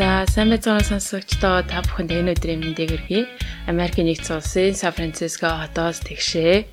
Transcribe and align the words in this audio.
За 0.00 0.24
сайн 0.24 0.48
байцгаана 0.48 0.80
сонсогчдоо 0.80 1.60
та 1.68 1.84
бүхэнд 1.84 2.08
энэ 2.08 2.32
өдрийн 2.32 2.64
мэндийг 2.64 2.88
хүргэе. 2.88 3.28
Америкийн 3.68 4.08
нэгдсэн 4.08 4.40
улсын 4.40 4.72
Сан 4.72 4.96
Франциско 4.96 5.52
хотоос 5.60 6.00
тэгшээ. 6.00 6.64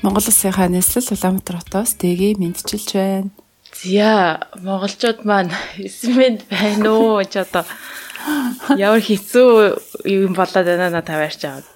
Монгол 0.00 0.24
улсынхаа 0.24 0.72
нийслэл 0.72 1.12
Улаанбаатар 1.12 1.60
хотоос 1.60 2.00
дэгийг 2.00 2.40
мэдчилж 2.40 2.88
байна. 2.96 3.28
Зя 3.76 4.40
монголчууд 4.64 5.28
маань 5.28 5.52
эсмэнд 5.76 6.48
байна 6.48 6.88
уу 6.88 7.20
ч 7.28 7.36
одоо 7.36 7.68
ямар 8.80 9.04
хэцүү 9.04 10.08
юм 10.08 10.32
болоод 10.32 10.64
байна 10.72 10.88
надад 10.88 11.04
тавьж 11.04 11.44
аваад. 11.44 11.68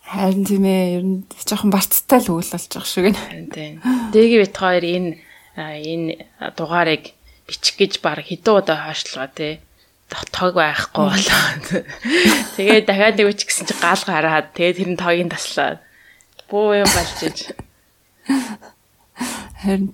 Харин 0.00 0.48
тийм 0.48 0.64
ээ 0.64 0.96
ер 0.96 1.04
нь 1.04 1.28
жоохон 1.44 1.68
барцтай 1.68 2.24
л 2.24 2.40
үйл 2.40 2.48
болж 2.56 2.72
байгаа 2.72 3.04
байна. 3.04 3.20
Харин 3.20 3.48
тийм. 3.52 3.74
Дэгийн 4.16 4.48
бит 4.48 4.56
хоёр 4.56 4.80
энэ 4.80 5.20
энэ 5.60 6.24
дугаарыг 6.56 7.12
бичих 7.46 7.74
гэж 7.78 7.92
баг 8.02 8.26
хэдэн 8.26 8.54
удаа 8.58 8.90
хаашлгаа 8.90 9.30
тий 9.30 9.62
тог 10.08 10.54
байхгүй 10.54 11.02
болоо. 11.02 11.42
Тэгээд 12.54 12.86
дахиад 12.86 13.16
нэг 13.18 13.26
үч 13.34 13.40
гэсэн 13.42 13.66
чи 13.66 13.74
гал 13.74 14.02
гараад 14.06 14.54
тэгээд 14.54 14.78
тэр 14.78 14.90
нь 14.94 15.00
тогийн 15.00 15.30
таслаад 15.30 15.82
буу 16.46 16.78
юм 16.78 16.86
болж 16.86 17.18
иж. 17.26 17.38
Харин 19.62 19.90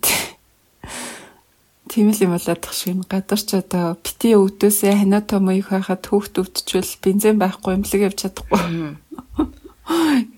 тийм 1.88 2.12
л 2.12 2.24
юм 2.24 2.36
болоод 2.36 2.60
тах 2.60 2.76
шиг 2.76 3.00
гадар 3.08 3.40
ч 3.40 3.56
одоо 3.56 3.96
бити 3.96 4.36
өвдөөсөө 4.36 4.92
ханиа 5.00 5.20
том 5.24 5.48
их 5.52 5.72
хахад 5.72 6.04
хөөхт 6.04 6.40
өвдчихвэл 6.40 7.00
бензин 7.00 7.40
байхгүй 7.40 7.72
имлэг 7.80 8.00
явж 8.12 8.18
чадахгүй. 8.28 8.96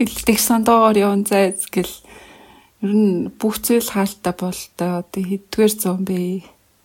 Илдэг 0.02 0.38
сандоор 0.38 0.94
явсан 0.94 1.26
зайз 1.26 1.66
гэл 1.66 1.94
ер 2.82 2.92
нь 2.94 3.30
бүх 3.38 3.58
зүйл 3.58 3.90
хаалттай 3.90 4.34
болтой 4.38 4.90
одоо 5.02 5.22
хэдгээр 5.22 5.72
зүүн 5.82 6.02
бэ 6.06 6.18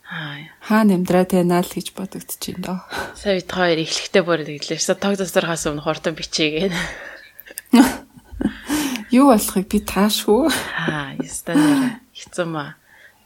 Хаана 0.10 0.98
амьдраад 0.98 1.38
байна 1.38 1.62
л 1.62 1.70
гэж 1.70 1.94
бодогдож 1.94 2.42
байна 2.42 2.66
доо. 2.66 2.80
Сая 3.14 3.38
бид 3.38 3.52
хоёр 3.54 3.78
эхлэхдээ 3.78 4.24
бүр 4.26 4.42
тэглээ. 4.42 4.82
Са 4.82 4.98
тог 4.98 5.14
тосорхоос 5.14 5.70
өмнө 5.70 5.86
хурдан 5.86 6.18
бичээгээд. 6.18 6.74
Юу 9.14 9.30
болохыг 9.30 9.70
би 9.70 9.86
таашгүй. 9.86 10.50
Аа, 10.50 11.14
ястаа 11.22 12.02
хэцүү 12.10 12.46
маа. 12.50 12.74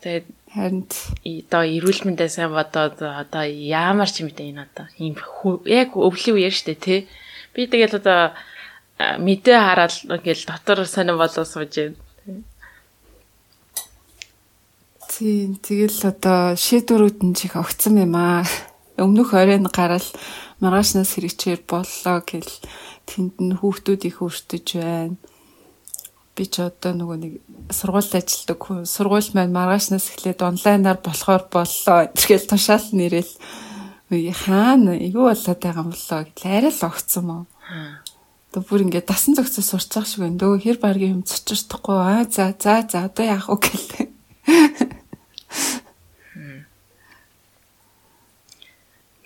Тэгээд 0.03 0.27
харин 0.51 0.83
одоо 1.47 1.63
эрүүл 1.63 2.03
мэндээ 2.03 2.27
сайн 2.27 2.51
бодоод 2.51 2.99
одоо 2.99 3.43
яамар 3.47 4.11
ч 4.11 4.27
юм 4.27 4.35
бэ 4.35 4.51
энэ 4.51 4.67
одоо 4.67 4.91
ийм 4.99 5.15
яг 5.63 5.95
өвлийн 5.95 6.35
үеэр 6.35 6.51
штэ 6.51 6.75
тий. 6.75 7.07
Би 7.55 7.71
тэгэл 7.71 8.03
одоо 8.03 8.35
мэдээ 8.99 9.55
хараад 9.55 10.03
ингээл 10.03 10.51
дотор 10.51 10.83
сонирн 10.83 11.15
болоо 11.15 11.47
сууж 11.47 11.71
байна 11.79 12.02
Тийм 15.13 15.61
тэгэл 15.61 16.09
одоо 16.09 16.57
шийдвэрүүд 16.57 17.21
нь 17.21 17.37
чих 17.37 17.53
огцсон 17.53 18.01
юм 18.01 18.17
аа. 18.17 18.41
Өмнөх 18.97 19.37
оройн 19.37 19.69
гарал 19.69 20.01
маргаашнаас 20.57 21.13
хэрэгчээр 21.13 21.61
боллоо 21.69 22.17
гэл 22.25 22.49
тэнд 23.05 23.37
нь 23.37 23.53
хүүхдүүд 23.53 24.01
их 24.09 24.25
өртөж 24.25 24.67
байна. 24.81 25.21
Би 26.33 26.49
ч 26.49 26.65
одоо 26.65 26.97
нөгөө 26.97 27.17
нэг 27.21 27.33
сургуульд 27.69 28.09
ажилладаг 28.09 28.57
хүн. 28.57 28.89
Сургууль 28.89 29.29
маань 29.37 29.53
маргаашнаас 29.53 30.09
эхлээд 30.09 30.41
онлайнаар 30.41 30.97
болохоор 30.97 31.45
боллоо. 31.45 32.09
Тэргээл 32.17 32.49
тушаал 32.49 32.89
нэрэл 32.97 33.33
хаана 34.09 34.97
юу 34.97 35.29
болоод 35.29 35.61
байгаа 35.61 35.85
юм 35.85 35.93
болоо 35.93 36.19
гэтэл 36.25 36.49
арай 36.57 36.73
л 36.73 36.87
огцсон 36.89 37.23
мó. 37.29 37.37
Одоо 38.49 38.65
бүр 38.65 38.89
ингээд 38.89 39.05
дасан 39.05 39.37
зөгцөс 39.37 39.77
сурцах 39.77 40.09
шиг 40.09 40.25
байна. 40.25 40.41
Дөө 40.41 40.57
хэр 40.57 40.81
баргийн 40.81 41.21
юм 41.21 41.23
цочирдахгүй. 41.29 42.01
Аа 42.01 42.25
за 42.25 42.57
за 42.57 42.81
за 42.89 43.05
одоо 43.05 43.25
яах 43.29 43.53
вэ 43.53 43.61
гэлээ. 43.61 44.09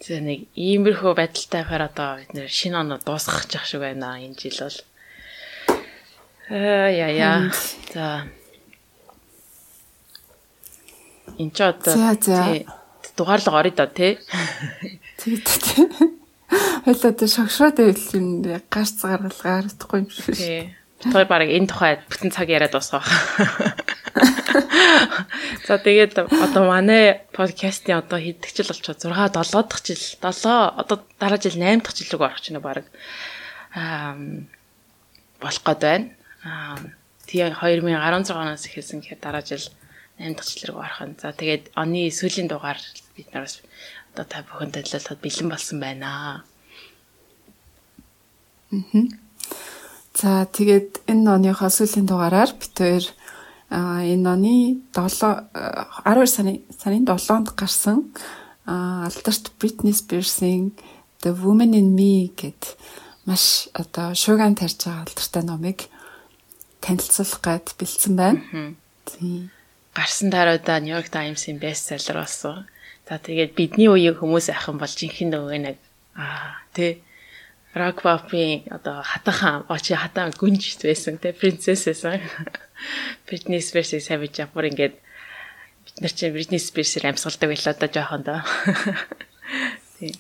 За 0.08 0.22
нэг 0.24 0.48
иймэрхүү 0.56 1.14
байдалтай 1.20 1.68
байхаар 1.68 1.84
одоо 1.92 2.10
бид 2.22 2.32
нэр 2.32 2.48
шинэ 2.48 2.80
оноо 2.80 3.00
дуусгах 3.04 3.44
жах 3.52 3.68
шиг 3.68 3.84
байна 3.84 4.16
энэ 4.24 4.40
жил 4.40 4.56
бол. 4.64 4.80
Аа 6.48 6.88
яа 6.96 7.12
яа. 7.12 7.52
За. 7.92 8.28
Энд 11.36 11.52
ч 11.52 11.60
одоо 11.60 11.96
дугаарлага 13.20 13.60
орё 13.60 13.72
да 13.76 13.88
тий. 13.92 14.16
Тэгээд 15.20 15.44
тий. 15.44 15.86
Хойлоо 16.88 17.12
одоо 17.12 17.28
шогшроод 17.28 17.76
байвал 17.76 18.08
юм 18.16 18.28
гарц 18.72 19.04
гаргал 19.04 19.36
гарахгүй 19.44 20.00
юм 20.00 20.10
шиг. 20.10 20.36
Тий. 20.40 20.72
Тэр 20.98 21.26
баг 21.30 21.46
энэ 21.46 21.70
тухай 21.70 22.02
бүтэн 22.10 22.34
цаг 22.34 22.50
яриад 22.50 22.74
дуусгах. 22.74 23.06
За 25.68 25.78
тэгээд 25.78 26.18
одоо 26.18 26.64
манай 26.66 27.22
подкастын 27.36 28.02
одоо 28.02 28.18
хэддэг 28.18 28.50
жил 28.50 28.72
болчихоо 28.72 28.98
6 28.98 29.30
7 29.30 29.70
дахь 29.70 29.86
жил 29.86 30.02
7 30.02 30.74
одоо 30.82 30.98
дараа 31.22 31.38
жил 31.38 31.54
8 31.54 31.86
дахь 31.86 31.98
жил 31.98 32.18
рүү 32.18 32.26
орох 32.26 32.42
чинь 32.42 32.58
баг 32.58 32.90
аа 33.78 34.18
болох 35.38 35.64
гээд 35.64 35.82
байна. 35.86 36.10
Аа 36.42 36.82
тий 37.30 37.46
2016 37.46 38.34
оноос 38.34 38.66
эхэлсэн 38.66 39.06
гэхээр 39.06 39.22
дараа 39.22 39.46
жил 39.46 39.62
8 40.18 40.34
дахь 40.34 40.50
жил 40.50 40.74
рүү 40.74 40.82
орох 40.82 41.02
нь. 41.06 41.20
За 41.22 41.30
тэгээд 41.30 41.78
оны 41.78 42.10
сүүлийн 42.10 42.50
дугаар 42.50 42.82
бид 43.14 43.30
нараас 43.38 43.62
одоо 44.18 44.26
та 44.26 44.42
бүхэн 44.42 44.74
төлөвлөлтөд 44.74 45.22
бэлэн 45.22 45.50
болсон 45.54 45.78
байна. 45.78 46.42
Мм. 48.74 49.14
За 50.18 50.50
тэгээд 50.50 51.06
энэ 51.06 51.30
оныхоо 51.30 51.70
сүүлийн 51.70 52.10
дугаараар 52.10 52.50
бид 52.58 52.74
хоёр 52.74 53.06
энэ 53.70 54.26
оны 54.26 54.82
7 54.90 55.46
12 55.54 56.26
сарын 56.26 56.58
сарын 56.74 57.06
7-нд 57.06 57.54
гарсан 57.54 58.10
алдарт 58.66 59.54
Britney 59.62 59.94
Spears-ийн 59.94 60.74
The 61.22 61.38
Woman 61.38 61.78
in 61.78 61.94
Me 61.94 62.34
гэд 62.34 62.74
маш 63.30 63.70
одоо 63.78 64.18
шууган 64.18 64.58
тарьж 64.58 64.82
байгаа 64.82 65.06
алдартай 65.06 65.44
номыг 65.46 65.80
танилцуулах 66.82 67.38
гээд 67.46 67.78
бэлдсэн 67.78 68.14
байна. 68.18 68.42
Тийм. 69.06 69.54
Гарсан 69.94 70.34
даруйда 70.34 70.82
New 70.82 70.98
York 70.98 71.14
Times-ийн 71.14 71.62
бестселлер 71.62 72.26
болсон. 72.26 72.66
За 73.06 73.22
тэгээд 73.22 73.54
бидний 73.54 73.86
үеийн 73.86 74.18
хүмүүс 74.18 74.50
ахын 74.50 74.82
бол 74.82 74.90
жинхэнэ 74.90 75.32
нөгөө 75.38 75.60
нэг 75.62 75.78
аа 76.18 76.66
тий 76.74 77.06
попын 77.94 78.64
одоо 78.72 79.02
хатахан 79.04 79.66
очи 79.70 79.94
хатан 79.94 80.34
гүнж 80.34 80.78
байсан 80.84 81.18
тий 81.18 81.32
принцесс 81.32 81.86
байсан. 81.86 82.22
Britney 83.28 83.62
Spears-ийг 83.62 84.22
бич 84.22 84.40
ямар 84.40 84.70
ингээд 84.70 84.96
бид 85.86 85.98
нар 86.02 86.14
чинь 86.14 86.34
Britney 86.34 86.62
Spears-ээр 86.62 87.10
амьсгалдаг 87.10 87.50
байлаа 87.50 87.74
да 87.74 87.88
жоохон 87.88 88.22
доо. 88.24 88.42
Тийм. 90.00 90.16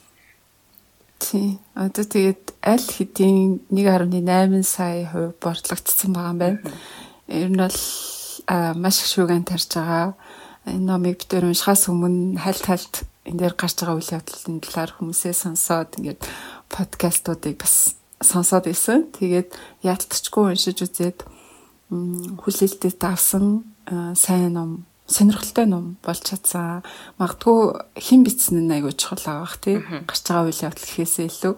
Тийм. 1.19 1.59
Одоо 1.75 2.05
тэгээд 2.05 2.43
аль 2.63 2.89
хэдийн 2.95 3.61
1.8 3.69 4.63
сая 4.63 5.05
хувь 5.11 5.35
борлогдсон 5.41 6.13
байгаа 6.13 6.31
юм 6.33 6.39
байна. 6.39 6.59
Ер 7.27 7.49
нь 7.49 7.57
бол 7.57 7.79
маш 8.79 9.01
их 9.01 9.07
шүүгэн 9.11 9.45
тарж 9.45 9.69
байгаа. 9.75 10.15
Энэ 10.65 10.85
номыг 10.85 11.19
бид 11.19 11.31
уншихаас 11.33 11.87
өмнө 11.89 12.39
хальт 12.39 12.65
хальт 12.65 12.95
энэ 13.27 13.39
дээр 13.43 13.55
гарч 13.59 13.75
байгаа 13.83 13.99
үйл 13.99 14.15
явдлын 14.15 14.63
талаар 14.63 14.91
хүмүүсээ 14.95 15.35
сонсоод 15.35 15.99
ингээд 15.99 16.21
подкастуудыг 16.71 17.59
бас 17.59 17.99
сонсоод 18.23 18.65
исэн. 18.71 19.11
Тэгээд 19.13 19.51
яалтчгүй 19.83 20.43
уншиж 20.55 20.81
үзээд 20.81 21.27
хүлээлттэй 21.91 22.93
давсан 22.95 23.67
сайн 24.15 24.55
ном 24.55 24.71
сонирхолтой 25.07 25.65
ном 25.67 25.97
болж 26.03 26.23
чадсан. 26.23 26.83
Магадгүй 27.19 27.79
хэн 27.95 28.23
бичсэн 28.27 28.67
нь 28.67 28.73
айгүй 28.75 28.91
чухал 28.95 29.43
авах 29.43 29.59
тий. 29.63 29.79
Гарч 29.79 30.23
байгаа 30.27 30.47
үйл 30.51 30.65
явдал 30.67 30.83
гэхээсээ 30.83 31.27
илүү 31.31 31.53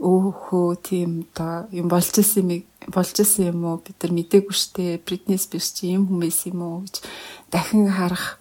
өөхөө 0.00 0.68
тийм 0.80 1.10
одоо 1.32 1.68
юм 1.72 1.88
болж 1.88 2.12
исэн 2.16 2.48
юм 2.48 2.64
болж 2.88 3.16
исэн 3.16 3.52
юм 3.52 3.64
уу 3.64 3.80
бид 3.80 3.96
нар 4.00 4.12
мдээгүй 4.12 4.56
штэ. 4.56 5.00
Бритни 5.04 5.36
Спирс 5.40 5.72
чи 5.72 5.92
юм 5.96 6.08
хүмүүс 6.08 6.52
юм 6.52 6.60
уу 6.60 6.76
гэж 6.84 7.04
дахин 7.52 7.88
харах 7.88 8.36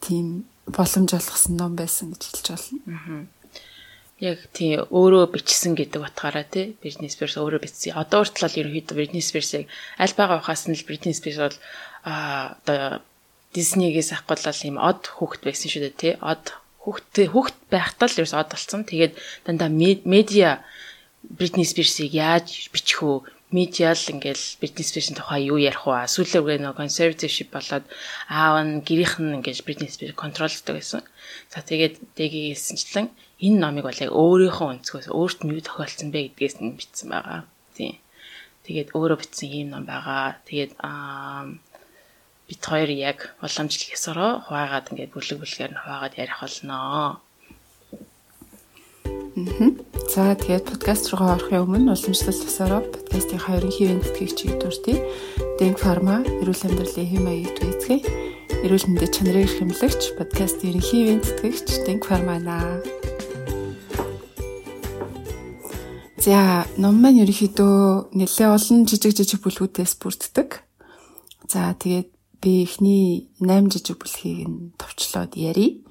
тийм 0.00 0.44
боломж 0.66 1.10
олгосон 1.14 1.56
ном 1.56 1.78
байсан 1.78 2.12
гэж 2.12 2.22
хэлж 2.26 2.46
болно. 2.50 3.26
Яг 4.18 4.40
тий 4.56 4.80
өөрөө 4.80 5.28
бичсэн 5.30 5.76
гэдэг 5.76 6.00
утгаараа 6.02 6.46
тий 6.48 6.74
Britney 6.80 7.12
Spears 7.12 7.36
өөрөө 7.36 7.60
бичсэн. 7.62 7.94
Одоо 7.94 8.24
хүртэл 8.24 8.48
бол 8.48 8.60
ерөнхийдөө 8.64 8.96
Britney 8.96 9.22
Spears-ыг 9.22 9.68
аль 10.00 10.16
байгаа 10.16 10.40
ухаас 10.40 10.66
нь 10.66 10.74
л 10.74 10.86
Britney 10.88 11.12
Spears 11.12 11.38
бол 11.38 11.56
аа 12.08 12.56
одоо 12.64 13.04
Disney-гээс 13.52 14.16
авахгүй 14.16 14.36
л 14.40 14.68
юм 14.72 14.78
од 14.80 15.00
хүүхэд 15.04 15.42
байсан 15.44 15.68
шүү 15.68 15.82
дээ 15.84 16.00
тий. 16.00 16.14
Од 16.24 16.56
хүүхэд 16.80 17.28
хүүхэд 17.28 17.56
байхдаа 17.68 18.08
л 18.08 18.18
ерөөс 18.24 18.34
од 18.34 18.48
болсон. 18.50 18.88
Тэгээд 18.88 19.14
дандаа 19.44 19.68
медиа 19.68 20.64
Britney 21.26 21.68
Spears-ыг 21.68 22.16
яаж 22.16 22.72
бичих 22.72 23.04
үү? 23.04 23.20
Медиа 23.54 23.94
л 23.94 24.10
ингээл 24.10 24.58
Britney 24.58 24.82
Spears-ийн 24.82 25.14
тухай 25.14 25.46
юу 25.46 25.62
ярих 25.62 25.86
вэ? 25.86 26.10
Сүүлээ 26.10 26.66
нөгөө 26.66 26.82
conservative 26.82 27.46
болоод 27.54 27.86
аав 28.26 28.58
нь 28.66 28.82
гэрийнх 28.82 29.22
нь 29.22 29.38
ингээл 29.38 29.62
Britney 29.62 29.86
Spears 29.86 30.18
контролддог 30.18 30.74
байсан. 30.74 31.06
За 31.46 31.62
тэгээд 31.62 32.02
дээгийсэнчлэн 32.18 33.06
энэ 33.46 33.60
номыг 33.62 33.86
бол 33.86 34.02
яг 34.02 34.10
өөрийнхөө 34.10 34.68
өнцгөөс 34.82 35.08
өөрт 35.14 35.38
нь 35.46 35.54
юу 35.54 35.62
тохиолдсон 35.62 36.10
бэ 36.10 36.34
гэдгээс 36.34 36.56
нь 36.58 36.74
бичсэн 36.74 37.08
байгаа. 37.14 37.46
Тийм. 37.78 38.02
Тэгээд 38.66 38.90
өөрөө 38.98 39.18
бичсэн 39.22 39.48
ийм 39.54 39.68
ном 39.70 39.86
байгаа. 39.86 40.42
Тэгээд 40.42 40.72
аа 40.82 41.46
бид 42.50 42.62
хоёр 42.66 42.90
яг 42.90 43.30
уламжлал 43.46 43.94
ёсороо 43.94 44.32
хуваагаад 44.42 44.90
ингээд 44.90 45.14
бүлэг 45.14 45.38
бүлгээр 45.38 45.72
нь 45.74 45.82
хуваагаад 45.82 46.18
ярих 46.18 46.38
болноо. 46.42 47.22
За 49.36 50.32
тэгээд 50.32 50.64
подкаст 50.64 51.12
руугаа 51.12 51.36
орохын 51.36 51.68
өмнө 51.68 51.92
уламжлалт 51.92 52.40
тасаараа 52.40 52.80
подкастын 52.88 53.36
хоёрын 53.36 53.68
хэвэн 53.68 54.00
тэтгэгч 54.00 54.32
чиг 54.32 54.56
дуртай. 54.56 54.96
Denk 55.60 55.76
Pharma 55.76 56.24
эрүүл 56.24 56.64
амьдралын 56.64 57.04
хэм 57.04 57.20
маяг 57.20 57.52
төвцгэй. 57.60 58.00
Эрүүл 58.64 58.88
мэндэд 58.88 59.12
чанарыг 59.12 59.52
хэмлэгч 59.60 60.16
подкастын 60.16 60.80
хэвэн 60.80 61.20
тэтгэгч 61.20 61.84
Denk 61.84 62.08
Pharma 62.08 62.40
наа. 62.40 62.80
За, 66.16 66.64
ном 66.80 66.96
маань 66.96 67.20
ерөнхийдөө 67.20 68.16
нэлээ 68.16 68.48
олон 68.48 68.88
жижиг 68.88 69.20
жижиг 69.20 69.44
бүлгүүдээс 69.44 70.00
бүрддэг. 70.00 70.64
За, 71.44 71.76
тэгээд 71.76 72.08
би 72.40 72.64
эхний 72.64 73.28
8 73.44 73.68
жижиг 73.68 74.00
бүлгийг 74.00 74.48
нь 74.48 74.72
товчлоод 74.80 75.36
ярий. 75.36 75.84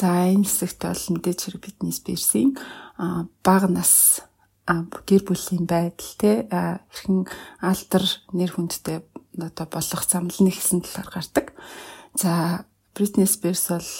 За 0.00 0.32
энэ 0.32 0.48
хэсэгт 0.48 0.80
бол 0.88 1.04
мэдээж 1.12 1.38
хэрэг 1.44 1.60
бидний 1.60 1.92
спирсийн 1.92 2.56
бага 3.44 3.68
нас 3.68 4.24
гэр 5.04 5.28
бүлийн 5.28 5.68
байдал 5.68 6.12
те 6.16 6.48
хэрхэн 6.48 7.28
алдар 7.60 8.04
нэр 8.32 8.48
хүндтэй 8.48 9.04
одоо 9.36 9.66
болох 9.68 10.02
замлны 10.08 10.48
гэсэн 10.48 10.80
талаар 10.80 11.10
гардаг. 11.12 11.52
За 12.16 12.64
Britney 12.96 13.28
Spears 13.28 13.68
бол 13.68 13.90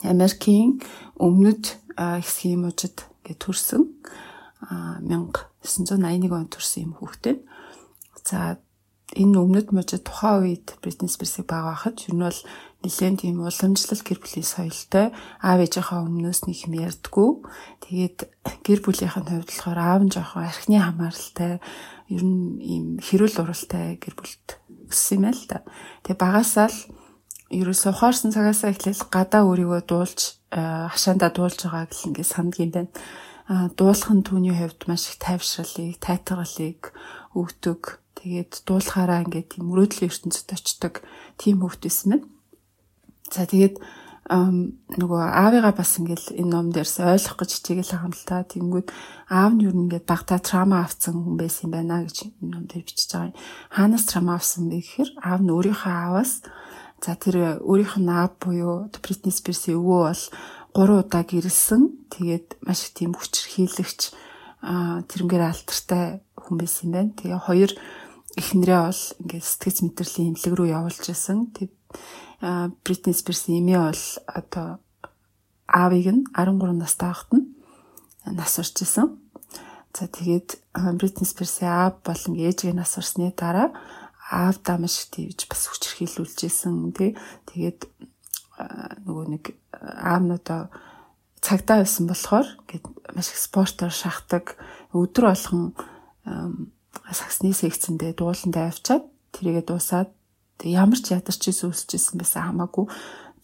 Америкийн 0.00 0.80
өмнөд 1.20 1.76
хэсгийн 2.00 2.64
мужид 2.64 3.04
гэж 3.28 3.36
төрсөн 3.36 3.92
1981 5.04 6.32
онд 6.32 6.50
төрсэн 6.56 6.88
юм 6.88 6.92
хүүхдээ. 6.96 7.36
За 8.24 8.56
энэ 9.14 9.38
өмнөд 9.38 9.70
мужид 9.70 10.02
тухайн 10.02 10.42
үед 10.48 10.66
Britney 10.82 11.12
Spears-ийг 11.12 11.46
баг 11.46 11.64
байхад 11.70 12.00
ер 12.08 12.14
нь 12.14 12.24
бол 12.24 12.40
нэлээд 12.86 13.26
тийм 13.26 13.42
уламжлал 13.42 14.02
гэр 14.06 14.18
бүлийн 14.22 14.46
соёлтой 14.46 15.10
аав 15.42 15.60
ээжийнхаа 15.60 16.06
өмнөөс 16.06 16.40
нэг 16.46 16.58
юм 16.70 16.74
ярьдгүү. 16.78 17.30
Тэгээд 17.82 18.18
гэр 18.62 18.80
бүлийнхэн 18.86 19.26
хувьд 19.26 19.50
болохоор 19.50 19.78
аав 19.82 20.02
нь 20.06 20.14
жоохон 20.14 20.46
архины 20.46 20.78
хамааралтай 20.78 21.58
ер 22.08 22.22
нь 22.22 22.62
ийм 22.62 22.84
хэрүүл 23.02 23.42
уралтай 23.42 23.98
гэр 23.98 24.14
бүлт 24.14 24.46
өссөн 24.88 25.18
юм 25.18 25.24
байл 25.28 25.44
та. 25.50 25.58
Тэгээд 26.06 26.22
багасаа 26.22 26.70
л 26.70 26.78
ерөөсө 27.50 27.90
ухаарсан 27.90 28.30
цагаасаа 28.30 28.70
эхлээл 28.70 29.10
гадаа 29.10 29.42
өөрийгөө 29.50 29.82
дуулж 29.84 30.38
хашаандаа 30.54 31.30
дуулж 31.34 31.58
байгааг 31.66 31.90
л 31.90 32.06
ингээд 32.14 32.32
сандг 32.32 32.62
юм 32.62 32.70
байна. 32.70 32.90
А 33.50 33.70
дуулах 33.74 34.10
нь 34.14 34.26
түүний 34.26 34.54
хувьд 34.54 34.86
маш 34.86 35.10
их 35.10 35.18
тайвшралыг, 35.22 35.98
тайтгалыг 36.02 36.94
өгдөг 37.34 38.02
Тэгээд 38.26 38.66
дуулахаараа 38.66 39.22
ингээд 39.22 39.54
тийм 39.54 39.70
мөрөөдлийн 39.70 40.10
ертөнцид 40.10 40.50
очдог 40.50 40.98
тийм 41.38 41.62
хөвгтөөс 41.62 42.10
минь. 42.10 42.26
За 43.30 43.46
тэгээд 43.46 43.76
нөгөө 44.26 45.22
аавыгаа 45.22 45.70
бас 45.70 46.02
ингээл 46.02 46.34
энэ 46.34 46.50
ном 46.50 46.74
дээрс 46.74 46.98
ойлгох 46.98 47.46
гэж 47.46 47.50
хичээгээл 47.62 47.94
байгаа 47.94 48.08
юм 48.10 48.14
л 48.14 48.26
та. 48.26 48.42
Тэнгүүд 48.42 48.88
аав 49.30 49.52
нь 49.54 49.64
юу 49.70 49.74
нэгээд 49.86 50.02
багтаа 50.02 50.42
трама 50.42 50.82
авсан 50.82 51.22
хүн 51.22 51.38
байсан 51.38 51.70
юм 51.70 51.72
байна 51.78 52.02
гэж 52.02 52.34
энэ 52.42 52.50
ном 52.50 52.64
дээр 52.66 52.82
бичиж 52.82 53.06
байгаа 53.14 53.30
юм. 53.30 53.38
Хаанаас 53.70 54.04
трама 54.10 54.34
авсан 54.34 54.66
бэ 54.66 54.82
гэхээр 54.82 55.10
аав 55.22 55.40
нь 55.46 55.54
өөрийнхөө 55.54 55.94
ааваас 55.94 56.32
за 56.98 57.14
тэр 57.14 57.62
өөрийнх 57.62 57.94
нь 58.02 58.10
аав 58.10 58.34
буюу 58.42 58.90
Бритни 58.98 59.30
Спирсийн 59.30 59.78
өвөө 59.78 60.00
бол 60.10 60.24
3 60.74 61.06
удаа 61.06 61.22
гэрэлсэн. 61.22 62.10
Тэгээд 62.10 62.58
маш 62.66 62.90
их 62.90 62.98
тийм 62.98 63.14
хүчрхийлэгч 63.14 64.00
тэрнгээр 65.06 65.44
алдартай 65.46 66.26
хүн 66.34 66.56
байсан 66.58 66.90
юм 66.90 66.92
байна. 66.98 67.14
Тэгээ 67.14 67.46
хоёр 67.46 67.70
эхнэрээ 68.34 68.80
бол 68.90 69.02
ингээд 69.22 69.44
сэтгэц 69.46 69.78
мэдрэлийн 69.86 70.34
имлэг 70.34 70.52
рүү 70.58 70.68
явуулж 70.74 71.04
исэн. 71.14 71.54
Тэг 71.54 71.70
Бритни 72.40 73.12
Спирсийн 73.12 73.64
эмээ 73.64 73.80
бол 73.80 74.04
одоо 74.28 74.68
аавыг 75.66 76.06
нь 76.12 76.22
13 76.36 76.76
настай 76.76 77.08
байхад 77.08 77.32
нь 77.32 77.46
нас 78.36 78.58
орж 78.58 78.76
исэн. 78.82 79.16
За 79.96 80.04
тэгээд 80.04 80.60
Бритни 81.00 81.24
Спирсийн 81.24 81.72
аав 81.72 82.04
болон 82.04 82.36
ээжийн 82.36 82.76
нас 82.76 82.98
орсны 83.00 83.32
дараа 83.32 83.72
аавдаа 84.28 84.76
маш 84.76 85.08
тийж 85.08 85.48
бас 85.48 85.64
хүчрхийлүүлж 85.70 86.38
исэн 86.44 86.92
тий. 86.92 87.16
Тэгээд 87.48 87.88
нөгөө 89.06 89.26
нэг 89.32 89.44
аав 89.80 90.22
нь 90.24 90.36
одоо 90.36 90.68
цагдаа 91.40 91.80
байсан 91.80 92.04
болохоор 92.10 92.46
ингээд 92.68 92.84
маш 93.16 93.28
их 93.32 93.40
спортоор 93.40 93.94
шахдаг 93.94 94.60
өдөр 94.92 95.24
болгон 95.30 95.72
саксны 97.12 97.52
секцэндээ 97.54 98.16
дууландаа 98.18 98.72
авчаад 98.72 99.04
тэрийгэ 99.32 99.62
дуусаад 99.68 100.10
ямар 100.64 101.00
ч 101.00 101.12
ядарч 101.12 101.42
исэн 101.52 101.74
үсчихсэн 101.74 102.16
байсан 102.16 102.48
хамаагүй 102.48 102.86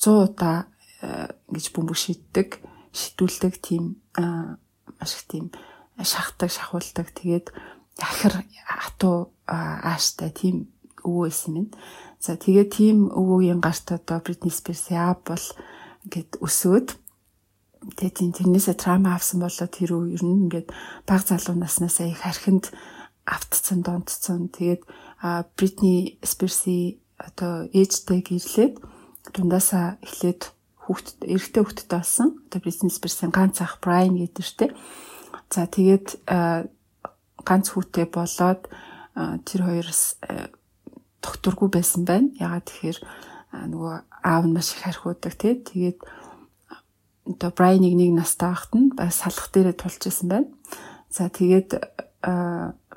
100 0.01 0.33
удаа 0.33 0.71
э, 1.03 1.29
ингэж 1.53 1.67
бөмбөг 1.77 1.99
шийддэг 1.99 2.63
шидүүлдэг 2.93 3.55
тийм 3.61 4.01
э, 4.17 4.57
маш 4.97 5.13
их 5.19 5.25
тийм 5.29 5.53
шахдаг 6.01 6.49
шахуулдаг 6.49 7.13
тэгээд 7.13 7.53
ахир 8.01 8.45
хатуу 8.65 9.33
ааштай 9.47 10.31
тийм 10.33 10.73
өвөө 11.05 11.29
исэн 11.29 11.53
минь. 11.55 11.71
За 12.23 12.39
тэгээд 12.39 12.71
тийм 12.73 13.11
өвөөгийн 13.11 13.61
гарт 13.61 13.91
одоо 13.91 14.23
Britney 14.23 14.55
Spears 14.55 14.89
яав 14.89 15.21
бол 15.27 15.47
ингээд 16.07 16.39
өсөөд 16.39 16.89
тэгээд 17.99 18.39
тэрнээсээ 18.39 18.77
трама 18.79 19.19
авсан 19.19 19.43
болоо 19.43 19.67
тэр 19.67 19.91
үе 19.99 20.15
ер 20.15 20.23
нь 20.23 20.47
ингээд 20.47 20.71
баг 21.05 21.27
залуу 21.27 21.59
наснаасаа 21.59 22.07
их 22.07 22.23
архинд 22.23 22.71
автцсан 23.27 23.83
донтцсон. 23.83 24.55
Тэгээд 24.55 24.87
Бритни 25.59 26.19
Спирси 26.23 27.02
одоо 27.23 27.71
ээжтэй 27.71 28.21
гэрлээд 28.27 28.75
дундаасаа 29.31 30.03
эхлээд 30.03 30.51
хүүхд 30.83 31.23
эрэгтэй 31.23 31.63
хүүхдтэй 31.63 31.89
болсон. 31.89 32.43
Одоо 32.51 32.59
Бритни 32.61 32.91
Спирсийн 32.91 33.31
ганц 33.31 33.63
ах 33.63 33.79
Брайан 33.79 34.19
гэдэг 34.19 34.45
штеп. 34.45 34.75
За 35.51 35.67
тэгээд 35.71 36.27
ганц 37.47 37.67
хүүтэй 37.71 38.07
болоод 38.11 38.67
тэр 39.47 39.61
хоёроос 39.63 40.19
докторгүй 41.23 41.69
байсан 41.71 42.03
байна. 42.03 42.35
Ягаад 42.35 42.67
тэгэхээр 42.67 42.99
нөгөө 43.71 43.95
аав 44.27 44.45
нь 44.47 44.55
маш 44.55 44.75
их 44.75 44.83
харьхуудаг 44.83 45.35
тий. 45.39 45.63
Тэгээд 45.63 45.99
одоо 47.31 47.51
Брайаныг 47.55 47.95
нэг 47.95 48.11
настай 48.19 48.51
байхад 48.51 48.75
нь 48.75 48.91
салах 49.15 49.49
дээрээ 49.55 49.77
тулж 49.79 50.03
исэн 50.03 50.29
байна. 50.29 50.49
За 51.15 51.31
тэгээд 51.31 51.79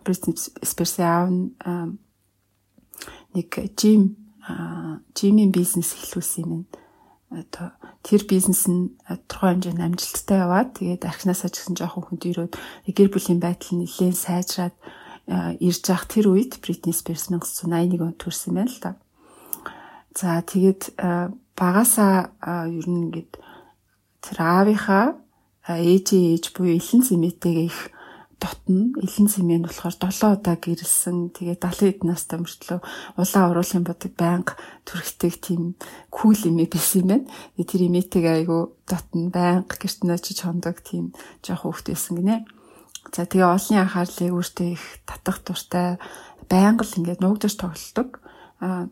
Бритни 0.02 0.34
Спирс 0.66 0.98
аав 0.98 1.30
нь 1.30 1.54
нэг 3.36 3.50
жим 3.76 4.16
жимийн 5.16 5.52
бизнес 5.52 5.94
эхлүүлсэн 5.94 6.46
юм. 6.46 6.64
Одоо 7.34 7.74
тэр 8.06 8.22
бизнес 8.30 8.70
нь 8.70 8.94
тодорхой 9.06 9.58
хэмжээнд 9.58 9.82
амжилттай 9.82 10.40
яваад 10.46 10.78
тэгээд 10.78 11.04
архинасаа 11.04 11.50
ч 11.50 11.60
гэсэн 11.60 11.76
жоохон 11.76 12.06
хүнд 12.06 12.24
ирээд 12.30 12.54
гэр 12.86 13.10
бүлийн 13.10 13.42
байдал 13.42 13.76
нь 13.76 13.84
нэлээд 13.84 14.16
сайжраад 14.16 14.76
ирж 15.58 15.84
явах 15.90 16.06
тэр 16.06 16.30
үед 16.30 16.62
Бритни 16.62 16.94
Спирс 16.94 17.34
1981 17.34 17.98
онд 18.06 18.18
төрсэн 18.22 18.54
байна 18.54 18.70
л 18.70 18.80
да. 18.80 18.92
За 20.14 20.40
тэгээд 20.46 20.94
багасаа 21.58 22.30
ер 22.70 22.86
нь 22.86 23.10
ингээд 23.10 23.34
тэр 24.22 24.38
аавынхаа 24.38 25.18
ээжийн 25.66 26.38
ээж 26.38 26.54
буюу 26.54 26.78
элен 26.78 27.02
зэмээтэйгээ 27.02 27.66
их 27.66 27.90
дотно 28.40 28.92
элен 29.00 29.28
сэмэн 29.32 29.64
болохоор 29.66 29.96
7 29.96 30.36
удаа 30.36 30.56
гэрэлсэн. 30.60 31.32
Тэгээ 31.36 31.58
70 31.60 32.00
хэд 32.00 32.02
настай 32.04 32.38
мөртлөө 32.40 32.80
улаан 33.16 33.50
уруулын 33.52 33.84
бодог 33.88 34.14
байнга 34.20 34.54
түрхдэг 34.84 35.34
тийм 35.40 35.76
кул 36.12 36.36
юм 36.44 36.60
байсан 36.60 37.02
юм 37.02 37.08
байна. 37.08 37.28
Тэгээ 37.56 37.70
тэр 37.72 37.82
имэтэг 37.88 38.24
айгу 38.26 38.76
дотно 38.86 39.30
байнга 39.32 39.76
гэрт 39.76 40.04
ночиж 40.04 40.44
хондог 40.44 40.84
тийм 40.84 41.16
жоох 41.42 41.64
хөвгтэйсэн 41.64 42.16
гинэ. 42.20 42.46
За 43.14 43.24
тэгээ 43.24 43.48
олонний 43.48 43.82
анхаарлыг 43.82 44.34
өөртөө 44.34 44.68
их 44.76 44.84
татах 45.08 45.40
дуртай 45.46 45.98
байнга 46.52 46.84
л 46.84 46.98
ингээд 47.00 47.22
нуугдаж 47.24 47.54
тоглолдог. 47.56 48.20
Аа 48.60 48.90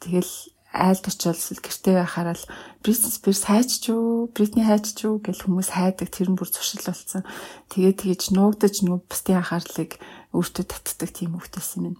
тэгэл 0.00 0.32
айлд 0.70 1.04
очивол 1.10 1.58
гэртээ 1.58 1.94
байхаараа 1.98 2.36
л 2.38 2.46
Britney 2.82 3.10
Spears 3.10 3.42
хайч 3.50 3.90
юу, 3.90 4.30
Britney 4.30 4.62
хайч 4.62 5.02
юу 5.02 5.18
гэл 5.18 5.42
хүмүүс 5.42 5.74
хайдаг 5.74 6.08
тэр 6.14 6.30
нь 6.30 6.38
бүр 6.38 6.46
зуршил 6.46 6.86
болсон. 6.86 7.26
Тэгээд 7.74 8.00
тэгэж 8.06 8.22
нуугдаж 8.30 8.86
нөгөө 8.86 9.00
бусдын 9.10 9.42
анхаарлыг 9.42 9.98
өөртөө 10.30 10.64
татдаг 10.70 11.10
тийм 11.10 11.34
хөвгтэйсэн 11.34 11.90
юм. 11.90 11.96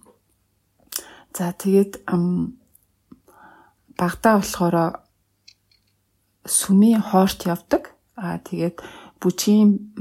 За 1.35 1.51
тэгээд 1.51 2.07
багтаа 3.99 4.39
болохоор 4.39 5.03
сүмийн 6.47 7.03
хоорт 7.03 7.43
явдаг. 7.45 7.91
Аа 8.15 8.39
тэгээд 8.39 8.79
бүжгийн 9.21 9.93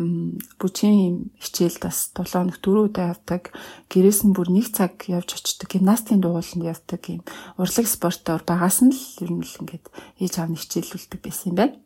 бүжгийн 0.56 1.28
хичээлд 1.36 1.84
бас 1.84 2.08
7 2.16 2.32
хоног 2.32 2.56
4 2.64 2.88
удаа 2.88 3.12
явдаг. 3.12 3.52
Гэрээс 3.92 4.24
нь 4.24 4.32
бүр 4.32 4.48
1 4.48 4.72
цаг 4.72 5.04
явж 5.12 5.36
очдог. 5.36 5.68
Гимнастикийн 5.68 6.24
дугууланд 6.24 6.64
явдаг 6.64 7.02
юм. 7.04 7.20
Урлаг 7.60 7.84
спортоор 7.84 8.42
багаас 8.48 8.80
нь 8.80 8.96
л 8.96 9.04
ер 9.20 9.30
нь 9.36 9.44
л 9.44 9.58
ингээд 9.60 9.86
ээж 10.24 10.34
аав 10.40 10.50
нь 10.50 10.56
хичээлүүлдэг 10.56 11.20
байсан 11.20 11.52
юм 11.52 11.56
байна. 11.60 11.76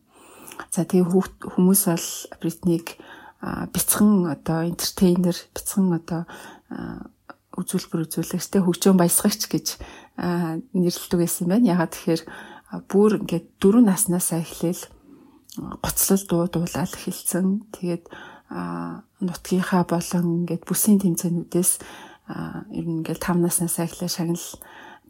За 0.70 0.86
тэгээ 0.86 1.10
хүмүүс 1.58 1.82
бол 1.90 2.08
Бритнийг 2.38 2.86
бяцхан 3.42 4.30
одоо 4.30 4.62
энтертейнер, 4.70 5.36
бяцхан 5.50 5.90
одоо 5.90 6.22
үзүүлбэр 7.58 8.06
үзүүлэгчтэй 8.06 8.62
хөгжөөн 8.62 8.98
баясгагч 8.98 9.42
гэж 9.50 9.66
нэрлэдэг 10.70 11.18
байсан 11.18 11.42
юм 11.44 11.50
байна. 11.50 11.70
Ягаад 11.74 11.92
тэгэхээр 11.98 12.22
бүр 12.86 13.10
ингээд 13.22 13.46
дөрөв 13.58 13.82
наснасаа 13.82 14.42
эхлээл 14.42 14.93
гоцлол 15.56 16.24
дуу 16.26 16.44
дуулаад 16.50 16.92
эхэлсэн. 16.94 17.70
Тэгээд 17.74 18.04
нутгийнхаа 19.22 19.82
болон 19.86 20.44
ингээд 20.44 20.66
бүсийн 20.66 20.98
тэмцээнүүдээс 21.02 21.72
ер 22.74 22.84
нь 22.86 23.02
ингээд 23.02 23.20
5 23.22 23.38
наснаас 23.42 23.78
эхлээ 23.78 24.10
шагнал 24.10 24.46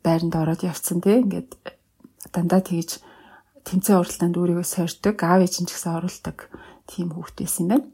байранд 0.04 0.34
ороод 0.36 0.62
явцсан 0.62 1.00
тий. 1.00 1.24
Ингээд 1.24 1.56
дандаа 2.32 2.60
тэгж 2.60 3.00
тэмцээн 3.64 3.98
уралдаанд 4.00 4.36
өөрийгөө 4.36 4.66
сойрдог, 4.68 5.16
аав 5.24 5.40
ээж 5.40 5.64
нь 5.64 5.68
ч 5.68 5.72
гэсэн 5.72 5.96
оруулдаг 5.96 6.52
тийм 6.84 7.16
хүүхэд 7.16 7.36
байсан 7.40 7.64
юм 7.64 7.70
байна. 7.72 7.86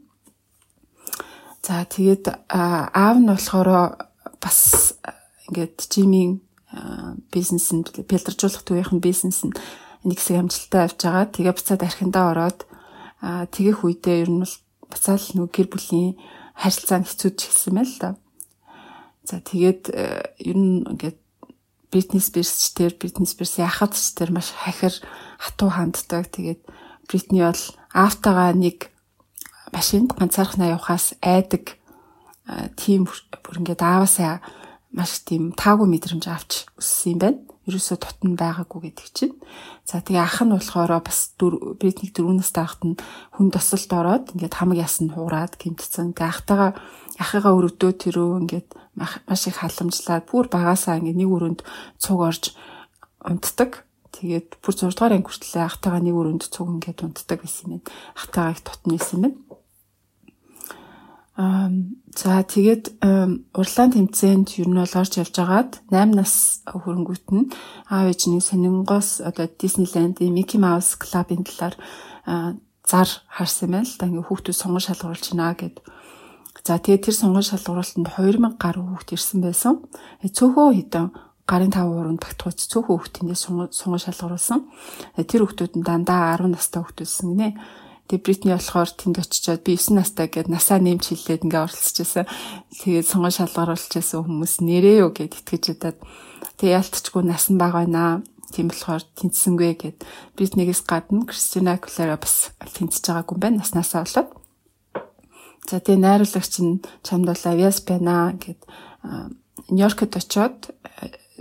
За 1.63 1.85
тэгээд 1.87 2.25
аав 2.51 3.17
нь 3.21 3.31
болохоор 3.31 3.69
бас 4.43 4.59
ингээд 5.47 5.77
жимийн 5.87 6.43
бизнесэнд 7.31 8.07
бэлдэржүүлэх 8.07 8.63
төвийнх 8.63 8.91
нь 8.95 9.03
бизнес 9.03 9.43
нь 9.47 9.55
нэг 10.05 10.17
хэсэг 10.17 10.37
амжилттай 10.41 10.81
явж 10.87 10.99
байгаа. 11.01 11.25
Тэгээ 11.29 11.53
буцаад 11.55 11.81
архиндаа 11.85 12.25
ороод 12.31 12.59
тэгэх 13.53 13.85
үедээ 13.85 14.17
ер 14.25 14.31
нь 14.33 14.41
бол 14.41 14.55
буцаал 14.89 15.27
нэг 15.37 15.49
гэр 15.53 15.67
бүлийн 15.69 16.17
харилцаа 16.57 17.05
хэцүүдж 17.05 17.39
эхэлсэн 17.45 17.73
байл 17.77 17.95
та. 18.01 18.09
За 19.23 19.37
тэгээд 19.39 19.83
ер 20.41 20.57
нь 20.57 20.83
ингээд 20.89 21.19
Бритни 21.91 22.23
Спирс 22.23 22.71
тэр 22.73 22.95
Бритни 22.95 23.27
Спирс 23.27 23.59
яхад 23.59 23.93
ч 23.93 24.15
тэр 24.15 24.31
маш 24.31 24.49
хахир 24.55 24.95
хатуу 25.37 25.69
ханддаг. 25.69 26.31
Тэгээд 26.33 26.61
Бритни 27.05 27.43
бол 27.45 27.63
автагаа 27.93 28.55
нэг 28.55 28.89
машинд 29.71 30.15
ганцаархнаа 30.17 30.75
явахаас 30.75 31.13
айдаг 31.21 31.77
тийм 32.75 33.05
бүр 33.07 33.55
ингээд 33.61 33.81
аавасаа 33.83 34.41
маш 34.91 35.23
тийм 35.23 35.55
таагүй 35.55 35.87
мэдрэмж 35.87 36.25
авч 36.27 36.51
өссөн 36.75 37.15
юм 37.15 37.19
байна. 37.23 37.39
Ерөөсөө 37.69 37.97
тутан 38.01 38.33
байгаагүй 38.35 38.91
гэдэг 38.91 39.07
чинь. 39.13 39.35
За 39.85 40.01
тэгээ 40.01 40.19
ах 40.25 40.41
нь 40.43 40.51
болохоор 40.51 40.99
бас 40.99 41.31
Бритник 41.37 42.11
дөрөвнөөс 42.17 42.51
таахт 42.51 42.81
нь 42.83 42.99
хүн 43.37 43.53
тосолд 43.53 43.91
ороод 43.93 44.33
ингээд 44.35 44.57
хамаг 44.57 44.81
ясн 44.81 45.13
хуураад 45.13 45.55
гимтсэн. 45.61 46.17
Тэгээ 46.17 46.27
ахтайгаа 46.27 46.71
ахыгаа 47.21 47.53
өрөвдөө 47.53 47.91
тэрөө 48.01 48.29
ингээд 48.43 48.67
маш 48.97 49.41
их 49.47 49.61
халамжлаад 49.61 50.25
бүр 50.27 50.49
багасаа 50.49 50.99
ингээд 50.99 51.19
нэг 51.21 51.29
өрөөнд 51.29 51.61
цуг 52.01 52.19
орж 52.19 52.43
унтдаг. 53.21 53.85
Тэгээд 54.11 54.59
бүр 54.59 54.73
6 54.75 54.91
дугаар 54.97 55.15
анги 55.15 55.29
хүртлээ 55.29 55.63
ахтайгаа 55.69 56.01
нэг 56.01 56.15
өрөөнд 56.17 56.43
цуг 56.49 56.67
ингээд 56.67 57.05
унтдаг 57.05 57.39
байсан 57.45 57.79
юм 57.79 57.85
байна. 57.85 57.87
Ахтайгаа 58.17 58.53
их 58.57 58.61
тутан 58.65 58.91
байсан 58.97 59.15
юм 59.15 59.23
байна. 59.23 59.60
Аа 61.37 61.71
за 62.11 62.43
тэгээд 62.43 62.99
урлаан 63.55 63.91
тэмцээнд 63.95 64.59
ер 64.59 64.67
нь 64.67 64.79
бол 64.79 64.99
орж 64.99 65.13
явж 65.15 65.35
агаад 65.39 65.71
8 65.87 66.17
нас 66.19 66.63
хөрөнгөт 66.67 67.27
нь 67.31 67.47
аав 67.87 68.11
ээжний 68.11 68.43
сонингоос 68.43 69.23
одоо 69.23 69.47
Disneyland-ийн 69.47 70.35
Mickey 70.35 70.59
Mouse 70.59 70.99
Club-ын 70.99 71.47
талаар 71.47 71.75
зар 72.91 73.09
харсан 73.31 73.67
юм 73.67 73.71
байна 73.79 73.87
л 73.87 73.97
да 73.99 74.05
ингээ 74.11 74.27
хүүхдүүд 74.27 74.57
сонгон 74.57 74.83
шалгаруулж 74.83 75.25
байна 75.31 75.55
гэд. 75.55 75.75
За 76.67 76.77
тэгээд 76.77 77.05
тэр 77.07 77.15
сонгон 77.15 77.45
шалгаруулалтанд 77.45 78.09
2000 78.19 78.59
гаруй 78.59 78.83
хүүхд 78.85 79.09
ирсэн 79.15 79.39
байсан. 79.41 79.81
Э, 80.21 80.27
цөөхөө 80.27 80.67
хідэн 80.75 81.07
гарын 81.47 81.71
5 81.71 81.87
уранд 81.87 82.21
багтгууц 82.21 82.59
цөөхөө 82.69 82.95
хүүхдиндээ 82.99 83.39
сонгон 83.39 84.03
шалгаруулсан. 84.03 84.59
Э, 85.17 85.23
тэр 85.23 85.47
хүүхдүүд 85.47 85.73
нь 85.79 85.85
дандаа 85.87 86.37
10 86.37 86.51
настай 86.51 86.83
хүүхдүүдсэн 86.83 87.27
гинэ. 87.31 87.49
Тэгээ 88.11 88.27
Бритни 88.27 88.51
болохоор 88.51 88.91
тэнд 88.91 89.23
очичоод 89.23 89.63
би 89.63 89.79
9 89.79 89.95
настай 89.95 90.27
гэд 90.27 90.51
насаа 90.51 90.83
нэмж 90.83 91.15
хилээд 91.15 91.47
ингээ 91.47 91.63
оролцчихсан. 91.63 92.27
Тэгээд 92.83 93.07
сонгон 93.07 93.31
шалгаруулчихсан 93.31 94.27
хүмүүс 94.27 94.59
нэрээ 94.59 95.07
юу 95.07 95.15
гэд 95.15 95.39
итгэж 95.39 95.79
удаад 95.79 95.95
тэгээ 96.59 96.75
ялтчгүй 96.75 97.23
насан 97.23 97.55
баг 97.55 97.71
байна. 97.71 98.19
Тийм 98.51 98.67
болохоор 98.67 99.07
тэнцсэнгүй 99.15 99.71
гэд 99.79 100.03
Бритнигээс 100.35 100.83
гадна 100.83 101.23
Кристина 101.23 101.79
Акулера 101.79 102.19
бас 102.19 102.51
тэнцэж 102.59 102.99
байгаагүй 102.99 103.39
юм 103.39 103.43
байна 103.47 103.63
наснасаа 103.63 104.03
болоод. 104.03 104.29
За 105.71 105.79
тэгээ 105.79 106.03
найруулагч 106.03 106.53
нь 106.59 106.83
чамд 107.07 107.31
бол 107.31 107.43
авиас 107.47 107.79
байна 107.79 108.35
гэд 108.35 108.59
Нью-Йоркд 109.71 110.19
очоод 110.19 110.75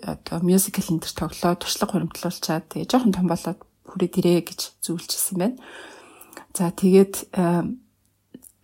одоо 0.07 0.39
мюзикл 0.39 0.87
энэ 0.87 1.03
төр 1.03 1.35
тоглоод 1.35 1.67
туршлага 1.67 1.99
хуримтлуулчаад 1.99 2.71
тэгээ 2.71 2.87
жоохон 2.87 3.11
том 3.11 3.27
болоод 3.27 3.59
хүрээд 3.91 4.15
ирээ 4.23 4.41
гэж 4.47 4.61
зөвлөжсэн 4.87 5.35
байна. 5.35 5.59
За 6.55 6.71
тэгээд 6.71 7.31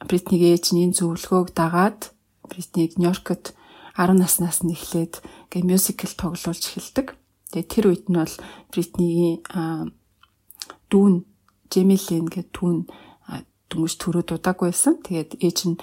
Бритнийг 0.06 0.42
ээж 0.42 0.74
нь 0.74 0.82
энэ 0.84 0.96
зөвлөгөөг 0.98 1.56
дагаад 1.56 2.12
Бритнийг 2.50 2.98
Нью-Йоркт 2.98 3.56
10 3.96 4.20
наснаас 4.20 4.60
нь 4.62 4.74
эхлээд 4.76 5.24
гэ 5.50 5.64
мюзикл 5.64 6.12
тоглуулж 6.20 6.62
эхэлдэг. 6.68 7.16
Тэгээд 7.50 7.70
тэр 7.72 7.84
үед 7.88 8.04
нь 8.12 8.18
бол 8.20 8.34
Бритнигийн 8.70 9.40
дүүн 10.90 11.14
Жемилен 11.72 12.26
гэдэг 12.30 12.52
дүүн 12.52 12.78
дүнж 13.70 13.92
төрөө 13.98 14.24
дудаагүй 14.28 14.68
байсан. 14.70 15.00
Тэгээд 15.00 15.40
ээж 15.40 15.58
нь 15.66 15.80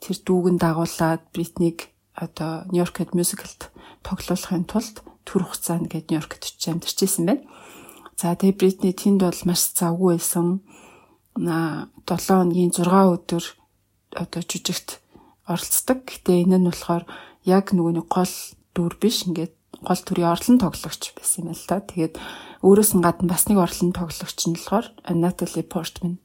тэр 0.00 0.16
дүүгэн 0.22 0.56
дагуулад 0.62 1.22
Бритнийг 1.34 1.90
одоо 2.14 2.64
Нью-Йоркт 2.70 3.12
мюзиклд 3.18 3.74
тоглуулахын 4.06 4.64
тулд 4.70 5.02
төр 5.26 5.42
хугацаанд 5.44 5.90
гээд 5.90 6.08
Нью-Йоркт 6.08 6.46
очиж 6.46 6.62
амьдарч 6.70 6.98
ирсэн 7.02 7.26
байна. 7.26 7.44
За 8.18 8.34
тэгээ 8.34 8.58
Бритни 8.58 8.92
тэнд 8.94 9.22
бол 9.22 9.42
маш 9.46 9.62
завгүй 9.78 10.16
байсан. 10.18 10.62
7 11.38 12.26
хоногийн 12.26 12.72
6 12.74 12.82
өдөр 12.88 13.44
одоо 14.18 14.42
жүжигт 14.42 14.98
оролцдог. 15.46 16.02
Гэтэ 16.02 16.42
энэ 16.42 16.58
нь 16.58 16.68
болохоор 16.68 17.04
яг 17.46 17.70
нөгөө 17.70 18.02
нэг 18.02 18.06
гол 18.10 18.34
дүр 18.74 18.94
биш 18.98 19.24
ингээд 19.26 19.54
гол 19.86 20.00
төрийн 20.02 20.34
орлон 20.34 20.58
тоглогч 20.58 21.14
байсан 21.14 21.46
юм 21.46 21.54
л 21.54 21.68
та. 21.70 21.78
Тэгээд 21.78 22.18
өөрөөс 22.66 22.92
нь 22.98 23.04
гадна 23.04 23.30
бас 23.30 23.46
нэг 23.46 23.58
орлон 23.62 23.94
тоглогч 23.94 24.40
нь 24.50 24.56
болохоор 24.58 24.86
Natalie 25.14 25.62
Portman 25.62 26.18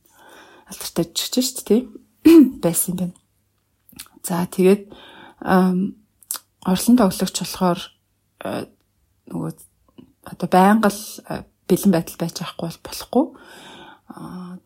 алдартай 0.65 1.05
жигч 1.13 1.35
шүү 1.37 1.63
дээ 1.69 1.81
байсан 2.63 2.97
юм 2.97 2.97
байна. 2.97 3.15
За 4.25 4.47
тэгээд 4.49 4.89
орлон 6.65 6.97
тоглогч 6.97 7.37
болохоор 7.37 7.79
нөгөө 9.29 9.51
одоо 10.33 10.47
байнга 10.49 10.89
л 10.89 11.01
бэлэн 11.67 11.91
байдал 11.93 12.17
байж 12.17 12.35
байхгүй 12.39 12.69
болохгүй 12.81 13.25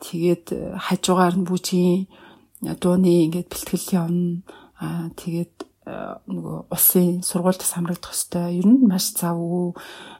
тэгээд 0.01 0.46
э, 0.54 0.60
хажуугаар 0.77 1.36
нь 1.38 1.48
бүжгийн 1.48 2.06
э, 2.66 2.75
дууны 2.77 3.27
ингээд 3.30 3.50
бэлтгэл 3.50 3.88
явна. 3.98 4.42
Аа 4.77 5.10
тэгээд 5.18 5.56
э, 5.89 6.22
нөгөө 6.30 6.58
усын 6.70 7.24
сургуульд 7.25 7.62
самрагдах 7.66 8.13
хэвээр 8.13 8.54
ер 8.54 8.68
нь 8.68 8.86
маш 8.86 9.18
завгүй 9.18 9.74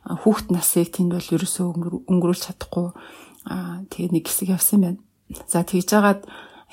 хүүхд 0.06 0.50
насыг 0.50 0.94
тэнд 0.94 1.14
бол 1.14 1.34
ерөөсөө 1.36 1.66
өнгөрүүлж 2.10 2.42
чадахгүй 2.50 2.88
аа 3.46 3.86
тэгээд 3.94 4.14
нэг 4.18 4.26
хэсэг 4.26 4.50
явсан 4.54 4.80
байна. 4.82 5.00
За 5.46 5.62
тэгж 5.62 5.88
жагаад 5.92 6.22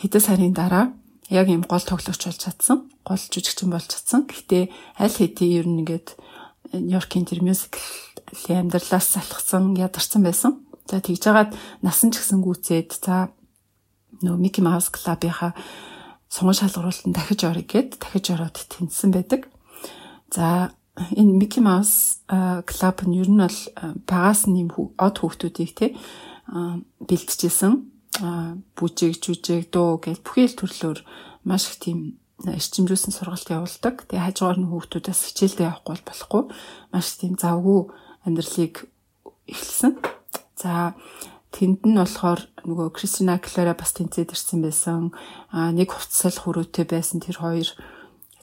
хэдэн 0.00 0.22
сарын 0.22 0.54
дараа 0.56 0.94
яг 1.28 1.48
юм 1.48 1.64
гол 1.64 1.82
тоглогч 1.82 2.24
болж 2.24 2.40
чадсан. 2.40 2.88
Гол 3.04 3.20
жүжигчин 3.20 3.68
болж 3.68 3.88
чадсан. 3.88 4.26
Гэхдээ 4.26 4.70
аль 4.98 5.16
хэдийн 5.16 5.52
ер 5.60 5.66
нь 5.68 5.80
ингээд 5.84 6.16
Нью-Йоркийн 6.72 7.28
тэр 7.28 7.44
мюзикл 7.44 7.84
амьдралаас 8.48 9.06
салхсан 9.14 9.76
ядарсан 9.76 10.22
байсан. 10.24 10.52
За 10.90 11.00
тэгж 11.00 11.20
жагаад 11.24 11.50
насан 11.80 12.12
ч 12.12 12.20
гэсэн 12.20 12.44
гүцээд 12.44 12.90
за 13.00 13.32
нөө 14.20 14.36
Mickey 14.36 14.60
Mouse 14.60 14.92
Club-ийнхаа 14.92 15.56
сонгон 16.28 16.56
шалгаруулалтанд 16.58 17.16
дахиж 17.16 17.40
орё 17.48 17.64
гэд 17.64 17.96
дахиж 17.96 18.34
ороод 18.34 18.56
тэнцсэн 18.68 19.10
байдаг. 19.14 19.48
За 20.28 20.76
энэ 21.16 21.38
Mickey 21.40 21.62
Mouse 21.64 22.20
Club 22.68 22.96
нь 23.08 23.16
ер 23.16 23.28
нь 23.32 23.40
бол 23.40 23.60
багаас 24.06 24.44
нь 24.44 24.60
юм 24.60 24.70
од 24.76 25.16
хүүхдүүдийг 25.18 25.72
те 25.72 25.86
бэлтжижсэн 27.00 27.72
бүжиг 28.76 29.18
жүжиг 29.18 29.72
дуу 29.74 29.98
гэж 29.98 30.22
бүхэл 30.22 30.54
төрлөөр 30.54 30.98
маш 31.48 31.66
их 31.72 31.78
тийм 31.82 31.98
эрчимжүүлсэн 32.44 33.14
сургалт 33.14 33.48
явуулдаг. 33.50 34.06
Тэгээ 34.06 34.26
хажуугаар 34.26 34.58
нь 34.60 34.70
хүүхдүүдээс 34.70 35.20
хичээлдээ 35.32 35.66
явахгүй 35.70 35.98
болохгүй 36.04 36.42
маш 36.92 37.06
тийм 37.18 37.34
завгүй 37.40 37.90
амьдралыг 38.26 38.86
эхэлсэн. 39.48 39.98
За 40.56 40.94
тэнд 41.54 41.86
нь 41.86 41.98
болохоор 41.98 42.42
нөгөө 42.66 42.88
Кристина 42.94 43.38
Клара 43.38 43.74
бас 43.78 43.94
тэнцээд 43.94 44.34
ирсэн 44.34 44.60
байсан. 44.62 45.14
А 45.54 45.70
нэг 45.70 45.94
хувцсал 45.94 46.34
хүрээтэй 46.34 46.86
байсан 46.86 47.22
тэр 47.22 47.38
хоёр. 47.38 47.68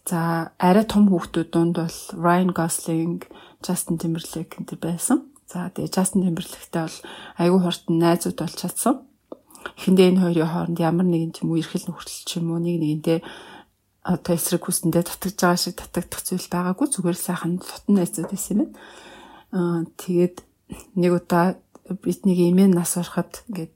За 0.08 0.51
арай 0.58 0.86
том 0.88 1.12
хүүхдүүд 1.12 1.50
дунд 1.51 1.75
бол 1.77 1.98
Ryan 2.15 2.51
Gosling, 2.56 3.24
Justin 3.62 4.00
Timberlake 4.00 4.58
энэ 4.58 4.80
байсан. 4.80 5.27
За 5.51 5.68
тэгээ 5.70 5.91
Justin 5.91 6.24
Timberlake-тэй 6.24 6.84
бол 6.88 7.00
айгүй 7.38 7.60
хурдан 7.60 7.96
найзууд 8.00 8.38
болж 8.39 8.56
чадсан. 8.56 8.96
Эхэндээ 9.77 10.08
энэ 10.15 10.24
хоёрын 10.24 10.51
хооронд 10.51 10.80
ямар 10.80 11.06
нэгэн 11.06 11.36
тийм 11.36 11.51
үерхэл 11.51 11.91
нөхцөл 11.91 12.24
ч 12.25 12.39
юм 12.39 12.56
уу 12.56 12.63
нэг 12.63 12.80
нэгэнтэй 12.80 13.20
одоо 14.01 14.34
эсрэг 14.34 14.65
хүсэндээ 14.65 15.06
татгаж 15.06 15.38
байгаа 15.38 15.60
шиг 15.62 15.75
татагдах 15.77 16.22
зүйл 16.25 16.48
байгаагүй 16.50 16.88
зүгээр 16.89 17.20
сайхан 17.20 17.62
тутан 17.62 17.94
найзууд 18.00 18.30
байсан 18.32 18.51
юм 18.51 18.60
байна. 18.60 18.74
Аа 19.53 19.80
тэгээд 20.01 20.36
нэг 20.98 21.12
удаа 21.13 21.60
биднийг 21.98 22.39
эмээ 22.39 22.69
нас 22.71 22.95
ороход 22.98 23.43
ингээд 23.50 23.74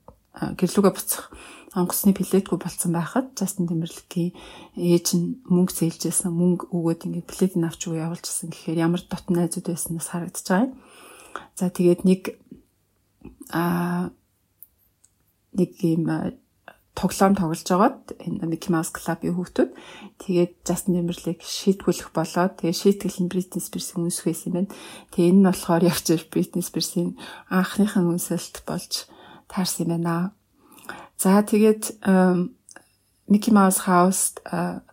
гэрлүүгээ 0.56 0.94
буцах 0.94 1.32
онгоцны 1.76 2.16
плетгүй 2.16 2.56
болцсон 2.56 2.96
байхад 2.96 3.36
Justin 3.36 3.68
Timberlake-ийн 3.68 4.32
ээж 4.80 5.06
нь 5.16 5.44
мөнгө 5.44 5.76
зээлжсэн 5.76 6.32
мөнгө 6.32 6.72
өгөөд 6.72 7.04
ингээд 7.04 7.28
плетийг 7.28 7.64
авч 7.68 7.80
өгөө 7.84 8.00
явуулчихсан 8.00 8.48
гэхээр 8.48 8.80
ямар 8.80 9.02
дотн 9.04 9.36
найзууд 9.36 9.68
байснаас 9.68 10.08
харагдаж 10.08 10.44
байгаа 10.48 10.64
юм. 10.64 10.72
За 11.52 11.68
тэгээд 11.68 12.00
нэг 12.08 12.22
а 13.52 14.08
нэг 15.52 15.70
юм 15.84 16.08
тоглоом 16.96 17.36
тоглож 17.36 17.60
байгаад 17.60 18.00
энэ 18.24 18.48
Mickey 18.48 18.72
Mouse 18.72 18.88
Club-ийн 18.88 19.36
хүүхдүүд 19.36 19.70
тэгээд 20.16 20.52
Justin 20.64 20.96
Timberlake 20.96 21.44
шийтгүүлэх 21.44 22.08
болоод 22.16 22.56
тэгээд 22.56 22.80
шийтгэл 22.80 23.20
нь 23.20 23.28
Britney 23.28 23.60
Spears-ийн 23.60 24.08
үнсэх 24.08 24.24
байсан 24.32 24.48
юм 24.48 24.54
байна. 24.56 24.72
Тэгээд 25.12 25.28
энэ 25.28 25.40
нь 25.44 25.48
болохоор 25.52 25.82
явж 25.84 26.06
Britney 26.32 26.64
Spears-ийн 26.64 27.20
анхныхан 27.52 28.08
үнсэлт 28.08 28.64
болж 28.64 29.12
таарсан 29.52 29.84
юм 29.84 29.92
байна. 30.00 30.32
За 31.20 31.44
тэгээд 31.44 32.00
Mickey 33.28 33.52
Mouse 33.52 33.84
House 33.84 34.40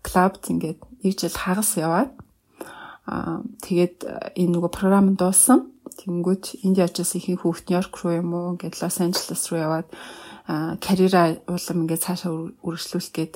Club 0.03 0.43
ингээд 0.43 0.83
нэг 1.07 1.13
жил 1.15 1.31
хагас 1.31 1.79
яваад 1.79 2.11
тэгээд 3.63 4.35
энэ 4.35 4.51
нөгөө 4.51 4.71
програм 4.75 5.15
дууссан. 5.15 5.71
Тэнгүүт 5.93 6.67
энд 6.67 6.83
яжсэн 6.83 7.21
ихэнх 7.21 7.45
хүүхд 7.45 7.69
Нью-Йорк 7.69 7.93
руу 8.01 8.13
юм 8.17 8.33
уу 8.33 8.55
ингээд 8.55 8.81
Лос 8.81 8.97
Анжелес 8.99 9.47
руу 9.51 9.61
яваад 9.61 9.87
карьераа 10.47 11.39
улам 11.47 11.87
ингээд 11.87 12.03
цаашаа 12.03 12.31
үргэлжлүүлэх 12.63 13.13
гээд 13.15 13.33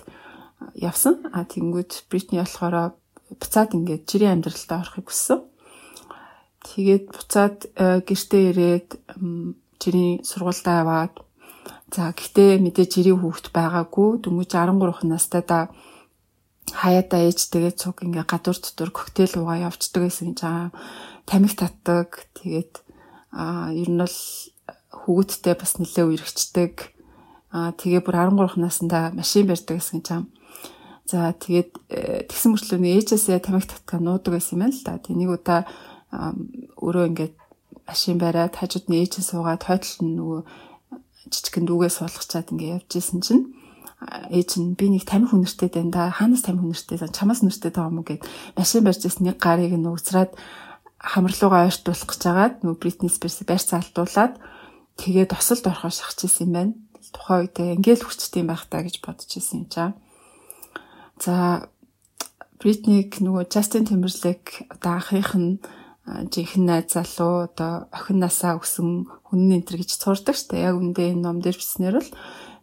явсан. 0.75 1.23
А 1.31 1.47
тэгэнгүүт 1.47 2.11
Бритни 2.11 2.39
болохоор 2.43 2.97
буцаад 3.39 3.71
ингээд 3.75 4.03
жирийн 4.09 4.39
амьдралтаа 4.39 4.83
орохыг 4.83 5.07
хүссэн. 5.07 5.39
Тэгээд 6.67 7.05
буцаад 7.15 7.57
гэртээ 7.77 8.43
ирээд 8.51 8.89
жирийн 9.79 10.25
сургуультай 10.27 10.83
яваад 10.83 11.13
за 11.93 12.11
гэхдээ 12.11 12.59
мэдээ 12.59 12.87
жирийн 12.91 13.23
хүүхэд 13.23 13.55
байгаагүй 13.55 14.09
дөнгөж 14.19 14.51
13 14.51 15.07
настай 15.07 15.43
да 15.47 15.71
хаяада 16.75 17.23
ээжтэйгээ 17.23 17.73
цуг 17.79 18.03
ингээ 18.03 18.27
гадуур 18.27 18.59
дотор 18.59 18.91
коктейл 18.91 19.39
уугаа 19.39 19.71
явцдаг 19.71 20.03
гэсэн 20.03 20.35
гэж 20.35 20.39
байгаа. 20.43 20.71
Тамиг 21.23 21.53
татдаг. 21.55 22.27
Тэгээд 22.35 22.83
а 23.31 23.71
ер 23.71 23.87
нь 23.87 24.01
бол 24.03 24.19
хүүхэдтэй 24.91 25.55
бас 25.55 25.79
нэлээ 25.79 26.05
үерхчдэг. 26.11 26.96
Аа 27.51 27.71
тэгээ 27.71 28.03
бүр 28.03 28.15
13 28.27 28.59
наснда 28.59 29.11
машин 29.15 29.47
барьдаг 29.47 29.79
гэсэн 29.79 30.03
чам. 30.03 30.27
За 31.07 31.31
тэгээд 31.31 31.71
э, 31.87 32.27
тэгсэн 32.27 32.51
мөрчлөө 32.51 32.83
ээжээсээ 32.83 33.39
тамхи 33.39 33.71
татгаа 33.71 34.03
нуудаг 34.03 34.35
байсан 34.35 34.59
юм 34.59 34.67
л 34.67 34.83
да. 34.83 34.99
Тэг 34.99 35.15
нэг 35.15 35.31
удаа 35.31 35.63
өөрөө 36.11 37.05
ингээд 37.15 37.35
машин 37.87 38.19
бариад 38.19 38.59
хажууд 38.59 38.91
нь 38.91 38.99
ээжээ 38.99 39.23
суугаад 39.23 39.63
хойдолд 39.63 40.01
нь 40.03 40.19
нөгөө 40.19 40.41
жижигхэн 41.31 41.65
дүүгээ 41.67 41.91
суулгачаад 41.95 42.51
ингээд 42.51 42.75
явж 42.83 42.91
исэн 42.99 43.19
чинь 43.23 43.43
ээж 44.27 44.59
нь 44.59 44.75
би 44.75 44.91
нэг 44.91 45.07
тамхи 45.07 45.31
хүнэртэй 45.31 45.71
байна 45.71 45.91
да. 45.95 46.03
Хаанаас 46.11 46.43
тамхи 46.43 46.67
хүнэртэй 46.67 46.99
чамаас 47.15 47.39
хүнэртэй 47.39 47.71
байгаа 47.71 47.91
юм 47.95 48.03
гэд 48.03 48.21
машин 48.59 48.83
барьж 48.83 49.01
ирсэн 49.07 49.31
нэг 49.31 49.39
гарыг 49.39 49.71
нь 49.71 49.87
угсраад 49.87 50.35
хамарлуугаа 50.99 51.71
ойртуулах 51.71 52.07
гэж 52.11 52.21
хагаад 52.27 52.55
нөгөө 52.61 52.79
Бритни 52.83 53.07
Спирс 53.07 53.39
барьц 53.47 53.71
алдуулаад 53.71 54.35
тэгээд 54.99 55.31
тосолд 55.31 55.65
орохоо 55.71 55.91
шахчихсан 55.93 56.45
юм 56.45 56.53
байна 56.53 56.73
тухайн 57.13 57.47
үедээ 57.47 57.75
ингээл 57.77 58.03
хүчтэй 58.05 58.43
байх 58.43 58.65
та 58.67 58.83
гэж 58.83 59.01
бодож 59.01 59.29
ирсэн 59.31 59.65
юм 59.65 59.67
чам. 59.71 59.91
За 61.19 61.67
Бритник 62.57 63.21
нөгөө 63.21 63.53
Justin 63.53 63.85
Timberlake 63.85 64.65
одоо 64.73 64.97
анхных 64.97 65.31
нь 65.37 65.61
жинхэнэ 66.07 66.65
найз 66.65 66.95
залуу 66.95 67.51
одоо 67.51 67.91
охин 67.91 68.17
насаа 68.23 68.57
өсөн 68.57 69.05
хүн 69.27 69.51
энтер 69.53 69.77
гэж 69.77 69.99
цуурдаг 69.99 70.33
штэ. 70.39 70.65
Яг 70.71 70.79
үндэ 70.79 71.13
энэ 71.13 71.21
ном 71.21 71.37
дээр 71.43 71.59
бичснээр 71.59 71.99
бол 71.99 72.11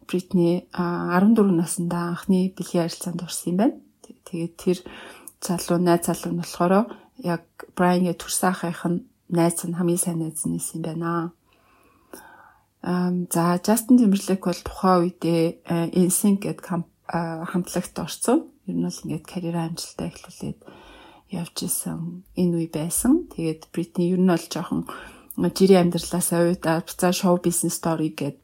Бритни 0.08 0.66
14 0.72 1.52
наснда 1.52 2.16
анхны 2.16 2.50
бэлгийн 2.56 2.88
харилцаанд 2.88 3.22
орсон 3.22 3.48
юм 3.52 3.58
байна. 3.60 3.76
Тэгээд 4.26 4.54
тэр 4.56 4.78
залуу 5.44 5.78
найз 5.78 6.08
залуу 6.08 6.32
нь 6.32 6.40
болохоор 6.40 6.74
яг 7.22 7.44
Брайангийн 7.76 8.16
төрсөн 8.16 8.50
ахих 8.50 8.82
нь 8.88 9.04
найз 9.28 9.60
нь 9.62 9.76
хамгийн 9.76 10.00
сайн 10.00 10.18
найз 10.24 10.42
нь 10.48 10.58
юм 10.58 10.82
байна. 10.82 11.32
За 12.84 13.58
Justin 13.64 13.96
Timberlake 13.96 14.44
бол 14.44 14.60
тухайн 14.60 15.08
үедээ 15.08 15.64
InSync 15.96 16.44
гэдэг 16.44 16.84
хамтлагт 17.08 17.96
орсон. 17.96 18.52
Ер 18.68 18.76
нь 18.76 18.84
бол 18.84 19.00
ингээд 19.08 19.24
карьер 19.24 19.56
амжилтаа 19.56 20.12
эхлүүлээд 20.12 20.60
явж 21.32 21.56
исэн 21.64 22.28
энэ 22.36 22.56
үе 22.60 22.68
байсан. 22.68 23.24
Тэгээд 23.32 23.72
Britney 23.72 24.12
ер 24.12 24.20
нь 24.20 24.28
бол 24.28 24.44
жоохон 24.52 24.84
жирийн 25.40 25.88
амьдралаасаа 25.88 26.44
уйдаа 26.44 26.84
буцаа 26.84 27.12
шоу 27.16 27.40
бизнес 27.40 27.80
стори 27.80 28.12
гээд 28.12 28.36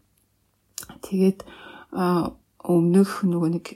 тэгээд 1.05 1.45
өмнөх 1.93 3.11
нөгөө 3.29 3.51
нэг 3.61 3.67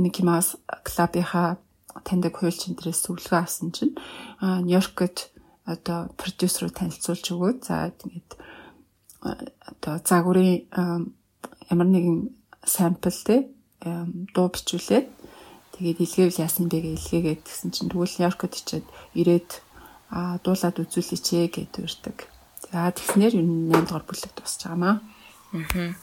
Mickey 0.00 0.24
Mouse 0.24 0.56
клубийнхаа 0.80 1.60
таньдаг 2.08 2.40
хуульчин 2.40 2.74
дээрээс 2.74 3.04
зөвлөгөө 3.04 3.36
авсан 3.36 3.70
чинь 3.76 3.94
Нью-Йоркт 4.40 5.30
одоо 5.68 6.10
продюсеруу 6.16 6.72
танилцуулж 6.72 7.26
өгөөд 7.36 7.58
за 7.68 7.92
тэгээд 7.94 8.30
одоо 9.20 9.94
загварын 10.04 10.64
ямар 11.70 11.88
нэгэн 11.88 12.32
сампл 12.64 13.20
те 13.24 13.48
дуу 14.34 14.48
бичүүлээд 14.52 15.06
тэгээд 15.76 15.98
илгээвэл 16.04 16.42
яасан 16.44 16.68
бэ 16.68 16.78
гэж 16.84 16.94
илгээгээд 16.98 17.42
гэсэн 17.44 17.70
чинь 17.72 17.90
тэгвэл 17.92 18.16
Нью-Йоркод 18.16 18.52
ичээд 18.56 18.86
ирээд 19.16 19.50
дуулаад 20.44 20.76
үзүүлээч 20.82 21.26
ээ 21.36 21.48
гэд 21.54 21.74
үрдэг. 21.80 22.18
За 22.68 22.90
тэгснээр 22.90 23.40
энэ 23.40 23.78
8 23.78 23.88
дугаар 23.88 24.04
бүлэг 24.04 24.32
дуусч 24.36 24.60
байгаамаа. 24.66 24.96
Аа. 25.54 25.94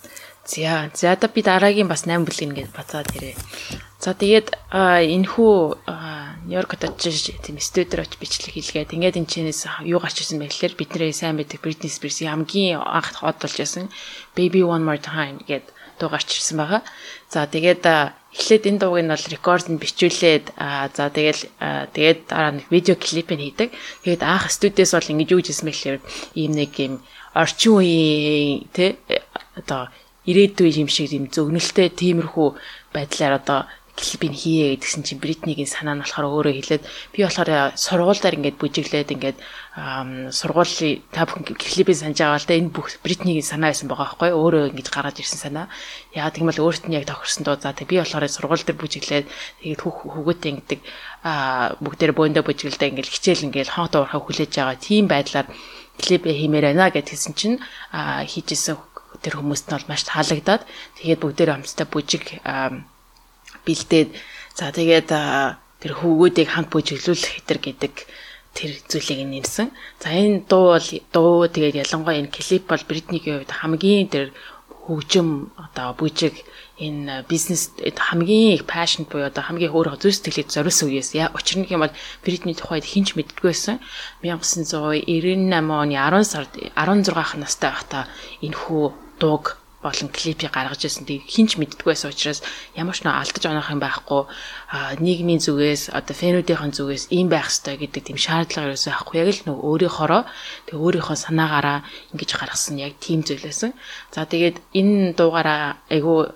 За 0.48 0.90
за 0.96 1.12
одоо 1.14 1.30
би 1.30 1.42
дараагийн 1.44 1.92
бас 1.92 2.08
8 2.08 2.26
бүлэг 2.26 2.48
ингээд 2.48 2.72
бацаад 2.74 3.12
ирээ. 3.14 3.36
За 3.98 4.14
тэгээд 4.14 4.54
энэ 4.72 5.26
хүү 5.26 5.56
Нью-Йоркт 6.48 6.86
очиж 6.86 7.34
тийм 7.42 7.58
студиор 7.58 8.06
очиж 8.06 8.22
бичлэг 8.22 8.54
хийлгээд 8.54 8.94
ингээд 8.94 9.20
энэ 9.20 9.32
чинээс 9.32 9.66
юу 9.90 9.98
гарч 9.98 10.22
ирсэн 10.22 10.38
гэхээр 10.38 10.78
бидний 10.78 11.12
сайн 11.12 11.36
байдаг 11.36 11.60
Britney 11.66 11.90
Spears 11.90 12.22
хамгийн 12.22 12.78
анх 12.78 13.18
хот 13.18 13.42
болж 13.42 13.58
байсан 13.58 13.90
Baby 14.38 14.62
One 14.62 14.86
More 14.86 15.02
Time 15.02 15.42
гэд 15.50 15.66
дуу 15.98 16.14
гарч 16.14 16.30
ирсэн 16.30 16.62
байгаа. 16.62 16.82
За 17.26 17.50
тэгээд 17.50 17.84
эхлээд 18.38 18.70
энэ 18.70 18.80
дууг 18.80 19.02
нь 19.02 19.10
бол 19.10 19.26
рекорд 19.34 19.66
нь 19.66 19.82
бичүүлээд 19.82 20.46
за 20.94 21.10
тэгэл 21.10 21.42
тэгээд 21.98 22.20
дараа 22.30 22.54
нэг 22.54 22.70
видео 22.70 22.96
клипийг 22.96 23.42
хийдэг. 23.42 23.70
Тэгээд 24.06 24.22
анх 24.22 24.54
студиэс 24.54 24.94
бол 24.94 25.12
ингэж 25.12 25.30
юу 25.34 25.42
гэсэн 25.42 25.66
бэ 25.66 25.74
гэхээр 25.74 26.00
ийм 26.38 26.52
нэг 26.54 26.72
юм 26.78 26.94
орчин 27.34 27.82
үеийн 27.82 28.70
тэ 28.72 29.02
одоо 29.58 29.90
ирээдүйн 30.30 30.86
юм 30.86 30.90
шиг 30.92 31.12
юм 31.18 31.26
зөгнөлтэй 31.34 31.90
тиймэрхүү 31.90 32.50
байдлаар 32.94 33.42
одоо 33.42 33.60
клипийг 33.98 34.34
хийе 34.38 34.78
гэдгсэн 34.78 35.02
чинь 35.02 35.18
Бритнигийн 35.18 35.66
санаа 35.66 35.98
нь 35.98 36.04
болохоор 36.06 36.30
өөрөө 36.30 36.54
хэлээд 36.54 36.84
би 37.18 37.20
болохоор 37.26 37.74
сургуулиар 37.74 38.38
ингээд 38.38 38.62
бүжиглээд 38.62 39.10
ингээд 39.18 39.38
сургуулийн 40.30 41.02
та 41.10 41.26
бүхэн 41.26 41.58
клипийг 41.58 41.98
санаж 41.98 42.22
байгаа 42.22 42.38
л 42.38 42.48
да 42.48 42.56
энэ 42.62 42.70
бүх 42.70 42.88
Бритнигийн 43.02 43.42
санаа 43.42 43.74
байсан 43.74 43.90
байгаа 43.90 44.14
байхгүй 44.14 44.32
өөрөө 44.38 44.64
ингэж 44.72 44.88
гараад 44.94 45.18
ирсэн 45.18 45.40
санаа. 45.42 45.66
Яа 46.14 46.30
тийм 46.30 46.46
бол 46.46 46.62
өөрт 46.62 46.86
нь 46.86 46.94
яг 46.94 47.10
тохирсон 47.10 47.44
доо 47.44 47.58
за 47.58 47.74
би 47.74 47.98
болохоор 47.98 48.30
сургууль 48.30 48.62
дээр 48.62 48.78
бүжиглээд 48.78 49.26
тэгээд 49.66 49.82
хүүх 49.82 49.98
хүүгээтэй 50.14 50.52
ингээд 50.54 50.82
а 51.26 51.74
бүгдээр 51.82 52.14
бөөндө 52.14 52.46
бүжиглэдэ 52.46 52.90
ингээд 52.94 53.10
хичээл 53.10 53.46
ингээд 53.50 53.74
хоот 53.74 53.98
уурхаа 53.98 54.22
хүлээж 54.22 54.52
байгаа 54.54 54.78
тийм 54.78 55.10
байдлаар 55.10 55.50
клип 55.98 56.24
хиймээр 56.30 56.70
байна 56.70 56.94
гэдгсэн 56.94 57.34
чинь 57.34 57.58
хийжсэн 57.92 58.78
тэр 59.22 59.42
хүмүүст 59.42 59.66
нь 59.68 59.76
бол 59.76 59.90
маш 59.90 60.06
таалагдаад 60.06 60.64
тэгээд 61.02 61.22
бүгдээр 61.22 61.54
амцтай 61.58 61.88
бүжиг 61.90 62.26
бэлдээд 63.68 64.10
за 64.56 64.72
тэгээд 64.72 65.10
тэр 65.84 65.92
хөвгүүдийг 66.00 66.50
хамт 66.50 66.72
бүжиглүүлэх 66.72 67.44
хэтэр 67.44 67.60
гэдэг 67.60 67.94
тэр 68.58 68.72
зүйлийг 68.90 69.22
нэрсэн. 69.30 69.70
За 70.02 70.10
энэ 70.10 70.50
дуу 70.50 70.74
бол 70.74 70.90
дуу 71.14 71.46
тэгээд 71.46 71.84
ялангуяа 71.86 72.18
энэ 72.26 72.34
клип 72.34 72.66
бол 72.66 72.82
Бритнигийн 72.90 73.46
хувьд 73.46 73.54
хамгийн 73.54 74.10
тэр 74.10 74.34
хөгжим 74.88 75.54
одоо 75.54 75.94
бүжиг 75.94 76.34
энэ 76.80 77.26
бизнес 77.30 77.70
хамгийн 77.94 78.58
их 78.58 78.66
пашн 78.66 79.04
буюу 79.04 79.30
одоо 79.30 79.44
хамгийн 79.44 79.74
хөөрхөн 79.74 80.02
зүс 80.02 80.18
сэтгэлийг 80.18 80.50
зориулсан 80.50 80.88
үеэс 80.90 81.12
яа 81.14 81.30
учир 81.38 81.60
нь 81.60 81.70
юм 81.70 81.84
бол 81.84 81.94
Бритний 82.24 82.56
тухайд 82.56 82.86
хинч 82.88 83.14
мэддэггүй 83.14 83.52
байсан 83.52 83.78
1998 84.24 85.12
оны 85.84 85.98
10 85.98 86.24
сард 86.24 86.52
16 86.56 87.42
настай 87.42 87.70
байхдаа 87.74 88.06
энэ 88.46 88.58
хүү 88.58 88.86
дууг 89.20 89.58
болон 89.88 90.10
клипийг 90.12 90.52
гаргаж 90.52 90.84
ирсэн. 90.84 91.08
Тэг 91.08 91.24
хинч 91.24 91.56
мэддэггүй 91.56 91.96
байсан 91.96 92.12
учраас 92.12 92.44
ямар 92.76 92.96
ч 92.96 93.08
нөө 93.08 93.16
алдаж 93.16 93.44
онох 93.48 93.72
юм 93.72 93.80
байхгүй 93.80 94.22
нийгмийн 95.00 95.40
зүгээс 95.40 95.96
одоо 95.96 96.16
фэнүүдийн 96.16 96.76
зүгээс 96.76 97.04
ийм 97.16 97.32
байх 97.32 97.48
ёстой 97.48 97.80
гэдэг 97.80 98.04
тийм 98.12 98.20
шаардлага 98.20 98.76
ерөөсөө 98.76 98.92
байхгүй. 98.92 99.16
Яг 99.24 99.30
л 99.32 99.46
нөө 99.48 99.58
өөрийнхоороо 99.64 100.24
тэг 100.68 100.76
өөрийнхөө 100.76 101.18
санаагаараа 101.18 101.88
ингэж 102.12 102.30
гаргасан 102.36 102.76
яг 102.84 103.00
тийм 103.00 103.24
зүйл 103.24 103.48
байсан. 103.48 103.72
За 104.12 104.28
тэгээд 104.28 104.60
энэ 104.76 105.16
дуугаараа 105.16 105.80
айгүй 105.88 106.36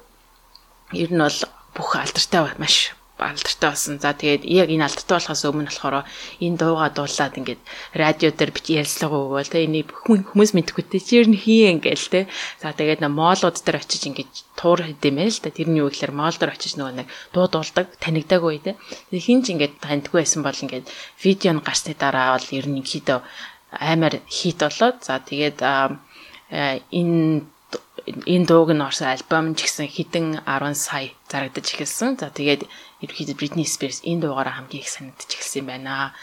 ер 0.96 1.12
нь 1.12 1.20
бол 1.20 1.40
бүх 1.76 1.90
алдартай 1.96 2.56
маш 2.56 2.96
алдартай 3.22 3.70
болсон. 3.70 4.02
За 4.02 4.12
тэгээд 4.18 4.44
яг 4.50 4.68
энэ 4.74 4.86
алдартай 4.90 5.16
болохоос 5.22 5.44
өмнө 5.46 5.70
болохоор 5.70 5.96
энэ 6.42 6.58
дууга 6.58 6.90
дуулаад 6.90 7.38
ингээд 7.38 7.62
радио 7.94 8.30
дээр 8.34 8.52
бич 8.52 8.66
ярилцлага 8.74 9.18
өгөөл 9.22 9.52
тэ 9.54 9.66
энийг 9.70 9.88
хүмүүс 9.94 10.52
мэдхгүй 10.58 10.84
тэ 10.90 11.00
чи 11.00 11.22
ер 11.22 11.30
нь 11.30 11.38
хий 11.38 11.70
ингээл 11.70 12.08
тэ. 12.10 12.28
За 12.60 12.74
тэгээд 12.74 13.06
моолууд 13.06 13.58
дээр 13.62 13.80
очиж 13.80 14.02
ингээд 14.10 14.32
туур 14.58 14.82
хийдэм 14.82 15.16
байл 15.22 15.32
л 15.32 15.44
да. 15.46 15.50
Тэрний 15.54 15.82
юу 15.86 15.94
гэхээр 15.94 16.14
моол 16.18 16.36
дээр 16.36 16.56
очиж 16.58 16.74
нөгөө 16.76 16.96
нэг 17.00 17.08
дуу 17.32 17.46
дуулдаг 17.46 17.88
танигдаагүй 18.02 18.58
тэ. 18.66 18.78
Тэгээд 19.14 19.28
хинч 19.30 19.46
ингээд 19.54 19.74
таньдгүй 19.86 20.20
байсан 20.26 20.42
бол 20.42 20.58
ингээд 20.58 20.90
видео 21.22 21.54
нь 21.54 21.64
гарсны 21.64 21.94
дараа 21.94 22.36
бол 22.36 22.48
ер 22.50 22.68
нь 22.68 22.82
хэд 22.82 23.22
амар 23.72 24.20
хит 24.28 24.60
болоод 24.60 25.00
за 25.06 25.22
тэгээд 25.24 25.64
энэ 26.92 27.48
энэ 28.26 28.46
дууг 28.50 28.70
нь 28.74 28.86
орсон 28.88 29.14
альбом 29.14 29.56
ч 29.56 29.66
гэсэн 29.66 29.88
хідэн 29.88 30.28
10 30.44 30.76
сая 30.76 31.14
зарагдаж 31.32 31.66
эхэлсэн. 31.72 32.18
За 32.18 32.28
тэгээд 32.34 32.68
ерөөхдөө 33.02 33.38
Britney 33.38 33.68
Spears 33.68 34.02
энэ 34.06 34.22
дуугаараа 34.26 34.62
хамгийн 34.62 34.86
их 34.86 34.90
санагдаж 34.90 35.30
эхэлсэн 35.30 35.66
байна. 35.66 36.14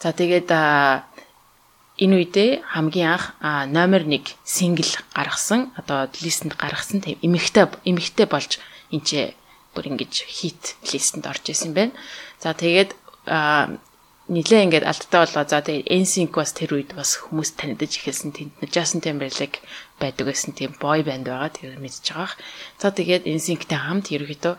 За 0.00 0.12
тэгээд 0.12 0.48
энэ 0.52 2.14
үедээ 2.16 2.50
хамгийн 2.64 3.08
анх 3.12 3.36
номер 3.68 4.02
1 4.08 4.36
сингл 4.44 4.92
гаргасан 5.12 5.72
одоо 5.76 6.08
листэнд 6.08 6.56
гаргасан 6.56 7.04
тийм 7.04 7.20
эмэгтэй 7.20 7.68
эмэгтэй 7.84 8.26
болж 8.26 8.58
энэ 8.88 9.36
бүр 9.72 9.92
ингэж 9.92 10.14
хит 10.28 10.76
листэнд 10.88 11.28
орж 11.28 11.44
исэн 11.52 11.72
байна. 11.76 11.92
За 12.40 12.56
тэгээд 12.56 12.96
нилээ 14.28 14.64
ингээд 14.64 14.88
алдтаа 14.88 15.26
болоо 15.26 15.44
за 15.44 15.60
тэгээд 15.60 15.90
NSYNC 15.90 16.32
бас 16.32 16.52
тэр 16.56 16.78
үед 16.78 16.96
бас 16.96 17.18
хүмүүс 17.20 17.58
танидж 17.58 18.00
эхэлсэн 18.00 18.32
тэнд 18.32 18.52
Justin 18.72 19.04
Timberlake 19.04 19.60
байдаг 20.02 20.26
гэсэн 20.26 20.58
тийм 20.58 20.74
boy 20.82 21.06
band 21.06 21.30
байгаа 21.30 21.50
тэр 21.54 21.78
мэдж 21.78 22.02
байгаах. 22.10 22.34
За 22.82 22.90
тэгээд 22.90 23.30
NSYNC-тэй 23.30 23.78
хамт 23.78 24.10
ерөөхдөө 24.10 24.54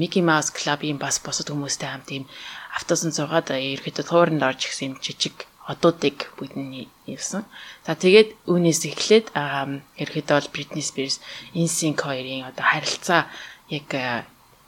Mickey 0.00 0.24
Mouse 0.24 0.48
Club-ийн 0.56 0.96
бас 0.96 1.20
босод 1.20 1.52
хүмүүстэй 1.52 1.88
хамт 1.92 2.08
тийм 2.08 2.24
автосон 2.72 3.12
зугаад 3.12 3.52
ерөөхдөө 3.52 4.04
тууранд 4.08 4.40
орж 4.40 4.72
ирсэн 4.72 4.88
юм 4.88 4.94
жижиг 5.04 5.44
одуудыг 5.68 6.32
бүдний 6.40 6.88
явсан. 7.04 7.44
За 7.84 7.92
тэгээд 7.92 8.48
үүнээс 8.48 8.80
эхлээд 8.88 9.26
ерөөхдөө 9.36 10.36
бол 10.40 10.52
Britney 10.56 10.82
Spears 10.82 11.20
NSYNC 11.52 12.00
хоёрын 12.00 12.48
одоо 12.48 12.64
харилцаа 12.64 13.28
яг 13.68 13.88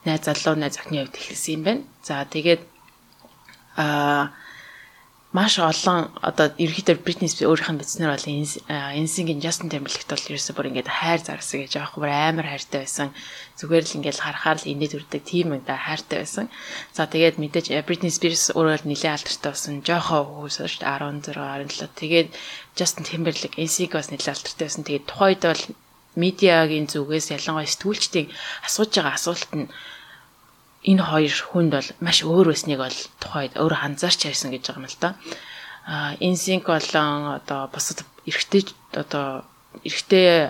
найз 0.04 0.22
залуу 0.28 0.60
найз 0.60 0.76
охины 0.78 1.02
хувьд 1.02 1.16
эхэлсэн 1.18 1.54
юм 1.56 1.62
байна. 1.64 1.82
За 2.04 2.22
тэгээд 2.28 2.62
аа 3.80 4.36
маш 5.32 5.56
олон 5.56 6.12
одоо 6.20 6.52
ерөөхдөө 6.60 7.00
Britney 7.00 7.28
Spears 7.32 7.48
өөрийнх 7.48 7.72
нь 7.72 7.80
бичснээр 7.80 8.12
бол 8.12 8.28
Insync-ийн 9.00 9.40
Justin 9.40 9.72
Timberlake 9.72 10.04
бол 10.04 10.28
ерөөсөө 10.28 10.52
бүр 10.52 10.68
ингээд 10.68 10.92
хайр 10.92 11.20
зарсан 11.24 11.64
гэж 11.64 11.72
аахгүй 11.80 12.00
бүр 12.04 12.12
амар 12.12 12.46
хайртай 12.52 12.84
байсан. 12.84 13.16
Зүгээр 13.56 13.84
л 13.88 13.96
ингээд 13.96 14.20
харахаар 14.20 14.60
л 14.60 14.68
инээд 14.68 14.96
үрдэг 15.00 15.22
тийм 15.24 15.56
да 15.64 15.80
хайртай 15.80 16.20
байсан. 16.20 16.52
За 16.92 17.08
тэгээд 17.08 17.40
мэдээж 17.40 17.72
Britney 17.88 18.12
Spears 18.12 18.52
өөрөө 18.52 18.84
нэлээд 18.84 19.16
алдартай 19.16 19.50
болсон. 19.56 19.80
Жохоо 19.80 20.20
хүүс 20.44 20.56
шүү 20.68 20.84
дээ 20.84 21.00
16 21.00 21.32
17. 21.32 21.96
Тэгээд 21.96 22.28
Justin 22.76 23.04
Timberlake 23.08 23.56
Insync 23.56 23.96
бас 23.96 24.12
нэлээд 24.12 24.36
алдартай 24.36 24.64
байсан. 24.68 24.84
Тэгээд 24.84 25.08
тухайд 25.08 25.40
бол 25.48 25.64
медиагийн 26.12 26.92
зүгээс 26.92 27.32
ялангуяа 27.32 27.72
сэтгүүлчдийн 27.72 28.28
асууж 28.68 28.92
байгаа 29.00 29.16
асуулт 29.16 29.48
нь 29.56 29.72
энэ 30.82 31.02
хоёр 31.02 31.34
хүнд 31.50 31.70
бол 31.74 31.88
маш 32.00 32.18
өөр 32.26 32.46
байсныг 32.50 32.78
бол 32.82 32.98
тухайд 33.22 33.54
өөр 33.54 33.74
анзаарч 33.86 34.26
ярьсан 34.26 34.50
гэж 34.50 34.62
байгаа 34.66 34.82
юм 34.82 34.90
л 34.90 34.98
да. 35.00 35.10
А 35.86 36.14
инсинк 36.18 36.66
болон 36.66 37.38
одоо 37.38 37.70
бусад 37.74 38.02
эрэгтэй 38.26 38.62
одоо 38.94 39.46
эрэгтэй 39.84 40.46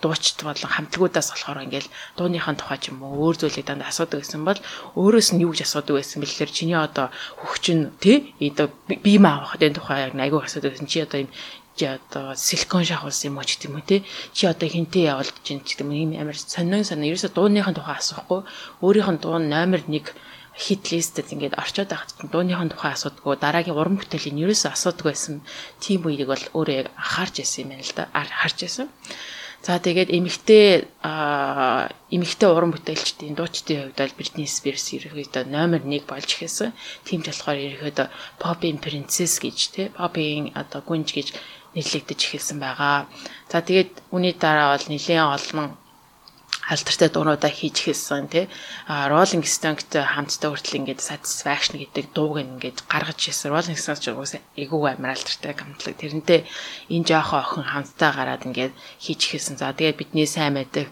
дуучид 0.00 0.38
болон 0.42 0.70
хамтлагуудаас 0.72 1.28
болохоор 1.30 1.64
ингээл 1.66 1.92
дууныхаа 2.16 2.54
тухай 2.56 2.78
ч 2.80 2.88
юм 2.90 3.04
уу 3.04 3.28
өөр 3.28 3.36
зүйлийг 3.36 3.66
дандаа 3.68 3.92
асуудаг 3.92 4.24
гэсэн 4.24 4.42
бол 4.48 4.58
өөрөөс 4.96 5.28
нь 5.36 5.42
юу 5.44 5.52
гэж 5.52 5.68
асуудаг 5.68 6.00
байсан 6.00 6.24
бэлэр 6.24 6.50
чиний 6.50 6.78
одоо 6.78 7.12
хөгчин 7.44 7.92
тий 8.00 8.32
би 8.40 9.12
маа 9.20 9.44
авах 9.44 9.60
den 9.60 9.76
тухай 9.76 10.08
яг 10.08 10.16
айгүй 10.16 10.40
асуудаг 10.40 10.72
гэсэн 10.72 10.88
чи 10.88 11.04
одоо 11.04 11.20
юм 11.26 11.30
чи 11.76 11.84
одоо 11.86 12.34
силикон 12.36 12.84
шахуулсан 12.84 13.32
юм 13.32 13.38
уу 13.40 13.46
ч 13.48 13.56
гэдэм 13.56 13.76
үү 13.80 13.84
те? 13.88 13.96
Чи 14.36 14.46
одоо 14.46 14.68
хинтээ 14.68 15.12
явуулж 15.12 15.36
чинь 15.46 15.64
ч 15.64 15.76
гэдэм 15.76 15.90
юм 15.92 16.10
амар 16.20 16.36
сонин 16.36 16.84
сонин. 16.84 17.08
Ерөөсө 17.08 17.32
дууныхын 17.32 17.76
тухай 17.76 17.96
асуухгүй. 17.96 18.40
Өөрийнх 18.84 19.10
нь 19.16 19.22
дуу 19.24 19.40
номер 19.40 19.80
1 19.88 20.12
хит 20.52 20.92
листэд 20.92 21.32
ингээд 21.32 21.56
орчоод 21.56 21.88
байхад 21.88 22.12
дууныхын 22.28 22.70
тухай 22.72 22.92
асуудаггүй 22.92 23.36
дараагийн 23.40 23.78
уран 23.80 23.96
бүтээлийн 23.96 24.42
ерөөсө 24.44 24.68
асуудаг 24.68 25.08
байсан 25.08 25.40
тийм 25.80 26.04
үеийг 26.04 26.28
бол 26.28 26.44
өөрөө 26.52 26.76
яг 26.76 26.88
анхаарч 26.92 27.34
байсан 27.40 27.60
юм 27.64 27.70
байна 27.72 27.84
л 27.88 27.96
да. 27.96 28.04
Харж 28.12 28.58
байсан. 28.60 28.88
За 29.62 29.78
тэгээд 29.78 30.10
эмэгтэй 30.10 30.90
эмэгтэй 32.10 32.50
уран 32.50 32.74
бүтээлчдийн 32.74 33.38
дуучдын 33.38 33.94
хувьд 33.94 33.98
бол 34.02 34.18
Britney 34.18 34.48
Spears 34.50 34.90
ерөөхдөө 34.90 35.46
номер 35.46 35.86
1 35.86 36.02
болж 36.04 36.28
ихсэн. 36.34 36.74
Тийм 37.06 37.22
ч 37.22 37.30
болохоор 37.30 37.58
ерөөхдөө 37.70 38.08
Pop-in 38.42 38.82
Princess 38.82 39.38
гэж 39.38 39.58
тий 39.70 39.86
Pop-in 39.94 40.50
одоо 40.58 40.82
гүнж 40.82 41.14
гэж 41.14 41.28
нэрлэгдэж 41.74 42.20
эхэлсэн 42.24 42.58
байгаа. 42.60 43.08
За 43.50 43.58
тэгээд 43.64 43.92
үүний 44.14 44.34
дараа 44.36 44.76
бол 44.76 44.86
нэлээд 44.88 45.24
олон 45.36 45.68
алдартай 46.68 47.08
дуунуудаа 47.10 47.50
хийж 47.50 47.76
хэлсэн 47.82 48.28
тий. 48.30 48.46
А 48.86 49.10
Rolling 49.10 49.42
Stone-тэй 49.42 50.06
хамтдаа 50.06 50.54
хүртэл 50.54 50.78
ингээд 50.78 51.02
Satisfaction 51.02 51.82
гэдэг 51.82 52.14
дууг 52.14 52.38
ингээд 52.38 52.86
гаргаж 52.86 53.18
ирсэн. 53.18 53.50
Rolling 53.50 53.74
Stone 53.74 53.98
ч 53.98 54.14
угсаа 54.14 54.40
эйгүү 54.54 54.94
амар 54.94 55.18
алдартай 55.18 55.52
хамтлаг. 55.58 55.98
Тэрнтэй 55.98 56.46
энэ 56.86 57.06
жоохон 57.08 57.42
охин 57.42 57.66
хамтдаа 57.66 58.10
гараад 58.14 58.46
ингээд 58.46 58.72
хийж 59.02 59.20
хэлсэн. 59.26 59.58
За 59.58 59.74
тэгээд 59.74 59.98
бидний 59.98 60.26
сайн 60.30 60.54
мэддэг 60.54 60.86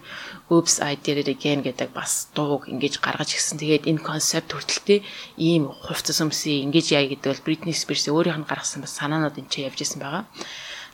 Oops 0.51 0.83
I 0.83 0.99
Did 0.99 1.23
It 1.23 1.29
Again 1.31 1.63
гэдэг 1.63 1.95
бас 1.95 2.27
дууг 2.35 2.67
ингээд 2.67 2.99
гаргаж 2.99 3.31
ирсэн. 3.31 3.55
Тэгээд 3.55 3.87
энэ 3.87 4.03
концепт 4.03 4.51
хүртэлтэй 4.51 5.07
ийм 5.39 5.71
хувцас 5.71 6.19
өмсөй 6.19 6.67
ингэж 6.67 6.85
яа 6.91 7.07
гэдэг 7.07 7.31
бол 7.31 7.45
Britney 7.47 7.71
Spears 7.71 8.11
өөрийнх 8.11 8.43
нь 8.43 8.49
гаргасан 8.49 8.83
бас 8.83 8.99
санаанууд 8.99 9.39
энэ 9.39 9.47
ч 9.47 9.63
явж 9.63 9.79
исэн 9.87 10.03
байгаа. 10.03 10.27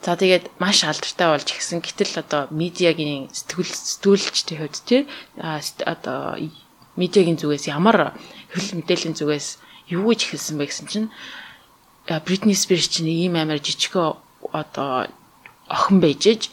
За 0.01 0.15
тэгээд 0.15 0.61
маш 0.61 0.83
алдартай 0.85 1.27
болж 1.27 1.49
гисэн. 1.49 1.81
Гэтэл 1.81 2.21
одоо 2.21 2.41
медиагийн 2.53 3.33
сэтгүүл 3.33 3.67
сэтгүүлчдийн 3.67 4.59
хувьд 4.61 4.77
тий 4.85 5.01
одоо 5.83 6.37
медиагийн 6.95 7.37
зүгээс 7.37 7.69
ямар 7.73 8.13
хөл 8.53 8.69
мэдээллийн 8.77 9.17
зүгээс 9.17 9.47
юу 9.93 10.11
гэж 10.13 10.21
хэлсэн 10.31 10.55
бэ 10.57 10.65
гэсэн 10.69 10.87
чинь 10.87 11.07
Бритни 12.07 12.53
Спирс 12.53 12.87
чинь 12.87 13.11
ийм 13.11 13.35
амар 13.35 13.59
жижигхэн 13.59 14.15
одоо 14.53 15.11
охин 15.67 15.99
байж 15.99 16.49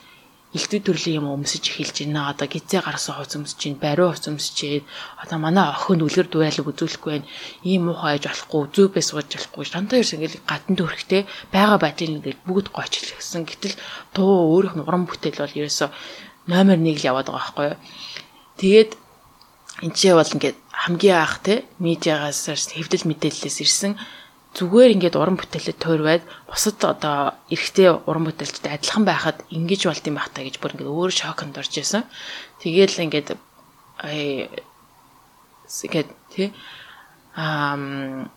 элдв 0.55 0.87
төрлийн 0.87 1.19
юм 1.19 1.35
өмсөж 1.35 1.67
эхэлж 1.67 2.07
байна. 2.07 2.31
Одоо 2.31 2.47
гизээ 2.47 2.81
гарсан 2.87 3.19
хувц 3.19 3.35
өмсөж 3.35 3.59
байна, 3.59 3.83
бариу 3.83 4.09
хувц 4.15 4.31
өмсөж 4.31 4.59
байна. 4.63 4.87
Одоо 5.19 5.39
манай 5.43 5.67
охин 5.75 6.07
үлгэр 6.07 6.29
дуурайлаг 6.31 6.71
үзүүлэхгүй 6.71 7.11
байна. 7.11 7.27
Ийм 7.67 7.91
муухай 7.91 8.23
аж 8.23 8.25
болохгүй, 8.31 8.63
зүүбээ 8.71 9.03
сууж 9.03 9.29
болохгүй. 9.35 9.65
Дандаа 9.75 9.99
ерс 9.99 10.15
ингээл 10.15 10.47
гадна 10.47 10.75
дөрхтэй 10.79 11.23
байгаа 11.51 11.79
байдлыг 11.83 12.11
ингээд 12.23 12.41
бүгд 12.47 12.67
гойч 12.71 12.93
хэлсэн. 13.03 13.43
Гэтэл 13.51 13.75
дуу 14.15 14.55
өөрийнх 14.55 14.79
нь 14.79 14.87
уран 14.87 15.11
бүтээл 15.11 15.43
бол 15.43 15.59
ерөөсө 15.59 15.91
номер 16.47 16.79
1 16.79 17.03
л 17.03 17.09
яваад 17.11 17.29
байгаа 17.29 17.43
байхгүй 17.43 17.67
юу. 17.75 17.79
Тэгээд 18.63 18.91
энэ 19.83 19.97
ч 19.99 20.01
бол 20.15 20.35
ингээд 20.39 20.57
хамгийн 20.71 21.19
анх 21.19 21.43
те 21.43 21.67
медиагаас 21.83 22.47
хэвдэл 22.47 23.11
мэдээллээс 23.11 23.59
ирсэн 23.59 23.99
зүгээр 24.55 24.95
ингээд 24.95 25.19
уран 25.19 25.37
бүтээлээ 25.37 25.77
тойрваад 25.83 26.23
бусад 26.47 26.79
одоо 26.83 27.35
эрэгтэй 27.51 27.91
уран 28.07 28.25
бүтээлчтэй 28.31 28.79
адилхан 28.79 29.05
байхад 29.05 29.43
ингэж 29.51 29.91
болт 29.91 30.07
юм 30.07 30.17
бахтаа 30.19 30.47
гэж 30.47 30.63
бүр 30.63 30.75
ингээд 30.79 30.95
өөр 30.95 31.11
шоконд 31.11 31.59
орж 31.59 31.75
исэн. 31.75 32.07
Тэгээл 32.63 33.05
ингээд 33.11 33.29
тэгээд 35.67 36.09
тий 36.31 36.55
ам 37.35 38.31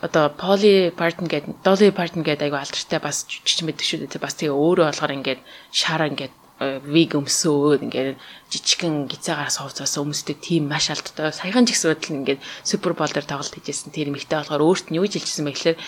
одоо 0.00 0.28
Poly 0.32 0.90
Parton 0.92 1.28
гэдэг 1.28 1.64
Dolly 1.64 1.92
Parton 1.92 2.24
гэдэг 2.24 2.48
айгу 2.48 2.60
алдартай 2.60 3.00
бас 3.00 3.24
жижиг 3.28 3.64
мэддэг 3.68 3.84
шүү 3.84 3.98
дээ. 4.08 4.24
Бас 4.24 4.36
тэгээ 4.36 4.52
өөрөө 4.52 4.88
болохоор 4.88 5.16
ингээд 5.16 5.40
шар 5.72 6.02
ингээд 6.08 6.34
виг 6.88 7.16
өмсөөд 7.18 7.80
ингээд 7.88 8.16
жижигхэн 8.54 9.10
гизаагаас 9.10 9.58
хувцаас 9.58 9.98
өмсдөг 9.98 10.38
тийм 10.38 10.70
маш 10.70 10.86
алдтай. 10.94 11.34
Саяхан 11.34 11.66
ч 11.66 11.74
гэсэн 11.74 11.90
бодол 11.90 12.14
ингээд 12.22 12.40
супер 12.62 12.94
бол 12.94 13.10
дээр 13.10 13.26
тоглолт 13.26 13.50
хийжсэн 13.50 13.90
тэр 13.90 14.14
эмэгтэй 14.14 14.38
болохоор 14.38 14.62
өөрт 14.62 14.86
нь 14.94 14.98
юу 15.02 15.10
жилжсэн 15.10 15.42
бэ 15.42 15.58
гэхээр 15.58 15.78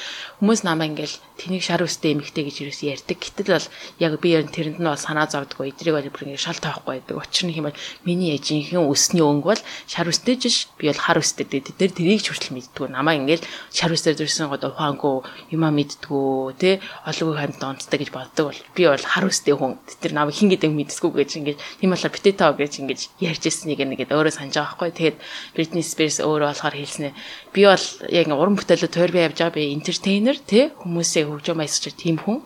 хүмүүс 0.42 0.66
намаа 0.66 0.90
ингээд 0.90 1.14
тэнийг 1.38 1.62
шар 1.62 1.86
үстэй 1.86 2.18
эмэгтэй 2.18 2.42
гэж 2.42 2.56
юус 2.66 2.80
ярьдаг. 2.82 3.22
Гэтэл 3.22 3.54
бол 3.54 3.68
яг 4.02 4.12
би 4.18 4.28
яг 4.34 4.50
тэрэнд 4.50 4.82
нь 4.82 4.88
бол 4.90 4.98
санаа 4.98 5.30
зовдгоо. 5.30 5.70
Эдрийг 5.70 5.94
бол 5.94 6.10
бүр 6.10 6.26
ингээд 6.26 6.42
шал 6.42 6.58
таахгүй 6.58 7.06
байдаг. 7.06 7.22
Учир 7.22 7.46
нь 7.46 7.54
бол 7.62 7.76
миний 8.02 8.34
ээжийнхэн 8.34 8.82
өсний 8.82 9.22
өнгө 9.22 9.46
бол 9.54 9.62
шар 9.86 10.10
үстэй 10.10 10.34
жиш 10.34 10.66
би 10.74 10.90
бол 10.90 10.98
хар 10.98 11.22
үстэй 11.22 11.46
дээ. 11.46 11.70
Тэд 11.70 11.94
тэрийг 11.94 12.26
ч 12.26 12.34
хүртэл 12.34 12.56
мэддгүү. 12.58 12.90
Намаа 12.90 13.14
ингээд 13.14 13.46
шар 13.70 13.94
үстэй 13.94 14.18
дурсан 14.18 14.50
гоо 14.50 14.58
ухаангүй 14.58 15.54
юмаа 15.54 15.70
мэддгүү 15.70 16.58
те 16.58 16.82
олонгүй 17.06 17.36
ханд 17.38 17.56
донцтой 17.62 17.98
гэж 18.02 18.10
боддог 18.10 18.50
бол 18.50 18.60
би 18.74 18.82
бол 18.90 19.04
хар 19.06 19.24
үстэй 19.28 19.54
хүн. 19.54 19.78
Тэр 20.02 20.12
намайг 20.16 20.34
хин 20.34 20.50
гэдэг 20.50 20.72
мэдсгүү 20.72 21.10
гэж 21.14 21.30
ингээд 21.38 21.58
тийм 21.80 21.92
болохоор 21.92 22.14
битээ 22.16 22.34
гэж 22.56 22.72
ингэж 22.80 23.00
ярьж 23.20 23.42
ирснийг 23.46 23.80
нэгэд 23.84 24.10
өөрөө 24.16 24.34
санаж 24.34 24.56
байгаа 24.56 24.72
байхгүй. 24.74 24.90
Тэгээд 24.96 25.16
Britney 25.54 25.84
Spears 25.84 26.18
өөрөө 26.24 26.48
болохоор 26.50 26.76
хэлснэ. 26.76 27.14
Би 27.52 27.62
бол 27.68 27.86
яг 28.10 28.26
уран 28.32 28.56
бүтээлүүд 28.56 28.92
тойр 28.92 29.12
би 29.12 29.20
явж 29.22 29.38
байгаа 29.38 29.56
би 29.56 29.70
entertainer 29.76 30.36
тий 30.40 30.72
хүмүүсээ 30.80 31.24
хөгжөө 31.28 31.54
баясч 31.56 31.84
тийм 31.94 32.16
хүн. 32.18 32.42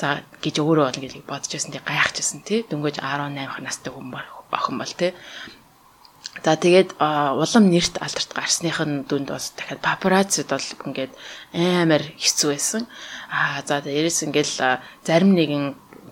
За 0.00 0.24
гэж 0.40 0.60
өөрөө 0.60 0.84
бол 0.88 0.98
ингэж 0.98 1.14
бодож 1.28 1.52
байсан 1.52 1.72
тий 1.72 1.82
гайхажсэн 1.84 2.40
тий 2.42 2.64
дөнгөж 2.68 3.00
18 3.04 3.62
настай 3.62 3.92
хүн 3.92 4.10
бахан 4.50 4.76
бол 4.80 4.92
тий 4.96 5.12
За 6.44 6.56
тэгээд 6.56 7.00
улам 7.00 7.64
нэрт 7.72 7.96
алдарт 7.96 8.30
гарсных 8.36 8.80
нь 8.84 9.08
дүнд 9.08 9.32
бас 9.32 9.56
дахиад 9.56 9.80
папараццид 9.80 10.52
бол 10.52 10.68
ингээд 10.84 11.12
амар 11.56 12.02
хэцүү 12.20 12.50
байсан. 12.52 12.82
Аа 13.32 13.64
за 13.64 13.80
дээрээс 13.80 14.28
ингээл 14.28 14.54
зарим 15.06 15.32
нэгэн 15.32 15.64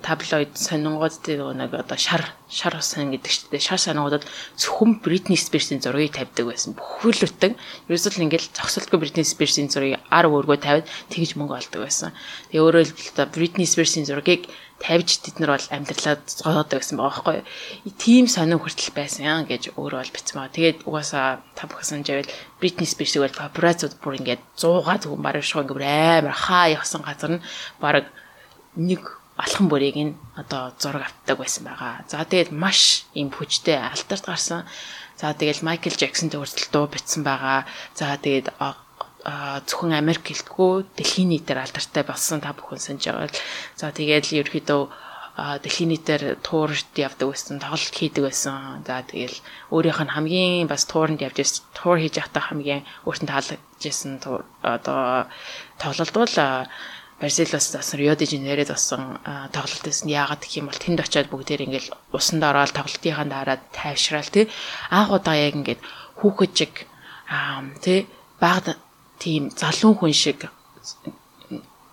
таблоид 0.05 0.53
сонингууд 0.53 1.17
дээр 1.25 1.57
нэг 1.57 1.73
одоо 1.73 1.97
шар 1.97 2.37
шар 2.53 2.77
сан 2.85 3.09
гэдэг 3.17 3.33
чинь 3.33 3.57
шар 3.57 3.81
сонингуудад 3.81 4.29
зөвхөн 4.61 5.01
Britney 5.01 5.41
Spears-ийн 5.41 5.81
зургийг 5.81 6.13
тавьдаг 6.13 6.45
байсан. 6.45 6.77
Бүхүүлүтэн 6.77 7.57
ерөөсөө 7.89 8.13
л 8.21 8.25
ингээл 8.29 8.53
зогсолтгүй 8.53 9.01
Britney 9.01 9.25
Spears-ийн 9.25 9.73
зургийг 9.73 10.05
ар 10.13 10.29
өргөө 10.29 10.61
тавиад 10.61 10.87
тэгж 11.09 11.41
мөнгө 11.41 11.57
олдог 11.57 11.81
байсан. 11.89 12.13
Тэгээ 12.53 12.61
өөрөөр 12.61 12.89
хэлбэл 12.93 13.33
Britney 13.33 13.65
Spears-ийн 13.65 14.05
зургийг 14.05 14.53
тавьж 14.77 15.25
тэд 15.25 15.41
нар 15.41 15.57
бол 15.57 15.69
амьдралаа 15.73 16.21
зогсоодог 16.21 16.85
гэсэн 16.85 17.01
байгаа 17.01 17.25
байхгүй 17.25 17.35
юу. 17.41 17.97
Тим 17.97 18.29
сонин 18.29 18.61
хүртэл 18.61 18.93
байсан 18.93 19.49
гэж 19.49 19.73
өөрөө 19.81 20.01
бол 20.05 20.13
бицсэн 20.13 20.37
байгаа. 20.37 20.53
Тэгээд 20.53 20.79
угаасаа 20.85 21.41
та 21.57 21.65
бүхэн 21.65 22.05
санджаавал 22.05 22.35
Britney 22.61 22.85
Spears-ийг 22.85 23.25
бол 23.25 23.41
папарацууд 23.41 23.97
бүр 24.05 24.21
ингээд 24.21 24.43
100 24.61 25.09
зөвхөн 25.09 25.25
бараг 25.25 25.45
шууд 25.47 25.73
ингээд 25.73 26.21
амар 26.29 26.37
хаа 26.37 26.75
явсан 26.77 27.01
газар 27.01 27.41
нь 27.41 27.45
бараг 27.81 28.13
нэг 28.77 29.24
алхан 29.37 29.67
бүрийг 29.67 29.97
нь 29.99 30.15
одоо 30.39 30.71
зураг 30.79 31.11
автдаг 31.11 31.39
байсан 31.39 31.65
байгаа. 31.67 32.07
За 32.07 32.23
тэгээд 32.23 32.55
маш 32.55 33.07
юм 33.15 33.35
хүчтэй 33.35 33.79
алдарт 33.79 34.25
гарсан. 34.27 34.63
За 35.19 35.35
тэгэл 35.35 35.67
Майкл 35.67 35.91
Джексонтэй 35.91 36.39
хүртэл 36.39 36.71
дуу 36.71 36.87
бичсэн 36.87 37.23
байгаа. 37.27 37.67
За 37.99 38.15
тэгээд 38.15 38.55
зөвхөн 39.67 39.97
Америк 39.97 40.23
гэлтгүү 40.23 40.95
дэлхийн 40.95 41.33
нийтээр 41.33 41.65
алдартай 41.65 42.05
болсон 42.07 42.39
та 42.39 42.55
бүхэн 42.55 42.79
санаж 42.79 43.05
байгаа. 43.11 43.31
За 43.75 43.91
тэгээд 43.91 44.25
л 44.31 44.39
ерөөхдөө 44.45 44.83
дэлхийн 45.35 45.91
нийтээр 45.91 46.39
туурд 46.47 46.95
явдаг 46.95 47.35
байсан, 47.35 47.59
тоглолт 47.59 47.91
хийдэг 47.91 48.23
байсан. 48.31 48.87
За 48.87 49.03
тэгэл 49.03 49.35
өөрийнх 49.75 50.01
нь 50.07 50.15
хамгийн 50.15 50.71
бас 50.71 50.87
тууранд 50.87 51.25
явж 51.27 51.43
байсан, 51.43 51.67
туур 51.75 51.99
хийж 51.99 52.23
явахдаа 52.23 52.55
хамгийн 52.55 52.87
өөртөө 53.03 53.27
таалагдж 53.27 53.83
байсан 53.83 54.23
одоо 54.63 55.27
тоглолт 55.83 56.15
бол 56.15 56.35
Барселонаас 57.21 57.71
бас 57.75 57.95
Рио 57.95 58.15
де 58.17 58.27
Жанейрод 58.27 58.69
болсон 58.69 59.19
тоглолт 59.53 59.85
байсан. 59.85 60.09
Яагаад 60.11 60.43
гэх 60.43 60.59
юм 60.59 60.67
бол 60.69 60.81
тэнд 60.81 61.01
очиод 61.01 61.31
бүгдээр 61.31 61.65
ингээл 61.67 61.95
усанд 62.13 62.43
ороод 62.43 62.75
тоглолтынхаа 62.75 63.25
дараа 63.25 63.59
тайвшраал 63.71 64.31
тий. 64.31 64.51
Анх 64.91 65.15
удаа 65.15 65.37
яг 65.39 65.55
ингээд 65.55 65.81
хүүхэд 66.19 66.53
чиг 66.59 66.73
тий 67.85 68.07
баг 68.41 68.77
тийм 69.23 69.51
залуу 69.55 69.95
хүн 69.95 70.13
шиг 70.13 70.51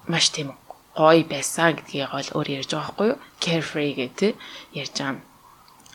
маш 0.08 0.30
тийм 0.34 0.58
гоё 0.98 1.24
байсан 1.24 1.78
гэдгийг 1.78 2.12
бол 2.12 2.30
өөр 2.36 2.48
ярьж 2.58 2.72
байгаа 2.74 2.92
байхгүй 2.92 3.08
юу? 3.14 3.20
Carefree 3.40 3.94
гэдэг 3.96 4.32
ярьж 4.74 4.96
байгаа. 5.00 5.31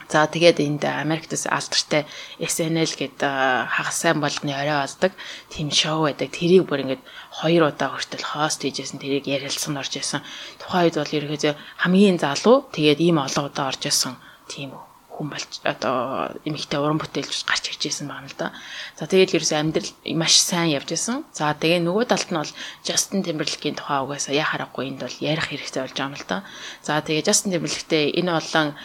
За 0.09 0.27
тэгээд 0.31 0.63
энд 0.63 0.83
Америктс 0.87 1.51
алдартай 1.51 2.07
SNL 2.39 2.93
гэдэг 2.95 3.27
хагас 3.75 3.99
сайн 3.99 4.23
болны 4.23 4.55
орой 4.55 4.87
болдог 4.87 5.13
тийм 5.51 5.75
шоу 5.75 6.07
байдаг. 6.07 6.31
Тэрийг 6.31 6.71
бүр 6.71 6.87
ингээд 6.87 7.03
хоёр 7.43 7.75
удаа 7.75 7.91
хүртэл 7.91 8.23
хост 8.23 8.63
хийжсэн 8.63 9.03
тэрийг 9.03 9.27
ярилцсан 9.27 9.75
орж 9.75 9.99
исэн. 9.99 10.23
Тухайн 10.63 10.87
үед 10.87 10.97
бол 11.03 11.17
ерөөдөө 11.19 11.55
хамгийн 11.83 12.23
залуу 12.23 12.71
тэгээд 12.71 13.03
ийм 13.03 13.19
олон 13.19 13.51
удаа 13.51 13.75
орж 13.75 13.83
исэн 13.91 14.15
тийм 14.47 14.79
хүн 15.17 15.33
болж 15.33 15.65
одоо 15.65 16.37
эмэгтэй 16.45 16.77
уран 16.77 17.01
бүтээлч 17.01 17.49
гарч 17.49 17.73
ирж 17.73 17.83
байсан 17.89 18.07
байна 18.13 18.29
л 18.29 18.37
да. 18.37 18.53
За 19.01 19.09
тэгээд 19.09 19.33
ерөөсөө 19.41 19.59
амьдрал 19.65 19.91
маш 20.13 20.37
сайн 20.37 20.77
явж 20.77 20.93
байсан. 20.93 21.25
За 21.33 21.57
тэгээ 21.57 21.81
нөгөө 21.81 22.05
талд 22.05 22.29
нь 22.29 22.37
бол 22.37 22.53
Justin 22.85 23.25
Timberlake-ийн 23.25 23.81
тухай 23.81 24.05
угаасаа 24.05 24.37
яа 24.37 24.45
харахгүй 24.53 24.93
энд 24.93 25.01
бол 25.09 25.17
ярих 25.25 25.49
хэрэгтэй 25.49 25.81
болж 25.81 25.97
байгаа 25.97 26.13
юм 26.13 26.21
л 26.21 26.29
да. 26.29 26.45
За 26.85 27.01
тэгээ 27.01 27.25
Justin 27.25 27.51
Timberlake-тэй 27.57 28.05
энэ 28.21 28.37
олон 28.37 28.77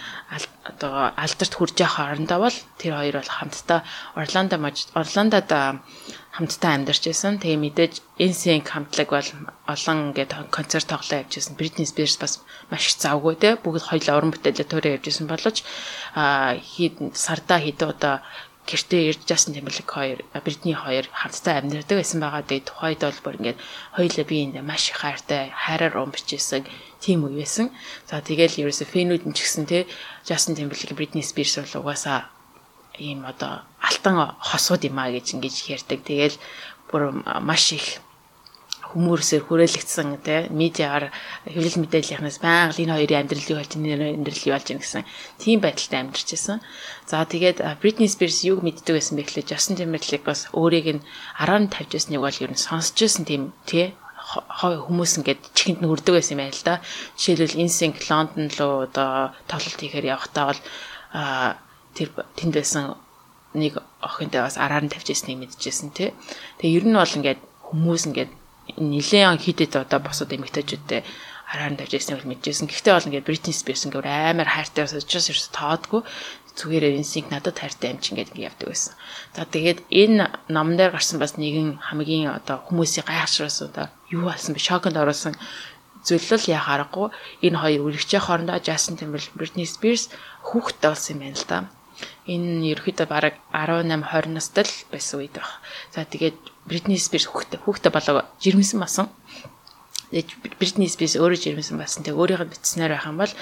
одоо 0.63 1.11
алдарт 1.19 1.53
хүрж 1.53 1.75
явах 1.83 1.99
хоорондоо 1.99 2.39
бол 2.47 2.57
тэр 2.79 2.93
хоёр 2.95 3.15
бол 3.19 3.31
хамтдаа 3.35 3.79
Орландо 4.15 4.55
Орландод 4.95 5.49
хамтдаа 6.31 6.71
амьдарч 6.79 7.03
байсан. 7.11 7.39
Тэгээ 7.43 7.59
мэдээж 7.59 7.93
NSYNC 8.15 8.67
хамтлаг 8.71 9.09
бол 9.11 9.29
олон 9.67 9.97
ингээд 10.15 10.31
концерт 10.47 10.87
тоглоо 10.87 11.27
байсан. 11.27 11.59
Britney 11.59 11.83
Spears 11.83 12.15
бас 12.15 12.39
маш 12.71 12.87
их 12.87 12.95
завгүй 13.03 13.35
те 13.35 13.59
бүгд 13.59 13.83
хоёул 13.91 14.15
уран 14.15 14.31
бүтээлээ 14.31 14.67
төрөө 14.71 15.03
байсан 15.03 15.27
боловч 15.27 15.57
а 16.15 16.55
сарда 17.13 17.55
хэдэн 17.59 17.91
удаа 17.91 18.15
гэртээ 18.63 19.01
ирж 19.11 19.21
Justin 19.27 19.53
Timberlake 19.59 19.91
хоёр 19.91 20.19
Britney 20.45 20.71
хоёр 20.71 21.05
хамтдаа 21.11 21.59
амьдардаг 21.59 21.97
байсан 21.99 22.19
байгаа. 22.23 22.47
Тэгээ 22.47 22.69
тухайд 22.69 23.01
бол 23.03 23.23
бүр 23.25 23.35
ингээд 23.39 23.59
хоёулаа 23.97 24.25
би 24.29 24.37
энд 24.45 24.55
маш 24.63 24.83
их 24.87 25.03
хайртай 25.03 25.51
хайраар 25.51 25.99
ум 25.99 26.15
бичсэн 26.15 26.63
тийм 27.03 27.27
үе 27.27 27.43
байсан. 27.43 27.75
За 28.07 28.23
тэгэл 28.23 28.61
ерөөсө 28.61 28.85
фэнүүд 28.87 29.27
нь 29.27 29.35
ч 29.35 29.43
гэсэн 29.43 29.65
те 29.67 29.89
Justin 30.23 30.55
Timberlake 30.55 30.95
Britney 30.95 31.25
Spears 31.25 31.59
бол 31.59 31.83
угаасаа 31.83 32.31
ийм 32.97 33.25
одоо 33.25 33.62
алтан 33.80 34.36
хосууд 34.39 34.84
юм 34.89 34.97
а 34.99 35.12
гэж 35.12 35.36
ингэж 35.36 35.56
ярьдаг. 35.75 35.99
Тэгэл 36.04 36.36
бүр 36.91 37.23
маш 37.39 37.71
их 37.71 38.01
хүмүүрсээр 38.91 39.47
хүрээлэгдсэн 39.47 40.19
те 40.19 40.51
медиагаар 40.51 41.15
хэвлэл 41.47 41.80
мэдээллийнхнаас 41.80 42.43
байнга 42.43 42.75
энэ 42.75 42.95
хоёрын 42.99 43.21
амьдралыг 43.23 43.56
болж 43.56 43.71
энэ 43.80 44.19
амьдралыг 44.19 44.51
болж 44.51 44.65
гин 44.67 44.84
гэсэн 44.84 45.08
тийм 45.39 45.63
байдалтай 45.63 45.99
амьдарч 46.04 46.27
байсан. 46.36 46.60
За 47.08 47.23
тэгээд 47.23 47.63
Britney 47.80 48.12
Spears 48.12 48.43
юг 48.43 48.60
мэддэг 48.60 48.99
байсан 48.99 49.15
бэ 49.15 49.23
гэхлээр 49.23 49.47
Justin 49.47 49.80
Timberlake 49.80 50.27
бас 50.27 50.51
өөрийг 50.51 50.88
нь 50.99 51.06
араар 51.39 51.63
нь 51.63 51.71
тавьж 51.71 51.91
байсныг 51.95 52.19
бол 52.19 52.43
ер 52.43 52.51
нь 52.51 52.60
сонсч 52.60 52.99
байсан 52.99 53.23
тийм 53.23 53.56
тий 53.63 53.95
хүмүүс 54.27 55.23
ингээд 55.23 55.41
чихэнд 55.56 55.80
нүрдэг 55.82 56.13
байсан 56.19 56.36
юм 56.36 56.41
байна 56.43 56.56
л 56.56 56.67
да. 56.67 56.84
Жишээлбэл 57.15 57.63
InSync 57.63 57.97
Лондон 58.12 58.47
руу 58.60 58.91
одоо 58.91 59.32
тоглолт 59.47 59.80
хийхээр 59.80 60.12
явахдаа 60.12 60.45
бол 60.51 60.60
тэр 61.95 62.10
тэнд 62.36 62.54
байсан 62.56 62.95
нэг 63.54 63.84
охинтой 63.99 64.41
бас 64.41 64.56
араар 64.58 64.88
нь 64.88 64.93
тавьж 64.93 65.12
ирснийг 65.12 65.39
мэдчихсэн 65.43 65.91
тий. 65.91 66.15
Тэгээ 66.60 66.77
ер 66.80 66.86
нь 66.88 66.95
бол 66.95 67.17
ингээд 67.17 67.41
хүмүүс 67.67 68.04
ингээд 68.08 68.32
нилээн 68.80 69.39
хидэд 69.43 69.75
одоо 69.75 69.99
босод 69.99 70.32
эмэгтэйчүүдтэй 70.32 71.04
араар 71.51 71.75
нь 71.75 71.80
тавьж 71.80 71.99
ирснийг 71.99 72.23
мэдчихсэн. 72.23 72.71
Гэхдээ 72.71 72.93
бол 72.95 73.08
ингээд 73.12 73.27
Britney 73.27 73.51
Spears 73.51 73.84
ингээд 73.84 74.08
амар 74.08 74.47
хайртай 74.47 74.88
бас 74.88 74.95
учраас 74.95 75.27
ерөөс 75.27 75.51
тоодгүй 75.51 76.01
зүгээр 76.56 76.95
инсинк 76.95 77.27
надад 77.32 77.60
хайртай 77.60 77.91
юм 77.91 77.99
чинь 77.99 78.19
ингээд 78.19 78.39
явдаг 78.39 78.67
байсан. 78.71 78.95
За 79.36 79.43
тэгээд 79.43 79.84
энэ 79.91 80.32
ном 80.47 80.75
дээр 80.80 80.95
гарсан 80.95 81.19
бас 81.19 81.36
нэгэн 81.36 81.80
хамгийн 81.80 82.32
одоо 82.32 82.63
хүмүүсийн 82.67 83.08
гайхшруулсан 83.08 83.71
одоо 83.71 83.88
юу 84.12 84.27
болсон 84.27 84.56
бэ? 84.56 84.60
Шоконд 84.60 84.95
оруулсан 84.99 85.36
зөвлөл 86.04 86.45
яа 86.51 86.63
харахгүй 86.63 87.08
энэ 87.45 87.60
хоёр 87.60 87.82
үргэлжлэх 87.88 88.25
хоорондоо 88.27 88.60
Justin 88.63 88.95
Timberlake, 88.99 89.36
Britney 89.36 89.67
Spears 89.67 90.12
хүүхдтэй 90.43 90.91
болсон 90.91 91.15
юм 91.15 91.21
байна 91.23 91.39
л 91.39 91.47
да. 91.47 91.58
Энэ 92.27 92.73
ерөөхдөө 92.73 93.07
бараг 93.09 93.35
18 93.53 93.89
20 93.89 94.35
настай 94.35 94.65
л 94.65 94.75
байсан 94.93 95.19
үед 95.21 95.35
баг. 95.37 95.49
За 95.93 96.05
тэгээд 96.05 96.37
Britney 96.69 96.99
Spears 97.01 97.27
хүүхдээ 97.29 97.65
хүүхдээ 97.65 97.91
болоо 97.91 98.25
жирэмсэн 98.43 98.79
басан. 98.79 99.07
Тэгээд 100.13 100.59
Britney 100.59 100.89
Spears 100.91 101.17
өөрөө 101.17 101.39
жирэмсэн 101.41 101.77
басан. 101.81 102.05
Тэгээд 102.05 102.19
өөрийнхөө 102.21 102.51
битснээр 102.51 102.93
байх 102.93 103.09
юм 103.09 103.17
бол 103.17 103.33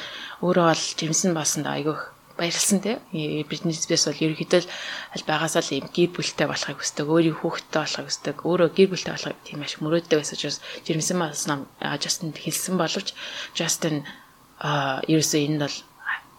өөрөө 0.45 0.65
бол 0.71 0.83
жирэмсэн 0.99 1.31
да 1.63 1.75
айгүйх 1.75 2.01
баярлсан 2.39 2.79
тий. 2.79 2.95
Britney 3.43 3.75
Spears 3.75 4.07
бол 4.07 4.23
ерөөхдөө 4.23 4.63
аль 4.63 5.25
байгаасаа 5.27 5.59
л 5.59 5.75
юм 5.83 5.87
гэр 5.91 6.09
бүлтэй 6.15 6.47
болохыг 6.47 6.79
хүсдэг, 6.79 7.05
өөрийн 7.11 7.35
хүүхэдтэй 7.35 7.79
болохыг 7.83 8.07
хүсдэг, 8.07 8.37
өөрөө 8.47 8.69
гэр 8.71 8.89
бүлтэй 8.95 9.13
болохыг 9.13 9.37
тийм 9.43 9.59
маш 9.59 9.75
мөрөөддөг 9.83 10.17
байсан 10.23 10.39
учраас 10.39 10.63
жирэмсэн 10.87 11.19
басан 11.19 11.67
Justin 11.99 12.31
хэлсэн 12.31 12.79
боловч 12.79 13.11
Justin 13.59 14.07
а 14.59 15.03
ерөөсөө 15.07 15.39
энэ 15.51 15.59
бол 15.67 15.75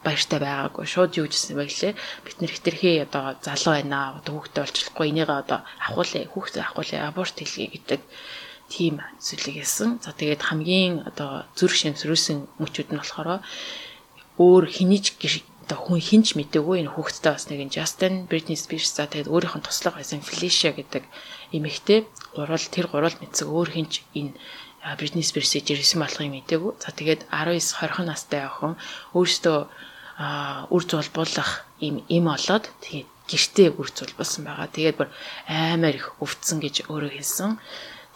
баяртай 0.04 0.40
байгаагүй 0.40 0.86
шууд 0.88 1.12
юу 1.20 1.28
гэсэн 1.28 1.56
бэ 1.60 1.68
гэлээ 1.68 1.92
бид 2.24 2.36
нэр 2.40 2.52
хитрхи 2.56 3.04
одоо 3.04 3.36
залуу 3.44 3.74
байна 3.76 4.16
одоо 4.18 4.32
хүүхдээ 4.40 4.64
олчлохгүй 4.64 5.06
энийгээ 5.12 5.42
одоо 5.44 5.60
ахуулъя 5.84 6.24
хүүхдээ 6.32 6.62
ахуулъя 6.64 7.00
аборт 7.08 7.36
хийлгэе 7.36 7.68
гэдэг 7.74 8.00
тийм 8.72 8.94
зүйлийг 9.20 9.56
хэлсэн. 9.60 10.00
За 10.00 10.14
тэгээд 10.16 10.46
хамгийн 10.46 10.94
одоо 11.04 11.44
зүрх 11.58 11.76
шимсрүүлсэн 11.76 12.38
мөчүүд 12.62 12.88
нь 12.94 13.00
болохоор 13.02 13.44
өөр 14.40 14.64
хинийч 14.70 15.20
одоо 15.66 15.78
хүн 15.84 16.00
хинч 16.00 16.38
мэдээгүй 16.38 16.80
энэ 16.80 16.94
хүүхдтэй 16.94 17.32
бас 17.34 17.44
нэг 17.50 17.68
Justin 17.74 18.24
Britney 18.30 18.56
Spears 18.56 18.94
за 18.94 19.04
тэгээд 19.10 19.28
өөрийнх 19.28 19.58
нь 19.58 19.66
туслах 19.66 19.98
байсан 19.98 20.24
Felicia 20.24 20.72
гэдэг 20.72 21.04
эмэгтэй 21.52 22.08
гурвал 22.34 22.66
тэр 22.74 22.86
гурвал 22.88 23.14
мэдсэг 23.20 23.46
өөр 23.46 23.68
хинч 23.74 24.02
энэ 24.16 24.34
Britney 24.98 25.22
Spears-ийг 25.22 25.68
ирсэн 25.68 26.00
болохыг 26.00 26.32
мэдээгүй. 26.32 26.72
За 26.80 26.88
тэгээд 26.90 27.28
19 27.28 27.60
20 27.60 28.08
настай 28.08 28.48
охин 28.48 28.80
өөрөөсөө 29.12 29.58
үр 30.20 30.85
зулбуулах 30.85 31.64
юм 31.80 32.04
им 32.12 32.28
олоод 32.28 32.68
тэгээд 32.85 33.09
гэртээ 33.30 33.68
үр 33.80 33.88
зулбуулсан 33.88 34.44
байгаа. 34.44 34.68
Тэгээд 34.68 34.98
бүр 35.00 35.09
амар 35.48 35.96
их 35.96 36.12
өвдсөн 36.20 36.59
гэж 36.61 36.90
өөрөө 36.92 37.12
хэлсэн. 37.16 37.56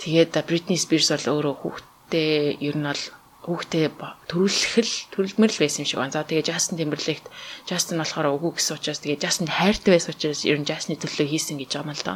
Тэгээд 0.03 0.37
Britney 0.45 0.77
Spears 0.77 1.09
бол 1.15 1.41
өөрөө 1.41 1.55
хүүхдээ 1.65 2.61
ер 2.61 2.77
нь 2.77 2.85
бол 2.85 3.05
хүүхдээ 3.45 3.87
төрүүлэх 4.29 4.75
л 4.85 4.95
төрөлмөр 5.15 5.51
л 5.53 5.63
байсан 5.63 5.85
юм 5.85 5.89
шиг 5.89 6.01
байна. 6.01 6.17
За 6.17 6.29
тэгээд 6.29 6.51
Justin 6.51 6.77
Timberlake 6.81 7.25
Justin 7.69 8.01
болохоор 8.01 8.37
үгүй 8.37 8.53
гэсэн 8.59 8.77
учраас 8.77 9.01
тэгээд 9.01 9.25
Justin 9.25 9.49
хайртай 9.49 9.93
байсан 9.95 10.13
учраас 10.13 10.43
ер 10.45 10.59
нь 10.61 10.69
Justin 10.69 10.97
төлөө 11.01 11.27
хийсэн 11.31 11.57
гэж 11.61 11.71
байгаа 11.73 11.89
юм 11.89 11.97
л 11.97 12.05
да. 12.05 12.15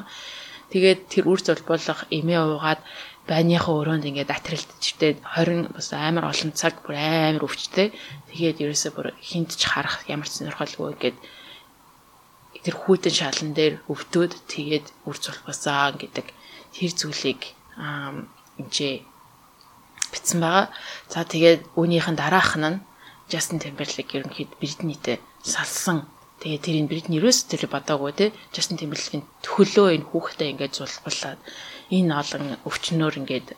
Тэгээд 0.68 1.00
тэр 1.08 1.24
үр 1.32 1.40
зулбуулах 1.40 2.04
эмээ 2.12 2.40
уугаад 2.44 2.80
байныхаа 3.28 3.74
өрөөнд 3.76 4.08
ингээд 4.08 4.32
атрилтчтэй 4.32 5.20
20 5.20 5.76
бас 5.76 5.92
амар 5.92 6.32
олон 6.32 6.50
цаг 6.56 6.80
бүр 6.82 6.96
амар 6.96 7.44
өвчтэй. 7.44 7.92
Тэгээд 8.32 8.64
ерөөсөө 8.64 8.92
бүр 8.96 9.08
хинт 9.20 9.52
ч 9.52 9.62
харах 9.68 10.08
ямар 10.08 10.24
ч 10.24 10.40
сонирхолгүй 10.40 10.96
ингээд 10.96 11.16
тэр 12.64 12.74
хүүтэн 12.74 13.14
шалан 13.14 13.50
дээр 13.52 13.74
өвтөөд 13.92 14.32
тэгээд 14.48 14.86
үр 15.04 15.16
зулбасаа 15.20 15.92
гэдэг 16.00 16.26
тэр 16.72 16.92
зүйлийг 16.96 17.52
эмчээ 18.58 19.04
битсэн 20.12 20.40
байгаа. 20.40 20.72
За 21.12 21.22
тэгээд 21.28 21.68
үүнийхэн 21.76 22.16
дараах 22.16 22.56
нь 22.56 22.80
Justin 23.28 23.60
Timberlake 23.60 24.16
ерөнхийд 24.16 24.56
Бритнитэй 24.56 25.20
салсан. 25.44 26.08
Тэгээ 26.40 26.64
тэрийг 26.64 26.86
Бритни 26.88 27.20
ерөөс 27.20 27.44
тэр 27.44 27.68
бодоогүй 27.68 28.12
те 28.16 28.26
Justin 28.56 28.80
Timberlake-ийн 28.80 29.24
төлөө 29.44 30.00
энэ 30.00 30.08
хүүхдээ 30.08 30.48
ингээд 30.56 30.76
зулгуулад 30.80 31.38
энэ 31.90 32.12
олон 32.12 32.44
өвчнөөр 32.68 33.14
ингээд 33.20 33.48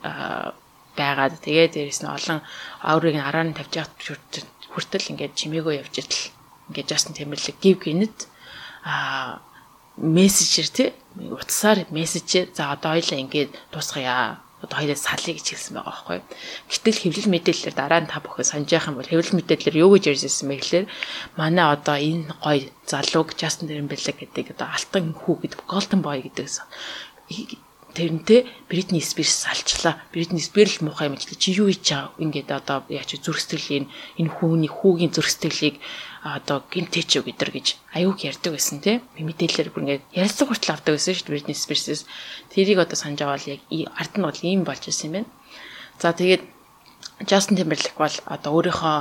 байгаад 0.95 1.39
тэгээд 1.39 1.71
дээрэс 1.75 2.01
нь 2.03 2.11
олон 2.11 2.39
аурыг 2.83 3.15
араа 3.19 3.43
нь 3.47 3.55
тавьж 3.55 3.73
яхад 3.79 3.95
хүртэл 4.71 5.11
ингээд 5.11 5.37
чимээгөө 5.39 5.73
явж 5.79 5.93
идэл. 5.99 6.31
Ингээд 6.71 6.91
Justin 6.91 7.15
Timberlake 7.15 7.59
гів 7.59 7.77
гинэд 7.83 8.17
а 8.83 9.39
мессежэр 9.99 10.69
тий 10.71 10.89
утсаар 11.31 11.87
мессежээ 11.91 12.55
за 12.55 12.71
одоо 12.71 12.95
хоёлаа 12.95 13.19
ингээд 13.19 13.51
дуусгая. 13.71 14.39
Одоо 14.61 14.77
хоёроо 14.77 14.95
салъя 14.95 15.33
гэж 15.35 15.47
хэлсэн 15.57 15.73
байгаа 15.81 15.89
байхгүй. 15.89 16.19
Гэтэл 16.69 17.01
хэвлэл 17.01 17.33
мэдээлэлээр 17.33 17.75
дараа 17.75 18.01
нь 18.05 18.11
та 18.11 18.21
бүхэн 18.21 18.45
санаж 18.45 18.69
явах 18.69 18.93
юм 18.93 18.97
бол 19.01 19.09
хэвлэл 19.09 19.37
мэдээлэлээр 19.41 19.81
юу 19.81 19.89
гэж 19.97 20.03
ярьжсэн 20.13 20.47
бэ 20.47 20.55
гэхээр 20.61 20.85
манай 21.33 21.65
одоо 21.65 21.97
энэ 21.97 22.29
гоё 22.37 22.69
залууг 22.85 23.33
Justin 23.41 23.73
Timberlake 23.73 24.21
гэдэг 24.21 24.53
одоо 24.53 24.69
алтан 24.69 25.17
хүү 25.17 25.35
гэдэг 25.49 25.59
Golden 25.65 26.01
Boy 26.05 26.21
гэдэг 26.21 26.45
тэрнтэй 27.93 28.47
Бритни 28.69 28.99
Спирс 28.99 29.45
салчлаа. 29.45 30.01
Бритни 30.13 30.39
Спирс 30.39 30.79
л 30.79 30.85
муухай 30.87 31.07
юм 31.07 31.17
чи 31.17 31.51
юу 31.51 31.67
хийж 31.67 31.91
байгаа 31.91 32.15
ингээд 32.23 32.49
одоо 32.51 32.83
яач 32.89 33.19
зүрх 33.19 33.39
сэтгэлийн 33.39 33.85
энэ 34.19 34.33
хүүний 34.35 34.71
хүүгийн 34.71 35.11
зүрх 35.11 35.29
сэтгэлийг 35.31 35.75
одоо 36.23 36.63
гимтэч 36.71 37.17
үү 37.17 37.25
гэдэр 37.27 37.49
гэж 37.51 37.67
аюуг 37.97 38.21
ярьдаг 38.21 38.53
байсан 38.53 38.79
тий. 38.79 39.01
Мэдээлэлээр 39.17 39.69
бүр 39.73 39.83
ингээд 39.83 40.03
ярилцсан 40.13 40.45
хүртэл 40.47 40.73
авдаг 40.77 40.93
байсан 40.95 41.13
шүү 41.17 41.25
дээ 41.25 41.33
Бритни 41.33 41.55
Спирсээс. 41.57 42.05
Тэрийг 42.53 42.79
одоо 42.79 42.97
санаж 42.97 43.21
бол 43.25 43.45
яг 43.49 43.59
ард 43.97 44.13
нь 44.15 44.25
бол 44.25 44.39
ийм 44.45 44.61
болж 44.63 44.83
ирсэн 44.85 45.07
юм 45.09 45.13
байна. 45.25 45.29
За 45.97 46.13
тэгээд 46.13 46.60
Justin 47.29 47.57
Timberlake 47.57 47.97
бол 47.97 48.15
одоо 48.25 48.51
өөрийнхөө 48.57 48.97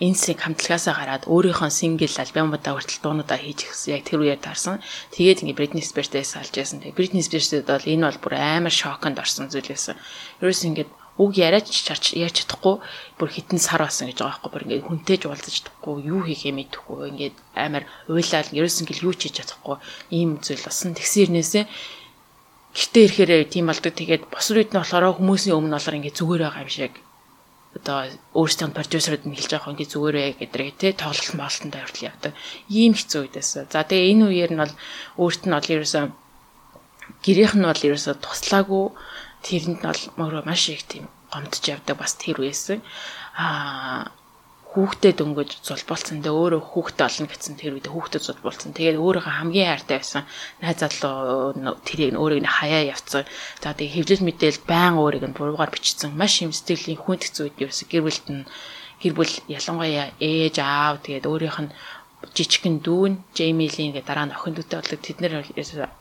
инсиг 0.00 0.38
хамтлагаасаа 0.40 0.94
гараад 0.94 1.24
өөрийнхөө 1.26 1.70
сингл 1.70 2.06
альбомудаа 2.06 2.78
хүртэл 2.78 3.02
дуунуудаа 3.02 3.38
хийж 3.40 3.66
гисэн. 3.66 3.94
Яг 3.98 4.02
тэр 4.06 4.22
үеэр 4.22 4.40
таарсан. 4.40 4.80
Тэгээд 5.14 5.42
ингээ 5.42 5.58
Britney 5.58 5.84
Spears-ээс 5.84 6.36
салж 6.36 6.54
яасан. 6.54 6.80
Тэгээд 6.80 6.98
Britney 6.98 7.22
Spears-д 7.26 7.66
бол 7.66 7.84
энэ 7.84 8.06
бол 8.06 8.22
бүр 8.22 8.34
амар 8.38 8.72
шоконд 8.72 9.18
орсон 9.18 9.50
зүйл 9.50 9.68
байсан. 9.68 9.98
Ерөөс 10.40 10.62
ингээд 10.68 10.90
үг 11.20 11.32
яриач 11.36 11.68
чарч 11.68 12.16
яаж 12.16 12.40
чадахгүй 12.40 12.80
бүр 13.20 13.28
хитэн 13.28 13.60
сар 13.60 13.84
болсон 13.84 14.08
гэж 14.08 14.24
байгаа 14.24 14.40
байхгүй 14.40 14.50
бүр 14.52 14.64
ингээд 14.64 14.86
хүнтэйж 14.88 15.22
уулзаж 15.28 15.54
чадахгүй 15.60 15.94
юу 16.08 16.24
хийхээ 16.24 16.56
мэдэхгүй 16.56 16.98
ингээд 17.12 17.36
амар 17.60 17.84
уйлал 18.08 18.48
ерөөс 18.56 18.76
ингээд 18.80 19.04
юу 19.04 19.12
ч 19.12 19.28
хийж 19.28 19.44
чадахгүй 19.44 19.76
ийм 20.16 20.40
зүйл 20.40 20.64
болсон. 20.64 20.96
Тэгсэрнээсээ 20.96 21.64
гэртээ 22.72 23.04
ирэхээр 23.04 23.52
тийм 23.52 23.68
болдог. 23.68 23.92
Тэгээд 23.92 24.32
босор 24.32 24.56
үед 24.62 24.72
нь 24.72 24.80
болохоор 24.80 25.20
хүмүүсийн 25.20 25.58
өмнө 25.58 25.76
болохоор 25.76 25.98
ингээд 26.00 26.16
зүгээр 26.16 26.42
байгаа 26.46 26.64
юм 26.64 26.72
шиг 26.72 26.94
одоо 27.76 28.10
өөрсдөө 28.34 28.74
продюсерууд 28.74 29.24
нь 29.30 29.36
хэлж 29.38 29.50
байгаа 29.54 29.72
ингээ 29.74 29.92
зүгээрээ 29.94 30.28
гэдэг 30.42 30.68
тий 30.80 30.92
тоглолт 30.98 31.34
моолтонд 31.38 31.74
хүртэл 31.78 32.08
явдаг. 32.10 32.32
Ийм 32.66 32.92
хэцүү 32.98 33.20
үед 33.30 33.34
байсан. 33.38 33.70
За 33.70 33.86
тэгээ 33.86 34.10
энэ 34.10 34.24
үеэр 34.26 34.52
нь 34.54 34.62
бол 34.62 34.74
өөрт 35.22 35.42
нь 35.46 35.54
бол 35.54 35.72
ерөөсөө 35.74 36.04
гэрийнх 37.22 37.54
нь 37.54 37.66
бол 37.70 37.86
ерөөсөө 37.88 38.14
туслаагүй 38.18 38.86
тэрэнд 39.46 39.78
нь 39.78 39.86
бол 39.86 40.02
мөрөө 40.18 40.42
маш 40.50 40.62
их 40.74 40.82
тийм 40.90 41.06
гомдож 41.30 41.64
явдаг 41.70 41.94
бас 41.94 42.18
тэр 42.18 42.42
үеэсэн. 42.42 42.82
Аа 43.38 44.10
хүүхдэд 44.70 45.18
өнгөж 45.26 45.50
зулбуулсан. 45.66 46.22
Тэгээ 46.22 46.30
өөрөө 46.30 46.62
хүүхдэд 46.62 47.02
олно 47.02 47.26
гэсэн 47.26 47.54
тэр 47.58 47.74
үед 47.74 47.90
хүүхдэд 47.90 48.22
зулбуулсан. 48.22 48.70
Тэгээд 48.70 49.02
өөрийнхөө 49.02 49.34
хамгийн 49.42 49.66
хайртай 49.66 49.98
байсан 49.98 50.22
найз 50.62 50.78
залуу 50.78 51.58
тэрийг 51.82 52.14
өөрийг 52.14 52.46
нь 52.46 52.54
хаяа 52.54 52.86
явцсан. 52.94 53.26
За 53.58 53.74
тэгээ 53.74 53.94
хэвлэл 53.98 54.26
мэдээл 54.30 54.62
байн 54.70 54.94
өөрийг 55.02 55.26
нь 55.26 55.34
буруугаар 55.34 55.74
бичсэн. 55.74 56.14
Маш 56.14 56.38
юм 56.46 56.54
сэтгэлийн 56.54 57.02
хэцүү 57.02 57.50
үед 57.50 57.58
ерөөсө 57.58 57.84
гэр 57.90 58.02
бүлт 58.06 58.26
нь 58.30 58.46
гэр 59.02 59.14
бүл 59.18 59.34
ялангуяа 59.50 60.14
ээж 60.22 60.56
аав 60.62 61.02
тэгээд 61.02 61.26
өөрийнх 61.26 61.58
нь 61.66 61.74
жижигхэн 62.36 62.84
дүүн 62.84 63.12
Джейми 63.34 63.66
Лин 63.74 63.96
гэдэг 63.96 64.06
дараа 64.06 64.28
нь 64.28 64.36
охин 64.36 64.54
дүүтэй 64.54 64.76
болдог 64.78 65.00
тэд 65.00 65.18
нэр 65.24 65.40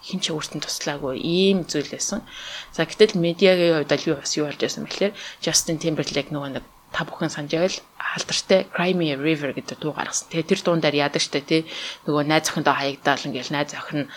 хин 0.04 0.20
ч 0.20 0.26
өөртөө 0.36 0.62
туслаагүй 0.68 1.16
ийм 1.16 1.64
зүйл 1.64 1.88
байсан. 1.88 2.28
За 2.76 2.84
гэтэл 2.84 3.16
медиагийн 3.16 3.88
хувьд 3.88 4.04
юу 4.04 4.20
бас 4.20 4.36
юу 4.36 4.46
болж 4.52 4.60
байсан 4.60 4.84
бэхлээр 4.84 5.16
Justin 5.40 5.80
Timberlake 5.80 6.30
нөгөө 6.36 6.52
нэг 6.60 6.66
та 6.92 7.06
бүхэн 7.06 7.30
санаж 7.30 7.54
байвал 7.54 7.78
алдартай 7.98 8.66
Crimea 8.74 9.16
River 9.16 9.54
гэдэг 9.54 9.78
дуу 9.80 9.94
гаргасан. 9.94 10.30
Тэгээ 10.34 10.50
тэр 10.50 10.60
дуун 10.66 10.82
дээр 10.82 11.10
яадаг 11.10 11.22
штэ 11.22 11.42
тий 11.46 11.62
нөгөө 12.10 12.24
найз 12.26 12.50
охиндоо 12.50 12.74
хаягдаал 12.74 13.28
ингээл 13.30 13.54
найз 13.54 13.72
охин 13.78 14.10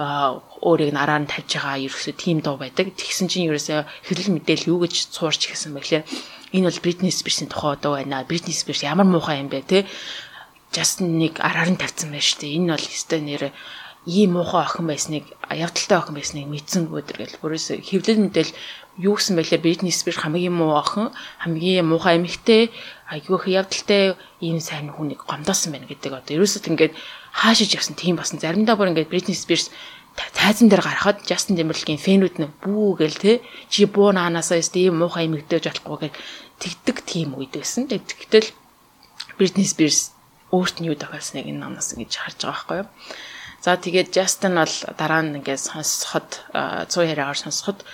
өөрийг 0.00 0.94
нараар 0.94 1.26
нь 1.26 1.30
тавьж 1.30 1.50
байгаа 1.58 1.82
ерөөсөө 1.84 2.14
тийм 2.16 2.38
дуу 2.40 2.56
байдаг. 2.56 2.94
Тэгсэн 2.94 3.26
чинь 3.28 3.50
ерөөсөө 3.50 3.80
хэвлэл 4.06 4.34
мэдээл 4.38 4.70
юу 4.70 4.78
гэж 4.86 5.12
суурч 5.12 5.50
гисэн 5.50 5.74
бэхлээр 5.76 6.06
энэ 6.54 6.66
бол 6.70 6.82
Britney 6.84 7.12
Spears-ийн 7.12 7.50
тухай 7.50 7.76
дуу 7.82 7.98
байна. 7.98 8.24
Britney 8.24 8.54
Spears 8.54 8.86
ямар 8.86 9.04
муухай 9.04 9.42
юм 9.42 9.50
бэ 9.50 9.60
тий 9.66 9.82
Justin 10.72 11.18
нэг 11.18 11.42
араар 11.42 11.74
нь 11.74 11.80
тавьсан 11.82 12.14
байна 12.14 12.24
штэ. 12.24 12.46
Энэ 12.46 12.72
бол 12.78 12.86
өстой 12.86 13.20
нэр 13.20 13.42
ийм 14.06 14.32
муухай 14.38 14.64
охин 14.64 14.86
байсныг 14.88 15.24
явдалтай 15.50 15.98
охин 15.98 16.16
байсныг 16.16 16.46
мэдсэн 16.48 16.88
өдөр 16.88 17.16
гэл 17.20 17.40
бүрээс 17.44 17.84
хэвлэл 17.84 18.24
мэдээл 18.24 18.52
юу 19.00 19.16
гэсэн 19.16 19.34
бэлээ 19.40 19.64
Britney 19.64 19.90
Spears 19.90 20.20
хамгийн 20.20 20.52
муу 20.52 20.76
охин? 20.76 21.08
Хамгийн 21.40 21.88
муухай 21.88 22.20
эмэгтэй 22.20 22.68
айгүйх 23.08 23.48
явдалтай? 23.48 24.14
Ийм 24.44 24.60
сайн 24.60 24.92
хүнийг 24.92 25.24
гомдоосон 25.24 25.72
байна 25.72 25.88
гэдэг 25.88 26.12
одоо. 26.12 26.36
Ерөөсөд 26.36 26.68
ингээд 26.68 26.92
хаашиж 27.32 27.72
явсан 27.74 27.96
тийм 27.96 28.20
басан 28.20 28.36
заримдаа 28.36 28.76
бүр 28.76 28.92
ингээд 28.92 29.08
Britney 29.08 29.34
Spears 29.34 29.72
тайзан 30.36 30.68
дээр 30.68 30.84
гарахад 30.84 31.24
Justin 31.24 31.56
Timberlake-ийн 31.56 31.98
фэнүүд 31.98 32.36
нь 32.44 32.52
бүү 32.60 32.88
гэл 33.00 33.16
те. 33.16 33.32
Чи 33.72 33.88
буу 33.88 34.12
наанасаа 34.12 34.60
ийм 34.60 35.00
муухай 35.00 35.24
эмэгтэйж 35.26 35.64
болохгүй 35.64 36.12
гэл 36.12 36.20
тэгдэг 36.60 36.96
тийм 37.08 37.40
үед 37.40 37.56
байсан. 37.56 37.88
Тэгтэл 37.88 38.52
Britney 39.40 39.64
Spears 39.64 40.12
өөрт 40.52 40.82
нь 40.82 40.90
юу 40.90 40.98
тохиолсныг 40.98 41.46
энэ 41.46 41.62
намнаас 41.62 41.94
ингэж 41.94 42.12
харж 42.20 42.38
байгаа 42.42 42.52
байхгүй 42.52 42.78
юу. 42.84 42.88
За 43.60 43.76
тэгээд 43.76 44.16
Justin 44.16 44.56
бол 44.58 44.76
дараа 44.98 45.22
нь 45.22 45.38
ингээд 45.38 45.62
сонсоход 45.62 46.28
100 46.52 47.12
яриагаар 47.12 47.38
сонсоход 47.38 47.84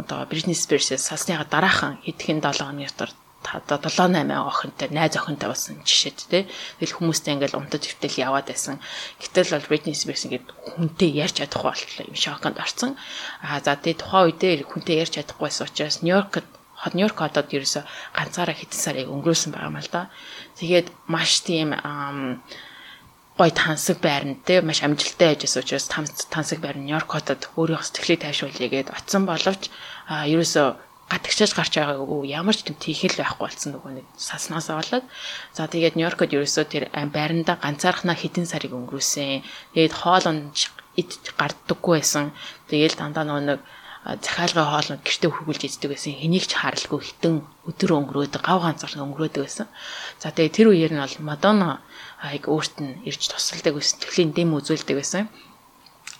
одоо 0.00 0.26
Britney 0.30 0.56
Spears-ээс 0.56 1.08
салсныга 1.08 1.44
дараахан 1.44 2.00
хэдхэн 2.04 2.40
7 2.40 2.64
хоногийн 2.64 2.90
дотор 2.90 3.12
одоо 3.42 3.88
7 3.88 4.12
8 4.12 4.32
охинтой 4.32 4.88
найз 4.92 5.16
охинтой 5.16 5.48
болсон 5.48 5.80
жишээд 5.84 6.18
тий. 6.28 6.44
Тэгэл 6.78 6.96
хүмүүстэй 6.96 7.34
ингээл 7.34 7.56
унтаж 7.56 7.88
өвтөл 7.88 8.20
яваад 8.20 8.46
байсан. 8.52 8.76
Гэтэл 9.20 9.56
бол 9.56 9.68
Britney 9.70 9.96
Spears 9.96 10.28
ингээд 10.28 10.46
хүнтэй 10.76 11.10
ярьж 11.16 11.40
чадахгүй 11.40 11.72
болтлоо 11.72 12.04
юм 12.04 12.16
шоконд 12.16 12.60
орсон. 12.60 13.00
Аа 13.40 13.60
за 13.64 13.76
тий 13.80 13.96
тухайн 13.96 14.28
үедээ 14.28 14.68
хүнтэй 14.68 15.00
ярьж 15.00 15.16
чадахгүйсэн 15.16 15.66
учраас 15.66 15.96
Нью-Йоркд 16.04 16.46
хот 16.80 16.94
Нью-Йорк 16.96 17.16
хотод 17.16 17.48
ерөөсө 17.52 17.84
ганцаараа 18.16 18.56
хэдэн 18.56 18.80
сарыг 18.80 19.08
өнгөрөөсөн 19.08 19.52
байгаа 19.52 19.72
юм 19.72 19.80
л 19.80 19.88
да. 19.92 20.12
Тэгээд 20.60 20.88
маш 21.08 21.44
тийм 21.44 21.76
гой 23.40 23.50
тансаг 23.56 24.04
байранд 24.04 24.44
те 24.44 24.60
маш 24.60 24.84
амжилттай 24.84 25.32
ажилласан 25.32 25.64
учраас 25.64 25.86
тансаг 26.28 26.58
байр 26.60 26.76
Нью-Йорк 26.76 27.08
хотод 27.08 27.48
өөрийнхөө 27.56 27.88
сэтгэлийг 27.88 28.20
тайшруулъя 28.20 28.68
гэд 28.68 28.92
оцсон 28.92 29.24
боловч 29.24 29.72
а 30.12 30.28
ерөөсө 30.28 30.76
гатагчаж 31.08 31.50
гарч 31.56 31.72
байгаагүй 31.80 32.28
ямар 32.28 32.52
ч 32.52 32.68
тийхэл 32.68 33.16
байхгүй 33.16 33.44
болсон 33.48 33.70
нөгөө 33.74 33.92
нэг 33.96 34.06
саснаасаа 34.20 34.76
болоод 34.78 35.04
за 35.56 35.66
тэгээд 35.72 35.96
Нью-Йоркод 35.96 36.36
ерөөсөө 36.36 36.64
тэр 36.68 36.84
байранда 36.92 37.56
ганцаархнаа 37.64 38.14
хэдэн 38.20 38.44
сарыг 38.44 38.76
өнгөрөөсөн. 38.76 39.42
Тэгээд 39.72 39.94
хоолонд 39.96 40.54
ид 41.00 41.10
гардаггүй 41.40 41.96
байсан. 41.98 42.36
Тэгээд 42.70 43.00
дандаа 43.00 43.24
нөгөө 43.24 43.44
нэг 43.48 43.60
захиалгын 44.00 44.68
хоолнд 44.70 45.02
гэртээ 45.04 45.30
хөргүүлж 45.32 45.62
иддэг 45.66 45.90
байсан. 45.92 46.14
Хэнийг 46.16 46.44
ч 46.46 46.52
харалгүй 46.56 47.00
хитэн 47.04 47.34
өдөр 47.68 47.90
өнгөрөөд 47.98 48.34
гав 48.40 48.58
ганцаар 48.64 49.02
өнгөрөөдөг 49.02 49.42
байсан. 49.44 49.66
За 50.22 50.30
тэгээд 50.32 50.56
тэр 50.56 50.68
үеэр 50.72 50.92
нь 50.94 51.02
бол 51.02 51.16
Мадонна 51.26 51.84
аяг 52.20 52.44
өөрт 52.52 52.76
нь 52.84 53.00
ирж 53.08 53.32
тусалдаг 53.32 53.74
байсан. 53.76 53.96
Тэвлийн 54.00 54.30
дэм 54.36 54.52
үзүүлдэг 54.58 54.96
байсан. 54.96 55.24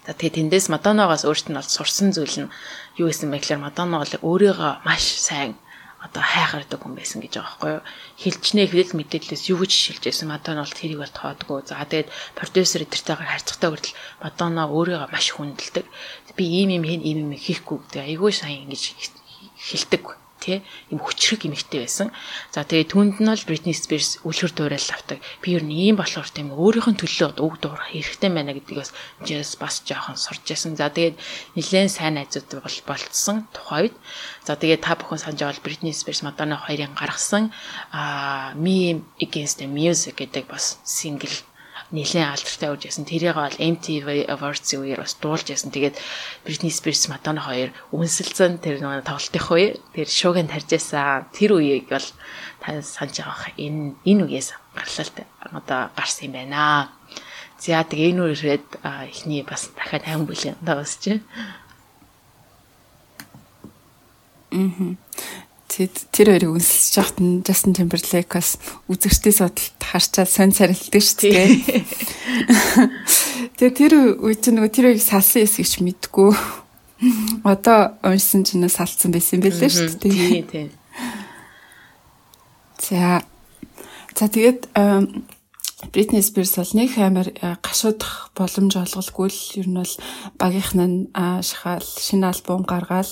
За 0.06 0.16
тэгээ 0.16 0.36
тэндээс 0.48 0.72
Мадонногоос 0.72 1.28
өөрт 1.28 1.46
нь 1.52 1.58
бол 1.58 1.68
сурсан 1.76 2.08
зүйл 2.16 2.48
нь 2.48 2.52
юу 2.96 3.12
гэсэн 3.12 3.28
бэ 3.28 3.38
гэхээр 3.38 3.60
Мадонна 3.60 4.00
бол 4.00 4.14
өөрийгөө 4.24 4.72
маш 4.88 5.04
сайн 5.20 5.60
одоо 6.00 6.24
хайхаардаг 6.24 6.80
хүн 6.80 6.96
байсан 6.96 7.20
гэж 7.20 7.36
байгаа 7.36 7.48
байхгүй 7.52 7.70
юу. 7.76 7.84
Хилчнээ 8.16 8.66
хэвлэл 8.72 8.96
мэдээлэлээс 8.96 9.44
юу 9.52 9.60
гэж 9.60 9.72
шилж 9.76 10.02
байсан 10.08 10.32
Мадонна 10.32 10.64
бол 10.64 10.78
тэрийг 10.80 11.00
бол 11.04 11.12
тоодгүй. 11.12 11.58
За 11.68 11.84
тэгээд 11.84 12.08
продюсер 12.32 12.88
эдэртэйгээр 12.88 13.33
харьцахтай 13.37 13.68
хүртэл 13.68 13.98
Мадонна 14.25 14.62
өөрийгөө 14.72 15.12
маш 15.12 15.27
хүндэлдэг. 15.37 15.85
Би 16.33 16.44
ийм 16.48 16.81
юм 16.81 16.85
хийн 16.88 17.04
ийм 17.04 17.18
юм 17.29 17.33
хийхгүй 17.37 17.77
гэдэг 17.85 18.02
айгүй 18.08 18.33
сайн 18.33 18.64
ингэж 18.64 18.83
хэлдэг 19.68 20.19
тий 20.40 20.64
юм 20.88 20.98
хүчрэг 21.04 21.44
эмэгтэй 21.46 21.84
байсан. 21.84 22.08
За 22.50 22.64
тэгээ 22.64 22.88
түнд 22.88 23.20
нь 23.20 23.28
бол 23.28 23.46
Britney 23.46 23.76
Spears 23.76 24.24
үлгэр 24.24 24.52
дуурайл 24.56 24.90
авдаг. 24.96 25.20
Би 25.44 25.52
ер 25.52 25.62
нь 25.62 25.76
ийм 25.76 26.00
болохоор 26.00 26.28
тийм 26.32 26.56
өөрийнх 26.56 26.88
нь 26.88 27.00
төлөө 27.00 27.38
үг 27.44 27.60
дуурах 27.60 27.92
хэрэгтэй 27.92 28.30
байна 28.32 28.56
гэдгээс 28.56 28.90
жээс 29.28 29.60
бас 29.60 29.84
жоохон 29.84 30.16
сурч 30.16 30.48
ясан. 30.48 30.80
За 30.80 30.88
тэгээд 30.88 31.20
нэлээд 31.54 31.92
сайн 31.92 32.16
найзууд 32.16 32.64
бол 32.64 32.78
болцсон 32.88 33.44
тухайд. 33.52 33.92
За 34.48 34.56
тэгээд 34.56 34.80
та 34.80 34.96
бүхэн 34.96 35.20
санаж 35.20 35.40
байгаа 35.44 35.60
Britney 35.60 35.92
Spears 35.92 36.24
Madonna 36.24 36.56
хоёрын 36.56 36.96
гаргасан 36.96 37.52
аа 37.92 38.56
Me 38.56 39.04
Against 39.20 39.60
the 39.60 39.68
Music 39.68 40.16
гэдэг 40.16 40.48
бас 40.48 40.80
сингл 40.82 41.28
нэлээд 41.90 42.30
алдартай 42.30 42.70
үрж 42.70 42.82
ясан. 42.86 43.04
Тэрийг 43.04 43.34
бол 43.34 43.56
MTV 43.58 44.30
Awards-ийн 44.30 44.82
үеэр 44.82 45.02
бас 45.02 45.18
дуулж 45.18 45.50
ясан. 45.50 45.74
Тэгээд 45.74 45.98
Britney 46.46 46.70
Spears, 46.70 47.10
Madonna 47.10 47.42
хоёр 47.42 47.74
үнсэлцэн 47.90 48.62
тэр 48.62 48.78
нэг 48.78 49.02
тоглолтын 49.02 49.42
үе 49.50 49.66
тэр 49.94 50.08
шууганд 50.08 50.54
тарж 50.54 50.70
ясан. 50.70 51.26
Тэр 51.34 51.58
үеийг 51.58 51.90
бол 51.90 52.06
та 52.62 52.78
санаж 52.78 53.18
байгаа 53.18 53.50
энэ 53.58 53.98
энэ 54.06 54.22
үеэс 54.30 54.54
гарлалтай 54.74 55.26
одоо 55.42 55.90
гарсан 55.98 56.30
юм 56.30 56.34
байна. 56.38 56.94
За 57.58 57.82
тэгээ 57.82 58.14
энэ 58.14 58.22
үрээд 58.22 58.66
эхний 59.10 59.42
бас 59.42 59.68
дахиад 59.74 60.06
50 60.06 60.30
бүлийн 60.30 60.56
давсч. 60.62 61.20
Мм. 64.50 64.98
Тэр 65.71 66.27
хоёрыг 66.35 66.50
үнсэлж 66.50 66.94
яхад 66.98 67.18
нь 67.23 67.46
Justin 67.46 67.79
Timberlake 67.79 68.27
бас 68.27 68.58
үзэгчдийн 68.90 69.37
судалт 69.38 69.79
харчаад 69.79 70.27
сонь 70.27 70.50
царилдаг 70.50 70.98
шүү 70.98 71.31
дээ. 71.31 71.46
Тэгээ 73.54 73.79
тэр 73.79 73.92
үед 74.18 74.42
чинь 74.42 74.58
нөгөө 74.58 74.75
тэр 74.75 74.87
хоёрыг 74.90 75.06
салсан 75.06 75.46
эс 75.46 75.54
гэж 75.62 75.79
мэдгүй. 75.87 76.35
Одоо 77.46 77.94
уншсан 78.02 78.42
чинь 78.42 78.66
салцсан 78.66 79.14
байсан 79.14 79.38
юм 79.38 79.46
билээ 79.46 79.71
шүү 79.71 79.94
дээ. 80.02 80.10
Тийм 80.10 80.46
тийм. 80.50 80.68
За. 82.83 83.23
За 84.18 84.27
тэгээд 84.27 84.75
Britney 85.94 86.21
Spears 86.21 86.58
бол 86.58 86.73
нэг 86.75 86.98
амар 86.98 87.31
гашуудах 87.62 88.35
боломж 88.35 88.75
олголгүй 88.75 89.31
л 89.31 89.42
ер 89.62 89.68
нь 89.71 89.79
бол 89.81 89.94
багийнх 90.35 90.75
нь 90.75 91.08
шахаал 91.14 91.87
шинэ 91.87 92.27
альбом 92.29 92.66
гаргаал 92.66 93.08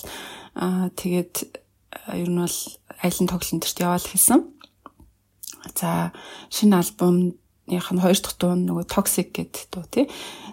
тэгээд 0.98 1.67
ер 2.14 2.30
нь 2.30 2.40
бол 2.40 2.59
айлын 3.02 3.28
тоглолтод 3.28 3.78
яваал 3.80 4.06
хийсэн. 4.06 4.40
За 5.74 6.12
шинэ 6.48 6.80
альбомных 6.80 7.88
нь 7.92 8.02
хоёр 8.02 8.18
дахь 8.20 8.38
дуу 8.38 8.54
нөгөө 8.56 8.86
Toxic 8.88 9.28
гэдэг 9.34 9.64
дуу 9.72 9.84
тий. 9.90 10.06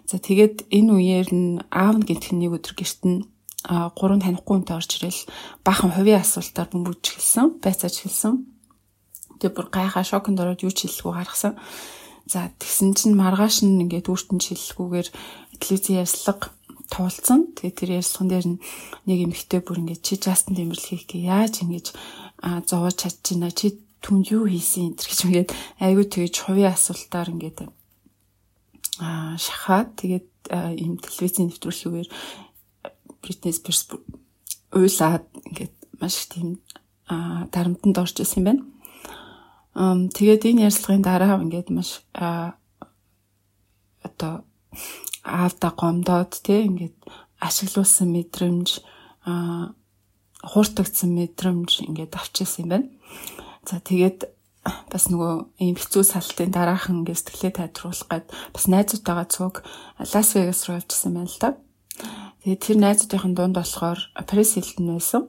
За 0.09 0.19
тэгээд 0.19 0.67
энэ 0.73 0.91
үеэр 0.91 1.29
нь 1.31 1.51
аав 1.71 1.95
нь 2.01 2.07
гинтхэн 2.07 2.39
нэг 2.41 2.59
өдөр 2.59 2.73
гэрт 2.75 3.01
нь 3.07 3.25
гурван 3.65 4.21
танихгүй 4.21 4.61
хүнтэй 4.61 4.77
орж 4.77 4.91
ирэл 5.01 5.21
бахан 5.65 5.91
хувийн 5.95 6.21
асуултаар 6.21 6.69
бөмбөж 6.69 7.01
хэлсэн, 7.01 7.63
байцааж 7.63 7.95
хэлсэн. 8.05 8.33
Тэгээ 9.41 9.55
бүр 9.55 9.67
гайхаа 9.73 10.05
шоконд 10.05 10.37
ороод 10.39 10.61
юу 10.61 10.69
ч 10.69 10.85
хэлэхгүй 10.85 11.13
гаргасан. 11.17 11.57
За 12.29 12.49
тэгсэн 12.61 12.93
чинь 12.93 13.17
маргааш 13.17 13.65
нь 13.65 13.81
ингээд 13.85 14.09
өөртөө 14.09 14.37
хэлэхгүйгээр 14.37 15.07
телевизийн 15.61 16.01
ярьслага 16.05 16.54
туулсан. 16.91 17.53
Тэгээ 17.55 17.75
тэр 17.75 17.89
ярьсан 17.99 18.27
дээр 18.29 18.45
нэг 19.05 19.19
эмэгтэй 19.29 19.61
бүр 19.61 19.81
ингэ 19.81 20.01
чи 20.05 20.15
Justin 20.17 20.55
Timberlake 20.57 21.05
гээ 21.09 21.29
яаж 21.29 21.63
ингэж 21.65 21.95
зовоож 22.69 22.95
чадчихна 23.01 23.49
чи 23.51 23.79
түнд 24.05 24.29
юу 24.29 24.45
хийсэн 24.45 24.93
энэ 24.93 25.01
гэж 25.01 25.19
ингээд 25.25 25.49
айгүй 25.81 26.05
тэгэж 26.05 26.35
хувийн 26.45 26.73
асуултаар 26.73 27.33
ингээд 27.33 27.65
аа 29.01 29.33
шахаад 29.41 29.97
тэгээд 29.97 30.29
ийм 30.77 31.01
телевизийн 31.01 31.49
нэвтрүүлгээр 31.49 32.09
Britney 33.21 33.53
Spears 33.53 33.89
уйлаад 34.69 35.25
ингээд 35.49 35.75
маш 35.97 36.29
тийм 36.29 36.61
дарамтанд 37.09 37.97
орж 37.97 38.21
исэн 38.21 38.39
юм 38.41 38.45
байна. 38.45 38.63
Тэгээд 40.13 40.45
энэ 40.45 40.69
ярилцлагын 40.69 41.01
дараа 41.01 41.41
ингээд 41.41 41.69
маш 41.73 42.05
одоо 44.05 44.45
аавда 45.25 45.73
гомдоод 45.73 46.31
тий 46.45 46.69
ингээд 46.69 46.95
ашиглуулсан 47.41 48.13
мэдрэмж 48.13 48.69
аа 49.25 49.73
хууртагдсан 50.45 51.09
мэдрэмж 51.17 51.89
ингээд 51.89 52.13
авчихсан 52.13 52.63
юм 52.63 52.69
байна. 52.69 52.87
За 53.65 53.81
тэгээд 53.81 54.29
бас 54.89 55.09
нөгөө 55.09 55.33
ийм 55.61 55.75
хэцүү 55.77 56.03
салтын 56.05 56.53
дараахан 56.53 57.01
ингээд 57.01 57.21
сэтгэлээ 57.21 57.53
тайвруулах 57.57 58.09
гээд 58.09 58.25
бас 58.53 58.65
найзуудтайгаа 58.69 59.27
цуг 59.29 59.65
Лас 59.97 60.29
Вегас 60.37 60.61
руу 60.69 60.77
явчихсан 60.77 61.13
байна 61.17 61.29
л 61.29 61.41
да. 61.41 61.49
Тэгээд 62.45 62.61
тэр 62.61 62.77
найзуудын 62.77 63.33
дунд 63.33 63.57
болохоор 63.57 63.99
Paris 64.29 64.53
Hilton 64.57 64.85
байсан. 64.93 65.21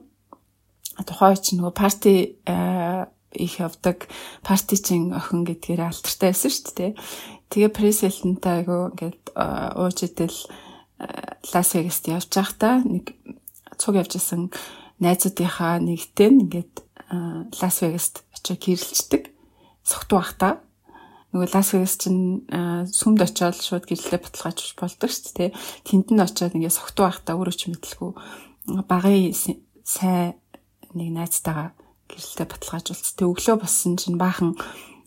Тухайн 1.01 1.33
үед 1.33 1.41
чинь 1.45 1.57
нөгөө 1.61 1.73
парти 1.73 2.13
их 3.33 3.59
явдаг 3.59 4.07
парти 4.43 4.77
чин 4.77 5.13
охин 5.13 5.43
гэдгээр 5.43 5.87
алдартай 5.87 6.31
байсан 6.31 6.51
шүү 6.51 6.73
дээ. 6.75 6.91
Тэгээ 7.51 7.71
Преселтэнтэй 7.75 8.53
айгу 8.63 8.91
ингээд 8.93 9.23
ууж 9.75 9.97
идэл 10.03 10.37
Лас 11.53 11.69
Вегаст 11.75 12.07
явж 12.07 12.31
байхдаа 12.31 12.81
нэг 12.83 13.13
цуг 13.77 13.95
явж 13.99 14.17
исэн 14.17 14.49
найзуудынхаа 14.99 15.77
нэгтэй 15.83 16.31
ингээд 16.33 16.73
Лас 17.61 17.77
Вегаст 17.83 18.23
очиж 18.33 18.57
гэрэлцдэг. 18.57 19.23
Согтуу 19.83 20.19
байхдаа 20.19 20.59
нөгөө 21.31 21.53
Лас 21.53 21.69
Вегас 21.75 21.95
чинь 22.01 22.47
сүмд 22.89 23.21
очиод 23.21 23.59
шууд 23.59 23.85
гэрлэлээ 23.85 24.23
баталгаажуулж 24.23 24.75
болдог 24.79 25.11
шүү 25.11 25.33
дээ. 25.37 25.49
Тэнд 25.85 26.07
нь 26.11 26.23
очиод 26.23 26.55
ингээд 26.57 26.79
согтуу 26.79 27.05
байхдаа 27.07 27.37
өөрөө 27.37 27.55
ч 27.55 27.69
мэдлгүй 27.69 28.11
багын 28.87 29.31
сайн 29.85 30.35
нэг 30.97 31.09
найзтайгаа 31.13 31.71
гэрлэлээ 32.09 32.47
баталгаажуулц. 32.47 33.07
Тэг 33.15 33.27
өглөө 33.27 33.57
боссон 33.61 33.95
чинь 33.99 34.17
баахан 34.19 34.55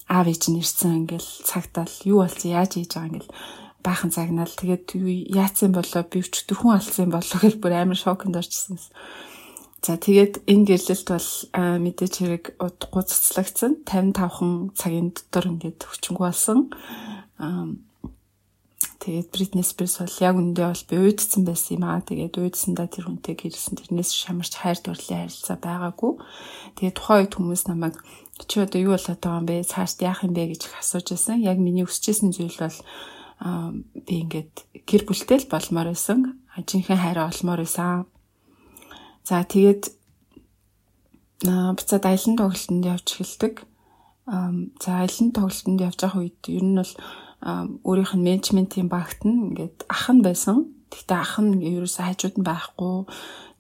аав 0.09 0.27
ээж 0.27 0.43
нь 0.51 0.61
ирсэн 0.61 1.07
ингээл 1.07 1.31
цагтаал 1.47 1.95
юу 2.05 2.25
болсон 2.25 2.51
яаж 2.51 2.77
хийж 2.77 2.93
байгаа 2.95 3.11
ингээл 3.11 3.31
баахан 3.85 4.11
загнаал 4.13 4.53
тэгээд 4.53 4.87
яатсан 5.33 5.73
болоо 5.73 6.03
би 6.05 6.21
ч 6.21 6.45
дөрхөн 6.45 6.77
алсан 6.77 7.09
болоо 7.09 7.39
гэж 7.41 7.55
бүр 7.63 7.73
амар 7.73 7.97
шоконд 7.97 8.37
орчихсон. 8.37 8.79
За 9.81 9.97
тэгээд 9.97 10.45
энэ 10.45 10.67
гэрлэлт 10.69 11.09
бол 11.09 11.31
мэдээж 11.57 12.15
хэрэг 12.21 12.45
удахгүй 12.61 13.03
цэцлэгдсэн 13.09 13.73
55хан 13.89 14.77
цагийн 14.77 15.09
дотор 15.17 15.49
ингээд 15.49 15.89
хүчингү 15.89 16.21
болсон. 16.21 16.69
Тэгээд 19.01 19.33
Britney 19.33 19.65
Spears 19.65 19.97
бол 19.97 20.17
яг 20.21 20.37
үндэ 20.37 20.61
бол 20.61 20.85
би 20.93 20.97
уйдсан 21.01 21.49
байсан 21.49 21.81
юм 21.81 21.85
аа. 21.89 22.05
Тэгээд 22.05 22.37
уйдсандаа 22.37 22.85
тэр 22.85 23.09
хүнтэй 23.09 23.33
гэрэлсэн 23.33 23.81
тэрнээс 23.81 24.13
шамарч 24.13 24.61
хайр 24.61 24.77
дурлалын 24.77 25.25
харилцаа 25.25 25.57
байгаагүй. 25.57 26.13
Тэгээд 26.77 26.97
тухайн 27.01 27.21
үед 27.25 27.33
хүмүүс 27.33 27.63
намайг 27.73 27.97
чи 28.45 28.61
одоо 28.61 28.77
юу 28.77 28.93
болоод 28.93 29.17
байгаа 29.25 29.41
юм 29.41 29.49
бэ? 29.49 29.65
Цаашд 29.65 30.05
яах 30.05 30.21
юм 30.21 30.37
бэ 30.37 30.53
гэж 30.53 30.61
их 30.69 30.77
асууж 30.77 31.07
байсан. 31.17 31.41
Яг 31.41 31.57
миний 31.57 31.89
өсөжсэн 31.89 32.29
зүйл 32.29 32.61
бол 32.61 32.77
би 34.05 34.15
ингээд 34.21 34.85
гэр 34.85 35.03
бүлтэй 35.09 35.39
л 35.41 35.49
болмоор 35.49 35.97
байсан. 35.97 36.37
Ажинхэн 36.61 37.01
хайраа 37.01 37.33
олмоор 37.33 37.65
байсан. 37.65 38.05
За 39.25 39.41
тэгээд 39.49 39.97
буцаад 41.41 42.05
аялын 42.05 42.37
тоглолтод 42.37 42.85
явж 42.85 43.07
эхэлдэг. 43.17 43.65
За 44.29 44.91
аялын 45.01 45.33
тоглолтод 45.33 45.81
явж 45.81 45.99
байгаа 46.05 46.21
үед 46.21 46.41
ер 46.53 46.65
нь 46.69 46.77
бол 46.77 46.93
өөрийнх 47.41 48.15
нь 48.17 48.27
менежментийн 48.27 48.89
багт 48.93 49.25
нь 49.25 49.53
ингээд 49.53 49.89
ах 49.89 50.07
нь 50.13 50.25
байсан. 50.25 50.69
Гэхдээ 50.93 51.19
ах 51.21 51.35
нь 51.41 51.65
ерөөсөө 51.65 52.05
хажууд 52.05 52.37
нь 52.37 52.49
байхгүй 52.49 52.97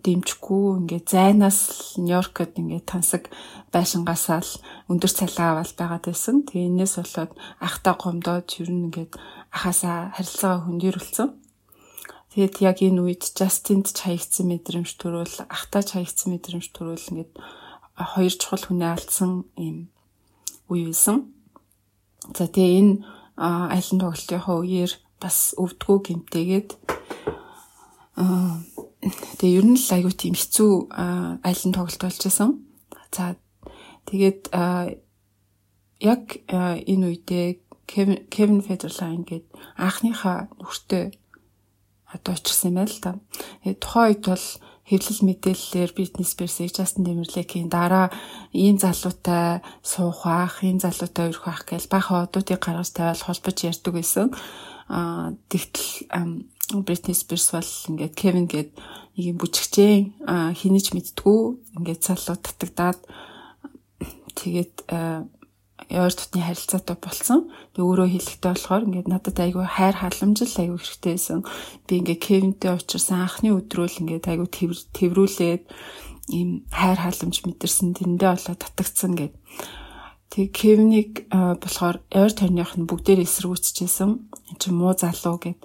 дэмжихгүй 0.04 0.64
ингээд 0.80 1.06
зайнаас 1.08 1.58
Нью-Йоркод 2.00 2.56
ингээд 2.60 2.86
тансаг 2.88 3.28
байшингаасаа 3.72 4.40
л 4.40 4.52
өндөр 4.88 5.12
цалин 5.12 5.44
аваад 5.44 5.72
байгаад 5.76 6.04
байсан. 6.08 6.44
Тэгээ 6.48 6.68
энэс 6.72 6.94
болоод 7.00 7.32
ахтаа 7.60 7.94
гомдоод 7.96 8.48
ер 8.60 8.68
нь 8.72 8.88
ингээд 8.88 9.12
ахаасаа 9.52 10.12
харилцаагаа 10.16 10.60
хөндөрүүлсэн. 10.64 11.28
Тэгээд 12.32 12.54
яг 12.62 12.78
энэ 12.80 13.00
үед 13.00 13.22
Justинд 13.36 13.90
ч 13.92 13.98
хаягдсан 14.06 14.46
мэдрэмж 14.48 14.90
төрөөл 14.96 15.36
ахтаа 15.50 15.82
ч 15.84 15.98
хаягдсан 15.98 16.28
мэдрэмж 16.32 16.66
төрөөл 16.72 17.10
ингээд 17.10 17.32
хоёр 17.96 18.34
чухал 18.38 18.64
хүнээ 18.64 18.90
алдсан 18.96 19.44
юм 19.58 19.90
үе 20.70 20.88
байсан. 20.88 21.34
За 22.32 22.46
тэгээ 22.46 22.78
энэ 22.80 22.94
айлын 23.40 24.00
тоглолтынхаа 24.04 24.56
үеэр 24.60 24.92
бас 25.20 25.56
өвдгөө 25.56 25.98
гэмтээгээд 26.04 26.68
тэгээ 29.40 29.56
ер 29.56 29.66
нь 29.68 29.80
л 29.80 29.92
айгүй 29.96 30.12
тийм 30.12 30.36
хэцүү 30.36 30.72
айлын 31.40 31.72
тоглолт 31.72 32.02
болж 32.04 32.20
байсан. 32.20 32.60
За 33.08 33.36
тэгээд 34.04 34.52
яг 36.04 36.24
энэ 36.48 37.06
үедээ 37.08 37.46
Кевин 37.88 38.60
Федерлайн 38.62 39.24
гээд 39.24 39.46
анхныхаа 39.80 40.52
нөхөртэй 40.60 41.16
одоо 42.12 42.32
очирсан 42.36 42.70
юм 42.70 42.76
байна 42.76 42.92
л 42.92 43.00
та. 43.00 43.10
Тухайн 43.64 44.14
үед 44.14 44.24
бол 44.28 44.46
хэвлэл 44.90 45.22
мэдээллээр 45.22 45.92
бизнес 45.94 46.34
персийг 46.34 46.74
Justin 46.74 47.06
Timberlake-ийн 47.06 47.70
дараа 47.70 48.10
ийм 48.50 48.74
залуутай 48.74 49.62
суух 49.86 50.26
бах, 50.26 50.66
ийм 50.66 50.82
залуутай 50.82 51.30
өрөх 51.30 51.46
бах 51.46 51.62
гэж 51.62 51.86
баха 51.86 52.26
одуудыг 52.26 52.58
гаргаж 52.58 52.90
тавиал 52.90 53.22
холбож 53.22 53.56
ярьдаг 53.62 53.94
байсан. 53.94 54.34
Аа 54.90 55.38
тэгтэл 55.46 56.50
Britney 56.82 57.14
Spears 57.14 57.54
бол 57.54 57.70
ингээд 57.94 58.18
Kevin 58.18 58.46
гээд 58.50 58.70
нэг 59.14 59.24
юм 59.30 59.36
бүжигчээ 59.38 59.94
хинэж 60.58 60.86
мэдтгүү 60.94 61.40
ингээд 61.78 62.00
залуу 62.02 62.38
татагдаад 62.42 62.98
тэгээд 64.34 64.74
ойр 65.88 66.12
дотны 66.12 66.44
харилцаатай 66.44 66.96
болсон. 67.00 67.48
Тэг 67.72 67.84
өөрөө 67.86 68.08
хэлэхдээ 68.12 68.52
болохоор 68.52 68.84
ингээд 68.84 69.08
надад 69.08 69.38
айгүй 69.40 69.64
хайр 69.64 69.96
халамжил 69.96 70.54
айгүй 70.60 70.78
хэрэгтэй 70.78 71.12
байсан. 71.16 71.40
Би 71.88 71.92
ингээд 72.04 72.20
Кевинтэй 72.20 72.70
уулзсан 72.76 73.18
анхны 73.24 73.48
өдрөөл 73.56 74.00
ингээд 74.04 74.26
айгүй 74.28 74.48
тэврүүлээд 74.92 75.62
ийм 76.36 76.68
хайр 76.68 76.98
халамж 77.00 77.36
мэдэрсэн 77.46 77.96
тэрэндээ 77.96 78.30
болоо 78.34 78.54
татагдсан 78.60 79.12
гэд. 79.16 79.34
Тэг 80.30 80.46
Кевник 80.54 81.26
болохоор 81.32 82.04
ойр 82.12 82.32
тойрных 82.36 82.76
нь 82.76 82.86
бүгдээр 82.86 83.24
эсэргүүцчихсэн. 83.24 84.10
Энд 84.52 84.58
чинь 84.60 84.76
муу 84.76 84.94
залуу 84.94 85.40
гэд 85.42 85.58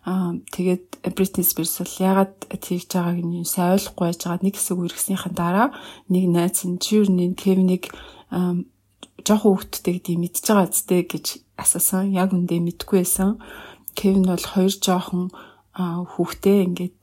Аа 0.00 0.32
тэгээд 0.48 1.12
Britney 1.12 1.44
Spears 1.44 1.76
бол 1.76 1.94
ягаад 2.00 2.32
тэгж 2.48 2.88
байгааг 2.88 3.20
нь 3.20 3.44
сайн 3.44 3.76
ойлгохгүй 3.76 4.04
байж 4.08 4.20
байгаа 4.24 4.40
нэг 4.40 4.56
хэсэг 4.56 4.80
үргэснийхэн 4.80 5.34
дараа 5.36 5.68
нэг 6.08 6.24
найз 6.32 6.64
нь 6.64 6.80
чи 6.80 6.96
юу 6.96 7.04
нэг 7.04 7.36
Kevin-ыг 7.36 7.92
жоохон 9.26 9.52
хүүхдтэй 9.56 9.94
гэдэг 10.00 10.16
мэдж 10.20 10.44
байгаа 10.46 10.68
зүтэй 10.70 11.02
гэж 11.06 11.26
асуусан. 11.60 12.12
Яг 12.16 12.32
үндэ 12.32 12.60
мэдгүй 12.60 13.04
байсан. 13.04 13.40
Kevin 13.94 14.26
бол 14.28 14.46
хоёр 14.46 14.72
жоохон 14.72 15.30
хүүхдээ 15.76 16.58
ингээд 16.66 16.98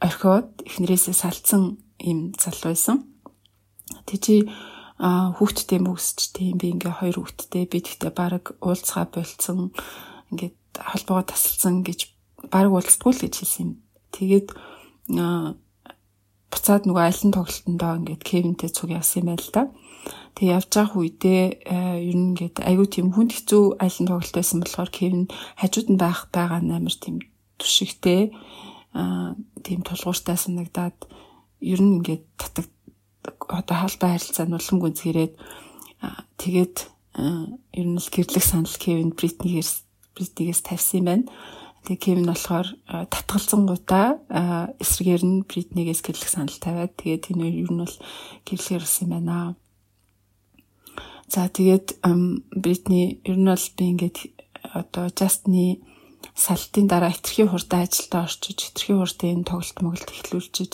орхиод 0.00 0.48
эхнэрээсээ 0.64 1.16
салцсан 1.16 1.78
юм 2.00 2.32
залуу 2.40 2.72
байсан. 2.72 2.96
Чи 4.08 4.48
хүүхдтэй 5.00 5.80
мөсч 5.80 6.32
тийм 6.36 6.60
би 6.60 6.72
ингээ 6.76 7.00
хоёр 7.00 7.16
хүүхдтэй 7.20 7.64
би 7.68 7.78
тэгтээ 7.80 8.12
баг 8.12 8.56
уулзгаа 8.60 9.08
болцсон 9.08 9.72
ингээд 10.32 10.56
холбоогоо 10.76 11.24
тасалсан 11.28 11.84
гэж 11.84 12.12
баг 12.52 12.68
уулздгүй 12.68 13.12
л 13.12 13.22
гэж 13.24 13.34
хэлсэн 13.40 13.64
юм. 13.64 13.72
Тэгээд 14.12 14.48
буцаад 16.52 16.84
нөгөө 16.84 17.04
айлын 17.06 17.32
тоглолтондоо 17.32 17.92
ингээд 18.04 18.22
Кевинтэй 18.28 18.70
цуг 18.72 18.90
явсан 18.92 19.24
юм 19.24 19.28
байл 19.32 19.48
та. 19.52 19.62
Тэг 20.40 20.56
явж 20.56 20.72
байгаа 20.72 20.96
үедээ 21.04 21.42
ер 21.68 22.16
нь 22.16 22.32
ингээд 22.32 22.64
айгүй 22.64 22.88
тийм 22.88 23.12
хүнд 23.12 23.36
хэцүү 23.36 23.76
айлын 23.76 24.08
тоглолт 24.08 24.32
байсан 24.32 24.64
болохоор 24.64 24.88
Кевин 24.88 25.28
хажууд 25.60 25.88
нь 25.92 26.00
байх 26.00 26.32
байгаа 26.32 26.64
амар 26.64 26.96
тийм 26.96 27.20
түшигтэй 27.60 28.32
аа 28.96 29.36
тийм 29.60 29.84
тулгууртай 29.84 30.40
санагдаад 30.40 30.96
ер 31.60 31.80
нь 31.84 32.00
ингээд 32.00 32.24
татаг 32.40 32.72
одоо 33.52 33.76
хаалбай 33.84 34.16
харилцаа 34.16 34.48
нь 34.48 34.56
улам 34.56 34.78
гүнзгийрээд 34.80 35.34
тэгээд 36.40 36.76
ер 37.76 37.86
нь 37.92 38.00
л 38.00 38.08
гэрлэх 38.08 38.44
санал 38.48 38.76
Кевин 38.80 39.12
Бритнигээс 39.12 39.84
Бритнигээс 40.16 40.60
тавьсан 40.64 41.04
юм 41.04 41.06
байна. 41.06 41.24
Тэгээ 41.84 42.00
Кевин 42.00 42.26
болохоор 42.32 42.68
татгалзангуудаа 43.12 44.24
эсрэгээр 44.80 45.22
нь 45.28 45.44
Бритнигээс 45.44 46.00
гэрлэх 46.00 46.32
санал 46.32 46.56
тавиад 46.56 46.96
тэгээд 46.96 47.28
энэ 47.36 47.60
ер 47.60 47.70
нь 47.72 47.82
бол 47.84 47.96
гэрлэхэр 48.48 48.84
болсон 48.88 49.04
юм 49.04 49.12
байна. 49.20 49.60
За 51.30 51.46
тэгээд 51.46 52.02
Бритни 52.58 53.22
ер 53.22 53.38
нь 53.38 53.46
бол 53.46 53.66
би 53.78 53.84
ингээд 53.94 54.18
одоо 54.74 55.06
Justны 55.14 55.78
салтын 56.34 56.90
дараа 56.90 57.14
хитрхийн 57.14 57.48
хурдан 57.54 57.86
ажилдаа 57.86 58.26
орчиж 58.26 58.58
хитрхийн 58.58 58.98
хурдан 58.98 59.46
тоглолт 59.46 59.78
моголт 59.78 60.10
эхлүүлчиж 60.10 60.72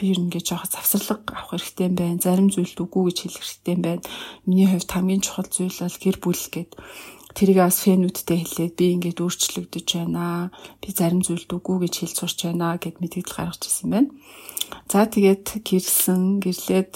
би 0.00 0.02
ер 0.08 0.18
нь 0.18 0.32
ингээд 0.32 0.48
жоох 0.48 0.64
завсарлаг 0.64 1.22
авах 1.28 1.52
хэрэгтэй 1.52 1.86
юм 1.92 1.94
байна. 2.00 2.24
Зарим 2.24 2.48
зүйлд 2.48 2.78
үгүй 2.80 3.02
гэж 3.12 3.18
хэлэх 3.20 3.44
хэрэгтэй 3.44 3.74
юм 3.76 3.82
байна. 3.84 4.02
Миний 4.48 4.68
хувьд 4.68 4.90
хамгийн 4.90 5.20
чухал 5.20 5.48
зүйл 5.52 5.76
бол 5.76 5.98
гэр 6.00 6.16
бүл 6.24 6.44
гэдэг 6.56 6.80
тэрийг 7.36 7.58
бас 7.62 7.78
фэнүүдтэй 7.84 8.38
хэлээд 8.42 8.74
би 8.80 8.86
ингээд 8.96 9.22
өөрчлөгдөж 9.22 9.88
байна. 9.92 10.50
Би 10.80 10.88
зарим 10.90 11.20
зүйлд 11.22 11.52
үгүй 11.52 11.76
гэж 11.84 11.94
хэлж 12.00 12.16
сурч 12.16 12.38
байна 12.48 12.80
гэд 12.80 12.98
мэдээлэл 12.98 13.36
гаргаж 13.36 13.62
ирсэн 13.62 13.88
байна. 13.92 14.10
За 14.90 15.06
тэгээд 15.06 15.46
гэрсэн, 15.68 16.40
гэрлээд 16.42 16.92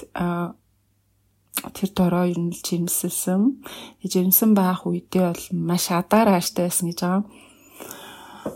тэр 1.53 1.91
дороо 1.95 2.25
ер 2.27 2.39
нь 2.41 2.57
жирэмсэлсэн. 2.57 3.63
Жирэмсэн 4.03 4.51
байх 4.57 4.89
үедээ 4.89 5.33
бол 5.33 5.45
маш 5.53 5.93
адаар 5.93 6.41
ааштай 6.41 6.67
байсан 6.67 6.89
гэж 6.91 7.01
байгаа. 7.01 7.25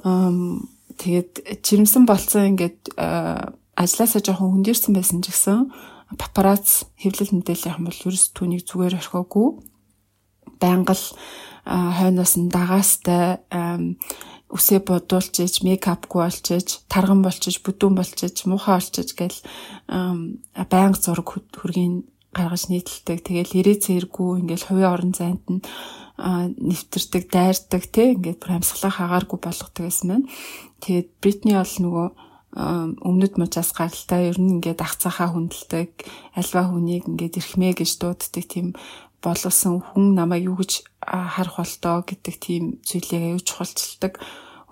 Ам 0.02 0.68
тэгээд 0.96 1.60
жирэмсэн 1.60 2.04
болцсон 2.08 2.56
ингээд 2.56 2.96
ажилласаа 3.76 4.20
жоохон 4.24 4.64
хөндөрсөн 4.64 4.92
байсан 4.96 5.20
ч 5.20 5.28
гэсэн 5.30 5.70
папарац 6.16 6.88
хэвлэл 6.96 7.36
мэдээлэл 7.36 7.68
явах 7.76 7.84
бол 7.92 8.04
ерөөс 8.08 8.26
түүнийг 8.32 8.62
зүгээр 8.64 8.96
орхиогүй 8.96 9.48
байнга 10.56 10.94
л 10.96 11.06
хойноос 11.66 12.34
нь 12.38 12.48
дагаастай 12.48 13.42
үсээ 14.46 14.80
бодуулж 14.86 15.34
иж 15.42 15.66
мейкапгүй 15.66 16.22
болчиж 16.22 16.86
тарган 16.86 17.20
болчиж 17.26 17.58
бүдүүн 17.66 17.98
болчиж 17.98 18.46
муухай 18.46 18.78
болчиж 18.78 19.08
гэл 19.18 19.38
байнга 20.70 20.98
зураг 21.02 21.26
хөргийн 21.26 22.06
гаргаж 22.36 22.68
нийтэлдэг. 22.68 23.24
Тэгэл 23.24 23.56
ирээ 23.56 23.76
цэргүй 23.80 24.44
ингээл 24.44 24.68
хувийн 24.68 24.92
орон 24.92 25.12
зайд 25.16 25.40
нь 25.48 25.64
нэвтэрдэг, 26.20 27.24
дайрдаг 27.32 27.82
тий 27.88 28.12
ингээд 28.16 28.40
бүр 28.40 28.60
амьсгалаа 28.60 28.92
хагааргүй 28.92 29.38
болгодог 29.40 29.84
гэсэн 29.84 30.08
мэн. 30.08 30.24
Тэгээд 30.84 31.08
Бритни 31.20 31.52
бол 31.56 31.74
нөгөө 31.80 32.08
өмнөд 32.56 33.34
мужаас 33.36 33.76
гаралтай 33.76 34.32
ер 34.32 34.40
нь 34.40 34.60
ингээд 34.60 34.80
ах 34.80 34.96
цахаа 34.96 35.32
хүндэлдэг, 35.36 36.08
альва 36.40 36.62
хүнийг 36.72 37.04
ингээд 37.04 37.36
эрхмээ 37.36 37.72
гэж 37.76 38.00
дууддаг 38.00 38.44
тийм 38.48 38.72
боловсон 39.20 39.84
хүн 39.84 40.16
намайг 40.16 40.48
юу 40.48 40.56
гэж 40.56 40.88
харах 41.04 41.60
болтоо 41.60 42.00
гэдэг 42.08 42.34
тийм 42.40 42.64
зүйлийг 42.80 43.36
аюул 43.36 43.44
чухалчилдаг 43.44 44.16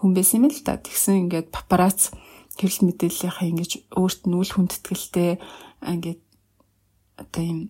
хүн 0.01 0.11
байсан 0.17 0.41
юм 0.41 0.49
л 0.49 0.65
да. 0.65 0.81
Тэгсэн 0.81 1.29
ингээд 1.29 1.53
папарац 1.53 2.17
хэвлэл 2.57 2.89
мэдээллийнхаа 2.89 3.47
ингэж 3.53 3.73
өөрт 3.93 4.23
нь 4.25 4.37
үл 4.39 4.49
хүндэтгэлтэй 4.49 5.31
ингээд 5.85 6.24
одоо 7.21 7.43
юм 7.43 7.61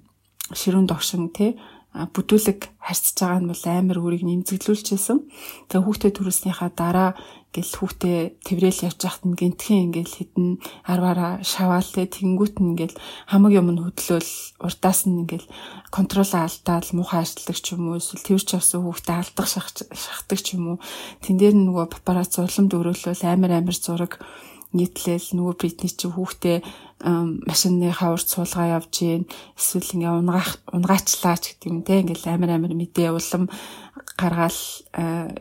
ширүүн 0.53 0.86
догшин 0.88 1.32
тий 1.32 1.57
бүдүүлэг 1.95 2.74
харьцаж 2.82 3.14
байгаа 3.22 3.38
нь 3.38 3.51
бол 3.55 3.64
амар 3.70 3.99
өөрийг 4.03 4.26
нэмзэглүүлчихсэн. 4.26 5.18
Тэгээ 5.70 5.84
хүүхдээ 5.86 6.11
төрүүлснийхаа 6.11 6.70
дараа 6.74 7.14
гэл 7.55 7.70
хүүхдээ 7.70 8.18
тэврээл 8.42 8.90
явж 8.90 8.99
байхад 8.99 9.24
нь 9.30 9.38
гинтхэн 9.38 9.95
ингээл 9.95 10.18
хідэн 10.18 10.49
арваараа 10.90 11.47
шаваал 11.47 11.86
тэ 11.86 12.11
тэнгүүт 12.11 12.59
нь 12.59 12.74
ингээл 12.74 12.99
хамаг 13.30 13.53
юм 13.55 13.70
нь 13.70 13.82
хөдлөөл 13.86 14.32
урдаас 14.59 15.07
нь 15.07 15.22
ингээл 15.22 15.47
контрол 15.95 16.32
алдаал 16.34 16.90
муухай 16.99 17.22
ажилладаг 17.22 17.59
ч 17.62 17.66
юм 17.78 17.95
уу 17.95 18.03
эсвэл 18.03 18.26
тэрч 18.26 18.49
авсан 18.59 18.82
хүүхдээ 18.82 19.16
алдах 19.22 19.47
шахдаг 19.95 20.38
ч 20.42 20.59
юм 20.59 20.74
уу 20.74 20.78
тэн 21.22 21.38
дээр 21.38 21.55
нөгөө 21.55 21.95
папарац 21.95 22.42
улам 22.42 22.66
дөрөөлөл 22.66 23.22
амар 23.22 23.62
амар 23.62 23.76
зураг 23.78 24.18
нийтлэл 24.75 25.29
нөгөө 25.39 25.55
Бритни 25.57 25.89
чи 25.89 26.11
хүүхдээ 26.11 26.59
машины 27.47 27.95
хаварт 27.95 28.29
суулгаа 28.29 28.83
явж 28.83 28.93
гин 28.99 29.25
эсвэл 29.55 29.95
ингээ 29.95 30.12
унгаах 30.18 30.59
унгаачлаач 30.75 31.43
гэдэг 31.55 31.70
юм 31.70 31.81
те 31.87 32.03
ингээл 32.03 32.35
амар 32.35 32.51
амар 32.59 32.75
мэдээ 32.75 33.14
улам 33.14 33.47
гаргаал 34.18 34.61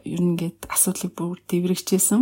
ер 0.06 0.22
нь 0.22 0.38
ингээд 0.38 0.70
асуудлыг 0.70 1.12
бүр 1.18 1.40
дэврэгчээсэн. 1.50 2.22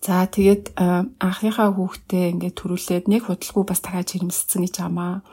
За 0.00 0.14
тэгээд 0.26 0.64
анхныхаа 0.78 1.70
хүүхдээ 1.74 2.24
ингээд 2.36 2.56
төрүүлээд 2.56 3.04
нэг 3.10 3.26
худалгүй 3.26 3.64
бас 3.66 3.80
тагааж 3.82 4.14
хэрэмссэн 4.14 4.62
гэж 4.64 4.76
амаа. 4.86 5.26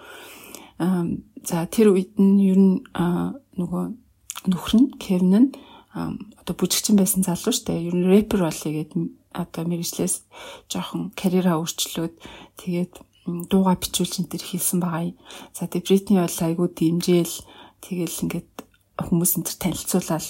За 1.43 1.68
тэр 1.70 1.93
үед 1.93 2.18
нь 2.18 2.39
ер 2.49 2.59
нь 2.59 2.76
нөгөө 3.59 3.84
нөхөр 4.49 4.74
нь 4.80 4.88
Кевин 4.99 5.34
нь 5.34 5.49
одоо 5.94 6.56
бүжигчин 6.58 6.98
байсан 6.98 7.22
залуу 7.22 7.54
штэ. 7.54 7.74
Ер 7.74 7.94
нь 7.94 8.10
рэпер 8.10 8.41
болъё 8.44 8.72
гэд 8.74 8.91
одоо 9.34 9.64
мэрэгчлээс 9.70 10.26
жоохон 10.70 11.14
карьераа 11.14 11.62
өөрчлөөд 11.62 12.14
тэгээд 12.58 12.94
дууга 13.50 13.78
бичүүлж 13.78 14.20
энэ 14.20 14.32
төр 14.34 14.44
хийсэн 14.44 14.80
байгаа. 14.82 15.14
За 15.54 15.70
тэгээд 15.70 15.88
Бритни 15.88 16.18
бол 16.20 16.39
айгүй 16.41 16.68
дэмжээл 16.74 17.36
тэгэл 17.86 18.22
ингээд 18.26 18.52
хүмүүс 19.00 19.32
энэ 19.38 19.48
төр 19.48 19.58
танилцуулаад 19.62 20.28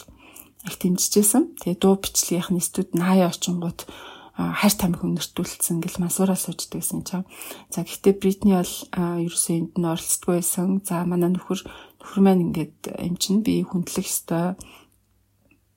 их 0.68 0.76
дэмжижсэн. 0.80 1.43
Тэгээд 1.64 1.82
дуу 1.82 1.95
бичлэгийнх 1.97 2.51
нь 2.53 2.64
студ 2.64 2.91
нь 2.93 3.03
хаяа 3.03 3.32
очингууд 3.34 3.88
хайр 4.34 4.74
тамхи 4.74 5.05
өнөртүүлсэн 5.05 5.78
гэл 5.84 6.01
масуураа 6.01 6.38
сууждаг 6.38 6.82
гэсэн 6.82 7.01
чинь. 7.05 7.28
За 7.70 7.86
гэхдээ 7.86 8.14
Бритни 8.18 8.57
бол 8.57 8.76
ерөөсөө 8.93 9.53
энд 9.57 9.74
нь 9.78 9.89
оролцдоггүй 9.89 10.36
байсан. 10.41 10.82
За 10.82 11.05
манай 11.05 11.30
нөхөр 11.34 11.61
нөхөр 12.01 12.20
маань 12.24 12.49
ингээд 12.49 12.97
юм 12.97 13.16
чинь 13.22 13.45
би 13.45 13.61
хүндлэх 13.61 14.09
ёстой 14.09 14.57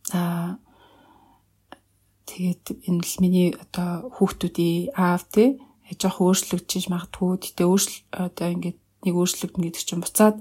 За 0.07 0.59
тэгээд 2.27 2.65
энэ 2.87 3.03
л 3.03 3.17
миний 3.23 3.49
одоо 3.55 4.11
хүүхдүүдийн 4.15 4.95
аав 4.95 5.23
те 5.31 5.59
жоох 5.95 6.19
өөрчлөгдөж 6.23 6.91
магадгүй 6.91 7.39
гэтээ 7.43 7.67
өөрчлө 7.67 7.99
одоо 8.11 8.49
ингээд 8.51 8.79
нэг 9.07 9.15
өөрчлөгдөн 9.15 9.63
гэдэг 9.67 9.83
чинь 9.87 10.03
буцаад 10.03 10.37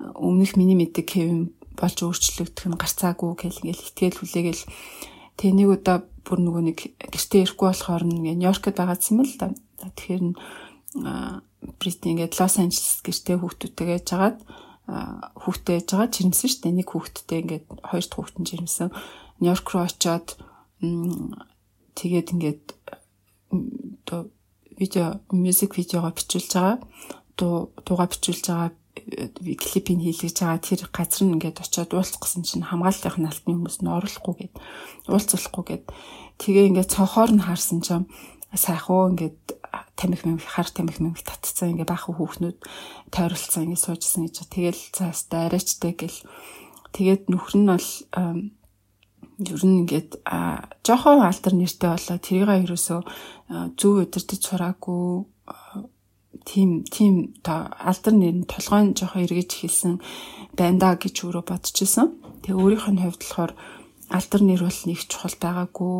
өмнөх 0.00 0.56
миний 0.60 0.76
мэддэг 0.76 1.06
Кевин 1.08 1.56
болж 1.76 1.96
өөрчлөгдөх 2.04 2.68
нь 2.68 2.80
гарцаагүй 2.80 3.32
гэл 3.40 3.60
ингээл 3.64 3.88
итгэл 3.88 4.20
хүлээгээл 4.20 4.62
тэг 5.40 5.50
нэг 5.56 5.68
удаа 5.72 5.98
бүр 6.24 6.38
нөгөө 6.44 6.62
нэг 6.68 6.78
гэртээ 7.00 7.44
ирэхгүй 7.48 7.66
болохоор 7.68 8.04
ингээ 8.04 8.36
Нью-Йоркд 8.38 8.76
байгаадсан 8.76 9.16
юм 9.18 9.24
л 9.24 9.34
да. 9.40 9.48
Тэгэхээр 9.80 10.24
Бритни 11.80 12.08
ингээд 12.14 12.38
Лос 12.38 12.54
Анжелес 12.60 13.00
гэртээ 13.02 13.36
хүүхдүүдтэйгээ 13.40 14.00
жагаад 14.06 14.38
хүүхдээ 14.86 15.76
яж 15.80 15.88
байгаа 15.88 16.12
жирэмсэн 16.12 16.48
шүү 16.50 16.62
дээ. 16.62 16.78
Нэг 16.78 16.88
хүүхдтэй 16.92 17.38
ингээд 17.40 17.66
хоёр 17.88 18.04
дахь 18.04 18.16
хүүхэд 18.20 18.38
нь 18.40 18.48
жирэмсэн. 18.48 18.88
Нью-Йорк 19.40 19.66
руу 19.72 19.84
очиод 19.88 20.26
тэгээд 21.96 22.28
ингээд 22.36 22.64
оо 24.12 24.28
видео 24.76 25.24
мьюзик 25.32 25.78
видеого 25.78 26.12
бичүүлж 26.12 26.50
байгаа. 26.52 26.76
Дуу 27.38 27.72
дууга 27.86 28.12
бичүүлж 28.12 28.44
байгаа 28.44 28.70
клипийг 28.94 30.00
хийлгэж 30.04 30.36
байгаа 30.38 30.60
тэр 30.62 30.80
газар 30.92 31.22
нь 31.26 31.34
ингээд 31.36 31.58
очиод 31.60 31.90
уулзах 31.94 32.22
гэсэн 32.22 32.42
чинь 32.46 32.68
хамгааллын 32.68 33.26
алтны 33.26 33.52
хүмүүс 33.52 33.82
нь 33.82 33.90
оруулахгүй 33.90 34.34
гээд 34.38 34.54
уулзуулахгүй 35.10 35.64
гээд 35.66 35.84
тэгээ 36.38 36.68
ингээд 36.70 36.94
цонхоор 36.94 37.30
нь 37.34 37.42
харсан 37.42 37.82
чинь 37.82 38.06
сайхуу 38.54 39.10
ингээд 39.10 39.58
тамхи 39.98 40.24
мэмх 40.26 40.46
хар 40.46 40.68
тамхи 40.70 41.02
мэмх 41.02 41.22
татцсан 41.22 41.74
ингээ 41.74 41.90
баахан 41.90 42.14
хүүхнүүд 42.16 42.58
тойролцсон 43.10 43.70
ингээ 43.70 43.84
суужсэн 43.84 44.30
гэж. 44.30 44.36
Тэгэл 44.50 44.82
цаастай 44.94 45.50
арайчтай 45.50 45.92
гэл. 45.94 46.20
Тэгээд 46.94 47.30
нөхөр 47.30 47.54
нь 47.58 47.70
бол 47.70 47.90
ер 49.42 49.62
нь 49.66 49.78
ингээд 49.82 50.22
жоохон 50.86 51.26
алтар 51.26 51.54
нэртэй 51.58 51.90
болоо 51.90 52.18
тэрийг 52.22 52.70
ерөөсөө 52.70 53.00
зөв 53.74 53.92
удирдах 54.06 54.38
сураагүй 54.38 55.26
тийм 56.46 56.84
тийм 56.86 57.34
алтар 57.42 58.14
нэр 58.14 58.36
нь 58.42 58.50
толгойн 58.50 58.94
жоохон 58.94 59.26
эргэж 59.26 59.50
хэлсэн 59.58 59.94
байна 60.54 60.78
да 60.78 60.88
гэж 60.94 61.26
өөрөө 61.26 61.44
бодчихсон. 61.50 62.14
Тэгээ 62.42 62.60
өөрийнх 62.62 62.86
нь 62.90 63.02
хувьд 63.02 63.22
болохоор 63.22 63.52
алтар 64.10 64.42
нэр 64.44 64.66
бол 64.66 64.80
нэг 64.84 65.00
чухал 65.08 65.36
байгаагүй 65.40 65.94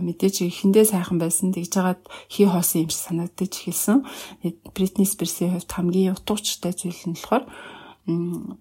мэдээж 0.00 0.36
эхэндээ 0.48 0.84
сайхан 0.92 1.18
байсан 1.20 1.52
тэгж 1.52 1.70
жагаад 1.72 2.02
хий 2.32 2.48
хоосон 2.48 2.86
юм 2.86 2.90
шиг 2.90 3.04
санагдаж 3.04 3.52
эхэлсэн. 3.52 3.98
Бритни 4.72 5.04
Спирсийн 5.04 5.52
хувьд 5.52 5.70
хамгийн 5.70 6.16
утгаучтай 6.16 6.72
зүйл 6.72 7.04
нь 7.10 7.16
болохоор 7.18 7.44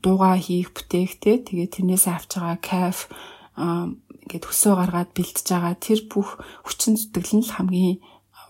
дуугаа 0.03 0.35
хийх 0.35 0.75
бүтээгтэй 0.75 1.47
тэгээ 1.47 1.69
тэрнээс 1.73 2.05
авч 2.11 2.37
байгаа 2.37 2.59
кайф 2.59 3.07
ингээд 3.57 4.45
хөсөө 4.45 4.73
гаргаад 4.77 5.11
бэлтэж 5.15 5.47
байгаа 5.47 5.75
тэр 5.79 5.99
бүх 6.11 6.37
хүчин 6.67 6.99
зүтгэл 6.99 7.33
нь 7.39 7.45
л 7.47 7.55
хамгийн 7.55 7.97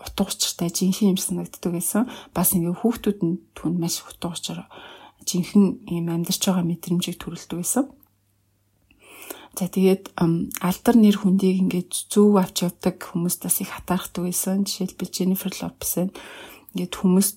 утга 0.00 0.24
учиртай 0.28 0.68
жинхэнэ 0.72 1.12
юм 1.14 1.20
санагддаг 1.20 1.72
байсан. 1.72 2.08
Бас 2.34 2.52
ингээ 2.56 2.74
хүүхдүүд 2.80 3.18
нь 3.24 3.40
түн 3.56 3.80
маш 3.80 4.00
утга 4.04 4.32
учир 4.32 4.66
жинхэнэ 5.24 5.88
юм 5.92 6.06
амьдарч 6.08 6.42
байгаа 6.44 6.64
мэдрэмжийг 6.64 7.16
төрүүлдэг 7.20 7.58
байсан. 7.60 7.84
За 9.58 9.66
тэгээд 9.66 10.14
алдар 10.16 10.96
нэр 10.96 11.16
хүндийг 11.20 11.58
ингээд 11.66 11.90
зөв 12.06 12.38
авч 12.38 12.70
явдаг 12.70 13.02
хүмүүст 13.02 13.42
бас 13.42 13.58
их 13.58 13.74
хатаархдаг 13.74 14.30
байсан. 14.30 14.62
Жишээлбэл 14.62 15.10
Jennifer 15.10 15.50
Lopez 15.50 15.92
ингээд 15.98 16.94
хүмүүс 16.94 17.28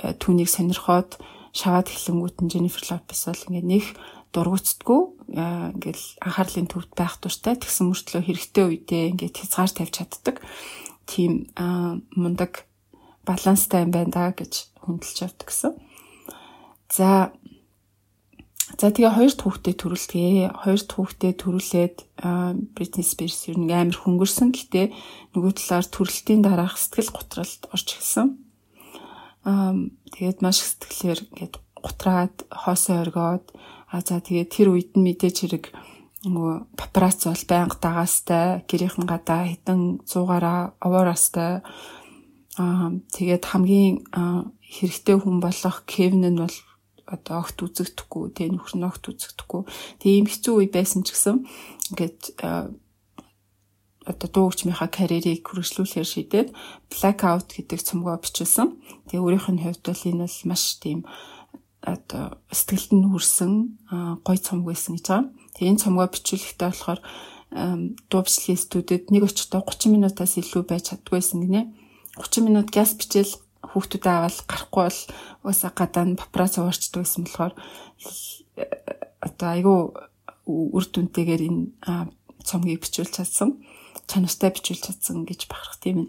э, 0.00 0.16
түүнийг 0.16 0.48
сонирхоод 0.48 1.20
шаваад 1.52 1.92
эхлэнгүүт 1.92 2.40
нь 2.40 2.50
Jennifer 2.50 2.84
Lopez 2.88 3.20
бол 3.28 3.44
ингээд 3.52 3.68
нэг 3.68 3.84
дургуцдаггүй 4.32 5.00
э, 5.36 5.76
ингээд 5.76 6.00
анхаарлын 6.24 6.68
төвд 6.72 6.92
байх 6.96 7.20
дуртай 7.20 7.54
тэгсэн 7.60 7.92
мөртлөө 7.92 8.22
хэрэгтэй 8.24 8.64
үедээ 8.64 9.04
ингээд 9.12 9.36
хязгаар 9.36 9.72
тавьж 9.76 9.94
чаддаг. 10.00 10.36
Тийм 11.04 11.52
мундаг 12.16 12.68
баланстай 13.28 13.84
юм 13.84 13.92
байна 13.92 14.12
да 14.12 14.24
гэж 14.32 14.72
хүндэлж 14.88 15.18
явдаг 15.20 15.46
гэсэн. 15.52 15.72
За 16.88 17.32
За 18.76 18.92
тэгээ 18.92 19.16
хоёр 19.16 19.32
дахь 19.32 19.44
хүүхдээ 19.48 19.74
төрүүлдэгэ. 19.80 20.52
Хоёр 20.52 20.80
дахь 20.84 20.98
хүүхдээ 21.00 21.32
төрүүлээд 21.40 21.96
Britney 22.76 23.06
Spears 23.06 23.48
ер 23.48 23.56
нь 23.56 23.72
амар 23.72 23.96
хөнгөрсөн. 23.96 24.52
Гэтэ 24.52 24.92
нөгөө 25.32 25.52
талаар 25.56 25.86
төрөлтийн 25.88 26.44
дараах 26.44 26.76
сэтгэл 26.76 27.16
готролд 27.16 27.62
орж 27.72 27.88
ирсэн. 27.96 28.36
Аа 29.48 29.72
тэгээд 30.12 30.44
маш 30.44 30.60
сэтгэлээр 30.60 31.20
ингээд 31.32 31.54
гутраад 31.80 32.36
хоосоо 32.52 33.08
оргоод 33.08 33.44
а 33.88 34.04
за 34.04 34.20
тэгээд 34.20 34.52
тэр 34.52 34.68
үед 34.76 34.92
нь 34.92 35.04
мэдээж 35.06 35.36
хэрэг 35.48 35.64
нөгөө 36.28 36.76
папарац 36.76 37.24
бол 37.24 37.44
байнга 37.48 37.78
дагаастай 37.80 38.68
гэрийнхэн 38.68 39.06
гадаа 39.08 39.48
хитэн 39.48 40.02
100-аараа 40.04 40.76
овоорастай 40.82 41.64
аа 42.58 42.90
тэгээд 43.14 43.44
хамгийн 43.48 44.04
хэрэгтэй 44.60 45.16
хүн 45.16 45.38
болох 45.40 45.86
Кевин 45.86 46.26
нь 46.26 46.36
бол 46.42 46.56
одоо 47.08 47.40
огт 47.40 47.58
үзэгдэхгүй 47.64 48.24
тэгээ 48.36 48.52
нөхөр 48.52 48.74
нь 48.76 48.88
огт 48.88 49.04
үзэгдэхгүй 49.08 49.62
тэгээ 50.04 50.16
ийм 50.20 50.28
хэцүү 50.28 50.54
үе 50.60 50.68
байсан 50.68 51.00
ч 51.02 51.16
гэсэн 51.16 51.36
ингээд 51.96 52.20
одоо 54.08 54.28
дуугчмынхаа 54.32 54.88
карьерийг 54.88 55.44
хүргэжлүүлэхээр 55.44 56.08
шийдээд 56.08 56.48
blackout 56.88 57.52
гэдэг 57.52 57.80
цомгоо 57.84 58.16
бичүүлсэн. 58.16 58.68
Тэгээ 59.12 59.20
өөрийнх 59.20 59.48
нь 59.52 59.62
хувьд 59.62 59.84
бол 59.84 60.04
энэ 60.08 60.24
бол 60.24 60.40
маш 60.48 60.64
тийм 60.80 61.04
одоо 61.84 62.40
сэтгэлд 62.48 62.90
нь 62.96 63.08
хүрсэн 63.12 63.52
гой 64.24 64.38
цомог 64.40 64.72
байсан 64.72 64.96
гэж 64.96 65.06
байгаа. 65.08 65.28
Тэгээ 65.54 65.70
энэ 65.76 65.82
цомгоо 65.84 66.08
бичүүлэхдээ 66.08 66.68
болохоор 66.72 67.00
дуу 68.08 68.22
бичлэгийн 68.24 68.60
студид 68.60 69.04
нэг 69.12 69.22
очтой 69.28 69.60
30 69.60 69.92
минутаас 69.92 70.40
илүү 70.40 70.62
байж 70.64 70.92
чаддгүйсэн 70.92 71.44
гинэ. 71.44 71.62
30 72.16 72.44
минут 72.48 72.68
газ 72.72 72.96
бичээл 72.96 73.36
хүүхдүүдээ 73.72 74.14
аваад 74.16 74.38
гарахгүй 74.48 74.84
бол 74.88 75.00
уусаа 75.46 75.72
гадаа 75.74 76.04
нь 76.06 76.20
папрац 76.20 76.54
уурчдаг 76.58 77.02
гэсэн 77.04 77.22
болохоор 77.24 77.54
одоо 79.26 79.48
айгүй 79.52 79.78
үр 80.48 80.84
дүнтэйгээр 80.88 81.42
энэ 81.48 81.62
цомгийг 82.48 82.80
бичүүлж 82.82 83.12
чадсан 83.12 83.60
чанартай 84.08 84.50
бичүүлж 84.56 84.82
чадсан 84.88 85.28
гэж 85.28 85.46
бахарх 85.52 85.76
тийм 85.84 85.98
ээ. 86.00 86.08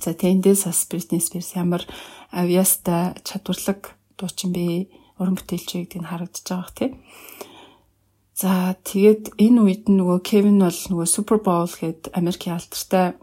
За 0.00 0.14
тэндээс 0.14 0.64
бас 0.70 0.86
Britney 0.88 1.20
Spears 1.20 1.52
ямар 1.58 1.82
авьяастай 2.30 3.18
чадварлаг 3.26 3.98
дуучин 4.16 4.54
бэ? 4.54 4.88
Уран 5.18 5.36
бүтээлч 5.36 5.68
гэдэг 5.76 6.00
нь 6.00 6.08
харагдаж 6.08 6.46
байгаа 6.46 6.72
тийм. 6.78 6.92
За 8.38 8.78
тэгээд 8.80 9.36
энэ 9.36 9.60
үед 9.60 9.84
нөгөө 9.90 10.18
Kevin 10.24 10.62
бол 10.62 10.80
нөгөө 10.88 11.06
Super 11.10 11.38
Bowl 11.42 11.68
гээд 11.68 12.14
Америкийн 12.16 12.56
алдартай 12.56 13.18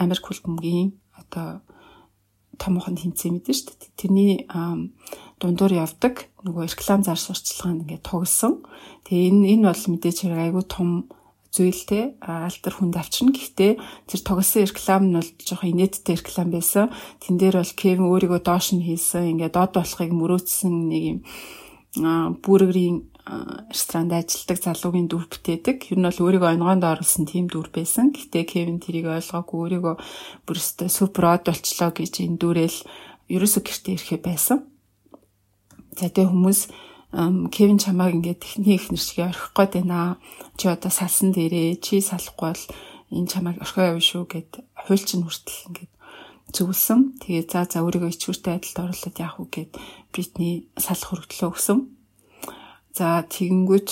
Америк 0.00 0.24
хөлбөмбөгийн 0.26 0.96
одоо 1.14 1.62
томоохон 2.58 2.96
хинцээ 2.98 3.30
мэдэн 3.32 3.54
шүү 3.54 3.76
дээ. 3.76 3.96
Тэрний 3.96 4.32
дундуур 5.40 5.72
явдаг 5.72 6.28
нөгөө 6.44 6.68
реклам 6.68 7.02
зар 7.02 7.20
сурчлагын 7.20 7.86
ингээд 7.86 8.06
тоглосон. 8.06 8.62
Тэгээ 9.08 9.28
энэ 9.30 9.48
энэ 9.56 9.66
бол 9.70 9.84
мэдээж 9.96 10.16
хэрэг 10.26 10.40
айгүй 10.40 10.64
том 10.68 10.88
зүйлтэй 11.52 12.16
алтар 12.24 12.74
хүнд 12.76 12.96
авчирна. 12.96 13.36
Гэхдээ 13.36 13.72
тэр 14.08 14.20
тоглосон 14.24 14.64
реклам 14.64 15.02
нь 15.12 15.16
бол 15.20 15.30
жоохон 15.44 15.72
инээдтэй 15.76 16.16
реклам 16.16 16.48
байсан. 16.48 16.88
Тэн 17.20 17.36
дээр 17.36 17.60
бол 17.60 17.72
Кевин 17.76 18.08
өөрийгөө 18.08 18.40
доош 18.40 18.72
нь 18.72 18.86
хийсэн. 18.86 19.36
Ингээд 19.36 19.52
дод 19.52 19.76
болохыг 19.76 20.12
мөрөөдсөн 20.16 20.74
нэг 20.88 21.04
юм 21.04 21.18
бүрэгрийн 22.40 23.11
ресторанд 23.24 24.10
ажилладаг 24.10 24.58
залуугийн 24.58 25.06
дүр 25.06 25.30
бүтээдэг. 25.30 25.94
Ер 25.94 25.98
нь 26.02 26.06
бол 26.10 26.22
өөрийгөө 26.26 26.50
онгоонд 26.58 26.82
оруулсан 26.82 27.24
тийм 27.30 27.46
дүр 27.46 27.70
байсан. 27.70 28.10
Гэтэ 28.10 28.42
Кевин 28.50 28.82
тэрийг 28.82 29.06
ойлгоогүй 29.06 29.78
өөрийгөө 29.78 29.94
бүрстэ 30.42 30.90
супер 30.90 31.30
од 31.30 31.46
болчлоо 31.46 31.94
гэж 31.94 32.18
энэ 32.18 32.38
дүрэл 32.42 32.78
ерөөсө 33.30 33.60
гэртээ 33.62 33.94
ирэхэ 33.94 34.18
байсан. 34.26 34.66
За 35.94 36.10
тэгээ 36.10 36.34
хүмүүс 36.34 36.60
Кевин 37.54 37.78
чамааг 37.78 38.16
ингээд 38.18 38.42
техник 38.42 38.74
их 38.74 38.86
нэршгээ 38.90 39.30
орхих 39.30 39.54
гээд 39.54 39.72
байна. 39.78 40.18
Чи 40.58 40.66
одоо 40.66 40.90
салсан 40.90 41.30
дээрээ 41.30 41.78
чи 41.78 42.02
салахгүй 42.02 42.50
бол 42.50 42.64
энэ 43.14 43.30
чамааг 43.30 43.56
орхио 43.62 43.94
явна 43.94 44.02
шүү 44.02 44.24
гэд 44.26 44.50
хуульчин 44.82 45.22
хүртэл 45.22 45.62
ингээд 45.70 45.92
зөвлөсөн. 46.50 47.00
Тэгээ 47.22 47.44
за 47.46 47.70
за 47.70 47.86
өөрийгөө 47.86 48.10
ичгүүртэй 48.16 48.54
адилд 48.56 48.78
оруулаад 48.82 49.16
яах 49.20 49.36
вэ 49.38 49.46
гэд 49.52 49.70
Бритни 50.10 50.50
салах 50.74 51.08
хөргөлөө 51.12 51.48
өгсөн. 51.52 51.78
За 52.92 53.24
тэгэнгүүт 53.24 53.88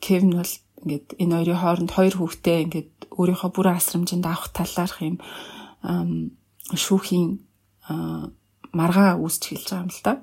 Кевин 0.00 0.30
бол 0.34 0.52
ингээд 0.82 1.06
энэ 1.22 1.34
хоёрын 1.36 1.60
хооронд 1.62 1.90
хоёр 1.94 2.14
хүүхдээ 2.18 2.58
ингээд 2.66 2.90
өөрийнхөө 3.14 3.50
бүрэн 3.54 3.78
асрамжинд 3.78 4.26
авах 4.26 4.50
талаарх 4.50 4.98
юм 5.04 5.16
шүүхийн 6.74 7.38
маргаа 8.72 9.18
үүсч 9.20 9.42
хэлж 9.54 9.66
байгаа 9.70 9.84
юм 9.86 9.92
л 9.92 10.02
да. 10.02 10.14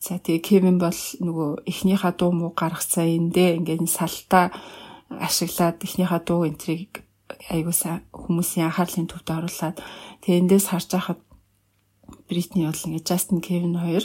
За 0.00 0.18
тэгээ 0.20 0.44
Кевин 0.44 0.78
бол 0.82 1.00
нөгөө 1.26 1.50
эхнийхээ 1.70 2.12
дуу 2.18 2.32
муу 2.32 2.52
гаргацсан 2.52 3.32
эндээ 3.32 3.56
ингээд 3.62 3.88
салтаа 3.88 4.52
ашиглаад 5.08 5.80
эхнийхээ 5.80 6.20
дуу 6.26 6.44
энтрийг 6.44 7.06
аягуулсан 7.50 8.04
хүмүүсийн 8.12 8.68
анхаарлын 8.68 9.08
төвд 9.08 9.28
оруулаад 9.30 9.76
тэгээ 10.22 10.40
эндээс 10.42 10.66
харж 10.70 10.88
байхад 10.92 11.20
Бритни 12.28 12.66
бол 12.66 12.84
ингээд 12.86 13.08
Justin 13.08 13.40
Kevin 13.40 13.74
хоёр 13.78 14.04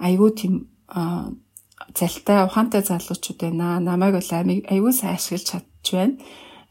айгүй 0.00 0.30
тийм 0.36 0.54
залтай 0.88 2.44
ухаантай 2.46 2.82
залуучууд 2.82 3.38
байна. 3.40 3.80
Намайг 3.80 4.14
бол 4.18 4.30
аюу 4.30 4.92
сайн 4.92 5.16
ашиглаж 5.16 5.44
чадж 5.46 5.86
байна. 5.92 6.18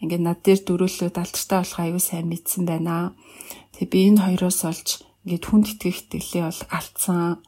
Ингээд 0.01 0.23
над 0.23 0.39
дээр 0.43 0.61
дөрүүлээд 0.67 1.17
алдартай 1.17 1.59
болох 1.59 1.79
аюу 1.79 1.99
сайн 1.99 2.27
мэдсэн 2.29 2.63
байна. 2.65 3.15
Тэгээ 3.75 3.91
би 3.91 3.99
энэ 4.11 4.23
хоёроос 4.25 4.59
олж 4.65 4.87
ингээд 5.25 5.45
хүнд 5.45 5.65
итгэх 5.75 5.97
итгэлээ 6.07 6.43
бол 6.47 6.61
алдсан. 6.71 7.39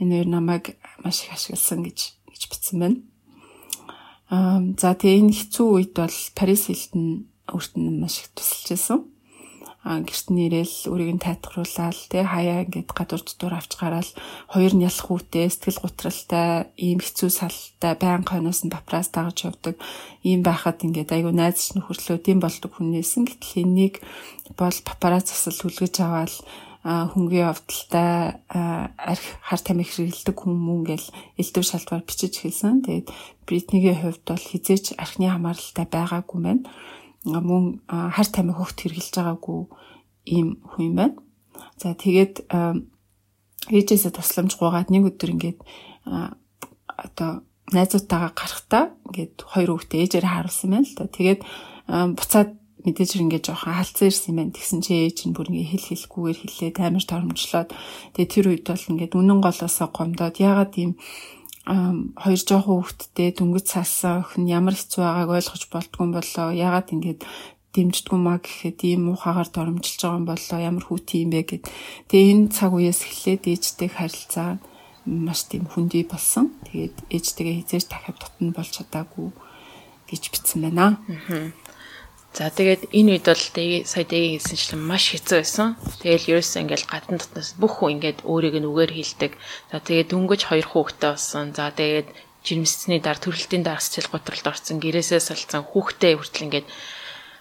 Энэ 0.00 0.12
хоёр 0.12 0.28
намайг 0.28 0.64
маш 1.04 1.24
их 1.24 1.32
ашигласан 1.32 1.84
гэж 1.84 1.98
гэж 2.32 2.42
бичсэн 2.50 2.78
байна. 2.80 2.98
Аа 4.28 4.60
за 4.76 4.96
тэгээ 4.96 5.20
энэ 5.24 5.36
хэцүү 5.36 5.66
үед 5.72 5.92
бол 5.96 6.16
Парис 6.36 6.66
Хилтон 6.68 7.28
өөрт 7.48 7.72
нь 7.76 8.00
маш 8.00 8.24
их 8.24 8.28
тусалж 8.32 8.68
байсан 8.72 9.13
гэрт 9.84 10.26
нэрэл 10.32 10.76
өөрийг 10.88 11.20
нь 11.20 11.24
тайлбарлуулаад 11.24 11.98
тий 12.08 12.24
хаяа 12.24 12.64
ингээд 12.64 12.88
гадуур 12.96 13.20
дотор 13.20 13.52
авч 13.60 13.72
гараал 13.76 14.10
хоёр 14.48 14.72
нь 14.72 14.86
ялах 14.88 15.08
үүтэй 15.12 15.52
сэтгэл 15.52 15.84
гутралтай 15.84 16.72
ийм 16.80 17.04
хэцүү 17.04 17.28
салтай 17.28 17.92
байн 18.00 18.24
хойноос 18.24 18.64
нь 18.64 18.72
папрас 18.72 19.12
дагаж 19.12 19.44
явдаг 19.44 19.76
ийм 20.24 20.40
байхад 20.40 20.80
ингээд 20.80 21.12
айгүй 21.12 21.36
найзч 21.36 21.76
нөхөрлөө 21.76 22.16
тийм 22.24 22.40
болдог 22.40 22.72
хүнээсэн 22.72 23.28
гэтэл 23.28 23.60
энийг 23.60 24.00
бол 24.56 24.76
папараз 24.88 25.28
засал 25.28 25.68
хүлгэж 25.68 25.94
аваад 26.00 26.32
хөнгөн 26.84 27.48
явдалтай 27.48 28.44
арх 28.52 29.24
хар 29.40 29.60
тамхи 29.64 29.88
хэрэгэлдэг 29.88 30.36
хүмүүн 30.36 30.80
гэл 30.84 31.06
элдв 31.40 31.64
шалтгаан 31.64 32.04
бичиж 32.04 32.44
хэлсэн. 32.44 32.84
Тэгээд 32.84 33.08
Бритнигийн 33.48 34.00
хувьд 34.04 34.20
бол 34.28 34.44
хизээч 34.44 34.92
архны 35.00 35.32
хамааралтай 35.32 35.88
байгаагүй 35.88 36.40
мэн. 36.44 36.60
Мөн 37.24 37.80
хар 37.88 38.28
тамхи 38.28 38.54
хөвгт 38.54 38.78
хэрглэж 38.84 39.14
байгаагүй 39.16 39.60
ийм 40.28 40.60
хүн 40.64 40.92
байна. 40.96 41.16
За 41.80 41.94
тэгээд 41.96 42.48
ээжээсээ 43.72 44.12
тусламж 44.12 44.56
гуйгаад 44.60 44.92
нэг 44.92 45.08
өдөр 45.08 45.30
ингээд 45.34 45.58
одоо 46.04 47.44
найзуудтайгаа 47.72 48.32
гарахтаа 48.36 48.84
ингээд 49.08 49.34
хоёр 49.40 49.70
хүүхдээ 49.72 50.00
ээжээр 50.04 50.26
харуулсан 50.28 50.70
байна 50.70 50.84
л 50.84 50.96
да. 51.00 51.04
Тэгээд 51.08 51.40
буцаад 51.88 52.50
мэдээж 52.84 53.10
ингээд 53.16 53.44
жоохон 53.48 53.72
хаалцсан 53.72 54.08
ирсэн 54.12 54.30
юм 54.32 54.36
байна. 54.36 54.52
Тэгсэн 54.52 54.80
чи 54.84 54.92
ээж 55.08 55.18
нь 55.24 55.32
бүр 55.32 55.48
ингээд 55.48 55.72
хэл 55.72 55.88
хэлгүйгээр 55.96 56.38
хэлээд 56.44 56.76
амар 56.84 57.04
тормжлоод 57.08 57.70
тэгээд 58.12 58.32
тэр 58.36 58.46
үед 58.52 58.64
бол 58.68 58.88
ингээд 58.92 59.12
үнэн 59.16 59.40
голоосоо 59.40 59.88
гомдоод 59.88 60.36
яагаад 60.36 60.72
ийм 60.76 60.92
хоёр 61.64 62.40
жоохон 62.44 62.84
хүүхэдтэй 62.84 63.28
дөнгөж 63.40 63.64
цаасан 63.64 64.20
охин 64.20 64.44
ямар 64.52 64.76
хэцүү 64.76 65.00
байгааг 65.00 65.30
ойлгож 65.32 65.64
болтгүй 65.72 66.06
болоо. 66.12 66.48
Яагаад 66.52 66.92
ингээд 66.92 67.20
дэмждэггүй 67.72 68.20
маа 68.20 68.38
гэхэд 68.38 68.78
ийм 68.84 69.08
муухагаар 69.08 69.48
доромжилж 69.48 70.00
байгаа 70.04 70.20
юм 70.20 70.26
болоо. 70.28 70.58
Ямар 70.60 70.84
хүүтэй 70.84 71.24
юм 71.24 71.30
бэ 71.32 71.40
гэд. 71.48 71.64
Тэгээ 72.12 72.32
энэ 72.36 72.52
цаг 72.52 72.70
үеэс 72.76 73.00
эхлээд 73.08 73.48
ээжтэй 73.48 73.88
харилцаа 73.88 74.60
маш 75.08 75.48
тийм 75.48 75.64
хүндий 75.64 76.04
болсон. 76.04 76.52
Тэгээд 76.68 76.96
ээжтэйгээ 77.08 77.56
хизээж 77.64 77.84
дахиад 77.88 78.20
тутан 78.20 78.52
болж 78.52 78.70
чадаагүй 78.70 79.32
гэж 80.08 80.22
бичсэн 80.32 80.68
байна. 80.68 81.00
Аа. 81.32 81.48
За 82.34 82.50
тэгээд 82.50 82.90
энэ 82.90 83.10
үед 83.14 83.26
бол 83.30 83.44
сая 83.86 84.02
дэгийн 84.10 84.42
хэлсэнчлэн 84.42 84.82
маш 84.82 85.14
хэцүү 85.14 85.38
байсан. 85.38 85.78
Тэгэл 86.02 86.30
ерөөсөө 86.34 86.60
ингээл 86.66 86.90
гадна 86.90 87.22
дотноос 87.22 87.54
бүх 87.54 87.78
хүн 87.78 88.02
ингээд 88.02 88.26
өөрийг 88.26 88.58
нь 88.58 88.66
үгээр 88.66 88.90
хилдэг. 88.90 89.32
За 89.70 89.78
тэгээд 89.78 90.10
дөнгөж 90.10 90.42
хоёр 90.50 90.66
хүүхэдтэй 90.66 91.10
болсон. 91.14 91.54
За 91.54 91.70
тэгээд 91.70 92.10
жирэмсний 92.42 92.98
дар 92.98 93.22
төрөлтийн 93.22 93.62
дараас 93.62 93.86
цэл 93.86 94.10
готролд 94.10 94.50
орсон 94.50 94.82
гэрээсээ 94.82 95.22
салцсан 95.22 95.62
хүүхдээ 95.62 96.12
хүртэл 96.18 96.46
ингээд 96.50 96.66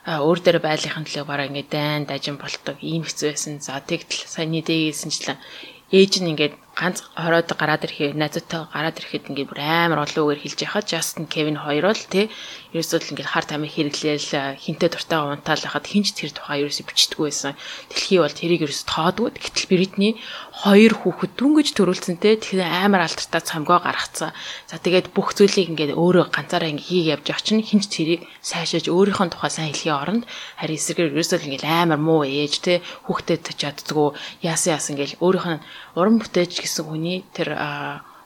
өөр 0.06 0.40
дээр 0.46 0.60
байлынхын 0.62 1.10
төлөө 1.10 1.26
бараа 1.26 1.50
ингээд 1.50 1.74
дайн 1.74 2.06
дажин 2.06 2.38
болдог 2.38 2.78
ийм 2.78 3.02
хэцүү 3.02 3.34
байсан. 3.34 3.54
За 3.66 3.82
тэгтэл 3.82 4.30
саяны 4.30 4.62
дэгийн 4.62 4.94
хэлсэнчлэн 4.94 5.42
ээж 5.90 6.14
нь 6.22 6.32
ингээд 6.38 6.54
ганц 6.74 7.06
хороод 7.14 7.50
гараад 7.54 7.86
ирэхэд 7.86 8.18
найзуудтай 8.18 8.66
гараад 8.74 8.98
ирэхэд 8.98 9.30
ингээд 9.30 9.50
бүр 9.54 9.62
амар 9.62 10.10
олон 10.10 10.24
үгээр 10.26 10.42
хэлж 10.42 10.60
яхад 10.66 10.90
Justin 10.90 11.30
Kevin 11.30 11.62
хоёр 11.62 11.94
бол 11.94 12.04
тий 12.10 12.34
ерөөсөө 12.74 12.98
л 12.98 13.12
ингээд 13.14 13.30
хар 13.30 13.46
тамиг 13.46 13.70
хэрэглээл 13.78 14.58
хинтээ 14.58 14.90
дуртайгаа 14.90 15.38
унтаал 15.38 15.62
хахад 15.62 15.86
хинч 15.86 16.18
тэр 16.18 16.34
тухай 16.34 16.66
ерөөсөө 16.66 16.90
бичдэггүй 16.90 17.30
байсан. 17.30 17.54
Дэлхий 17.94 18.18
бол 18.18 18.34
тэрийг 18.34 18.66
ерөөсөө 18.66 18.90
тоодгүй. 18.90 19.30
Гэтэл 19.38 19.70
Бритний 19.70 20.14
хоёр 20.50 20.94
хүүхэд 20.98 21.32
дүнгэж 21.38 21.68
төрүүлсэнтэй 21.78 22.42
тэгэхээр 22.42 22.66
амар 22.66 23.06
алдартай 23.06 23.42
цамгаа 23.46 23.80
гаргацсан. 23.86 24.34
За 24.66 24.82
тэгээд 24.82 25.14
бүх 25.14 25.38
зүйлийг 25.38 25.78
ингээд 25.78 25.94
өөрөө 25.94 26.34
ганцаараа 26.34 26.74
ингээд 26.74 26.90
хийг 26.90 27.06
явж 27.14 27.46
чинь 27.46 27.62
хинч 27.62 27.86
тэрийг 27.94 28.26
сайшааж 28.42 28.90
өөрийнхөө 28.90 29.30
тухай 29.30 29.52
сайн 29.54 29.70
хэлхийн 29.70 29.94
оронд 30.02 30.24
харин 30.58 30.78
эсрэгээр 30.82 31.14
ерөөсөө 31.14 31.38
л 31.38 31.48
ингээд 31.54 31.70
амар 31.70 32.02
муу 32.02 32.26
ээж 32.26 32.54
тий 32.66 32.78
хүүхдэд 33.06 33.54
чаддгүй 33.54 34.18
яасан 34.42 34.74
яасан 34.74 34.98
ингээд 34.98 35.22
өөрийнхөө 35.22 35.58
уран 36.00 36.18
бүтээж 36.18 36.63
гэсэн 36.64 36.88
хүний 36.88 37.28
тэр 37.36 37.60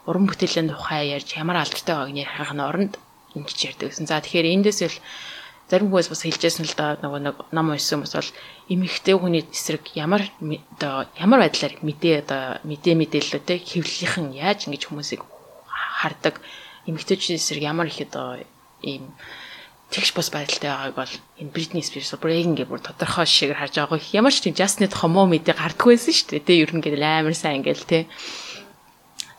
уран 0.05 0.25
бүтээлийн 0.29 0.69
тухай 0.69 1.11
ярьж 1.17 1.35
ямар 1.35 1.65
алдартай 1.65 1.95
байгааг 1.97 2.13
нь 2.13 2.21
ярих 2.21 2.53
оронд 2.53 2.93
ингэж 3.35 3.57
ярьдаг 3.73 3.89
гэсэн. 3.91 4.07
За 4.07 4.21
тэгэхээр 4.21 4.53
эндээс 4.53 4.81
л 4.87 4.97
зарим 5.67 5.91
хүмүүс 5.91 6.07
бас 6.07 6.23
хэлжсэн 6.23 6.63
л 6.63 6.75
да 6.79 6.95
нөгөө 7.03 7.21
нэг 7.27 7.37
ном 7.51 7.75
уншсан 7.75 8.01
бас 8.01 8.15
бол 8.15 8.31
эмэгтэй 8.71 9.15
хүний 9.19 9.43
эсрэг 9.51 9.83
ямар 9.99 10.23
оо 10.79 11.03
ямар 11.19 11.39
байдлаар 11.43 11.75
мэдээ 11.83 12.15
одоо 12.23 12.63
мэдээ 12.63 12.95
мэдээлэлтэй 12.95 13.59
хэвлэлийнхэн 13.67 14.31
яаж 14.31 14.71
ингэж 14.71 14.87
хүмүүсийг 14.87 15.27
хардаг 15.67 16.39
эмэгтэйчүүдийн 16.87 17.39
эсрэг 17.41 17.63
ямар 17.67 17.91
их 17.91 17.99
одоо 17.99 18.39
ийм 18.79 19.11
тэгш 19.91 20.11
бас 20.11 20.27
байдалтай 20.29 20.69
байгааг 20.69 20.95
бол 20.95 21.13
энэ 21.39 21.53
Britney 21.55 21.83
Spears 21.83 22.11
Brain 22.19 22.55
гэх 22.59 22.67
бүр 22.67 22.83
тодорхой 22.83 23.23
жишээгээр 23.23 23.61
харж 23.63 23.75
байгаа. 23.79 23.99
Ямар 24.11 24.33
ч 24.35 24.43
тийм 24.43 24.55
Justin-ы 24.59 24.91
тухай 24.91 25.09
муу 25.09 25.27
мэдээ 25.31 25.55
гардггүй 25.55 25.95
байсан 25.95 26.13
шүү 26.13 26.27
дээ. 26.35 26.43
Тэ 26.43 26.59
ер 26.59 26.71
нь 26.75 26.79
ингээл 26.83 27.07
амар 27.07 27.35
сайн 27.35 27.63
ингээл 27.63 27.87
тэ. 27.87 28.11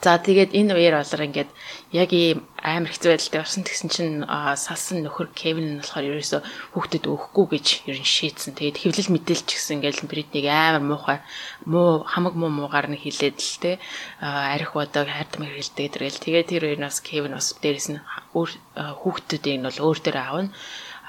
За 0.01 0.17
тэгээд 0.17 0.55
энэ 0.55 0.73
үеэр 0.79 0.97
болоор 1.03 1.27
ингээд 1.27 1.51
яг 1.93 2.13
ийм 2.13 2.45
амар 2.61 2.93
хэцүү 2.93 3.17
байдалтай 3.17 3.41
орсон. 3.41 3.65
Тэгсэн 3.65 3.89
чинь 3.89 4.15
салсан 4.61 5.01
нөхөр 5.01 5.33
Кевин 5.33 5.67
нь 5.67 5.81
болохоор 5.81 6.21
ерөөсө 6.21 6.45
хүүхдэд 6.77 7.09
өгөхгүй 7.09 7.47
гэж 7.57 7.67
ер 7.89 7.97
нь 7.97 8.05
шийдсэн. 8.05 8.53
Тэгээд 8.61 8.81
хэвлэл 8.85 9.13
мэдээлч 9.17 9.49
гэсэн 9.49 9.81
ингээд 9.81 10.05
Бритнийг 10.05 10.47
амар 10.53 10.85
муухай 10.85 11.19
муу 11.65 12.05
хамаг 12.05 12.37
муу 12.37 12.53
муугаар 12.53 12.93
нь 12.93 13.01
хилээд 13.01 13.41
л 13.41 13.57
те 13.65 13.73
арх 14.21 14.77
бодог 14.77 15.09
хайртам 15.09 15.49
хэрэлдэг 15.49 15.97
тэргээл 15.97 16.25
тэгээд 16.25 16.51
тэр 16.53 16.63
хоёроос 16.77 17.01
Кевин 17.01 17.33
бас 17.33 17.57
дээрэс 17.57 17.89
нь 17.97 18.05
хүүхдүүдийг 18.37 19.57
нь 19.57 19.67
бол 19.67 19.81
өөр 19.89 19.99
дээр 20.05 20.19
аавна. 20.21 20.53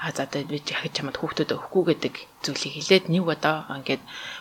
А 0.00 0.16
за 0.16 0.24
одоо 0.24 0.40
би 0.48 0.64
яхаж 0.64 0.96
чамд 0.96 1.20
хүүхдүүд 1.20 1.60
өгөхгүй 1.60 1.84
гэдэг 1.92 2.14
зүйлийг 2.40 2.72
хэлээд 2.72 3.04
нэг 3.12 3.20
удаа 3.28 3.68
ингээд 3.68 4.00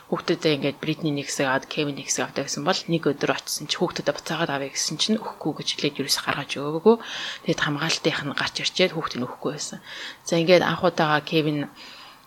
хүүхдүүдээ 0.09 0.53
ингээд 0.57 0.81
Бритни 0.81 1.13
нэг 1.13 1.29
хэсэг 1.29 1.45
аваад 1.45 1.65
Кевин 1.69 1.93
нэг 2.01 2.09
хэсэг 2.09 2.25
авдаг 2.25 2.49
гэсэн 2.49 2.65
бол 2.65 2.81
нэг 2.89 3.03
өдөр 3.05 3.31
очсон 3.37 3.69
чи 3.69 3.77
хүүхдүүдэд 3.77 4.17
буцаагаад 4.17 4.49
авъя 4.49 4.73
гэсэн 4.73 4.97
чинь 4.97 5.21
өгөхгүй 5.21 5.53
гэж 5.61 5.67
хэлээд 5.77 5.99
юусэн 6.01 6.23
гаргаж 6.25 6.51
өгөөгүй. 6.57 6.95
Тэгээд 7.45 7.61
хамгаалтынх 7.61 8.21
нь 8.25 8.33
гарч 8.33 8.55
ирчээд 8.57 8.97
хүүхдийг 8.97 9.25
өгөхгүй 9.29 9.51
байсан. 9.53 9.79
За 10.25 10.41
ингээд 10.41 10.65
анх 10.65 10.81
удаага 10.81 11.21
Кевин 11.21 11.69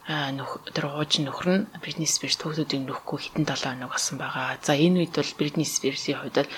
тэр 0.02 0.90
ууж 0.90 1.22
нөхөр 1.22 1.48
нь 1.54 1.66
Бритни 1.78 2.10
Спирс 2.10 2.34
төгсүүдийг 2.42 2.82
нөхгүй 2.86 3.18
хитэн 3.22 3.46
7 3.46 3.70
хоног 3.70 3.94
болсон 3.94 4.18
байгаа. 4.18 4.58
За 4.58 4.74
энэ 4.74 5.06
үед 5.06 5.14
бол 5.14 5.38
Бритни 5.38 5.62
Спирсийн 5.62 6.18
хувьд 6.18 6.50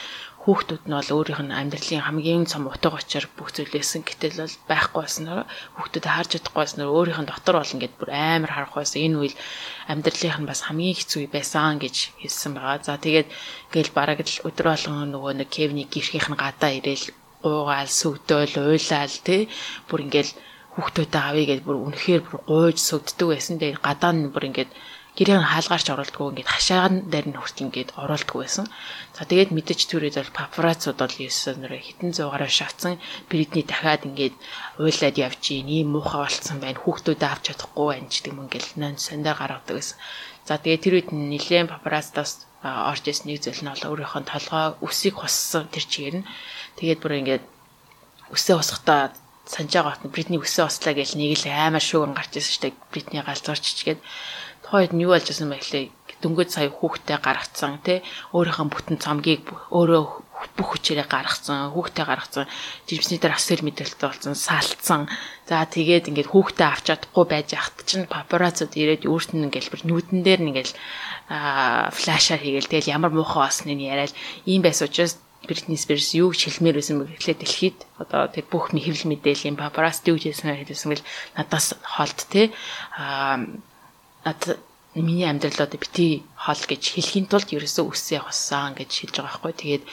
хүүхдүүд 0.44 0.84
нь 0.84 0.92
бол 0.92 1.10
өөрийнх 1.16 1.40
нь 1.40 1.56
амьдралын 1.56 2.04
хамгийн 2.04 2.44
цом 2.44 2.68
утга 2.68 3.00
учир 3.00 3.24
бүх 3.32 3.48
зүйлээсэн 3.56 4.04
гэтэл 4.04 4.44
бол 4.44 4.56
байхгүй 4.68 5.00
байснаар 5.00 5.48
хүүхдүүд 5.76 6.04
харж 6.04 6.30
чадахгүй 6.36 6.60
байснаар 6.60 6.92
өөрийнх 6.92 7.20
нь 7.24 7.30
дотор 7.32 7.56
бол 7.64 7.74
ингээд 7.74 7.94
бүр 7.96 8.10
амар 8.12 8.52
харах 8.52 8.76
байсан. 8.76 9.00
Энэ 9.08 9.18
үйл 9.24 9.36
амьдралынх 9.88 10.38
нь 10.44 10.50
бас 10.52 10.60
хамгийн 10.68 10.96
хэцүү 11.00 11.32
байсан 11.32 11.80
гэж 11.80 11.96
хэлсэн 12.20 12.52
байгаа. 12.52 12.84
За 12.84 13.00
тэгээд 13.00 13.28
ингээл 13.72 13.96
бараг 13.96 14.20
л 14.20 14.44
өдөр 14.44 14.66
болгон 14.68 15.08
нөгөө 15.16 15.32
нэг 15.40 15.48
Кевний 15.48 15.88
гэрхийнх 15.88 16.28
нь 16.28 16.36
гадаа 16.36 16.72
ирээл 16.76 17.06
уугаал 17.48 17.88
сүгдөөл 17.88 18.54
уйлаал 18.68 19.16
тий 19.24 19.48
бүр 19.88 20.04
ингээл 20.04 20.32
хүүхдүүдэд 20.76 21.16
авъя 21.24 21.44
гэж 21.48 21.60
бүр 21.64 21.76
үнэхээр 21.88 22.22
бүр 22.24 22.36
гуйж 22.44 22.78
сүгддэг 22.84 23.28
байсан. 23.32 23.56
Тэгээд 23.56 23.80
гадаа 23.80 24.12
нь 24.12 24.28
бүр 24.28 24.48
ингээд 24.48 24.70
гэрээ 25.14 25.38
хаалгаарч 25.46 25.86
оруулдаггүй 25.94 26.26
ингээд 26.42 26.50
хашаан 26.50 26.94
дээр 27.06 27.26
нь 27.30 27.38
хүртэл 27.38 27.66
ингээд 27.70 27.90
оруулдаггүй 27.94 28.40
байсан. 28.42 28.66
За 29.14 29.22
тэгээд 29.22 29.54
мэдээж 29.54 29.80
түрээд 29.86 30.18
бол 30.18 30.38
папарацууд 30.42 30.98
бол 30.98 31.14
ерөөсөө 31.22 31.54
нэр 31.62 31.74
хитэн 31.78 32.10
зуугаараа 32.18 32.50
шавцсан 32.50 32.98
бридний 33.30 33.62
дахиад 33.62 34.02
ингээд 34.10 34.34
уйлаад 34.82 35.16
явж 35.22 35.42
ийн 35.54 35.70
ийм 35.70 35.94
муухай 35.94 36.18
болцсон 36.26 36.58
байна. 36.58 36.82
Хүүхдүүдэд 36.82 37.30
авч 37.30 37.44
чадахгүй 37.54 37.86
байна 37.94 38.10
ч 38.10 38.26
юм 38.26 38.42
ингээд 38.42 38.66
нэн 38.74 38.98
сандаар 38.98 39.38
гаргадаг 39.38 39.74
байсан. 39.78 39.98
За 40.42 40.58
тэгээд 40.58 40.82
тэр 40.82 40.94
үед 40.98 41.08
нэлээд 41.14 41.70
папарацтаас 41.70 42.50
орж 42.66 43.04
ирсэн 43.06 43.30
нэг 43.30 43.38
зүйл 43.38 43.62
нь 43.62 43.70
бол 43.70 43.86
өөрийнхөө 43.94 44.22
толгой 44.26 44.66
үсийг 44.82 45.14
хуссан 45.22 45.70
тэр 45.70 45.84
чигээр 45.86 46.16
нь 46.20 46.28
тэгээд 46.80 46.98
бүр 46.98 47.18
ингээд 47.22 47.44
үсээ 48.34 48.56
хусахтаа 48.58 49.14
санаж 49.46 49.72
байгаа 49.76 49.92
хот 50.00 50.08
Бритни 50.08 50.40
өсөө 50.40 50.64
ослаа 50.66 50.94
гэж 50.96 51.20
нэг 51.20 51.36
л 51.36 51.52
амар 51.52 51.84
шүүгэн 51.84 52.16
гарч 52.16 52.32
ирсэн 52.40 52.72
дээ. 52.72 52.72
Бритни 52.92 53.20
галзуурч 53.20 53.64
чигээд 53.76 54.00
тухайд 54.64 54.96
нь 54.96 55.04
юу 55.04 55.12
болж 55.12 55.28
байсан 55.28 55.52
гэхлээр 55.52 55.92
дөнгөж 56.24 56.48
сая 56.56 56.72
хүүхдээ 56.72 57.18
гаргацсан 57.20 57.84
тий 57.84 58.00
өөрийнхөө 58.32 58.66
бүтэн 58.72 58.96
цамгийг 58.96 59.44
өөрөө 59.68 60.04
бүх 60.56 60.68
хүчээрээ 60.72 61.04
гаргацсан 61.04 61.72
хүүхдээ 61.76 62.04
гаргацсан 62.08 62.48
жимсний 62.88 63.20
дээр 63.20 63.36
асар 63.36 63.60
мэдрэлтэй 63.60 64.08
болсон 64.08 64.32
саалтсан 64.32 65.08
за 65.44 65.68
тэгээд 65.68 66.08
ингээд 66.08 66.32
хүүхдээ 66.32 66.68
авч 66.68 66.84
чадахгүй 66.88 67.24
байж 67.28 67.48
ахт 67.52 67.76
чинь 67.84 68.08
папарацууд 68.08 68.72
ирээд 68.72 69.04
өөрт 69.04 69.36
нь 69.36 69.44
ингээд 69.52 69.68
бүр 69.68 69.82
нүүдэн 69.84 70.20
дээр 70.24 70.40
ингээд 70.48 70.70
флашаар 71.28 72.40
хийгээл 72.40 72.72
тэгэл 72.72 72.92
ямар 72.96 73.12
муухай 73.12 73.44
болсныг 73.44 73.80
яриад 73.80 74.12
ийм 74.48 74.64
байсан 74.64 74.88
учраас 74.88 75.20
Бритни 75.44 75.76
Спирс 75.76 76.16
юу 76.16 76.32
гэж 76.32 76.56
хэлмээр 76.56 76.80
байсан 76.80 77.04
бэ 77.04 77.20
гэхлээр 77.20 77.40
дэлхийд 77.44 77.78
одоо 78.00 78.32
тэр 78.32 78.48
бүх 78.48 78.72
хэвлэл 78.72 79.12
мэдээллийн 79.12 79.60
папарацд 79.60 80.08
юу 80.08 80.16
гэж 80.16 80.40
хэлсэн 80.40 80.56
хэлсэн 80.56 80.88
бэл 80.88 81.04
надаас 81.36 81.76
холд 81.84 82.18
те? 82.32 82.48
А 82.96 83.44
над 84.24 84.58
миний 84.94 85.26
амьдрал 85.28 85.66
одоо 85.66 85.78
бити 85.78 86.22
хол 86.38 86.62
гэж 86.70 86.82
хэлхийн 86.94 87.26
тулд 87.26 87.50
ерөөсөө 87.50 87.84
үсээ 87.90 88.20
хоссан 88.22 88.78
гэж 88.78 88.90
хэлж 88.94 89.14
байгаа 89.18 89.42
байхгүй. 89.42 89.54
Тэгээд 89.58 89.84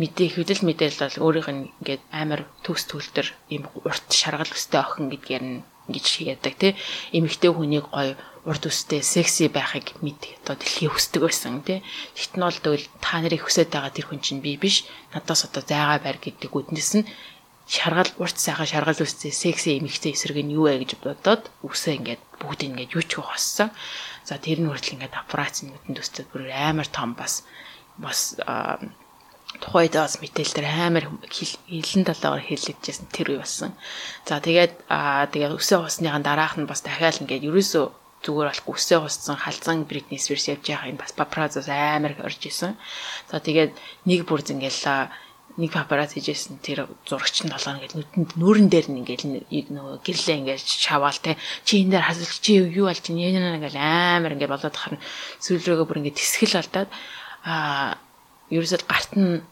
мэдээ 0.00 0.28
хөдөл 0.34 0.62
мэдээлэл 0.66 1.02
бол 1.06 1.22
өөрийнх 1.24 1.50
нь 1.54 1.68
ингээд 1.80 2.02
амар 2.10 2.40
төгс 2.66 2.84
төлтөр 2.90 3.26
ийм 3.54 3.70
урт 3.86 4.06
шаргал 4.10 4.50
өстэй 4.50 4.80
охин 4.82 5.06
гэдгээр 5.12 5.44
нь 5.46 5.62
ингэж 5.86 6.06
яадаг 6.34 6.54
тий. 6.58 6.72
Эмэгтэй 7.14 7.50
хүнийг 7.54 7.86
гоё 7.94 8.18
урд 8.48 8.64
өстэй 8.66 9.02
секси 9.06 9.46
байхыг 9.52 10.02
мэд 10.02 10.40
одоо 10.42 10.58
дэлхий 10.58 10.90
хүсдэг 10.90 11.22
байсан 11.22 11.62
тий. 11.62 11.84
Тэгт 12.18 12.34
нь 12.34 12.44
бол 12.46 12.58
тэгвэл 12.58 12.86
та 13.04 13.22
нарыг 13.22 13.42
хүсэж 13.46 13.68
байгаа 13.70 13.92
тэр 13.94 14.06
хүн 14.10 14.20
чинь 14.24 14.42
би 14.42 14.58
биш. 14.58 14.88
Надаас 15.14 15.46
одоо 15.46 15.62
зайгаа 15.62 16.02
байр 16.02 16.18
гэдэг 16.18 16.50
үднэс 16.50 16.90
нь 16.98 17.06
шаргал 17.70 18.10
урт 18.18 18.34
сайхан 18.34 18.66
шаргал 18.66 18.98
үстэй 18.98 19.30
секси 19.30 19.78
эмэгтэй 19.78 20.18
эсрэг 20.18 20.42
нь 20.42 20.58
юу 20.58 20.66
вэ 20.66 20.82
гэж 20.82 20.98
бодоод 21.06 21.54
үсээ 21.62 22.02
ингээд 22.02 22.22
бүгд 22.42 22.60
ингээд 22.66 22.94
юу 22.98 23.04
ч 23.06 23.22
хоссон. 23.22 23.70
За 24.26 24.42
тэр 24.42 24.58
нь 24.58 24.66
хүртэл 24.66 24.98
ингээд 24.98 25.14
операц 25.14 25.62
нүдэнд 25.62 26.02
өсtöd 26.02 26.26
бүр 26.34 26.50
амар 26.50 26.90
том 26.90 27.14
бас 27.14 27.46
бас 27.94 28.34
тухайд 29.62 29.94
бас 29.94 30.18
мэдээлэл 30.18 30.56
дээр 30.58 30.66
амар 30.66 31.04
хилэн 31.30 32.04
талаагаар 32.10 32.42
хэлэгдэжсэн 32.42 33.06
тэр 33.14 33.38
үе 33.38 33.38
болсон. 33.38 33.70
За 34.26 34.42
тэгээд 34.42 34.90
аа 34.90 35.30
тэгээд 35.30 35.54
өсөө 35.54 35.86
усныхан 35.86 36.26
дараах 36.26 36.58
нь 36.58 36.66
бас 36.66 36.82
дахиад 36.82 37.22
ингээд 37.22 37.46
ерөөсөө 37.46 37.86
зүгээр 38.26 38.50
болохгүй 38.50 38.74
өсөө 38.76 38.98
уссан 39.06 39.38
халзан 39.38 39.86
Бритни 39.86 40.18
Спирс 40.18 40.50
явж 40.50 40.66
байгаа 40.66 40.90
юм 40.90 40.98
бас 40.98 41.14
папараззос 41.14 41.70
амар 41.70 42.18
орж 42.20 42.42
исэн. 42.50 42.74
За 43.30 43.38
тэгээд 43.38 43.72
нэг 44.10 44.26
бүр 44.26 44.42
зингээл 44.42 45.08
нэг 45.60 45.70
папараз 45.76 46.16
хийжсэн 46.16 46.64
тэр 46.64 46.88
зурагч 47.04 47.44
нь 47.44 47.52
толгоо 47.52 47.76
ингээд 47.76 47.94
нүдэнд 48.00 48.30
нүүрэн 48.40 48.68
дээр 48.72 48.86
нь 48.88 48.98
ингээд 49.04 49.68
нөгөө 49.76 50.00
гэрлээ 50.00 50.36
ингээд 50.40 50.64
шаваал 50.64 51.20
те 51.20 51.36
чи 51.68 51.84
энэ 51.84 52.00
дээр 52.00 52.06
хасалж 52.08 52.40
чи 52.40 52.56
юу 52.56 52.88
болж 52.88 53.04
чинь 53.04 53.20
яа 53.20 53.36
нэг 53.36 53.76
амар 53.76 54.34
ингээд 54.34 54.54
болоод 54.56 54.72
тахаар 54.72 54.96
сүүл 55.44 55.60
рүүгээ 55.60 55.88
бүр 55.88 56.00
ингээд 56.00 56.18
тэсгэл 56.18 56.60
алдаад 56.64 56.90
аа 57.44 58.00
ерөөсөд 58.48 58.84
гарт 58.88 59.12
нь 59.20 59.44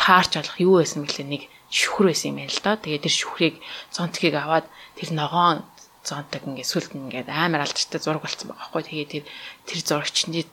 таарч 0.00 0.32
болох 0.36 0.56
юу 0.60 0.80
байсан 0.80 1.04
бэлээ 1.04 1.28
нэг 1.28 1.42
шүхэр 1.70 2.06
байсан 2.10 2.30
юм 2.30 2.38
байна 2.40 2.52
л 2.52 2.62
да. 2.62 2.76
Тэгээд 2.76 3.04
тэр 3.06 3.14
шүхрийг 3.14 3.54
зонтгийг 3.92 4.34
аваад 4.38 4.66
тэр 4.98 5.08
ногоон 5.12 5.58
зонтог 6.06 6.42
ингээд 6.46 6.70
сүлд 6.70 6.92
ингээд 6.94 7.28
амар 7.30 7.66
алдартай 7.66 8.00
зураг 8.00 8.22
болсон 8.22 8.54
байгаа 8.54 8.70
байхгүй. 8.70 8.82
Тэгээд 8.86 9.10
тэр 9.12 9.24
тэр 9.66 9.78
зурагчны 9.82 10.46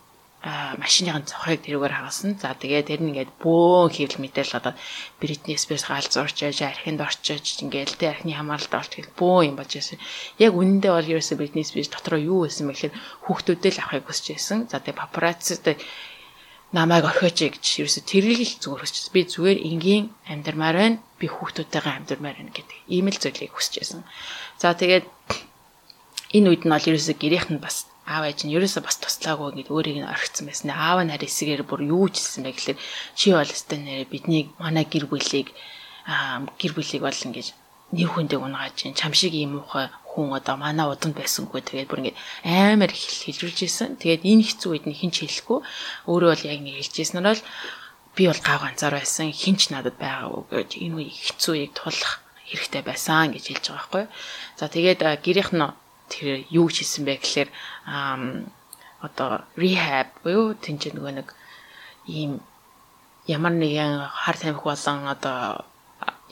машиныхын 0.44 1.24
цохыг 1.24 1.64
тэрүүгээр 1.64 1.96
хагасан. 1.96 2.36
За 2.36 2.52
тэгээд 2.52 2.92
тэр 2.92 3.00
нь 3.00 3.16
ингээд 3.16 3.32
бөөн 3.40 3.96
хийвэл 3.96 4.20
мэдээл 4.20 4.60
одоо 4.60 4.76
Бритни 5.16 5.56
Спирс 5.56 5.88
гал 5.88 6.04
зурч 6.04 6.44
яж 6.44 6.60
архинд 6.68 7.00
орчиж 7.00 7.64
ингээд 7.64 7.96
тэ 7.96 8.12
архины 8.12 8.36
хамааралд 8.36 8.76
орч 8.76 9.00
гэл 9.00 9.16
бөөн 9.16 9.56
юм 9.56 9.56
болж 9.56 9.72
байсан. 9.72 10.04
Яг 10.44 10.52
үнэндээ 10.52 10.92
бол 10.92 11.12
ерөөсөө 11.16 11.40
Бритни 11.40 11.64
Спирс 11.64 11.88
дотроо 11.88 12.20
юу 12.20 12.44
байсан 12.44 12.68
бэ 12.68 12.76
гэхээр 12.76 12.94
хүүхдүүдээ 13.24 13.72
л 13.72 13.82
авахыг 13.88 14.04
хүсэж 14.12 14.26
байсан. 14.36 14.58
За 14.68 14.84
тэгээд 14.84 15.00
папараццтай 15.00 15.80
намайг 16.76 17.08
орхиоч 17.08 17.38
гэж 17.40 17.64
ерөөсө 17.88 18.04
тэрийг 18.04 18.44
л 18.44 18.60
зүгээр 18.60 18.84
хүсэж 18.84 19.06
би 19.16 19.22
зүгээр 19.24 19.60
энгийн 19.64 20.12
амьдрмаар 20.28 20.76
байна 20.76 20.98
би 21.24 21.32
хүүхдүүдтэйгээ 21.32 21.94
амьдрмаар 22.04 22.36
байна 22.36 22.52
гэдэг 22.52 22.78
ийм 22.92 23.08
л 23.08 23.16
зүйлийг 23.16 23.56
хүсэж 23.56 23.74
байсан. 23.80 24.02
За 24.60 24.76
тэгээд 24.76 25.08
энэ 26.36 26.48
үед 26.52 26.68
нь 26.68 26.74
бол 26.74 26.90
ерөөсө 26.92 27.16
гэрийнх 27.16 27.48
нь 27.48 27.64
бас 27.64 27.93
аав 28.06 28.24
ээж 28.28 28.40
нь 28.44 28.54
ерөөсө 28.56 28.84
бас 28.84 29.00
туслаагүй 29.00 29.64
ингээд 29.64 29.72
өөрийг 29.72 29.98
нь 30.04 30.12
орхицсан 30.12 30.46
байсан. 30.48 30.70
Аав 30.76 31.00
нь 31.04 31.12
хараа 31.12 31.30
эсэгээр 31.30 31.64
бүр 31.64 31.82
юу 31.88 32.12
ч 32.12 32.20
хэлсэн 32.20 32.44
бэ 32.44 32.52
гэхэлэр 32.52 32.80
чи 33.16 33.28
бол 33.32 33.48
өстой 33.56 33.80
нэрэ 33.80 34.12
бидний 34.12 34.52
манай 34.60 34.84
гэр 34.84 35.08
бүлийг 35.08 35.56
гэр 36.60 36.72
бүлийг 36.76 37.02
бол 37.04 37.26
ингээд 37.28 37.50
нэг 37.96 38.10
хүндээ 38.12 38.40
унгааж 38.42 38.74
чинь 38.76 38.98
чам 38.98 39.14
шиг 39.16 39.32
ийм 39.38 39.56
муухай 39.56 39.88
хүн 40.04 40.36
одоо 40.36 40.56
манай 40.60 40.86
уданд 40.90 41.16
байсангүй 41.16 41.62
тэгээд 41.64 41.90
бүр 41.90 42.02
ингээд 42.02 42.20
амар 42.44 42.92
хэлжүүлж 42.92 43.60
исэн. 43.64 43.96
Тэгээд 44.02 44.28
энэ 44.28 44.44
хэцүү 44.52 44.70
үед 44.74 44.86
нь 44.90 44.98
хинч 45.00 45.16
хэлэхгүй 45.24 45.60
өөрөө 46.10 46.30
бол 46.34 46.48
яг 46.50 46.60
нэг 46.60 46.76
хэлжсэн 46.82 47.22
нь 47.22 47.28
бол 47.30 47.42
би 48.18 48.24
бол 48.28 48.42
гав 48.44 48.60
ганцаар 48.66 48.94
байсан 49.00 49.32
хинч 49.32 49.72
надад 49.72 49.96
байгаагүй 50.02 50.44
гэж 50.52 50.70
энэ 50.82 50.96
үе 51.00 51.10
хэцүү 51.10 51.54
үеийг 51.54 51.72
тулах 51.78 52.22
хэрэгтэй 52.50 52.82
байсан 52.86 53.34
гэж 53.34 53.44
хэлж 53.48 53.66
байгаа 53.70 53.80
байхгүй. 53.80 54.06
За 54.60 54.66
тэгээд 54.70 55.02
гэрийнх 55.26 55.52
нь 55.54 55.66
тэр 56.14 56.46
юу 56.54 56.70
гэж 56.70 56.78
хэлсэн 56.86 57.04
бэ 57.10 57.14
гэхээр 57.18 57.50
одоо 59.02 59.30
rehab 59.58 60.08
буюу 60.22 60.54
тэнцээ 60.64 60.94
нөгөө 60.94 61.14
нэг 61.18 61.28
ийм 62.08 62.32
ямар 63.28 63.54
нэгэн 63.58 63.94
хар 64.22 64.38
тамхи 64.38 64.64
болон 64.64 65.10
одоо 65.10 65.66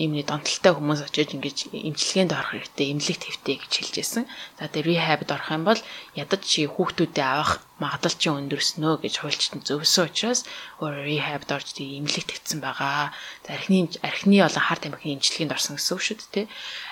иймний 0.02 0.26
донтолтой 0.26 0.74
хүмүүс 0.74 1.04
очиж 1.06 1.36
ингэж 1.36 1.58
эмчилгээнд 1.76 2.34
орох 2.34 2.56
хэрэгтэй, 2.56 2.92
эмнэлэг 2.96 3.20
твтэй 3.22 3.56
гэж 3.60 3.72
хэлжсэн. 3.76 4.26
За 4.58 4.66
тэгээ 4.66 4.98
рехабд 4.98 5.30
орох 5.30 5.50
юм 5.52 5.64
бол 5.68 5.82
ядаж 6.18 6.42
чи 6.42 6.66
хүүхдүүдэд 6.66 7.20
авах 7.22 7.62
магадлал 7.78 8.18
чи 8.18 8.28
өндөрснөө 8.32 8.94
гэж 9.04 9.14
хуульчтанд 9.20 9.68
зөвсөн 9.68 10.08
учраас 10.10 10.42
өөр 10.82 11.06
рехабд 11.06 11.50
орж 11.54 11.68
тэгээ 11.76 12.00
эмнэлэг 12.02 12.26
твцсэн 12.34 12.60
байгаа. 12.64 13.14
За 13.46 13.50
архины 13.54 13.92
архины 14.02 14.42
болон 14.42 14.64
хар 14.66 14.80
тамхины 14.80 15.14
эмчилгээнд 15.20 15.54
орсон 15.54 15.76
гэсэн 15.78 15.94
үг 15.94 16.02
шүү 16.02 16.18
дээ. 16.34 16.48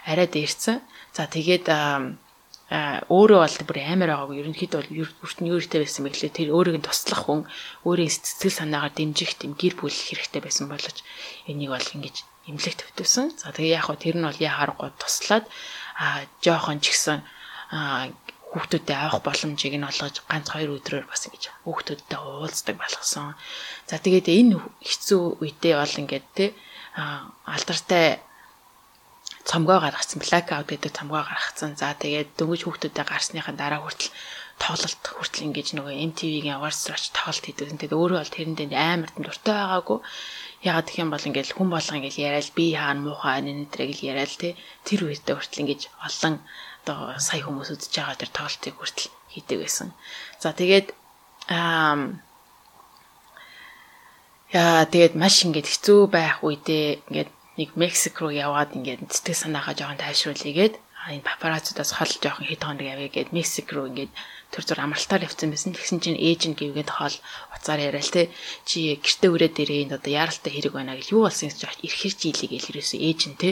Арай 0.06 0.28
дээрсэн. 0.30 0.78
За 1.16 1.24
тэгээд 1.26 1.66
өөрөө 2.70 3.40
бол 3.42 3.58
бүр 3.66 3.80
амар 3.82 4.10
байгаагүй 4.14 4.40
ерөнхийдөө 4.46 4.80
бол 4.86 5.10
бүртний 5.26 5.52
өөртөө 5.58 5.80
байсан 5.82 6.04
мэглээ 6.06 6.32
тэр 6.38 6.50
өөрийг 6.54 6.78
нь 6.78 6.86
туслах 6.86 7.26
хүн 7.26 7.42
өөрийн 7.82 8.14
сэтгэл 8.14 8.62
санаагаар 8.62 8.94
дэмжих 8.94 9.42
тийм 9.42 9.58
гэр 9.58 9.74
бүл 9.74 9.90
хэрэгтэй 9.90 10.38
байсан 10.38 10.70
боловч 10.70 11.02
энийг 11.50 11.74
бол 11.74 11.94
ингэж 11.98 12.16
имлэг 12.46 12.76
төвтөсөн. 12.78 13.42
За 13.42 13.50
тэгээ 13.50 13.74
яг 13.82 13.90
хөө 13.90 13.98
тэр 13.98 14.16
нь 14.22 14.28
бол 14.30 14.38
яхаарахгүй 14.38 14.90
туслаад 15.02 15.46
а 15.98 16.30
жоохон 16.46 16.78
ч 16.78 16.94
гэсэн 16.94 17.26
хүүхдүүдэд 18.54 18.98
авах 18.98 19.22
боломжийг 19.26 19.74
нь 19.78 19.90
олгож 19.90 20.26
ганц 20.30 20.48
хоёр 20.54 20.78
өдрөөр 20.78 21.06
бас 21.10 21.26
ингэж 21.26 21.44
хүүхдүүдтэй 21.66 22.18
уулздаг 22.22 22.76
болгосон. 22.78 23.34
За 23.90 23.98
тэгээд 23.98 24.30
энэ 24.30 24.62
хэцүү 24.82 25.42
үедээ 25.42 25.74
бол 25.78 25.96
ингээд 26.02 26.26
те 26.34 26.46
алдартай 27.46 28.22
цомгоо 29.50 29.82
гаргацсан 29.82 30.22
блэкаут 30.22 30.70
гэдэг 30.70 30.94
цомгоо 30.94 31.26
гаргацсан. 31.26 31.74
За 31.74 31.98
тэгээд 31.98 32.38
дөнгөж 32.38 32.62
хүүхдүүдэд 32.70 33.10
гарсныхаа 33.10 33.56
дараа 33.58 33.82
хүртэл 33.82 34.14
тоглолт 34.62 35.04
хүртэл 35.10 35.46
ингэж 35.50 35.68
нөгөө 35.74 35.94
MTV-гийн 36.14 36.60
awards 36.60 36.86
рууч 36.86 37.10
тоглолт 37.18 37.46
хийдэг. 37.48 37.74
Тэгээд 37.74 37.98
өөрөө 37.98 38.20
бол 38.22 38.36
тэрэндээ 38.36 38.78
амар 38.78 39.10
дуртай 39.18 39.56
байгаагүй. 39.58 40.00
Ягаад 40.70 40.88
гэх 40.92 41.02
юм 41.02 41.10
бол 41.10 41.28
ингээл 41.28 41.56
хүн 41.56 41.70
болго 41.72 41.96
ингээл 41.98 42.24
яриад 42.28 42.50
би 42.54 42.66
хаана 42.76 43.02
муухай 43.02 43.40
нэнэтрэг 43.42 43.90
л 43.96 44.06
яриад 44.12 44.34
те 44.38 44.60
тэр 44.86 45.08
үедээ 45.08 45.36
хүртэл 45.40 45.62
ингэж 45.64 45.82
олон 46.04 46.36
одоо 46.84 47.16
сая 47.18 47.42
хүмүүс 47.42 47.70
үзэж 47.74 47.94
байгаа 47.96 48.20
тэр 48.20 48.32
тоглолтыг 48.36 48.76
хүртэл 48.78 49.08
хийдэг 49.34 49.58
байсан. 49.64 49.88
За 50.44 50.52
тэгээд 50.52 50.88
аа 51.48 52.20
яа 54.52 54.84
тэгээд 54.92 55.16
маш 55.16 55.42
ингэж 55.48 55.66
хэцүү 55.72 56.00
байх 56.12 56.44
үедээ 56.44 57.08
ингээд 57.08 57.32
нэг 57.60 57.70
Мексик 57.76 58.16
руу 58.24 58.32
яваад 58.32 58.72
ингээд 58.78 59.12
сэтгэл 59.12 59.44
санаагаа 59.44 59.76
жоохон 59.76 60.00
тайшруулъя 60.00 60.54
гээд 60.56 60.76
энэ 61.12 61.28
папарацудаас 61.28 61.92
хол 61.96 62.12
жоохон 62.24 62.48
хэд 62.48 62.62
хоног 62.64 62.88
авъя 62.88 63.10
гээд 63.12 63.36
Мексик 63.36 63.68
руу 63.76 63.92
ингээд 63.92 64.12
төр 64.50 64.64
зур 64.66 64.80
амралтаар 64.82 65.26
явцсан 65.28 65.50
байсан. 65.54 65.76
Тэгсэн 65.78 66.00
чинь 66.02 66.20
ээж 66.20 66.42
нь 66.50 66.58
гэвгээд 66.58 66.90
хоол 66.90 67.16
уцаар 67.54 67.80
яриад 67.80 68.10
те 68.10 68.34
чи 68.66 68.98
гэртээ 68.98 69.30
өрөөд 69.30 69.56
ирээ 69.62 69.84
энэ 69.86 69.96
одоо 70.02 70.12
яаралтай 70.12 70.52
хэрэг 70.54 70.74
байна 70.74 70.98
гэл 70.98 71.14
юу 71.14 71.22
болсон 71.30 71.50
гэж 71.50 71.58
чи 72.18 72.28
илээ 72.34 72.50
гэл 72.50 72.70
ерөөсөө 72.74 73.00
ээж 73.00 73.22
нь 73.30 73.38
те 73.38 73.50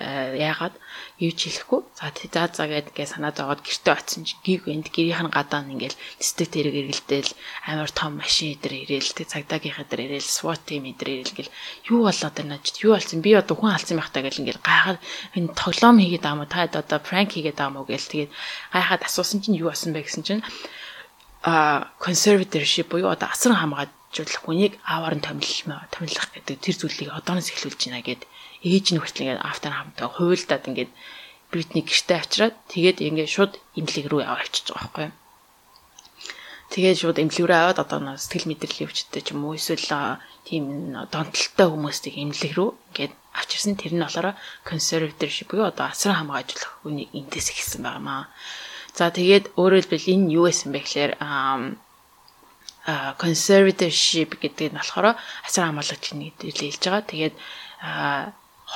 яагаад 0.00 0.74
юу 1.18 1.32
ч 1.36 1.52
хэлэхгүй. 1.52 1.80
За 1.94 2.10
за 2.10 2.48
за 2.52 2.64
гэдгээ 2.66 3.06
санаа 3.06 3.32
зовоод 3.36 3.60
гэртээ 3.60 3.94
очсон 3.94 4.24
чи 4.24 4.34
гиг 4.44 4.66
энд 4.66 4.88
гэрийнх 4.88 5.22
нь 5.26 5.34
гадаа 5.34 5.60
нь 5.62 5.76
ингээл 5.76 5.98
дэстэг 6.18 6.48
тэрэг 6.50 6.74
эргэлдээл 6.80 7.30
амар 7.70 7.90
том 7.92 8.16
машин 8.20 8.56
идэр 8.56 8.72
ирээл 8.88 9.12
те 9.12 9.24
цагдаагийнхаа 9.28 9.86
дээр 9.86 10.16
ирээл 10.16 10.28
SWAT 10.36 10.60
team 10.66 10.88
идэр 10.88 11.08
ирээл 11.20 11.36
гэл 11.36 11.54
юу 11.92 12.08
болоод 12.08 12.34
байна 12.34 12.58
ч 12.64 12.80
юу 12.82 12.96
болсон? 12.96 13.20
Би 13.20 13.36
одоо 13.36 13.54
хүн 13.54 13.76
алдсан 13.76 13.96
байх 14.00 14.10
таа 14.10 14.24
гэл 14.24 14.40
ингээл 14.42 14.64
гайхаад 14.64 14.98
энэ 15.36 15.54
тоглоом 15.54 15.96
хийгээд 16.00 16.24
аа 16.26 16.36
мó 16.40 16.44
та 16.48 16.64
одоо 16.66 16.98
пранк 16.98 17.36
хийгээд 17.36 17.60
аа 17.60 17.70
мó 17.70 17.84
гэл 17.84 18.00
тэгээд 18.00 18.30
гайхаад 18.72 19.02
асуусан 19.04 19.44
чинь 19.44 19.60
юу 19.60 19.68
болсон 19.68 19.92
бэ 19.92 20.06
гэсэн 20.08 20.24
чинь 20.24 20.42
а 21.42 21.88
conservatorship 21.98 22.88
буюу 22.92 23.08
одоо 23.08 23.28
асар 23.32 23.52
хамгаалжуулах 23.56 24.42
хүнийг 24.44 24.72
аавар 24.84 25.16
нь 25.16 25.24
томилмоо 25.24 25.80
томилох 25.88 26.28
гэдэг 26.36 26.56
тэр 26.60 26.76
зүйлийг 26.76 27.08
одооноос 27.16 27.48
эхлүүлж 27.48 27.80
байна 27.88 28.04
гэд 28.04 28.22
ээж 28.64 28.86
нь 28.92 29.00
хүртэл 29.00 29.22
ингээд 29.24 29.44
автор 29.44 29.72
хамтаа 29.72 30.08
хуйлдаад 30.12 30.68
ингээд 30.68 30.92
Бритни 31.50 31.82
гэртээ 31.82 32.18
авчираад 32.22 32.56
тэгээд 32.70 32.98
ингээд 33.02 33.30
шууд 33.34 33.52
имлэг 33.74 34.06
рүү 34.06 34.22
авчиж 34.22 34.70
байгаа 34.70 34.86
байхгүй. 34.86 35.08
Тэгээд 36.70 37.00
шууд 37.02 37.18
имлэг 37.18 37.42
рүү 37.42 37.58
аваад 37.58 37.82
одоо 37.82 37.98
сэтгэл 38.14 38.46
мэдрэлийн 38.54 38.86
өвчтөй 38.86 39.22
ч 39.26 39.34
юм 39.34 39.42
уу 39.50 39.58
эсвэл 39.58 40.22
тийм 40.46 40.94
донтолтой 41.10 41.66
хүмүүсийг 41.66 42.14
имлэг 42.14 42.52
рүү 42.54 42.70
ингээд 42.94 43.12
авчирсан 43.34 43.74
тэр 43.74 43.98
нь 43.98 44.02
болохоор 44.06 44.38
conservatorship 44.62 45.50
буюу 45.50 45.66
одоо 45.66 45.90
асар 45.90 46.14
хамгаалжуулах 46.14 46.72
хүнийг 46.86 47.10
энтэс 47.10 47.50
эхэлсэн 47.50 47.82
байгаа 47.82 48.02
маа. 48.06 48.24
За 48.94 49.10
тэгээд 49.10 49.58
өөрөөр 49.58 49.90
хэлбэл 49.90 50.12
энэ 50.14 50.30
юу 50.38 50.46
гэсэн 50.46 50.70
бэ 50.70 50.80
гэхээр 50.86 51.12
conservatorship 53.18 54.30
гэдэг 54.38 54.70
нь 54.70 54.78
болохоор 54.78 55.18
асар 55.46 55.64
хамгаалагч 55.66 56.04
нэг 56.14 56.38
хэлж 56.38 56.82
байгаа. 56.86 57.02
Тэгээд 57.10 57.34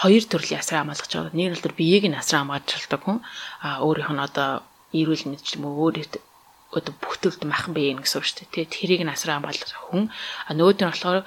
хоёр 0.01 0.24
төрлийн 0.26 0.61
асар 0.61 0.82
хамгаалагч 0.82 1.12
байгаа. 1.14 1.38
Нэг 1.38 1.62
бол 1.62 1.78
биеийг 1.78 2.05
нь 2.11 2.18
асар 2.18 2.42
хамгаалж 2.42 2.70
хүн 2.90 3.18
а 3.62 3.78
өөрийнх 3.86 4.11
нь 4.11 4.24
одоо 4.26 4.51
эрүүл 4.90 5.24
мэнд 5.30 5.42
ч 5.47 5.55
юм 5.55 5.70
уу 5.70 5.90
өөрийн 5.90 6.18
одоо 6.74 6.95
бүх 6.99 7.14
төрөлд 7.22 7.47
махан 7.47 7.72
бие 7.74 7.95
гэсэн 7.95 8.18
үг 8.18 8.26
шүү 8.26 8.51
дээ. 8.51 8.66
Тэрийг 8.74 9.03
нь 9.07 9.14
асар 9.14 9.38
хамгаалж 9.38 9.62
хүн 9.70 10.11
а 10.11 10.51
нөгөөд 10.51 10.78
нь 10.82 10.90
болохоор 10.90 11.22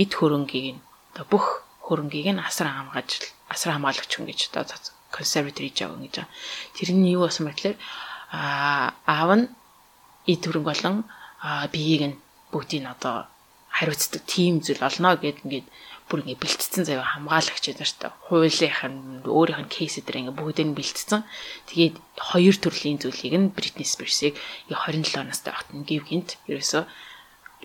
эд 0.00 0.12
хөрөнгийг 0.16 0.66
нь 0.76 0.82
одоо 1.12 1.26
бүх 1.28 1.44
хөрөнгийг 1.84 2.32
нь 2.32 2.40
асар 2.40 2.72
хамгаалж 2.72 3.12
асар 3.52 3.76
хамгаалагч 3.76 4.10
хүн 4.16 4.26
гэж 4.32 4.40
одоо 4.56 4.78
conservatory 5.12 5.70
жаав 5.76 6.00
гэж 6.00 6.14
байгаа. 6.24 6.32
Тэр 6.74 6.88
нь 6.96 7.12
юу 7.12 7.28
болсон 7.28 7.44
бэ 7.46 7.52
гэхээр 7.52 7.76
аав 8.32 9.30
нь 9.36 9.46
эд 10.32 10.40
төрөнг 10.40 10.66
болон 10.66 11.04
биеийг 11.72 12.02
нь 12.08 12.16
бүгдийг 12.48 12.82
нь 12.82 12.92
одоо 12.94 13.28
хариуцдаг 13.76 14.22
тийм 14.24 14.64
зүйл 14.64 14.80
олно 14.80 15.20
гэд 15.20 15.44
ингээд 15.44 15.66
бүр 16.08 16.20
ингээд 16.22 16.42
бэлтцсэн 16.44 16.84
заяа 16.84 17.16
хамгаалагч 17.16 17.64
дээ. 17.74 18.12
Хуулийнх 18.28 18.82
нь 18.84 19.24
өөрийнх 19.24 19.62
нь 19.64 19.72
кейс 19.72 19.96
дээр 19.96 20.20
ингээд 20.20 20.38
бүгдийг 20.38 20.68
нь 20.68 20.76
бэлтцсэн. 20.76 21.24
Тэгээд 21.70 21.96
хоёр 22.20 22.56
төрлийн 22.60 23.00
зүйлийг 23.00 23.34
нь 23.40 23.52
Britney 23.56 23.88
Spears-ыг 23.88 24.36
27 24.68 25.24
настай 25.24 25.52
багт 25.56 25.72
нь 25.72 25.88
гів 25.88 26.04
гинт 26.04 26.36
ерөөсөө 26.50 26.84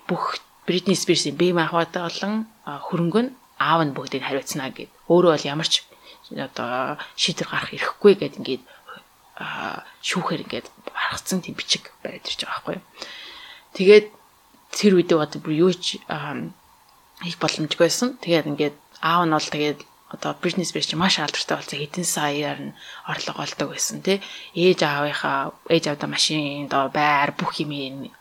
бүх 0.09 0.39
Бритни 0.69 0.93
Спирсийн 0.93 1.35
бие 1.35 1.53
махбодтой 1.53 2.05
болон 2.05 2.45
хөрөнгө 2.65 3.21
нь 3.25 3.33
аав 3.57 3.81
нь 3.85 3.95
бүгдийг 3.97 4.21
хариуцна 4.21 4.69
гэд. 4.69 4.93
Өөрөө 5.09 5.33
бол 5.33 5.49
ямар 5.49 5.65
ч 5.65 5.81
одоо 6.29 7.01
шийдвэр 7.17 7.49
гарах 7.49 7.73
ирэхгүй 7.73 8.13
гэд 8.21 8.37
ингээд 8.37 8.63
шүүхээр 10.05 10.45
ингээд 10.45 10.67
баргацсан 10.93 11.41
тийм 11.41 11.57
бичиг 11.57 11.89
байд 12.05 12.21
ирж 12.21 12.45
байгаа 12.45 12.61
байхгүй. 12.61 12.77
Тэгээд 13.73 14.07
тэр 14.77 14.93
үедээ 14.93 15.17
одоо 15.17 15.39
бүр 15.41 15.53
юу 15.57 15.73
ч 15.73 15.97
их 17.25 17.37
боломжгүй 17.39 17.87
байсан. 17.87 18.17
Тэгээд 18.23 18.49
ингээд 18.51 18.75
аав 19.01 19.23
нь 19.25 19.35
бол 19.35 19.49
тэгээд 19.55 19.79
одоо 20.09 20.35
бизнес 20.41 20.73
биш 20.73 20.89
маш 20.95 21.19
алдартай 21.19 21.57
болсон 21.57 21.79
хэдэн 21.79 22.05
саяар 22.15 22.59
нь 22.65 22.75
орлого 23.05 23.45
олдог 23.45 23.69
байсан 23.69 24.01
тий 24.01 24.17
ээж 24.57 24.81
аавынхаа 24.81 25.53
ээж 25.69 25.85
аавда 25.87 26.07
машин 26.09 26.65
доо 26.65 26.89
байр 26.89 27.29
бүх 27.37 27.53
юм 27.61 27.71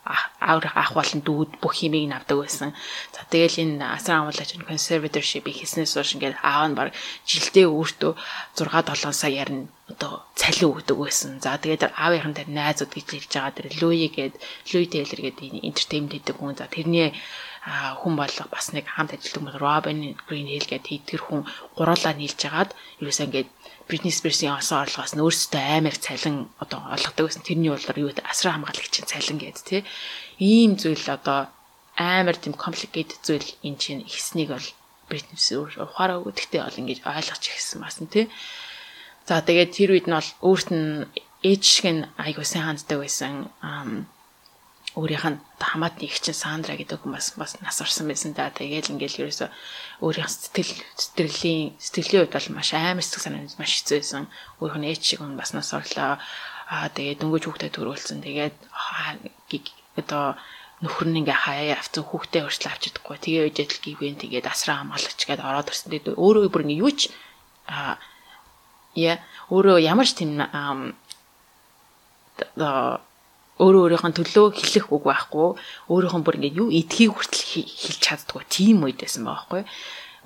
ааврах 0.05 0.75
ах 0.77 0.93
болон 0.93 1.21
дүүд 1.25 1.49
бүх 1.61 1.81
юмыг 1.81 2.05
навдаг 2.13 2.37
байсан 2.45 2.69
за 3.13 3.25
тэгэл 3.33 3.61
энэ 3.63 3.85
асар 3.97 4.21
амлаач 4.21 4.53
консерваторшип 4.69 5.49
хийснээс 5.49 5.97
хойш 5.97 6.13
ингээд 6.13 6.37
аав 6.45 6.65
нь 6.69 6.77
баг 6.77 6.93
жилдээ 7.25 7.65
өөртөө 7.65 8.13
6 8.53 8.69
7 8.69 9.09
саяар 9.21 9.49
нь 9.49 9.65
одоо 9.89 10.21
цалин 10.37 10.69
өгдөг 10.69 10.97
байсан. 11.01 11.41
За 11.41 11.57
тэгээд 11.57 11.89
аавынхан 11.97 12.37
дээр 12.37 12.49
найзууд 12.53 12.93
гэж 12.93 13.07
хэлж 13.09 13.31
байгаа 13.33 13.57
тэр 13.57 13.67
Луи 13.81 14.07
гээд 14.13 14.35
Луи 14.69 14.85
Тейлер 14.85 15.19
гээд 15.25 15.39
энтертейнмент 15.65 16.13
хийдэг 16.13 16.35
хүн. 16.37 16.53
За 16.53 16.69
тэрний 16.69 17.17
хүн 18.01 18.13
болго 18.17 18.43
бас 18.49 18.73
нэг 18.73 18.85
хамт 18.89 19.13
ажилладаг 19.13 19.43
бол 19.45 19.61
Robin 19.61 19.99
Greenhill 20.27 20.65
гэдэг 20.65 21.05
тэр 21.05 21.21
хүн 21.21 21.45
гуруулаа 21.77 22.13
нийлж 22.17 22.41
агаад 22.49 22.71
ерөөсөө 23.01 23.25
ингээд 23.29 23.49
Britney 23.89 24.13
Spears-ийн 24.13 24.53
осон 24.57 24.85
орлогоос 24.85 25.13
нь 25.13 25.23
өөрсдөө 25.25 25.63
амар 25.77 25.97
цалин 25.97 26.37
одоо 26.63 26.79
олгодог 26.93 27.25
гэсэн 27.29 27.45
тэрний 27.45 27.71
болоор 27.73 27.97
юу 27.97 28.11
асраа 28.25 28.53
хамгаалагчийн 28.57 29.09
цалин 29.09 29.37
гэдэг 29.41 29.65
тий. 29.65 29.81
Ийм 30.37 30.77
зүйл 30.81 31.05
одоо 31.09 31.49
амар 31.97 32.37
тийм 32.37 32.53
complicated 32.53 33.17
зүйл 33.25 33.49
эн 33.65 33.75
чинь 33.81 34.05
ихснийг 34.05 34.49
бол 34.53 34.67
Britney 35.09 35.37
Spears 35.37 35.77
ухаараа 35.77 36.21
өгөө 36.21 36.37
гэхдээ 36.37 36.61
бол 36.65 36.79
ингэж 36.81 36.99
ойлгож 37.05 37.43
ихсэн 37.49 37.81
басан 37.81 38.07
тий. 38.09 38.25
За 39.25 39.41
тэгээд 39.45 39.73
тэр 39.73 39.89
үед 39.93 40.07
нь 40.09 40.17
бол 40.17 40.31
өөрт 40.41 40.69
нь 40.73 41.05
ээж 41.45 41.63
шиг 41.65 41.85
нь 41.89 42.01
айгуу 42.17 42.45
сайн 42.45 42.65
ханддаг 42.65 42.97
байсан 43.01 43.49
өөрийнх 44.99 45.25
нь 45.31 45.39
хамаатны 45.63 46.03
их 46.03 46.19
чинь 46.19 46.35
Сандра 46.35 46.75
гэдэг 46.75 46.99
хүн 46.99 47.15
бас 47.15 47.31
бас 47.39 47.55
нас 47.63 47.79
орсон 47.79 48.11
байсан 48.11 48.35
да. 48.35 48.51
Тэгээл 48.51 48.99
ингээл 48.99 49.31
ерөөсө 49.31 49.47
өөрийнх 50.03 50.27
сэтгэл 50.27 50.75
сэтгэлийн 50.99 51.79
сэтгэлийн 51.79 52.27
хувьд 52.27 52.35
бол 52.35 52.59
маш 52.59 52.75
амар 52.75 52.99
сэтгэл 52.99 53.23
санаанд 53.23 53.55
маш 53.55 53.71
хэцүү 53.79 53.97
байсан. 54.03 54.23
Өөрийнх 54.59 54.79
нь 54.83 54.89
ээж 54.91 55.01
шиг 55.07 55.19
хүн 55.23 55.39
бас 55.39 55.55
нас 55.55 55.71
орлоо. 55.71 56.19
Аа 56.67 56.91
тэгээд 56.91 57.23
дөнгөж 57.23 57.43
хүүхдэд 57.47 57.73
төрүүлсэн. 57.79 58.19
Тэгээд 58.27 58.55
одоо 59.95 60.35
нөхөр 60.83 61.07
нь 61.11 61.19
ингээ 61.23 61.43
хаяа 61.43 61.75
авцсан 61.79 62.03
хүүхдээ 62.07 62.45
өршлө 62.47 62.71
авч 62.71 62.81
чадахгүй. 62.87 63.17
Тэгээ 63.19 63.43
үедэл 63.51 63.83
гівэн 63.83 64.19
тэгээд 64.19 64.47
асраа 64.47 64.79
хамгаалагч 64.83 65.19
гээд 65.27 65.43
ороод 65.43 65.71
ирсэн. 65.71 65.91
Тэгээд 65.91 66.15
өөрөө 66.15 66.51
бүр 66.51 66.63
ингээ 66.63 66.83
юу 66.83 66.91
ч 66.95 67.11
аа 67.67 67.99
яа 68.95 69.19
өөрөө 69.51 69.77
ямар 69.83 70.07
ч 70.07 70.23
тийм 70.23 70.39
аа 70.39 70.93
өөрөө 73.59 73.81
өөрийнхөө 73.85 74.11
төлөө 74.15 74.47
хэлэх 74.55 74.87
үг 74.95 75.03
байхгүй 75.03 75.47
өөрийнхөө 75.91 76.21
бүр 76.23 76.37
ингээд 76.39 76.59
юу 76.59 76.69
эдхийг 76.71 77.11
хүртэл 77.11 77.43
хэлж 77.67 77.99
чаддгүй 77.99 78.43
тийм 78.47 78.87
үед 78.87 79.03
байсан 79.03 79.27
байгаа 79.27 79.43
байхгүй 79.43 79.63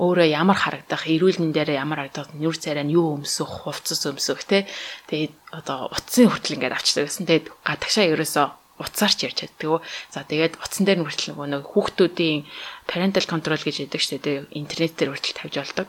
өөрөө 0.02 0.28
ямар 0.30 0.58
харагдах 0.58 1.06
эрүүл 1.06 1.42
мэндийн 1.42 1.66
дээр 1.66 1.82
ямар 1.82 2.06
харагдах 2.06 2.34
нүр 2.34 2.58
царай 2.58 2.86
нь 2.86 2.94
юу 2.98 3.18
өмсөх 3.18 3.66
хувцас 3.66 4.02
өмсөх 4.10 4.42
те 4.46 4.66
тэгээд 5.10 5.34
одоо 5.54 5.90
утсын 5.94 6.30
хүртэл 6.30 6.58
ингээд 6.58 6.78
авчдаг 6.78 7.06
гэсэн 7.10 7.26
тэгээд 7.30 7.48
гадагшаа 7.62 8.06
ерөөсөө 8.14 8.48
утсаар 8.82 9.14
ч 9.14 9.30
ярьж 9.30 9.38
чаддаг. 9.46 9.86
За 10.10 10.26
тэгээд 10.26 10.58
утсан 10.58 10.84
дээр 10.86 11.00
нь 11.02 11.06
хүртэл 11.06 11.38
нөгөө 11.38 11.48
нэг 11.54 11.64
хүүхдүүдийн 11.70 12.42
parental 12.90 13.26
control 13.30 13.62
гэж 13.62 13.86
яддаг 13.86 14.02
шүү 14.02 14.18
дээ. 14.18 14.38
Интернет 14.58 14.98
дээр 14.98 15.14
хүртэл 15.14 15.38
тавьж 15.38 15.56
болдог. 15.62 15.88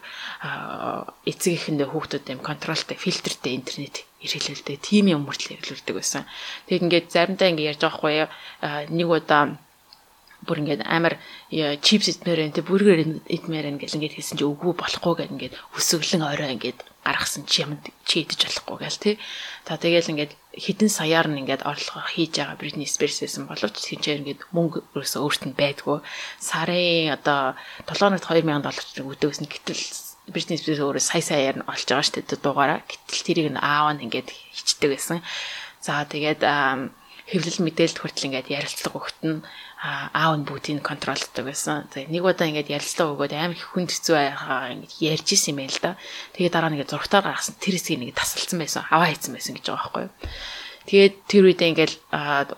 Эцэг 1.24 1.52
эхэндээ 1.56 1.88
хүүхдүүд 1.88 2.24
юм 2.36 2.40
контролтой, 2.44 2.96
фильтртэй 3.00 3.56
интернет 3.56 4.04
ирэлэлтэй 4.24 4.76
тийм 4.80 5.04
юм 5.12 5.28
хүртэл 5.28 5.60
хэрэглүүлдэг 5.60 5.94
байсан. 5.94 6.22
Тэгээд 6.66 6.84
ингээд 6.88 7.06
заримдаа 7.12 7.48
ингээд 7.52 7.70
ярьж 7.76 7.80
байгаа 7.84 8.00
хгүй 8.00 8.14
нэг 8.96 9.08
удаа 9.08 9.42
бүр 10.44 10.60
ингээд 10.60 10.82
амар 10.84 11.16
чипс 11.80 12.12
идмээр 12.12 12.52
энэ 12.52 12.62
бүргэр 12.68 13.00
идмээр 13.28 13.66
ингээд 13.74 13.96
ингээд 13.96 14.16
хэлсэн 14.16 14.36
чи 14.38 14.44
үгүй 14.44 14.72
болохгүй 14.76 15.14
гэдэг 15.16 15.34
ингээд 15.34 15.54
өсөглөн 15.76 16.22
орой 16.28 16.52
ингээд 16.54 16.78
гаргасан 17.04 17.44
чи 17.48 17.64
юм 17.64 17.80
чи 18.04 18.24
идэж 18.24 18.40
болохгүй 18.44 18.76
гээл 18.84 19.00
тий. 19.00 19.14
За 19.64 19.76
тэгэл 19.80 20.12
ингээд 20.12 20.32
хідэн 20.56 20.90
саяар 20.92 21.28
нь 21.28 21.40
ингээд 21.44 21.64
орлого 21.64 22.04
хийж 22.08 22.36
байгаа 22.36 22.60
Britney 22.60 22.88
Spears-сэн 22.88 23.48
боловч 23.48 23.76
тэнцээр 23.80 24.20
ингээд 24.24 24.40
мөнгө 24.52 24.78
өөрөөсөө 24.92 25.20
өөрт 25.24 25.42
нь 25.48 25.56
байдгүй. 25.56 25.98
Сарын 26.40 27.12
одоо 27.16 27.56
7 27.88 28.00
хоногт 28.00 28.24
2000 28.28 28.64
доллар 28.64 28.84
өгдөгсөн 29.00 29.48
гэтэл 29.48 29.84
Britney 30.32 30.56
Spears 30.56 30.80
өөрөө 30.80 31.04
сая 31.04 31.20
саяар 31.20 31.56
нь 31.60 31.68
олж 31.68 31.84
байгаа 31.84 32.04
шүү 32.04 32.16
дээ 32.24 32.40
дугаараа. 32.40 32.80
Гэтэл 32.88 33.26
тэрийг 33.28 33.48
нь 33.52 33.60
аав 33.60 33.92
нь 33.92 34.04
ингээд 34.08 34.28
хичдэг 34.32 34.90
байсан. 34.96 35.18
За 35.84 36.04
тэгээд 36.08 36.40
хэвлэл 37.28 37.60
мэдээлэлд 37.64 38.00
хүртэл 38.00 38.28
ингээд 38.28 38.52
ярилцлага 38.52 39.00
өгтөн 39.00 39.44
аав 39.84 40.32
нь 40.40 40.48
бүгдийг 40.48 40.80
контролддог 40.80 41.44
байсан. 41.44 41.88
Тэгээ 41.92 42.12
нэг 42.12 42.24
удаа 42.24 42.48
ингээд 42.48 42.72
ярилцлага 42.72 43.12
өгөөд 43.16 43.32
амар 43.36 43.56
их 43.56 43.68
хүнд 43.72 43.92
хэцүү 43.92 44.16
байхаа 44.16 44.72
ингээд 44.76 44.92
ярьж 45.12 45.28
исэн 45.32 45.52
юм 45.52 45.58
байл 45.64 45.80
да. 45.80 46.00
Тэгээ 46.36 46.52
дараа 46.52 46.70
нэгэ 46.72 46.88
зургатаар 46.88 47.24
гаргасан 47.28 47.56
тэр 47.60 47.76
хэсгийг 47.76 48.00
нэг 48.00 48.16
тасалсан 48.16 48.58
байсан. 48.60 48.84
Аваа 48.88 49.08
хийсэн 49.12 49.32
байсан 49.36 49.56
гэж 49.56 49.64
байгаа 49.68 49.80
байхгүй 49.84 50.02
юу. 50.08 50.12
Тэгээд 50.84 51.14
тэр 51.28 51.42
үедээ 51.48 51.70
ингээд 51.72 51.92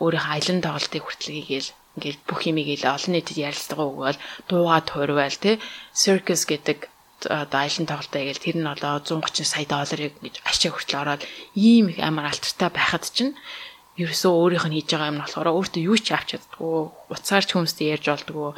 өөрийнхөө 0.02 0.34
аялан 0.34 0.60
тоглолтыг 0.62 1.02
хүртэл 1.02 1.34
хийгээл 1.34 1.70
ингээд 1.96 2.18
бүх 2.26 2.40
юмыг 2.46 2.68
ил 2.74 2.84
олон 2.90 3.12
нийтэд 3.14 3.38
ярилцлага 3.38 3.84
өгөөл 3.86 4.18
дуугаа 4.50 4.80
туурвал 4.82 5.38
тий 5.38 5.62
circus 5.94 6.42
гэдэг 6.44 6.90
одоо 7.24 7.60
аялан 7.64 7.86
тоглолтоо 7.88 8.20
гээл 8.20 8.44
тэр 8.44 8.56
нь 8.60 8.68
одоо 8.68 9.00
130 9.00 9.48
сая 9.48 9.64
долларыг 9.64 10.12
гэж 10.20 10.34
ашиг 10.44 10.76
хүртэл 10.76 11.00
ороод 11.00 11.22
ийм 11.56 11.88
их 11.88 11.98
амар 12.04 12.28
алтартай 12.28 12.68
байхад 12.68 13.04
чинь 13.08 13.32
ерөөсөө 13.96 14.32
өөрийнх 14.36 14.66
нь 14.68 14.76
хийж 14.76 14.88
байгаа 14.92 15.10
юм 15.10 15.16
нь 15.18 15.24
болохоор 15.24 15.48
өөртөө 15.56 15.82
юу 15.88 15.96
ч 15.96 16.12
авч 16.12 16.28
чаддгүй 16.36 16.76
уцаар 17.08 17.44
ч 17.48 17.50
хүмүүстэй 17.56 17.96
ярьж 17.96 18.06
болдгоо. 18.12 18.52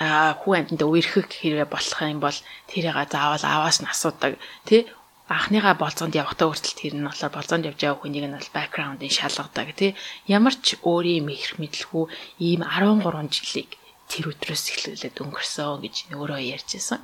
А 0.00 0.32
хүү 0.40 0.52
амьтанд 0.56 0.82
үерхэх 0.86 1.28
хэрэг 1.28 1.68
болох 1.68 2.00
юм 2.00 2.20
бол 2.24 2.38
тэрийг 2.70 2.96
заавал 3.12 3.44
аваас 3.44 3.78
нь 3.84 3.90
асуудаг 3.92 4.40
тий 4.64 4.88
анхныхаа 5.28 5.76
болцоонд 5.76 6.16
явахдаа 6.16 6.48
хүртэл 6.48 6.80
тэр 6.80 6.94
нь 6.96 7.04
болохоор 7.04 7.36
болцоонд 7.36 7.68
явж 7.68 7.80
байгаа 7.84 8.00
хүнийг 8.00 8.24
нь 8.24 8.36
бол 8.38 8.54
бэкграундын 8.56 9.12
шалгадаг 9.12 9.68
тий 9.76 9.92
ямар 10.24 10.54
ч 10.56 10.80
өөрийн 10.80 11.28
их 11.28 11.60
мэдлгүй 11.60 12.04
ийм 12.40 12.64
13 12.64 13.28
жилиг 13.28 13.76
тэр 14.08 14.32
өдрөөс 14.32 14.64
эхлүүлээд 14.72 15.20
өнгөрсөн 15.20 15.84
гэж 15.84 15.94
өөрөө 16.16 16.40
ярьжсэн. 16.56 17.00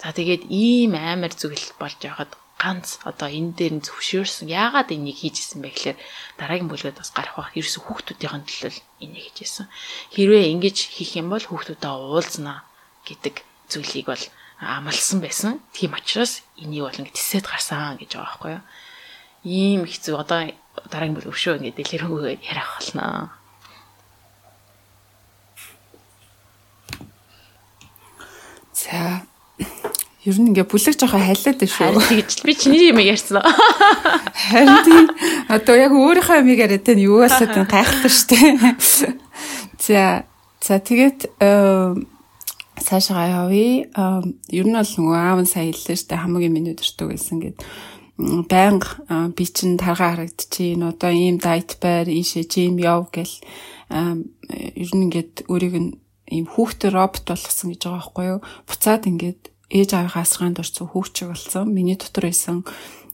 За 0.00 0.12
тэгээд 0.12 0.52
ийм 0.52 0.92
амар 0.94 1.32
зүйл 1.32 1.64
болж 1.80 1.98
байхад 1.98 2.36
ганц 2.62 3.02
одоо 3.02 3.26
энэ 3.26 3.56
дээр 3.58 3.74
нь 3.80 3.84
зөвшөөрсөн. 3.84 4.46
Яагаад 4.46 4.94
энийг 4.94 5.18
хийжсэн 5.18 5.58
бэ 5.64 5.74
гэхээр 5.74 5.98
дараагийн 6.38 6.70
бүлгээд 6.70 7.00
бас 7.00 7.10
гарах 7.10 7.34
бах 7.34 7.50
ерөөсө 7.58 7.82
хүүхдүүдийн 7.82 8.46
төлөө 8.46 8.72
энийг 9.02 9.34
хийжсэн. 9.34 9.66
Хэрвээ 10.14 10.52
ингэж 10.54 10.76
хийх 10.94 11.18
юм 11.18 11.34
бол 11.34 11.42
хүүхдүүдэд 11.42 11.90
уулзнаа 11.90 12.62
гэдэг 13.02 13.42
зүйлийг 13.66 14.06
бол 14.06 14.24
амлсан 14.62 15.18
байсан. 15.18 15.58
Тийм 15.74 15.98
учраас 15.98 16.46
энийг 16.54 16.86
бол 16.86 17.00
ингэ 17.02 17.18
тисэд 17.18 17.50
гарсан 17.50 17.98
гэж 17.98 18.14
байгаа 18.14 18.30
байхгүй 18.30 18.50
юу. 18.54 18.64
Ийм 19.42 19.82
хэцүү 19.90 20.14
одоо 20.22 20.54
дараагийн 20.86 21.18
бүл 21.18 21.34
өвшөө 21.34 21.58
ингэ 21.58 21.82
дэлгэрэнгүй 21.82 22.46
ярих 22.46 22.68
болно. 22.78 23.34
За 28.82 29.22
Ер 30.22 30.38
нь 30.38 30.54
ингээ 30.54 30.70
бүлэг 30.70 30.94
жоохон 30.94 31.18
хайлаад 31.18 31.58
байна 31.58 31.74
шүү. 31.74 31.98
Тэгж 31.98 32.46
би 32.46 32.54
чиний 32.54 32.94
юм 32.94 33.02
ярьсан. 33.02 33.42
Харин 33.42 34.78
тийм 34.86 35.06
одоо 35.50 35.74
яг 35.74 35.90
өөрийнхөө 35.90 36.46
юм 36.46 36.50
яриад 36.54 36.86
тань 36.86 37.02
юу 37.02 37.26
болоод 37.26 37.50
тань 37.50 37.66
гайхалтай 37.66 38.06
шүү 38.06 38.28
дээ. 38.30 39.18
За 39.82 40.22
за 40.62 40.78
тэгээд 40.78 41.26
цаашаа 42.86 43.50
явъя. 43.50 43.82
Ер 44.46 44.66
нь 44.70 44.78
бол 44.78 44.94
нөгөө 44.94 45.18
аав 45.18 45.42
нь 45.42 45.50
сая 45.50 45.66
хэллээ 45.66 45.98
шүү 45.98 46.08
дээ. 46.14 46.22
Хамгийн 46.22 46.54
миний 46.54 46.78
өдөртөө 46.78 47.18
гэсэн 47.18 47.38
гээд 47.42 47.58
байнга 48.46 49.34
би 49.34 49.44
чин 49.50 49.74
таргаа 49.74 50.22
харагдчихээн 50.22 50.86
одоо 50.86 51.10
ийм 51.10 51.42
дайт 51.42 51.82
байр 51.82 52.06
ийшээ 52.06 52.46
жим 52.46 52.78
яв 52.78 53.10
гэл 53.10 53.34
ер 53.90 54.90
нь 54.94 55.02
ингээд 55.10 55.50
өөрийг 55.50 55.74
нь 55.82 55.90
ийм 56.32 56.48
хүүхдээ 56.48 56.90
робот 56.96 57.28
болгосон 57.28 57.76
гэж 57.76 57.80
байгаа 57.84 58.00
байхгүй 58.00 58.26
юу. 58.32 58.40
Буцаад 58.64 59.04
ингээд 59.04 59.42
ээж 59.68 59.90
аавынхаа 59.92 60.24
асгаанд 60.24 60.60
орсон 60.64 60.88
хүүчиг 60.88 61.28
болсон. 61.28 61.68
Миний 61.68 61.96
дотор 62.00 62.28
байсан 62.28 62.64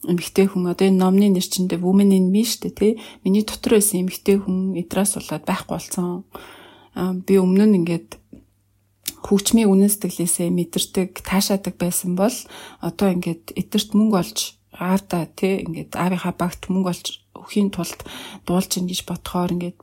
эмэгтэй 0.06 0.46
хүн 0.46 0.70
одоо 0.70 0.86
энэ 0.86 1.02
номны 1.02 1.26
нэр 1.34 1.42
чиндээ 1.42 1.82
women 1.82 2.14
in 2.14 2.30
me 2.30 2.46
штэ 2.46 2.70
тий. 2.70 2.92
Миний 3.26 3.42
дотор 3.42 3.78
байсан 3.78 4.06
эмэгтэй 4.06 4.38
хүн 4.38 4.78
эдрас 4.78 5.18
болоод 5.18 5.44
байхгүй 5.46 5.74
болсон. 5.74 6.22
Би 7.26 7.34
өмнө 7.38 7.66
нь 7.66 7.78
ингээд 7.82 8.18
хөгжмийн 9.22 9.70
үнэн 9.70 9.90
сэтгэлээсээ 9.90 10.48
мэдэрдэг, 10.54 11.10
таашаадаг 11.26 11.74
байсан 11.78 12.14
бол 12.14 12.34
одоо 12.78 13.08
ингээд 13.10 13.58
эдэрт 13.58 13.90
мөнгө 13.98 14.16
олж 14.22 14.38
аавда 14.78 15.26
тий 15.34 15.66
ингээд 15.66 15.98
аавынхаа 15.98 16.34
багт 16.38 16.70
мөнгө 16.70 16.90
олж 16.94 17.06
өхийн 17.34 17.74
тулд 17.74 17.98
дуулж 18.46 18.70
ин 18.78 18.86
гэж 18.86 19.02
бодохоор 19.06 19.50
ингээд 19.54 19.78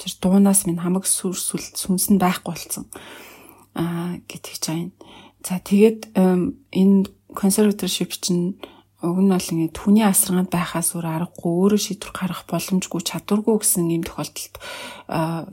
тэр 0.00 0.12
дуунаас 0.16 0.64
минь 0.64 0.80
хамаг 0.80 1.04
сүр 1.04 1.36
сүнс 1.36 2.08
нь 2.08 2.16
байхгүй 2.16 2.56
болсон 2.56 2.88
аа 3.76 4.16
гэдэг 4.24 4.56
чинь. 4.56 4.96
За 5.44 5.60
тэгээд 5.60 6.16
энэ 6.16 7.12
консерваторшип 7.36 8.16
чинь 8.16 8.56
уг 9.00 9.16
нь 9.16 9.32
бол 9.32 9.40
ингээд 9.40 9.76
хүний 9.80 10.04
асаргаанд 10.04 10.52
байхаас 10.52 10.92
өөр 10.92 11.08
аргагүй 11.08 11.52
өөрөө 11.56 11.80
шийдвэр 11.80 12.12
гаргах 12.12 12.44
боломжгүй 12.44 13.00
чадваргүй 13.00 13.56
гэсэн 13.56 13.88
юм 13.96 14.04
тохиолдолд 14.04 14.54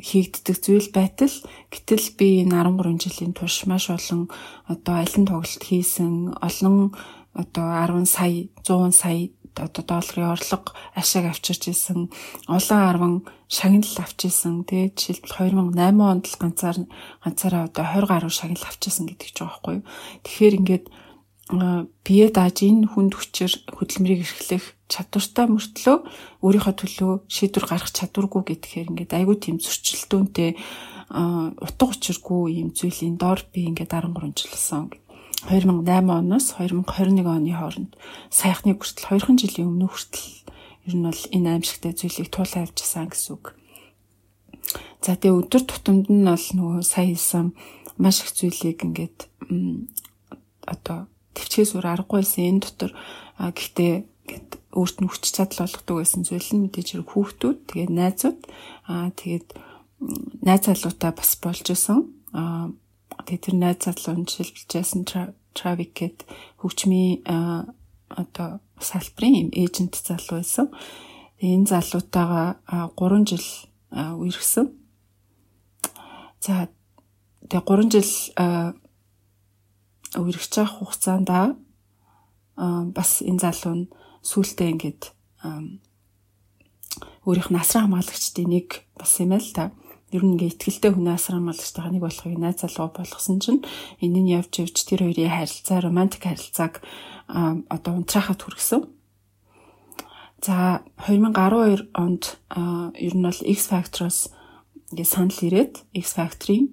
хийгддэг 0.04 0.56
зүйл 0.60 0.90
байтал 0.92 1.36
гэтэл 1.72 2.08
би 2.20 2.44
энэ 2.44 2.60
13 2.60 3.08
жилийн 3.08 3.32
турш 3.32 3.64
маш 3.64 3.88
олон 3.88 4.28
одоо 4.68 4.96
алин 5.00 5.24
тоглолт 5.24 5.64
хийсэн 5.64 6.36
олон 6.44 6.92
одоо 7.32 7.68
10 7.72 8.04
сая 8.04 8.52
100 8.68 8.92
сая 8.92 9.32
одоо 9.60 9.84
долларын 9.84 10.34
орлого 10.38 10.74
ашиг 10.94 11.26
авчирч 11.26 11.70
исэн 11.74 12.10
олон 12.48 13.24
10 13.24 13.58
шагнал 13.58 13.96
авч 14.04 14.20
исэн 14.30 14.64
тэгээд 14.70 14.96
жишээлбэл 14.98 15.74
2008 15.74 16.12
онд 16.12 16.26
л 16.30 16.38
ганцаар 16.42 16.78
ганцаараа 17.24 17.64
одоо 17.70 17.86
20 17.86 18.12
гаруй 18.12 18.32
шагнал 18.32 18.66
авч 18.70 18.82
исэн 18.88 19.06
гэдэг 19.10 19.30
ч 19.34 19.38
байгаа 19.42 19.58
байхгүй 19.58 19.74
юу 19.80 19.86
тэгэхээр 20.24 20.58
ингээд 20.60 20.86
бие 22.04 22.28
дааж 22.28 22.58
энэ 22.68 22.92
хүнд 22.92 23.14
хүчээр 23.16 23.54
хөдөлмөрийг 23.72 24.22
эрхлэх 24.28 24.76
чадвартай 24.92 25.48
мөртлөө 25.48 25.98
өөрийнхөө 26.44 26.76
төлөө 26.76 27.14
шийдвэр 27.32 27.66
гаргах 27.72 27.96
чадваргүй 27.96 28.42
гэхээр 28.52 28.92
ингээд 28.92 29.16
айгүй 29.16 29.36
тийм 29.40 29.58
зөрчилдөөнтэй 29.64 30.60
утга 31.08 31.86
учиргүй 31.88 32.60
юм 32.60 32.76
зүйлийн 32.76 33.16
дор 33.16 33.40
би 33.56 33.64
ингээд 33.72 33.96
13 33.96 34.36
жил 34.36 34.52
болсон. 34.52 34.92
2008 35.46 36.10
оноос 36.10 36.58
2021 36.58 37.22
оны 37.30 37.54
хооронд 37.54 37.94
саяхны 38.34 38.74
хүртэл 38.74 39.22
2хан 39.22 39.38
жилийн 39.38 39.70
өмнө 39.70 39.88
хүртэл 39.92 40.28
ер 40.90 40.96
нь 40.98 41.06
бол 41.06 41.24
энэ 41.30 41.50
аимшигтай 41.62 41.94
зүйлийг 41.94 42.34
туулаа 42.34 42.66
явжсан 42.66 43.12
гэсэн 43.12 43.38
үг. 43.38 43.54
За 45.06 45.14
тэгээ 45.14 45.38
өдөр 45.38 45.64
тутамд 45.68 46.10
нь 46.10 46.26
бол 46.26 46.48
нөгөө 46.58 46.82
сая 46.82 47.06
хэлсэн 47.14 47.54
маш 48.02 48.26
их 48.26 48.34
зүйлийг 48.34 48.82
ингээд 48.82 49.30
одоо 50.66 51.06
төвчгээс 51.38 51.78
өөр 51.78 51.86
аргагүйсэн 51.86 52.50
энэ 52.50 52.62
дотор 52.66 52.92
гэхдээ 53.38 53.94
гэд 54.26 54.50
өөрт 54.74 54.98
нь 55.02 55.10
хүч 55.10 55.24
чадал 55.32 55.64
болгодог 55.64 55.96
байсан 56.02 56.22
зүйл 56.26 56.50
нь 56.54 56.64
мэдээж 56.68 56.88
хэрэг 56.98 57.10
хүүхдүүд 57.14 57.58
тэгээд 57.70 57.92
найзууд 57.94 58.40
аа 58.90 59.10
тэгээд 59.14 59.48
найз 60.44 60.62
залуутай 60.66 61.12
бас 61.14 61.32
болж 61.40 61.66
исэн 61.72 62.00
аа 62.34 62.74
тэгээд 63.28 63.44
тэр 63.44 63.56
найз 63.60 63.84
залуу 63.84 64.24
Jason 64.72 65.04
Travick 65.52 65.94
гэд 66.00 66.24
хөгжмийн 66.64 67.28
одоо 68.08 68.64
салбарын 68.80 69.52
эйжент 69.52 70.00
залуу 70.00 70.40
байсан. 70.40 70.72
Энэ 71.44 71.68
залуутайгаа 71.68 72.58
3 72.96 73.28
жил 73.28 73.48
үерхсэн. 73.92 74.72
За 76.40 76.72
тэгээ 77.52 77.68
3 77.68 77.92
жил 77.92 78.12
үргэж 80.16 80.54
байгаа 80.56 80.74
хугацаанд 80.80 81.30
бас 82.96 83.22
энэ 83.22 83.44
залуу 83.44 83.76
нь 83.76 83.90
сүултээ 84.24 84.72
ингээд 84.72 85.02
өөрийнх 87.28 87.52
нь 87.52 87.60
асран 87.60 87.92
хамгаалагчдын 87.92 88.50
нэг 88.50 88.88
бас 88.96 89.20
юм 89.20 89.36
л 89.36 89.52
та. 89.54 89.76
Ер 90.16 90.24
нь 90.24 90.40
ингээ 90.40 90.56
ихтгэлтэй 90.56 90.92
хүн 90.96 91.12
асран 91.12 91.44
хамгаалагчтайгаа 91.44 91.92
нэг 91.92 92.04
болохыг 92.08 92.40
найз 92.40 92.64
залуу 92.64 92.96
болгосон 92.96 93.44
чинь 93.44 93.62
энэ 94.00 94.20
нь 94.24 94.32
явж 94.40 94.64
явж 94.64 94.88
тэр 94.88 95.04
хоёрын 95.04 95.36
харилцаа 95.36 95.84
романтик 95.84 96.24
харилцааг 96.24 96.80
одоо 97.68 97.94
унтраахад 98.00 98.40
хүргэсэн. 98.40 98.88
За 100.40 100.80
2012 101.04 101.92
онд 101.92 102.24
ер 102.96 103.14
нь 103.20 103.26
бол 103.28 103.42
X 103.44 103.60
Factor-оос 103.68 104.32
ингээ 104.96 105.08
санал 105.12 105.44
ирээд 105.44 105.84
X 105.92 106.16
Factor-ийн 106.16 106.72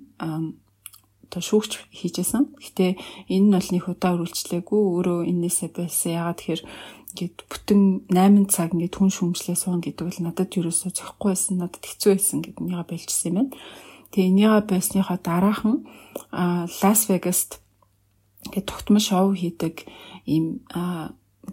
одоо 1.35 1.43
шүүгч 1.43 1.91
хийжсэн. 1.91 2.55
Гэтэ 2.63 2.95
энэ 3.35 3.47
нь 3.51 3.55
бол 3.57 3.71
нэг 3.75 3.85
удаа 3.91 4.15
үргэлжлээгүй 4.15 4.79
өөрөө 4.79 5.19
энээсээ 5.27 5.75
байсан. 5.75 6.15
Ягаад 6.23 6.39
тэгэхээр 6.39 6.63
ингээд 7.15 7.47
бүтэн 7.47 8.11
8 8.11 8.51
цаг 8.51 8.75
ингээд 8.75 8.99
хүн 8.99 9.11
шүүмжлээ 9.15 9.55
суун 9.55 9.79
гэдэг 9.79 10.03
бол 10.03 10.21
надад 10.27 10.51
ерөөсөө 10.51 10.91
зөхгүй 10.91 11.31
байсан. 11.31 11.63
Надад 11.63 11.87
хэцүү 11.87 12.11
байсан 12.11 12.43
гэдэг 12.43 12.59
нэга 12.59 12.85
байлжсэн 12.91 13.31
юм 13.31 13.37
байна. 13.39 13.55
Тэгээ 14.11 14.31
энийга 14.35 14.59
байсныхаа 14.67 15.19
дараахан 15.23 15.87
Лас 16.83 17.01
Вегаст 17.07 17.63
ингээд 18.51 18.67
тогтмол 18.67 18.99
шоу 18.99 19.31
хийдэг 19.39 19.87
ийм 20.27 20.67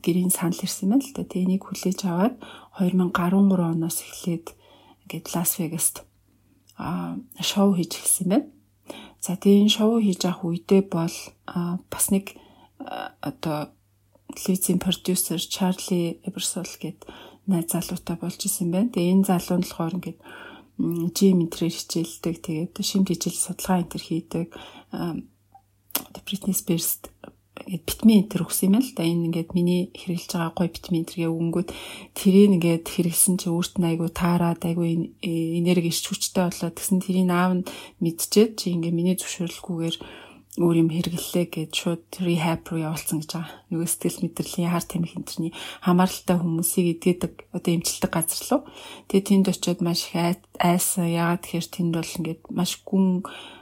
гэрийн 0.02 0.34
санал 0.34 0.58
ирсэн 0.58 0.90
байна 0.90 1.06
л 1.06 1.14
да. 1.14 1.30
Тэгээ 1.30 1.46
энийг 1.46 1.64
хүлээж 1.70 2.00
аваад 2.10 2.36
2013 2.82 3.14
оноос 3.62 3.98
эхлээд 4.02 4.46
ингээд 5.06 5.26
Лас 5.38 5.62
Вегаст 5.62 5.96
а 6.82 7.22
шоу 7.38 7.78
хийж 7.78 8.02
эхэлсэн 8.02 8.28
байна. 8.34 8.50
За 9.22 9.38
тийм 9.38 9.70
шоу 9.70 10.02
хийж 10.02 10.26
авах 10.26 10.50
үедээ 10.50 10.90
бол 10.90 11.14
бас 11.46 12.06
нэг 12.10 12.34
одоо 13.22 13.70
телевизийн 14.36 14.80
продюсер 14.80 15.40
Чарли 15.40 16.20
Эберсол 16.24 16.68
гээд 16.68 17.06
найз 17.48 17.72
залуутай 17.72 18.18
болж 18.18 18.40
исэн 18.46 18.72
байна. 18.72 18.94
Тэгээ 18.94 19.14
энэ 19.22 19.28
залуу 19.28 19.58
нь 19.60 19.66
болохоор 19.66 19.96
ингээд 19.98 20.20
жим 21.14 21.44
энтрээр 21.46 21.76
хичээлдэг. 21.76 22.36
Тэгээд 22.42 22.74
шимт 22.82 23.10
хичээл 23.10 23.38
судалгаа 23.38 23.82
энтер 23.84 24.02
хийдэг. 24.02 24.48
Бритни 26.26 26.54
Спирс 26.54 27.00
витамин 27.68 28.26
энэ 28.26 28.42
өгсөн 28.42 28.74
юм 28.74 28.76
л 28.82 28.92
да. 28.96 29.04
Энэ 29.04 29.26
ингээд 29.30 29.52
миний 29.54 29.92
хэрэглэж 29.94 30.32
байгаа 30.34 30.54
гой 30.56 30.70
витамин 30.72 31.06
тэргээ 31.06 31.30
өнгөд 31.30 31.70
тэрийг 32.18 32.50
ингээд 32.58 32.86
хэрэгсэн 32.88 33.36
чи 33.38 33.48
өөрт 33.52 33.78
нь 33.78 33.88
айгу 33.90 34.08
таарад 34.10 34.62
айгу 34.66 34.84
энерги 34.88 35.92
иш 35.92 36.02
хүчтэй 36.08 36.50
болоод 36.50 36.76
тэгсэн 36.80 37.00
тэрийг 37.04 37.30
аав 37.30 37.52
нь 37.62 37.68
мэдчихээд 38.02 38.52
чи 38.58 38.74
ингээд 38.74 38.96
миний 38.98 39.16
зөвшөөрлгүйгээр 39.20 39.96
өөр 40.60 40.84
юм 40.84 40.90
хэрэглэлээ 40.92 41.48
гэж 41.48 41.72
шууд 41.72 42.04
rehab 42.20 42.68
руу 42.68 42.84
явуулсан 42.84 43.24
гэж 43.24 43.32
байгаа. 43.40 43.56
Нөгөө 43.72 43.88
сэтгэл 43.88 44.20
мэдрэлийн 44.28 44.72
хар 44.76 44.84
тамхи 44.84 45.16
энтерний 45.16 45.54
хамааралтай 45.80 46.36
хүмүүсийг 46.36 46.88
эдгэдэг 47.00 47.34
одоо 47.56 47.72
эмчилдэг 47.72 48.12
газар 48.12 48.42
руу. 48.52 48.62
Тэгээ 49.08 49.28
тэнд 49.32 49.48
очиод 49.48 49.80
маш 49.80 50.12
их 50.12 50.44
айсан. 50.60 51.08
Ягаад 51.08 51.48
тэгэхээр 51.48 51.68
тэнд 51.72 51.92
бол 51.96 52.16
ингээд 52.20 52.42
маш 52.52 52.72
гүн 52.84 53.08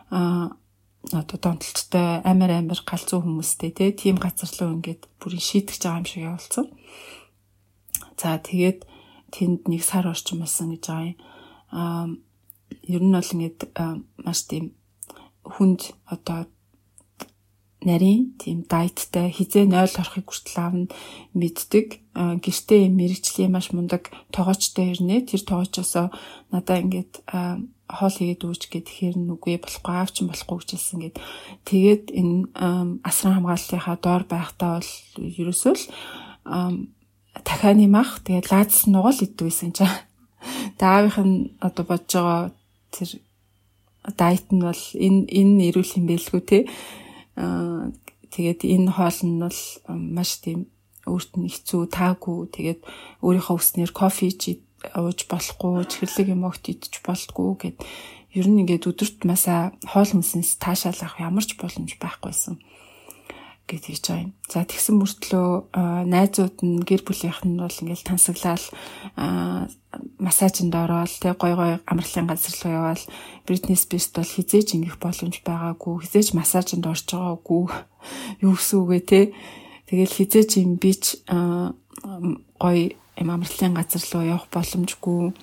одоо 0.10 1.38
донтолттой 1.38 2.26
амар 2.26 2.52
амар 2.58 2.82
галзуу 2.82 3.22
хүмүүстэй 3.22 3.94
тийм 3.94 4.18
газар 4.18 4.50
руу 4.58 4.82
ингээд 4.82 5.06
бүрийн 5.22 5.46
шийдэж 5.46 5.86
байгаа 5.86 6.02
юм 6.02 6.10
шиг 6.10 6.26
явуулсан. 6.26 6.66
За 8.18 8.42
тэгээд 8.42 8.90
тэнд 9.30 9.70
нэг 9.70 9.86
сар 9.86 10.10
орчим 10.10 10.42
болсон 10.42 10.74
гэж 10.74 10.84
байгаа 10.90 11.06
юм. 11.06 11.18
Аа 11.70 12.06
ер 12.90 13.02
нь 13.06 13.14
бол 13.14 13.30
ингээд 13.30 13.60
маш 14.26 14.40
тийм 14.50 14.74
хүнд 15.46 15.94
одоо 16.10 16.50
нарийн 17.80 18.36
тийм 18.36 18.68
дайттай 18.68 19.32
хизээ 19.32 19.64
0 19.64 19.88
орохыг 19.88 20.28
хүртэл 20.28 20.60
аавна 20.60 20.86
мэддэг. 21.32 22.04
Гэртээ 22.12 22.92
мэрэгчлийн 22.92 23.56
маш 23.56 23.72
мундаг 23.72 24.12
тоогоочтой 24.36 24.92
ирнэ. 24.92 25.24
Тэр 25.24 25.48
тоогоочосоо 25.48 26.12
надаа 26.52 26.78
ингээд 26.84 27.24
хоол 27.88 28.16
хийгээд 28.20 28.44
үүч 28.44 28.64
гэхээр 28.68 29.16
нүгүй 29.16 29.64
болохгүй 29.64 29.96
аав 29.96 30.12
чинь 30.12 30.28
болохгүй 30.28 30.58
гэжэлсэн 30.60 31.00
гэд. 31.08 31.16
Тэгээд 31.64 32.06
энэ 32.12 32.52
асран 33.08 33.40
хамгааллынхаа 33.40 33.98
доор 34.04 34.24
байхдаа 34.28 34.84
бол 34.84 34.92
ерөөсөө 35.16 35.74
л 35.80 35.84
дахианы 37.48 37.88
мах 37.88 38.20
тэгээд 38.28 38.52
лааз 38.52 38.92
нугал 38.92 39.16
идвэсэн 39.24 39.72
чинь. 39.72 39.88
Таавынх 40.76 41.18
нь 41.24 41.56
одоо 41.64 41.88
бодож 41.88 42.12
байгаа 42.12 42.52
тэр 42.92 43.10
дайт 44.20 44.52
нь 44.52 44.60
бол 44.60 44.84
энэ 45.00 45.32
энэ 45.32 45.72
эрүүл 45.72 45.96
юм 45.96 46.06
бэлгүй 46.12 46.44
те. 46.44 46.60
Аа 46.68 47.08
тэгээд 47.40 48.62
энэ 48.68 48.92
хоол 48.92 49.20
нь 49.24 49.40
бол 49.40 49.60
маш 49.88 50.44
тийм 50.44 50.68
өөрт 51.08 51.40
нь 51.40 51.50
хэцүү 51.50 51.82
таагүй. 51.90 52.52
Тэгээд 52.52 52.80
өөрийнхөө 53.24 53.56
үснээр 53.58 53.92
кофе 53.96 54.30
чи 54.36 54.62
ууж 54.96 55.26
болохгүй, 55.32 55.88
чихэрлэг 55.88 56.28
юм 56.36 56.44
огт 56.48 56.68
идэж 56.68 57.04
болтгүй 57.04 57.50
гэд. 57.60 57.78
Ер 58.36 58.48
нь 58.48 58.62
ингээд 58.62 58.88
өдөрт 58.92 59.26
масаа 59.26 59.74
хоол 59.88 60.12
хүнсээс 60.12 60.62
таашаал 60.62 61.00
авах 61.02 61.18
ямар 61.18 61.46
ч 61.48 61.58
боломж 61.58 61.98
байхгүйсэн 61.98 62.62
гэж 63.70 63.84
хийж 63.86 64.02
байгаа 64.10 64.26
юм. 64.26 64.34
За 64.50 64.66
тэгсэн 64.66 64.96
мөртлөө 64.98 65.50
найзууд 66.10 66.58
нь 66.66 66.82
гэр 66.82 67.02
бүлийнх 67.06 67.46
нь 67.46 67.62
бол 67.62 67.70
ингээл 67.70 68.10
тансаглал 68.10 68.66
массажинд 70.18 70.74
ороод 70.74 71.14
тэг 71.22 71.38
гой 71.38 71.54
гой 71.54 71.72
амралтын 71.86 72.26
газар 72.26 72.56
руу 72.66 72.74
яваал 72.74 73.04
Бритни 73.46 73.78
Спирс 73.78 74.10
бол 74.10 74.26
хизээж 74.26 74.74
ингэх 74.74 74.98
боломж 74.98 75.42
байгаагүй 75.46 76.02
хизээж 76.02 76.34
массажинд 76.34 76.86
орж 76.90 77.06
байгаагүй 77.10 77.64
юу 78.42 78.54
гэсэн 78.58 78.78
үгээ 78.82 79.04
те 79.06 79.22
тэгэл 79.90 80.18
хизээж 80.18 80.50
юм 80.62 80.82
бич 80.82 81.22
гой 81.26 82.78
юм 83.22 83.30
амралтын 83.30 83.74
газар 83.78 84.04
руу 84.14 84.24
явах 84.26 84.48
боломжгүй 84.54 85.34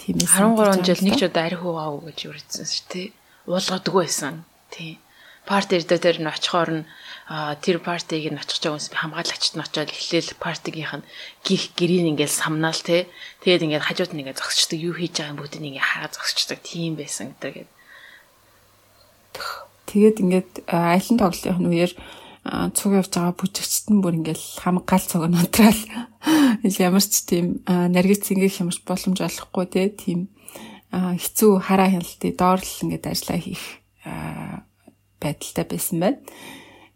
тиймээс 0.00 0.32
13 0.32 0.84
жил 0.84 1.04
нэг 1.04 1.16
ч 1.20 1.22
удаа 1.28 1.44
арх 1.48 1.62
угаагүй 1.64 2.12
гэж 2.12 2.20
үрдсэн 2.32 2.66
шүү 2.68 2.86
тий. 2.88 3.06
Уулгадгүй 3.44 4.04
байсан. 4.04 4.44
Тий. 4.72 4.96
Парти 5.50 5.82
дээр 5.82 5.98
тэр 5.98 6.18
нь 6.22 6.30
очихоор 6.30 6.70
нь 6.70 6.84
тэр 7.58 7.82
партиг 7.82 8.22
нь 8.30 8.38
очих 8.38 8.62
жоогоос 8.62 8.86
би 8.86 9.02
хамгаалагчд 9.02 9.58
нь 9.58 9.64
очиод 9.66 9.90
эхлээл 9.90 10.38
партигийнх 10.38 11.02
нь 11.02 11.06
гих 11.42 11.74
гэрийн 11.74 12.14
ингээл 12.14 12.30
самнаал 12.30 12.78
те. 12.78 13.10
Тэгээд 13.42 13.66
ингээд 13.66 13.86
хажууд 13.86 14.14
нь 14.14 14.22
ингээд 14.22 14.38
зогсчдаг 14.38 14.78
юу 14.78 14.94
хийж 14.94 15.18
байгаа 15.18 15.34
юм 15.34 15.38
бүгдийг 15.42 15.66
ингээд 15.74 15.90
хараа 15.90 16.10
зогсчдаг 16.14 16.58
тийм 16.62 16.94
байсан 16.94 17.34
гэдэг. 17.34 17.66
Тэгээд 19.90 20.16
ингээд 20.22 20.50
айлын 20.70 21.18
тоглолтын 21.18 21.66
үеэр 21.66 21.92
цуг 22.74 22.92
явж 22.94 23.10
байгаа 23.10 23.34
бүжигчт 23.34 23.90
нь 23.90 24.02
бүр 24.06 24.22
ингээл 24.22 24.46
хамаг 24.62 24.86
гал 24.86 25.02
цог 25.02 25.26
нутраал 25.26 25.82
ямар 26.62 27.02
ч 27.02 27.26
тийм 27.26 27.62
наргиц 27.66 28.30
ингээ 28.30 28.54
хямарч 28.54 28.86
боломж 28.86 29.18
олохгүй 29.18 29.66
те. 29.66 29.90
Тийм 29.90 30.30
хэцүү 30.94 31.50
хараа 31.58 31.90
хяналтыг 31.90 32.38
доорлол 32.38 32.82
ингээд 32.86 33.10
ажиллаа 33.10 33.38
хийх 33.38 33.64
байдалтай 35.20 35.66
байсан 35.68 36.00
байна. 36.00 36.18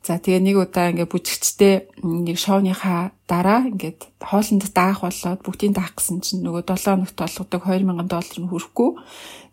За 0.04 0.20
тэгээ 0.20 0.40
нэг 0.44 0.56
удаа 0.60 0.92
ингээ 0.92 1.08
бүжигчтэй 1.08 1.88
нэг 2.04 2.36
шоуныхаа 2.36 3.16
дараа 3.24 3.64
ингээд 3.72 4.04
хоолнд 4.20 4.68
даах 4.76 5.00
болоод 5.00 5.40
бүгдийг 5.40 5.72
даах 5.72 5.96
гэсэн 5.96 6.20
чинь 6.20 6.44
нөгөө 6.44 6.68
7 6.68 7.08
хоногт 7.08 7.16
олгодог 7.24 7.64
2000 7.64 8.04
доллар 8.12 8.36
нь 8.36 8.50
хүрэхгүй. 8.52 8.90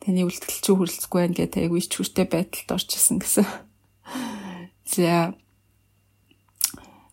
Таны 0.03 0.27
үлдэл 0.27 0.60
чи 0.60 0.72
хүрлцэхгүй 0.76 1.19
байх 1.23 1.35
гэдэг 1.39 1.61
айгүй 1.72 1.80
ич 1.80 1.95
хүртэй 1.95 2.27
байдалд 2.27 2.68
орчихсон 2.68 3.23
гэсэн. 3.23 3.48
За 4.91 5.39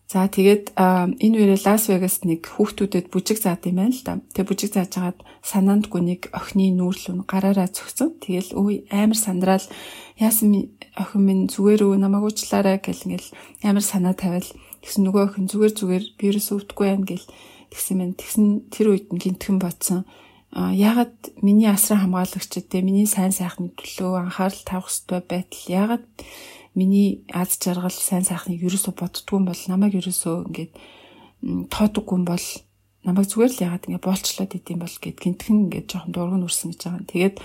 За 0.09 0.25
тэгээд 0.25 0.73
энэ 0.73 1.35
үеэр 1.37 1.61
Лас 1.69 1.85
Вегаст 1.85 2.25
нэг 2.25 2.49
хүүхдүүдэд 2.49 3.13
бүжиг 3.13 3.37
заад 3.45 3.61
юм 3.69 3.77
байна 3.77 3.93
л 3.93 4.01
да. 4.01 4.17
Тэгээ 4.33 4.49
бүжиг 4.49 4.73
зааж 4.73 4.89
хагаад 4.97 5.21
санаандгүй 5.45 6.01
нэг 6.01 6.21
охины 6.33 6.73
нүүрлүүн 6.73 7.29
гараараа 7.29 7.69
зөгцөн. 7.69 8.17
Тэгэл 8.17 8.57
үй 8.57 8.89
амар 8.89 9.13
сандраал 9.13 9.61
яасан 10.19 10.69
охин 10.99 11.23
минь 11.23 11.43
зүгээр 11.47 11.87
үү 11.87 11.95
намайг 11.95 12.27
уучлаарай 12.27 12.77
гэл 12.83 13.07
ингээл 13.07 13.29
амар 13.63 13.85
санаа 13.85 14.13
тавиал 14.13 14.49
тэгсэн 14.83 15.07
нөгөө 15.07 15.23
охин 15.31 15.47
зүгээр 15.47 15.73
зүгээр 15.79 16.05
вирус 16.19 16.47
өвдөггүй 16.51 16.87
юм 16.91 17.03
гэл 17.07 17.25
тэгсэн 17.71 17.95
мэн 17.95 18.11
тэгсэн 18.19 18.45
тэр 18.67 18.87
үед 18.91 19.07
нь 19.15 19.21
гинтхэн 19.21 19.57
бодсон. 19.63 20.03
А 20.51 20.73
ягаад 20.73 21.15
миний 21.45 21.69
асран 21.69 22.03
хамгаалагчд 22.03 22.67
те 22.67 22.81
миний 22.81 23.05
сайн 23.05 23.31
сайхны 23.31 23.69
төлөө 23.77 24.27
анхаарал 24.27 24.63
тавих 24.65 24.89
хэрэгтэй 24.89 25.21
байтал 25.29 25.63
ягаад 25.69 26.05
миний 26.73 27.23
аз 27.29 27.55
жаргал 27.61 27.93
сайн 27.93 28.25
сайхныг 28.25 28.59
ерөөсө 28.65 28.91
боддгүй 28.97 29.39
бол 29.45 29.61
намайг 29.69 29.93
ерөөсө 30.01 30.49
ингээд 30.49 30.73
тоодоггүй 31.69 32.19
бол 32.25 32.45
намайг 33.05 33.27
зүгээр 33.29 33.51
л 33.53 33.63
ягаад 33.67 33.85
ингээд 33.85 34.05
боолчлоод 34.09 34.51
идэм 34.57 34.79
бол 34.81 34.95
гэд 34.97 35.17
гинтхэн 35.21 35.57
ингээд 35.69 35.87
жоохон 35.87 36.13
дурган 36.17 36.45
үрсэн 36.49 36.73
гэж 36.73 36.81
байгаа. 36.81 37.11
Тэгээд 37.13 37.35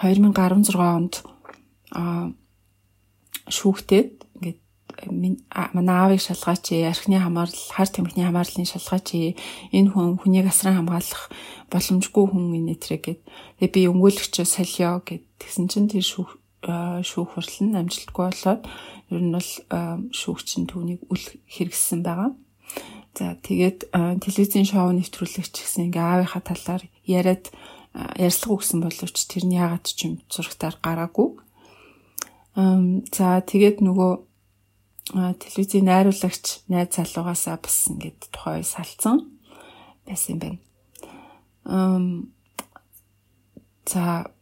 2016 0.00 0.80
онд 0.80 1.14
а 1.96 2.30
шүүхтэд 3.48 4.12
ингээд 4.36 4.60
манай 5.76 5.96
аавыг 5.96 6.20
шалгаач 6.20 6.72
архины 6.84 7.18
хамаарал 7.20 7.62
хар 7.72 7.88
тамхины 7.88 8.28
хамаарлын 8.28 8.68
шалгаач 8.68 9.36
энэ 9.72 9.90
хүн 9.92 10.20
хүнийг 10.20 10.46
асран 10.48 10.76
хамгаалах 10.76 11.32
боломжгүй 11.72 12.24
хүн 12.28 12.56
энэ 12.58 12.76
тэрэг 12.76 13.02
гэд 13.04 13.20
тэгээ 13.60 13.72
би 13.74 13.80
өмгөөлөгчөө 13.90 14.46
солио 14.46 15.00
гэд 15.08 15.24
тэгсэн 15.40 15.66
чинь 15.72 15.90
тэр 15.90 16.04
шүүх 16.04 16.30
шүүх 17.06 17.28
хурал 17.36 17.56
нь 17.62 17.78
амжилтгүй 17.78 18.24
болоод 18.26 18.62
ер 19.12 19.22
нь 19.22 19.34
бол 19.34 19.50
шүүгч 20.10 20.48
нь 20.58 20.68
түүнийг 20.70 21.00
үл 21.06 21.26
хэрэгссэн 21.46 22.00
байгаа. 22.02 22.34
За 23.16 23.38
тэгээд 23.38 23.88
телевизийн 24.20 24.66
шоу 24.66 24.90
нэвтрүүлэгч 24.92 25.54
гэсэн 25.62 25.88
ингээ 25.88 26.04
аавынхаа 26.26 26.42
талаар 26.42 26.82
яриад 27.06 27.48
ярьслага 28.18 28.56
өгсөн 28.60 28.80
боловч 28.82 29.16
тэрний 29.30 29.56
яагаад 29.62 29.86
ч 29.86 30.10
юм 30.10 30.14
зурагтаар 30.28 30.76
гараагүй. 30.82 31.38
За 32.56 33.44
тэгээд 33.44 33.84
нөгөө 33.84 34.12
телевизийн 35.44 35.92
найруулагч 35.92 36.64
найз 36.72 36.96
залуугаасаа 36.96 37.60
бас 37.60 37.92
ингээд 37.92 38.32
тухай 38.32 38.64
салцсан 38.64 39.28
байсан 40.08 40.32
юм 40.32 40.40
байна. 40.40 40.58
За 43.84 44.32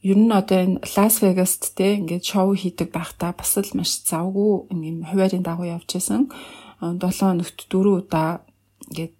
ер 0.00 0.16
нь 0.16 0.32
одоо 0.32 0.58
энэ 0.64 0.80
Лас 0.96 1.20
Вегаст 1.20 1.76
те 1.76 2.00
ингээд 2.00 2.24
шоу 2.24 2.56
хийдэг 2.56 2.88
байхдаа 2.96 3.36
бас 3.36 3.60
л 3.60 3.76
маш 3.76 4.00
завгүй 4.08 4.72
юм 4.72 5.04
хуваарийн 5.04 5.44
дагуу 5.44 5.68
явж 5.68 6.00
исэн. 6.00 6.32
7 6.80 6.96
хоногт 6.96 7.68
4 7.68 7.92
удаа 8.00 8.40
ингээд 8.88 9.14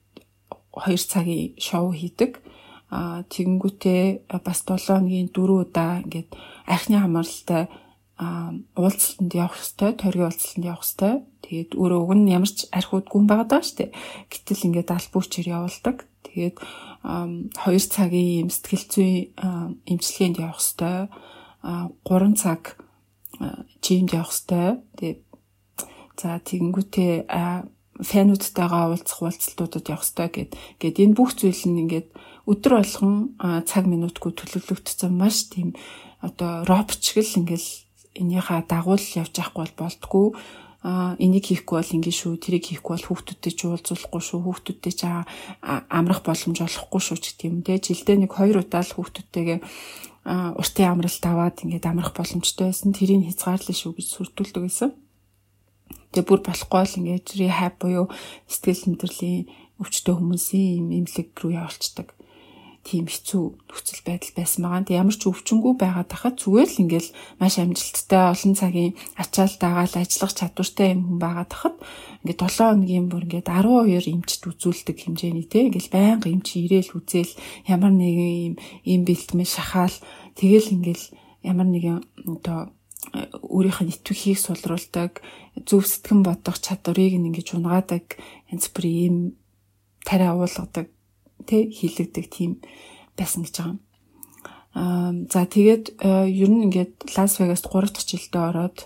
2 0.72 0.96
цагийн 1.12 1.60
шоу 1.60 1.92
хийдэг. 1.92 2.40
Тэгэнгүүтээ 2.90 4.26
бас 4.42 4.66
7 4.66 4.98
хоногийн 4.98 5.30
4 5.30 5.62
удаа 5.62 6.02
ингээд 6.02 6.30
архины 6.66 6.98
хамааралтай 6.98 7.70
уулзалтанд 8.20 9.32
явах 9.32 9.56
хэвээр, 9.56 9.94
торгийн 9.96 10.26
уулзалтанд 10.28 10.66
явах 10.66 10.84
хэвээр. 10.84 11.18
Тэгээд 11.46 11.70
өөрөө 11.78 12.00
уг 12.02 12.12
нь 12.18 12.34
ямар 12.34 12.50
ч 12.50 12.66
архиуд 12.68 13.06
гүн 13.08 13.24
байгаа 13.30 13.48
даа 13.48 13.62
штэ. 13.62 13.94
Гэтэл 14.28 14.66
ингээд 14.68 14.90
албуучээр 14.90 15.48
явуулдаг. 15.56 15.96
Тэгээд 16.26 16.56
2 16.60 17.94
цагийн 17.94 18.44
юм 18.44 18.50
сэтгэл 18.52 18.86
зүйн 18.92 19.32
эмчилгээнд 19.88 20.36
явах 20.42 20.60
хэвээр 20.60 21.08
3 22.04 22.34
цаг 22.36 22.62
жимд 23.80 24.10
явах 24.12 24.34
хэвээр. 24.36 24.74
Тэгээд 24.98 25.20
за 26.20 26.28
тэгэнгүүтээ 26.44 27.14
фэнүүдтэйгээ 28.00 28.84
уулзах 28.84 29.20
уулзалтуудад 29.24 29.86
явах 29.88 30.04
хэвээр 30.04 30.32
гэд. 30.32 30.50
Гэт 30.80 30.96
энэ 31.00 31.16
бүх 31.16 31.32
зүйл 31.36 31.64
нь 31.72 31.88
ингээд 31.88 32.08
өдөр 32.50 32.72
болгон 32.82 33.14
цаг 33.38 33.86
минутгүй 33.86 34.34
төлөвлөгдсөн 34.34 35.14
маш 35.14 35.46
тийм 35.54 35.72
одоо 36.20 36.66
робчгэл 36.66 37.38
ингээл 37.40 37.70
энийхээ 38.18 38.66
дагуул 38.66 39.06
явж 39.16 39.34
явахгүй 39.38 39.70
бол 39.70 39.76
болтгүй. 39.86 40.26
А 40.80 41.14
энийг 41.20 41.44
хийхгүй 41.44 41.76
бол 41.76 41.94
ингэ 41.94 42.10
шүү 42.10 42.40
тэрийг 42.40 42.64
хийхгүй 42.72 42.96
бол 42.96 43.06
хүүхдүүдтэй 43.12 43.52
ч 43.52 43.60
уулзуулахгүй 43.68 44.22
шүү 44.24 44.40
хүүхдүүдтэй 44.48 44.94
ч 44.96 45.02
амрах 45.62 46.24
боломж 46.24 46.58
олохгүй 46.64 47.00
шүү 47.04 47.18
ч 47.20 47.24
гэдэг 47.36 47.48
юм 47.52 47.60
те. 47.62 47.76
Жилдээ 47.76 48.16
нэг 48.16 48.32
хоёр 48.32 48.64
удаа 48.64 48.80
л 48.80 48.96
хүүхдүүдтэйгээ 48.96 49.58
уртын 50.56 50.88
амралт 50.88 51.24
аваад 51.28 51.56
ингээд 51.68 51.84
амрах 51.84 52.16
боломжтой 52.16 52.72
байсан. 52.72 52.96
Тэрийг 52.96 53.28
хязгаарлаа 53.28 53.76
шүү 53.76 53.92
гэж 53.92 54.08
сүрдүүлдэг 54.08 54.64
байсан 54.64 54.90
тэгээ 56.10 56.26
бүр 56.26 56.40
болохгүй 56.42 56.82
л 56.82 56.98
ингээд 56.98 57.26
рehab 57.38 57.74
буюу 57.78 58.06
сэтгэл 58.50 58.98
хөдлөлийн 58.98 59.46
өвчтөе 59.78 60.14
хүмүүсийн 60.18 60.70
юм 60.82 60.88
эмнэлэг 60.98 61.28
рүү 61.38 61.52
явуулцдаг 61.54 62.08
тийм 62.90 63.06
хэцүү 63.06 63.44
нөхцөл 63.70 64.02
байдал 64.02 64.32
байсан 64.34 64.60
байгаа. 64.66 64.82
Тэг 64.82 64.98
ямар 64.98 65.14
ч 65.14 65.22
өвчнгүй 65.30 65.74
байгаад 65.78 66.10
тахад 66.10 66.34
зүгээр 66.42 66.70
л 66.74 66.82
ингээл 66.82 67.10
маш 67.38 67.54
амжилттай 67.62 68.24
олон 68.34 68.54
цагийн 68.58 68.92
ачаал 69.14 69.54
дагаал 69.62 69.94
ажиллах 69.94 70.32
чадвартай 70.34 70.88
юм 70.98 71.00
хүн 71.06 71.18
байгаад 71.22 71.50
тахад 71.54 71.76
ингээд 72.26 72.40
7 72.42 72.58
хоногийн 72.58 73.06
бүр 73.06 73.24
ингээд 73.30 73.46
12 73.46 74.10
эмчд 74.10 74.42
үзүүлдэг 74.50 74.96
хэмжээний 74.98 75.46
те 75.46 75.70
ингээл 75.70 75.94
байнга 75.94 76.26
эмч 76.34 76.48
ирээл 76.58 76.90
үзээл 76.98 77.32
ямар 77.70 77.94
нэгэн 77.94 78.34
юм 78.50 78.54
им 78.58 79.00
бэлтмээ 79.06 79.46
шахаал 79.46 79.96
тэгэл 80.34 80.74
ингээл 80.74 81.04
ямар 81.46 81.68
нэгэн 81.70 82.02
одоо 82.26 82.74
өөрийнх 83.46 83.80
нь 83.86 83.94
итвэхийг 83.94 84.38
сулруулдаг 84.42 85.22
зөв 85.64 85.86
сэтгэн 85.86 86.20
бодох 86.26 86.58
чадварыг 86.60 87.16
ингэж 87.16 87.56
унгаадаг 87.56 88.04
янз 88.52 88.66
бүрийн 88.74 89.06
юм 89.06 89.16
тариа 90.04 90.36
уулгадаг 90.36 90.90
тэ 91.50 91.58
хилэгдэг 91.74 92.26
тийм 92.30 92.62
байсан 93.18 93.42
гэж 93.42 93.54
байгаа. 93.58 93.78
Аа 94.78 95.10
за 95.26 95.42
тэгээд 95.50 95.98
ер 95.98 96.50
нь 96.50 96.70
ингээд 96.70 97.10
Лас 97.18 97.42
Вегаст 97.42 97.66
3 97.66 97.90
дахь 97.90 98.06
жилдээ 98.06 98.44
ороод 98.54 98.78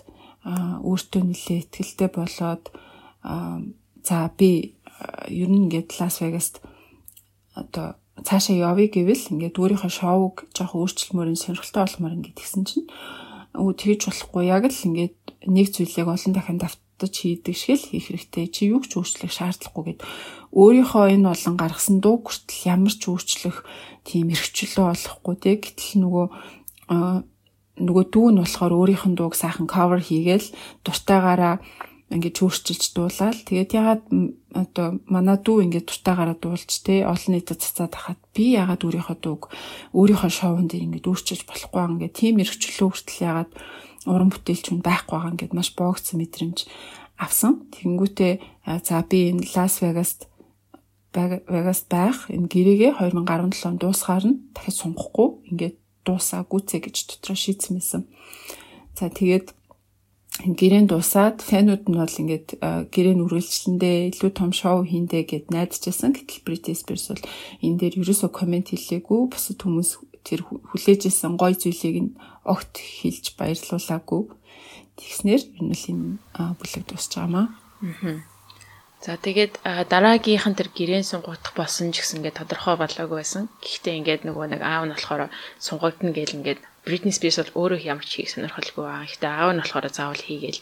өөртөө 0.81 1.21
нэлээ 1.29 1.59
ихтгэлтэй 1.61 2.09
болоод 2.09 2.63
за 4.01 4.17
би 4.37 4.73
ер 5.29 5.49
нь 5.49 5.69
ингээд 5.69 5.89
Лас 6.01 6.25
Вегаст 6.25 6.65
одоо 7.53 8.01
цаашаа 8.23 8.55
явъя 8.55 8.89
гэвэл 8.89 9.29
ингээд 9.33 9.59
өөрийнхөө 9.61 9.91
шоуг 9.91 10.49
жоох 10.55 10.73
өөрчлөлмөр 10.73 11.37
сонирхолтой 11.37 11.83
болмоор 11.85 12.17
ингээд 12.17 12.39
гисэн 12.39 12.63
чинь 12.63 12.87
өө 13.53 13.71
тэгж 13.75 14.01
болохгүй 14.07 14.43
яг 14.47 14.63
л 14.71 14.85
ингээд 14.87 15.17
нэг 15.51 15.67
зүйлийг 15.75 16.07
олон 16.07 16.33
дахин 16.33 16.59
давтаж 16.59 17.13
хийдэг 17.13 17.55
шиг 17.55 17.79
л 17.79 17.89
хийх 17.91 18.07
хэрэгтэй 18.09 18.45
чи 18.49 18.71
юу 18.71 18.79
ч 18.83 18.95
өөрчлөх 18.95 19.31
шаардлагагүй 19.31 19.83
гэд 19.95 19.99
өөрийнхөө 20.55 21.05
энэ 21.19 21.27
болон 21.29 21.55
гаргасан 21.59 21.99
дуу 21.99 22.23
хүртэл 22.23 22.63
ямар 22.71 22.93
ч 22.95 23.03
өөрчлөх 23.11 23.67
тийм 24.07 24.31
эрхчлөө 24.31 24.87
олохгүй 24.95 25.35
те 25.35 25.51
гэтэл 25.59 25.99
нөгөө 25.99 26.25
нөгөө 27.75 28.05
дүү 28.07 28.27
нь 28.31 28.39
болохоор 28.39 28.73
өөрийнх 28.79 29.05
нь 29.11 29.17
дууг 29.19 29.35
сайхан 29.35 29.67
cover 29.67 29.99
хийгээл 29.99 30.47
дуртайгаараа 30.87 31.59
ингээд 32.07 32.39
өөрчилж 32.39 32.83
дуулаад 32.95 33.37
тэгээд 33.49 33.71
ягаад 33.75 34.03
одоо 34.55 34.87
манай 35.11 35.35
дүү 35.41 35.67
ингээд 35.67 35.89
дуртайгаараа 35.89 36.37
дуулж 36.39 36.71
те 36.85 37.03
олон 37.03 37.31
нийтэд 37.35 37.59
цацаад 37.59 37.93
хахад 37.97 38.21
би 38.31 38.55
ягаад 38.55 38.85
өөрийнхөө 38.85 39.17
дууг 39.19 39.51
өөрийнхөө 39.91 40.31
шоунд 40.31 40.71
ингээд 40.71 41.09
өөрчилж 41.09 41.43
болохгүй 41.49 41.75
байгаа 41.75 41.93
ингээд 41.99 42.15
тийм 42.15 42.35
эрхчлөө 42.39 42.89
хүртэл 42.93 43.25
ягаад 43.27 43.51
уран 44.05 44.29
бүтээлч 44.31 44.65
хүн 44.69 44.81
байхгүй 44.85 45.15
байгаа 45.17 45.33
ингээд 45.33 45.57
маш 45.57 45.69
боогдсон 45.73 46.17
мэдрэмж 46.21 46.57
авсан. 47.17 47.65
Тэгэнгүүтээ 47.73 48.33
за 48.85 49.01
би 49.09 49.33
энэ 49.33 49.49
Лас 49.57 49.81
Вегаст 49.81 50.29
Вегаст 51.15 51.87
байх 51.87 52.27
энэ 52.27 52.51
гэрээгээ 52.51 52.91
2017 52.99 53.67
он 53.69 53.77
дуусгаар 53.79 54.25
нь 54.27 54.39
дахиж 54.51 54.75
сунгахгүй 54.83 55.27
ингээд 55.49 55.75
дуусаа 56.03 56.43
гүцээ 56.43 56.79
гэж 56.83 56.95
дотроо 57.09 57.37
шийдсэн 57.39 57.73
байсан. 57.79 58.01
За 58.99 59.07
тэгээд 59.07 59.55
гэрээнд 60.43 60.91
дуусаад 60.91 61.39
фэнүүд 61.39 61.87
нь 61.87 61.95
бол 61.95 62.19
ингээд 62.21 62.47
гэрээн 62.91 63.23
үргэлжлэндээ 63.23 63.97
илүү 64.11 64.31
том 64.35 64.51
шоу 64.51 64.83
хийндэ 64.83 65.23
гэд 65.23 65.47
найдажсэн. 65.55 66.11
Гэтэл 66.11 66.43
Britney 66.43 66.75
Spears 66.75 67.07
бол 67.07 67.23
энэ 67.63 67.79
дээр 67.79 68.03
ерөөсөө 68.03 68.29
комент 68.35 68.75
хийлээгүй. 68.75 69.31
Бусад 69.31 69.63
хүмүүс 69.63 70.03
тэр 70.27 70.43
хүлээжсэн 70.43 71.39
гой 71.39 71.55
зүйлийг 71.55 71.97
нь 72.03 72.11
огт 72.43 72.75
хэлж 72.75 73.39
баярлуулаагүй. 73.39 74.21
Тэгснэр 74.99 75.41
ер 75.47 75.63
нь 75.63 75.71
л 75.71 75.85
энэ 75.87 76.07
бүлэг 76.59 76.83
дуусч 76.83 77.15
байгаамаа. 77.15 77.55
Аа. 78.03 78.34
За 79.05 79.21
тэгээд 79.21 79.61
дараагийнх 79.61 80.49
нь 80.49 80.57
тэр 80.57 80.73
гэрээн 80.73 81.05
сунгуудах 81.05 81.53
болсон 81.53 81.93
ч 81.93 82.01
гэсэн 82.01 82.25
ингээд 82.25 82.41
тодорхой 82.41 82.73
болоогүй 82.81 83.21
байсан. 83.21 83.53
Гэхдээ 83.61 83.97
ингээд 84.01 84.21
нөгөө 84.25 84.45
нэг 84.57 84.61
аав 84.65 84.83
нь 84.89 84.93
болохоор 84.97 85.29
сунгагдана 85.61 86.09
гэл 86.17 86.37
ингээд 86.41 86.59
Britney 86.85 87.13
Spears 87.13 87.37
бол 87.37 87.69
өөрөө 87.69 87.85
ямар 87.85 88.01
ч 88.01 88.25
хийх 88.25 88.33
сонирхолгүй 88.33 88.81
байгаа. 88.81 89.05
Гэхдээ 89.05 89.29
аав 89.29 89.51
нь 89.53 89.61
болохоор 89.61 89.85
заавал 89.93 90.25
хийгээл. 90.25 90.61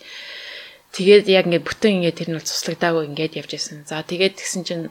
Тэгээд 0.91 1.25
яг 1.31 1.45
ингээд 1.47 1.67
бүтэн 1.71 1.95
ингээд 2.03 2.17
тэр 2.19 2.29
нь 2.29 2.37
бол 2.37 2.49
цуслагдаагүй 2.51 3.03
ингээд 3.15 3.37
явж 3.39 3.51
байсан. 3.55 3.77
За 3.87 4.03
тэгээд 4.03 4.35
тэгсэн 4.35 4.63
чинь 4.67 4.85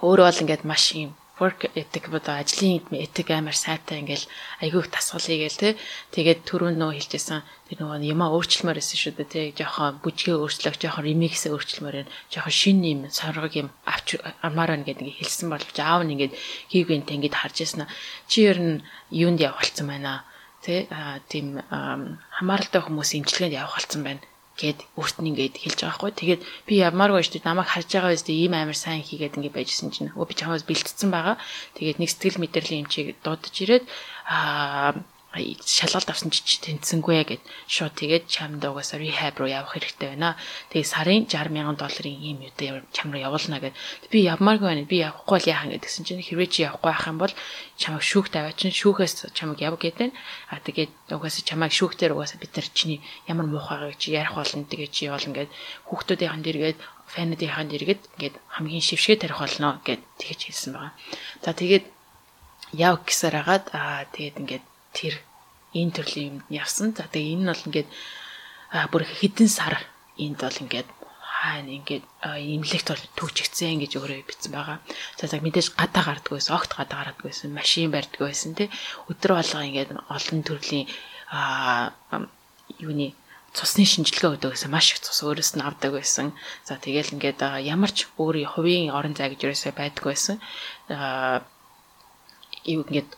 өөрөө 0.00 0.26
бол 0.32 0.42
ингээд 0.48 0.64
маш 0.64 0.96
юм 0.96 1.12
work 1.40 1.70
ethic 1.74 2.08
бодоо 2.12 2.36
ажлын 2.40 2.82
этик 2.92 3.30
амар 3.30 3.56
сайтай 3.56 4.00
ингээл 4.02 4.26
айгүйх 4.60 4.88
тасгалъя 4.92 5.48
гээл 5.48 5.60
те. 5.60 5.68
Тэгээд 6.12 6.44
түрүүнд 6.44 6.76
нөө 6.76 6.92
хэлжсэн 6.98 7.40
тэр 7.68 7.78
нөгөө 7.80 8.04
юмаа 8.12 8.34
өөрчлөмөр 8.36 8.76
байсан 8.76 8.98
шүү 9.00 9.12
дээ 9.16 9.32
те. 9.32 9.40
Жохон 9.56 10.00
бүжгээ 10.04 10.36
өөрчлөх, 10.36 10.76
жохон 10.76 11.06
ремиксээ 11.08 11.52
өөрчлөмөр 11.56 11.94
байна. 12.04 12.12
Жохон 12.28 12.52
шин 12.52 12.84
юм 12.84 13.00
соргог 13.08 13.54
юм 13.56 13.68
авч 13.88 14.20
амаар 14.44 14.76
байна 14.76 14.86
гэдэг 14.86 15.02
ингээ 15.08 15.20
хэлсэн 15.24 15.48
боловч 15.48 15.76
аав 15.80 16.02
нь 16.04 16.12
ингээд 16.14 16.36
хийгэнт 16.68 17.08
ингээд 17.16 17.38
харж 17.40 17.56
яснаа. 17.64 17.88
Чи 18.28 18.44
ер 18.46 18.58
нь 18.60 18.84
юунд 19.08 19.40
явуулсан 19.40 19.88
байна 19.88 20.24
тий 20.62 20.86
тийм 21.32 21.58
хамааралтай 21.68 22.80
хүмүүс 22.86 23.18
имчилгээнд 23.18 23.58
явах 23.58 23.82
болсон 23.82 24.02
байна 24.06 24.22
гэд 24.62 24.78
өөрт 24.94 25.16
нь 25.18 25.30
ингээд 25.34 25.58
хэлж 25.58 25.78
байгаа 25.82 25.98
хгүй. 25.98 26.12
Тэгээд 26.14 26.42
би 26.66 26.74
ямааргүй 26.86 27.22
шүү 27.26 27.34
дээ 27.42 27.48
намайг 27.50 27.68
харж 27.68 27.90
байгаа 27.90 28.14
үстэй 28.14 28.36
ийм 28.46 28.54
амар 28.54 28.78
сайн 28.78 29.02
хийгээд 29.02 29.36
ингээд 29.42 29.56
байжсэн 29.58 29.90
чинь 29.90 30.14
өө 30.14 30.26
би 30.30 30.34
чамаас 30.38 30.62
бэлтцсэн 30.62 31.10
байгаа. 31.10 31.36
Тэгээд 31.74 31.98
нэг 31.98 32.10
сэтгэл 32.14 32.38
мэдрэлийн 32.38 32.82
эмчийг 32.86 33.18
дуудаж 33.26 33.54
ирээд 33.58 33.84
аа 34.30 34.94
шалгалт 35.32 36.12
авсан 36.12 36.28
ч 36.28 36.60
тэнцсэнгүй 36.60 37.24
гэд 37.24 37.42
шууд 37.64 37.96
тэгээд 37.96 38.28
чамд 38.28 38.60
угаасаа 38.60 39.00
rehab 39.00 39.40
руу 39.40 39.48
явах 39.48 39.72
хэрэгтэй 39.72 40.12
байна. 40.12 40.36
Тэгээд 40.68 40.92
сарын 40.92 41.24
60 41.24 41.48
мянган 41.56 41.80
долларын 41.80 42.20
ийм 42.20 42.44
юу 42.44 42.52
дээр 42.52 42.84
чам 42.92 43.16
руу 43.16 43.24
явуулна 43.24 43.56
гэд 43.56 43.72
би 44.12 44.28
явмааргүй 44.28 44.68
байна. 44.68 44.84
Би 44.84 45.00
явахгүй 45.00 45.40
л 45.40 45.48
яахан 45.48 45.72
гэдгсэн 45.72 46.04
чинь 46.04 46.20
хэрвээ 46.20 46.48
чи 46.52 46.68
явахгүй 46.68 46.90
байх 46.92 47.08
юм 47.08 47.16
бол 47.16 47.32
чамайг 47.80 48.04
шүүх 48.04 48.28
тавиа 48.28 48.52
чинь 48.52 48.76
шүүхээс 48.76 49.32
чамайг 49.32 49.64
яв 49.64 49.80
гэдэг. 49.80 50.12
А 50.52 50.60
тэгээд 50.60 50.92
угаасаа 51.16 51.44
чамайг 51.48 51.72
шүүхтэр 51.72 52.12
угаасаа 52.12 52.36
бид 52.36 52.52
нар 52.52 52.68
чиний 52.76 53.00
ямар 53.24 53.48
муухайг 53.48 53.96
чи 53.96 54.12
ярих 54.12 54.36
болно 54.36 54.68
тэгээд 54.68 54.92
чи 54.92 55.08
явал 55.08 55.24
ингээд 55.24 55.48
хүүхдүүдийн 55.88 56.44
дэргээд 56.44 56.78
фэнүүдийн 57.12 57.68
дэргээд 57.72 58.02
ингээд 58.20 58.36
хамгийн 58.52 58.84
шившгээ 58.84 59.16
тарих 59.20 59.40
болно 59.40 59.80
гэд 59.80 60.00
тэгэж 60.20 60.40
хэлсэн 60.52 60.72
байгаа. 60.76 60.92
За 61.44 61.56
тэгээд 61.56 61.84
яв 62.72 63.04
гэсээр 63.04 63.34
хагаад 63.40 63.64
аа 63.76 64.04
тэгээд 64.12 64.40
ингээд 64.40 64.64
тэр 64.92 65.14
энэ 65.74 65.92
төрлийн 65.96 66.28
юмд 66.40 66.44
явсан. 66.52 66.92
За 66.96 67.08
тэгээ 67.08 67.32
энэ 67.34 67.42
нь 67.42 67.50
бол 67.50 67.66
ингээд 67.68 67.88
бүр 68.92 69.02
хэдэн 69.04 69.48
сар 69.48 69.74
энд 70.20 70.40
бол 70.40 70.62
ингээд 70.64 70.88
хаана 71.42 71.72
ингээд 71.74 72.04
имлэгт 72.22 72.88
бол 72.92 73.04
төгжигцэн 73.18 73.82
гэж 73.82 73.92
өөрөө 73.98 74.22
бичсэн 74.28 74.52
байгаа. 74.54 74.78
За 75.18 75.26
за 75.26 75.42
мэдээж 75.42 75.74
гадаа 75.74 76.04
гарддаг 76.06 76.32
байсан, 76.38 76.54
огт 76.54 76.72
гадаа 76.76 76.98
гарддаг 77.02 77.24
байсан, 77.26 77.50
машин 77.50 77.90
барьдаг 77.90 78.20
байсан 78.20 78.54
тий. 78.54 78.70
Өдөр 79.10 79.40
болго 79.40 79.58
ингээд 79.58 79.90
олон 80.06 80.40
төрлийн 80.46 80.86
аа 81.32 81.90
юуны 82.78 83.16
цусны 83.52 83.84
шинжилгээ 83.84 84.32
өгдөг 84.38 84.54
гэсэн 84.54 84.70
маш 84.72 84.96
их 84.96 85.00
цус 85.04 85.20
өөрөөс 85.26 85.58
нь 85.58 85.66
авдаг 85.66 85.92
байсан. 85.92 86.32
За 86.64 86.80
тэгэл 86.80 87.16
ингээд 87.16 87.40
ямар 87.64 87.92
ч 87.92 88.08
өөрийн 88.16 88.48
хувийн 88.48 88.94
орон 88.96 89.12
зай 89.12 89.28
гэж 89.32 89.40
ерөөсөө 89.44 89.72
байдаг 89.76 90.04
байсан. 90.08 90.36
Аа 90.88 91.44
юу 92.64 92.86
ингээд 92.86 93.10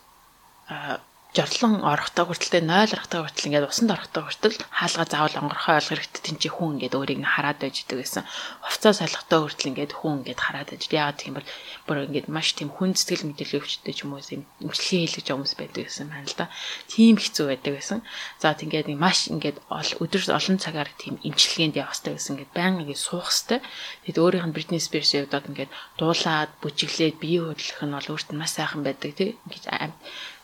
жорлон 1.34 1.82
орохдоо 1.82 2.30
хүртэл 2.30 2.62
0 2.62 2.94
орохдоо 2.94 3.26
хүртэл 3.26 3.50
ингээд 3.50 3.66
усанд 3.66 3.90
орохдоо 3.90 4.22
хүртэл 4.22 4.54
хаалга 4.70 5.02
заавал 5.02 5.42
онгорхой 5.42 5.82
ойлгох 5.82 5.98
хэрэгтэй 5.98 6.22
тийч 6.30 6.46
хүн 6.46 6.78
ингээд 6.78 6.94
өөрийг 6.94 7.18
нь 7.18 7.26
хараад 7.26 7.58
байж 7.58 7.82
идэг 7.82 8.06
гэсэн. 8.06 8.22
Хувцас 8.62 9.02
солихдоо 9.02 9.50
хүртэл 9.50 9.70
ингээд 9.74 9.92
хүн 9.98 10.22
ингээд 10.22 10.38
хараад 10.38 10.70
байж. 10.70 10.86
Яагаад 10.94 11.34
бол 11.34 11.48
бүр 11.90 12.06
ингээд 12.06 12.30
маш 12.30 12.54
тийм 12.54 12.70
хүн 12.70 12.94
сэтгэл 12.94 13.26
мэдээлэл 13.34 13.58
өвчтэй 13.66 13.94
ч 13.98 14.06
юм 14.06 14.14
уу 14.14 14.22
юм 14.22 14.46
имчилгээ 14.62 15.00
хийлгэж 15.10 15.26
хүмүүс 15.34 15.54
байдаг 15.58 15.82
гэсэн 15.90 16.06
байна 16.06 16.30
л 16.30 16.38
да. 16.38 16.46
Тийм 16.86 17.18
хэцүү 17.18 17.46
байдаг 17.50 17.72
гэсэн. 17.82 17.98
За 18.38 18.54
тэгээд 18.54 18.94
маш 18.94 19.26
ингээд 19.26 19.58
өдөр 19.74 20.22
олон 20.38 20.58
цагаар 20.62 20.90
тийм 21.02 21.18
имчилгээнд 21.18 21.74
явах 21.82 21.98
хэрэгтэй 21.98 22.14
гэсэн 22.14 22.32
ингээд 22.38 22.54
баян 22.54 22.78
ингээд 22.86 23.02
суух 23.02 23.26
хэрэгтэй. 23.34 23.58
Тэгэд 24.06 24.22
өөрийнх 24.22 24.46
нь 24.46 24.54
Britney 24.54 24.78
Spears-ийн 24.78 25.26
удаад 25.26 25.50
ингээд 25.50 25.74
дуулаад 25.98 26.50
бүжиглээд 26.62 27.18
бие 27.18 27.42
хөдлөх 27.42 27.82
нь 27.82 27.90
бол 27.90 28.12
өөрт 28.14 28.30
нь 28.30 28.38
маш 28.38 28.54
сайхан 28.54 28.86
байдаг 28.86 29.18
тий. 29.18 29.34
Ингээд 29.50 29.66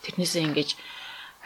тэрнээсээ 0.05 0.43
ингэж 0.49 0.71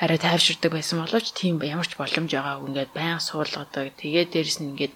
арай 0.02 0.18
тайвширдаг 0.18 0.70
байсан 0.74 1.02
боловч 1.02 1.26
тийм 1.32 1.62
ямар 1.62 1.86
ч 1.86 1.94
боломж 1.94 2.30
байгаагүй 2.34 2.68
ингээд 2.70 2.92
баян 2.94 3.20
суулгадаг. 3.22 3.94
Тэгээд 4.00 4.32
дээрэс 4.34 4.58
нь 4.60 4.70
ингээд 4.74 4.94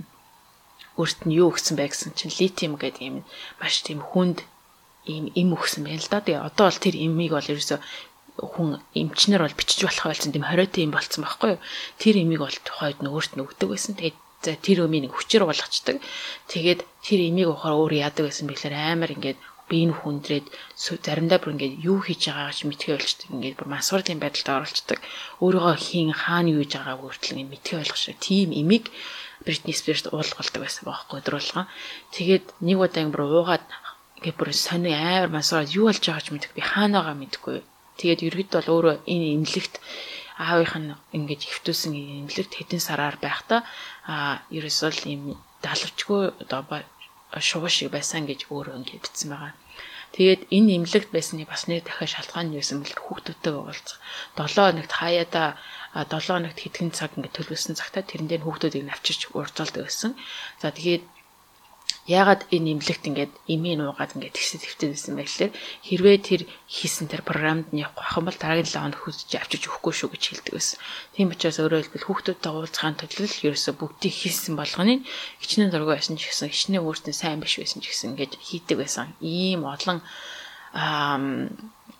өөрт 0.99 1.21
нь 1.27 1.37
юу 1.39 1.55
өгсөн 1.55 1.79
бэ 1.79 1.87
гэсэн 1.87 2.19
чинь 2.19 2.35
литиум 2.35 2.75
гэдэг 2.75 3.03
юм 3.07 3.17
маш 3.63 3.75
тийм 3.87 4.03
хүнд 4.03 4.43
ийм 5.07 5.31
им 5.39 5.49
өгсөн 5.55 5.87
байна 5.87 6.03
л 6.03 6.11
да. 6.11 6.19
Тэгээ 6.19 6.43
одоо 6.43 6.65
бол 6.67 6.83
тэр 6.83 6.95
имийг 6.99 7.33
бол 7.35 7.51
ерөөсөө 7.53 7.79
хүн 8.39 8.83
эмчнэр 8.95 9.43
бол 9.43 9.59
бичиж 9.59 9.87
болох 9.87 10.07
байлсан 10.11 10.35
тийм 10.35 10.47
хориотой 10.47 10.83
юм 10.87 10.93
болцсон 10.95 11.23
байхгүй 11.23 11.51
юу. 11.55 11.63
Тэр 12.03 12.15
имийг 12.23 12.41
бол 12.43 12.59
тухайд 12.67 12.99
нь 13.03 13.11
өөрт 13.11 13.33
нь 13.35 13.43
өгдөг 13.47 13.69
байсан. 13.71 13.95
Тэгээд 13.95 14.19
за 14.43 14.55
тэр 14.55 14.87
өмийг 14.87 15.03
нэг 15.07 15.13
хүчээр 15.15 15.45
болгочдөг. 15.47 15.99
Тэгээд 16.51 16.81
тэр 17.03 17.21
имийг 17.27 17.51
ухаар 17.51 17.75
өөр 17.75 17.93
яадаг 18.07 18.31
байсан 18.31 18.47
бэхлээр 18.47 18.75
амар 18.75 19.11
ингээд 19.15 19.39
би 19.69 19.77
энэ 19.85 19.97
хүндрээд 20.01 20.47
заримдаа 20.77 21.39
бүр 21.41 21.55
ингээд 21.55 21.77
юу 21.85 21.99
хийж 22.03 22.23
байгаагаа 22.29 22.57
ч 22.57 22.61
мэдхээ 22.65 22.97
болчдөг. 22.97 23.29
Ингээд 23.29 23.59
бүр 23.61 23.69
масварлын 23.69 24.21
байдалд 24.21 24.49
оролцдог. 24.49 24.99
Өөрийгөө 25.45 25.77
хийн 25.77 26.13
хаана 26.17 26.53
юу 26.53 26.65
хийж 26.65 26.75
байгааг 26.77 27.01
хүртэл 27.05 27.33
ингээд 27.37 27.53
мэдхээ 27.53 27.81
ойлгох 27.81 28.01
шиг 28.01 28.19
тийм 28.19 28.51
имийг 28.57 28.89
Бритни 29.45 29.73
Спирс 29.77 30.05
уулгалдаг 30.11 30.61
байсан 30.65 30.85
байхгүй 30.89 31.17
өдрөлгөн. 31.21 31.71
Тэгээд 32.17 32.45
нэг 32.65 32.79
удаа 32.81 33.03
ингээд 33.05 33.15
бүр 33.15 33.25
уугаад 33.29 33.65
ингээд 34.19 34.39
бүр 34.41 34.51
сони 34.57 34.91
амар 34.97 35.31
масвараад 35.31 35.71
юу 35.77 35.87
болж 35.87 36.03
байгааг 36.03 36.25
ч 36.27 36.29
мэдэх 36.35 36.53
би 36.57 36.63
хаана 36.65 36.99
байгаа 37.05 37.17
мэдэхгүй. 37.21 37.57
Тэгээд 38.01 38.25
ергэд 38.27 38.51
бол 38.57 38.73
өөрөө 38.75 38.95
энэ 39.07 39.27
имлэгт 39.37 39.75
аавынх 40.39 40.75
нь 40.79 40.95
ингээд 41.17 41.43
хөвтүүлсэн 41.47 41.93
имлэгт 41.95 42.53
хэдэн 42.55 42.83
сараар 42.83 43.17
байхдаа 43.19 43.61
а 44.07 44.43
ерөөсөө 44.55 44.91
ийм 45.11 45.39
далавчгүй 45.63 46.23
одоо 46.43 46.63
шугал 47.37 47.73
шиг 47.73 47.93
байсан 47.93 48.25
гэж 48.25 48.49
өөрөө 48.49 48.77
ингэ 48.81 49.03
бичсэн 49.05 49.29
байгаа. 49.33 49.55
Тэгээд 50.17 50.49
энэ 50.57 50.75
имлэгт 50.81 51.11
байсны 51.13 51.45
бас 51.45 51.69
нэг 51.69 51.85
дахиад 51.85 52.09
шалтгаан 52.09 52.49
нь 52.49 52.57
юу 52.57 52.65
гэсэн 52.65 52.81
бэл 52.81 52.97
хүүхдүүдтэйгээ 52.97 53.61
уулзах. 53.61 54.01
7 54.41 54.57
хоногт 54.57 54.93
хаяада 54.97 55.45
7 55.93 56.09
хоногт 56.33 56.59
хэдхэн 56.65 56.91
цаг 56.97 57.13
ингэ 57.21 57.29
төлөвлөсөн 57.37 57.77
цагтаа 57.77 58.03
тэрэн 58.09 58.29
дээр 58.33 58.43
хүүхдүүдийг 58.49 58.89
навчирч 58.89 59.29
урдуулдаг 59.37 59.85
байсан. 59.85 60.17
За 60.57 60.73
тэгээд 60.73 61.05
яагаад 62.09 62.49
энэ 62.49 62.73
имлэгт 62.81 63.05
ингээд 63.05 63.33
имийн 63.53 63.85
уугаад 63.85 64.17
ингээд 64.17 64.33
тэгсэ 64.33 64.57
бэ 65.13 65.29
гэхэлэр 65.29 65.53
хэрвээ 65.85 66.17
тэр 66.25 66.43
хийсэн 66.65 67.07
тэр 67.13 67.21
програмд 67.21 67.69
нь 67.69 67.85
явах 67.85 68.17
юм 68.17 68.25
бол 68.25 68.39
дараагийн 68.41 68.65
7 68.65 68.81
хоног 68.81 69.01
хүсэж 69.05 69.31
авчиж 69.37 69.69
өгөхгүй 69.69 69.93
шүү 69.93 70.09
гэж 70.17 70.23
хэлдэг 70.41 70.55
байсан. 70.57 70.81
Тийм 71.13 71.29
учраас 71.29 71.61
өөрөөр 71.61 71.85
хэлбэл 71.85 72.09
хүүхдүүдтэй 72.09 72.49
уулзахын 72.49 72.97
төлөө 72.97 73.29
ерөөсө 73.53 73.73
бүгдийг 73.77 74.15
хийсэн 74.25 74.57
болгоны 74.57 75.05
хичнээн 75.45 75.69
дургүй 75.69 76.01
байсан 76.01 76.17
ч 76.17 76.33
гэсэн 76.33 76.49
хичнээн 76.49 76.81
өөртөө 76.81 77.13
сайн 77.13 77.45
биш 77.45 77.61
байсан 77.61 77.85
ч 77.85 77.93
гэсэн 77.93 78.17
ингээд 78.17 78.41
хийдэг 78.41 78.77
байсан. 78.81 79.13
Ийм 79.21 79.69
олон 79.69 80.01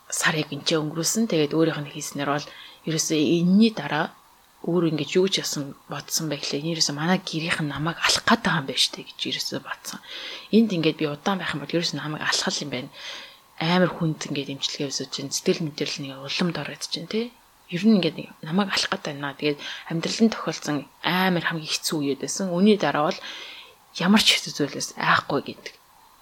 сарыг 0.09 0.49
энэ 0.49 0.65
өнгөрүүлсэн. 0.65 1.29
Тэгээд 1.29 1.53
өөрийнх 1.53 1.85
нь 1.85 1.93
хийснээр 1.93 2.33
бол 2.33 2.47
ерөөсөө 2.89 3.21
энэний 3.21 3.73
дараа 3.77 4.17
өөр 4.67 4.91
ингэж 4.91 5.11
юу 5.15 5.31
ч 5.31 5.39
ясан 5.39 5.79
бодсон 5.87 6.27
байхлаа. 6.27 6.59
Нэрээс 6.59 6.91
манай 6.91 7.23
гэрийнх 7.23 7.63
нь 7.63 7.71
намайг 7.71 8.03
алах 8.03 8.27
гээд 8.27 8.43
байгаа 8.43 8.59
юм 8.59 8.67
байна 8.67 8.83
штэ 8.83 9.07
гэж 9.07 9.19
ерөөсөө 9.31 9.61
бодсон. 9.63 10.01
Энд 10.51 10.71
ингээд 10.75 10.99
би 10.99 11.07
удаан 11.07 11.39
байх 11.39 11.55
юм 11.55 11.63
бол 11.63 11.77
ерөөсөө 11.79 11.99
намайг 12.03 12.23
алхал 12.27 12.59
юм 12.59 12.71
байна. 12.75 12.91
Амар 13.63 13.91
хүнд 13.95 14.21
ингээд 14.27 14.53
имчилгээ 14.59 14.91
өсөж 14.91 15.09
чинь 15.15 15.31
сэтгэл 15.31 15.63
мэдрэл 15.63 16.03
нэг 16.03 16.19
улам 16.27 16.49
дороод 16.51 16.83
чинь 16.91 17.07
тий. 17.07 17.31
Ер 17.71 17.83
нь 17.87 18.03
ингээд 18.03 18.19
намайг 18.43 18.75
алах 18.75 18.91
гээд 18.91 19.07
байна. 19.07 19.39
Тэгээд 19.39 19.63
амьдралын 19.95 20.31
тохиолдсон 20.35 20.77
амар 21.07 21.45
хамгийн 21.47 21.71
хэцүү 21.71 21.99
үед 22.03 22.21
байсан. 22.27 22.51
Үүний 22.51 22.83
дараа 22.83 23.15
бол 23.15 23.19
ямар 23.95 24.23
ч 24.23 24.35
хэцүү 24.35 24.53
зүйлээс 24.59 24.99
айхгүй 24.99 25.41
гэдэг 25.55 25.78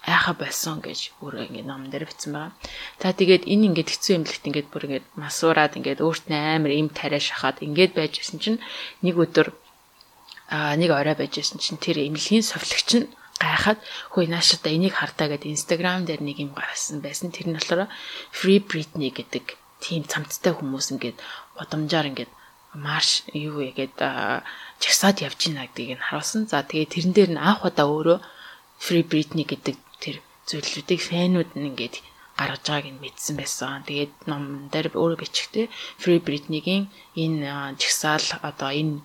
айха 0.07 0.31
болсон 0.33 0.79
гэж 0.79 1.19
өөрөө 1.19 1.51
ингээд 1.51 1.67
ном 1.67 1.91
дээр 1.91 2.07
бичсэн 2.07 2.31
байгаа. 2.31 2.55
За 3.03 3.11
тэгээд 3.11 3.43
энэ 3.43 3.67
ингээд 3.75 3.91
хэцүү 3.91 4.13
эмнэлэгт 4.15 4.47
ингээд 4.47 4.67
бүр 4.71 4.83
ингээд 4.87 5.07
масуураад 5.19 5.75
ингээд 5.75 5.99
өөрт 5.99 6.25
нь 6.31 6.39
амар 6.39 6.71
им 6.71 6.87
тариа 6.87 7.19
шахаад 7.19 7.59
ингээд 7.59 7.91
байж 7.91 8.23
исэн 8.23 8.39
чинь 8.39 8.59
нэг 9.03 9.19
өдөр 9.19 9.51
аа 10.47 10.79
нэг 10.79 10.95
орой 10.95 11.15
байж 11.19 11.43
исэн 11.43 11.59
чинь 11.59 11.75
тэр 11.75 11.99
эмнэлгийн 12.07 12.45
совлогч 12.47 12.89
нь 13.03 13.11
гайхаад 13.35 13.79
хөөе 14.15 14.31
наашаа 14.31 14.71
энийг 14.71 14.95
хартаа 14.95 15.27
гэдэг 15.27 15.51
инстаграм 15.51 16.07
дээр 16.07 16.23
нэг 16.23 16.39
юм 16.39 16.55
гаргасан 16.55 17.03
байсан. 17.03 17.35
Тэр 17.35 17.51
нь 17.51 17.57
болохоор 17.59 17.91
Free 18.31 18.63
Britney 18.63 19.11
гэдэг 19.11 19.59
тийм 19.83 20.07
цамцтай 20.07 20.55
хүмүүс 20.55 20.87
ингээд 20.95 21.19
бодомжоор 21.59 22.09
ингээд 22.09 22.31
марш 22.79 23.27
юу 23.35 23.59
вэ 23.59 23.75
гээд 23.77 23.99
жагсаад 24.81 25.21
явж 25.21 25.37
гинэ 25.37 25.67
гэдгийг 25.69 25.99
нь 25.99 26.05
харуулсан. 26.07 26.47
За 26.49 26.63
тэгээд 26.63 26.93
тэрэн 26.95 27.13
дээр 27.13 27.31
нь 27.35 27.43
анх 27.43 27.61
удаа 27.67 27.87
өөрөө 27.91 28.19
Free 28.81 29.05
Britney 29.05 29.45
гэдэг 29.45 29.75
зүйлүүдийг 30.49 31.01
фэнүүд 31.09 31.49
нь 31.59 31.67
ингээд 31.69 31.95
гаргаж 32.39 32.63
байгааг 32.69 32.87
нь 32.93 33.01
мэдсэн 33.03 33.35
байсан. 33.37 33.83
Тэгээд 33.87 34.13
ном 34.29 34.43
дээр 34.71 34.93
өөрөө 34.93 35.19
бичгтээ 35.21 35.65
Free 36.01 36.21
Britney-гийн 36.21 36.83
энэ 37.23 37.75
жагсаал 37.81 38.27
одоо 38.49 38.69
энэ 38.71 39.01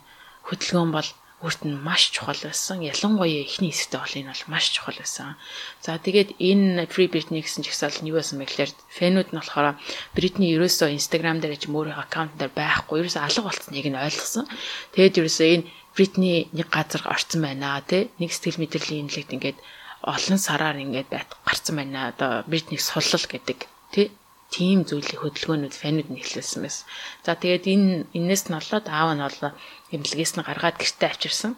хөдөлгөөн 0.47 0.91
бол 0.95 1.11
өөрт 1.43 1.67
нь 1.67 1.75
маш 1.75 2.15
чухал 2.15 2.39
байсан. 2.39 2.87
Ялангуяа 2.87 3.43
эхний 3.43 3.73
хэсэгтээ 3.75 4.01
бол 4.05 4.19
энэ 4.21 4.31
бол 4.31 4.45
маш 4.53 4.65
чухал 4.71 4.99
байсан. 5.01 5.35
За 5.83 5.99
тэгээд 5.99 6.39
энэ 6.39 6.87
Free 6.93 7.11
Britney 7.11 7.43
гэсэн 7.43 7.67
жагсаал 7.67 7.99
нь 7.99 8.11
юу 8.13 8.23
байсан 8.23 8.39
бэ 8.39 8.47
гэхээр 8.47 8.73
фэнүүд 8.99 9.29
нь 9.35 9.39
болохоор 9.43 9.75
Britney 10.15 10.55
ерөөсөө 10.55 10.95
Instagram 10.95 11.43
дээр 11.43 11.59
ч 11.59 11.67
өөрийн 11.67 11.99
аккаунт 11.99 12.39
дээр 12.39 12.55
байхгүй. 12.55 13.03
Ерөөсөө 13.03 13.23
алга 13.27 13.43
болцсныг 13.49 13.87
нь 13.91 13.99
ойлгосон. 13.99 14.47
Тэгээд 14.95 15.19
ерөөсөө 15.19 15.49
энэ 15.51 15.67
Britney 15.97 16.47
нэг 16.55 16.69
газар 16.71 17.03
орцсон 17.11 17.41
байна 17.43 17.83
тий. 17.83 18.07
Нэг 18.23 18.31
сэтгэл 18.31 18.63
мэдрэлийн 18.63 19.11
имлэгт 19.11 19.35
ингээд 19.35 19.59
олон 20.03 20.39
сараар 20.39 20.77
ингээд 20.83 21.09
гарцсан 21.11 21.77
байна. 21.77 22.11
Одоо 22.11 22.43
Britney 22.51 22.79
суллал 22.79 23.27
гэдэг 23.27 23.59
тий 23.95 24.11
тийм 24.53 24.85
зүйлийн 24.85 25.23
хөдөлгөөнүүд 25.23 25.75
фэнүүд 25.75 26.09
нь 26.13 26.21
эхлүүлсэн 26.21 26.61
байсан. 26.63 26.85
За 27.25 27.33
тэгээд 27.39 27.65
энэ 27.73 27.89
энэс 28.19 28.51
нь 28.51 28.57
болоод 28.59 28.87
аав 28.91 29.11
нь 29.17 29.25
болоо 29.25 29.51
эмнэлгээс 29.95 30.33
нь 30.37 30.45
гаргаад 30.45 30.77
гэртээ 30.77 31.09
авчирсан. 31.09 31.53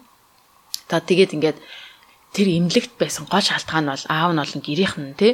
За 0.89 1.01
тэгээд 1.03 1.35
ингээд 1.35 1.59
тэр 2.31 2.47
эмнэлэгт 2.55 2.93
байсан 3.01 3.27
гол 3.27 3.43
шалтгаан 3.43 3.83
нь 3.89 3.91
бол 3.91 4.05
аав 4.07 4.31
нь 4.31 4.41
болон 4.41 4.61
гэрийнх 4.63 4.95
нь 5.01 5.17
тий 5.19 5.33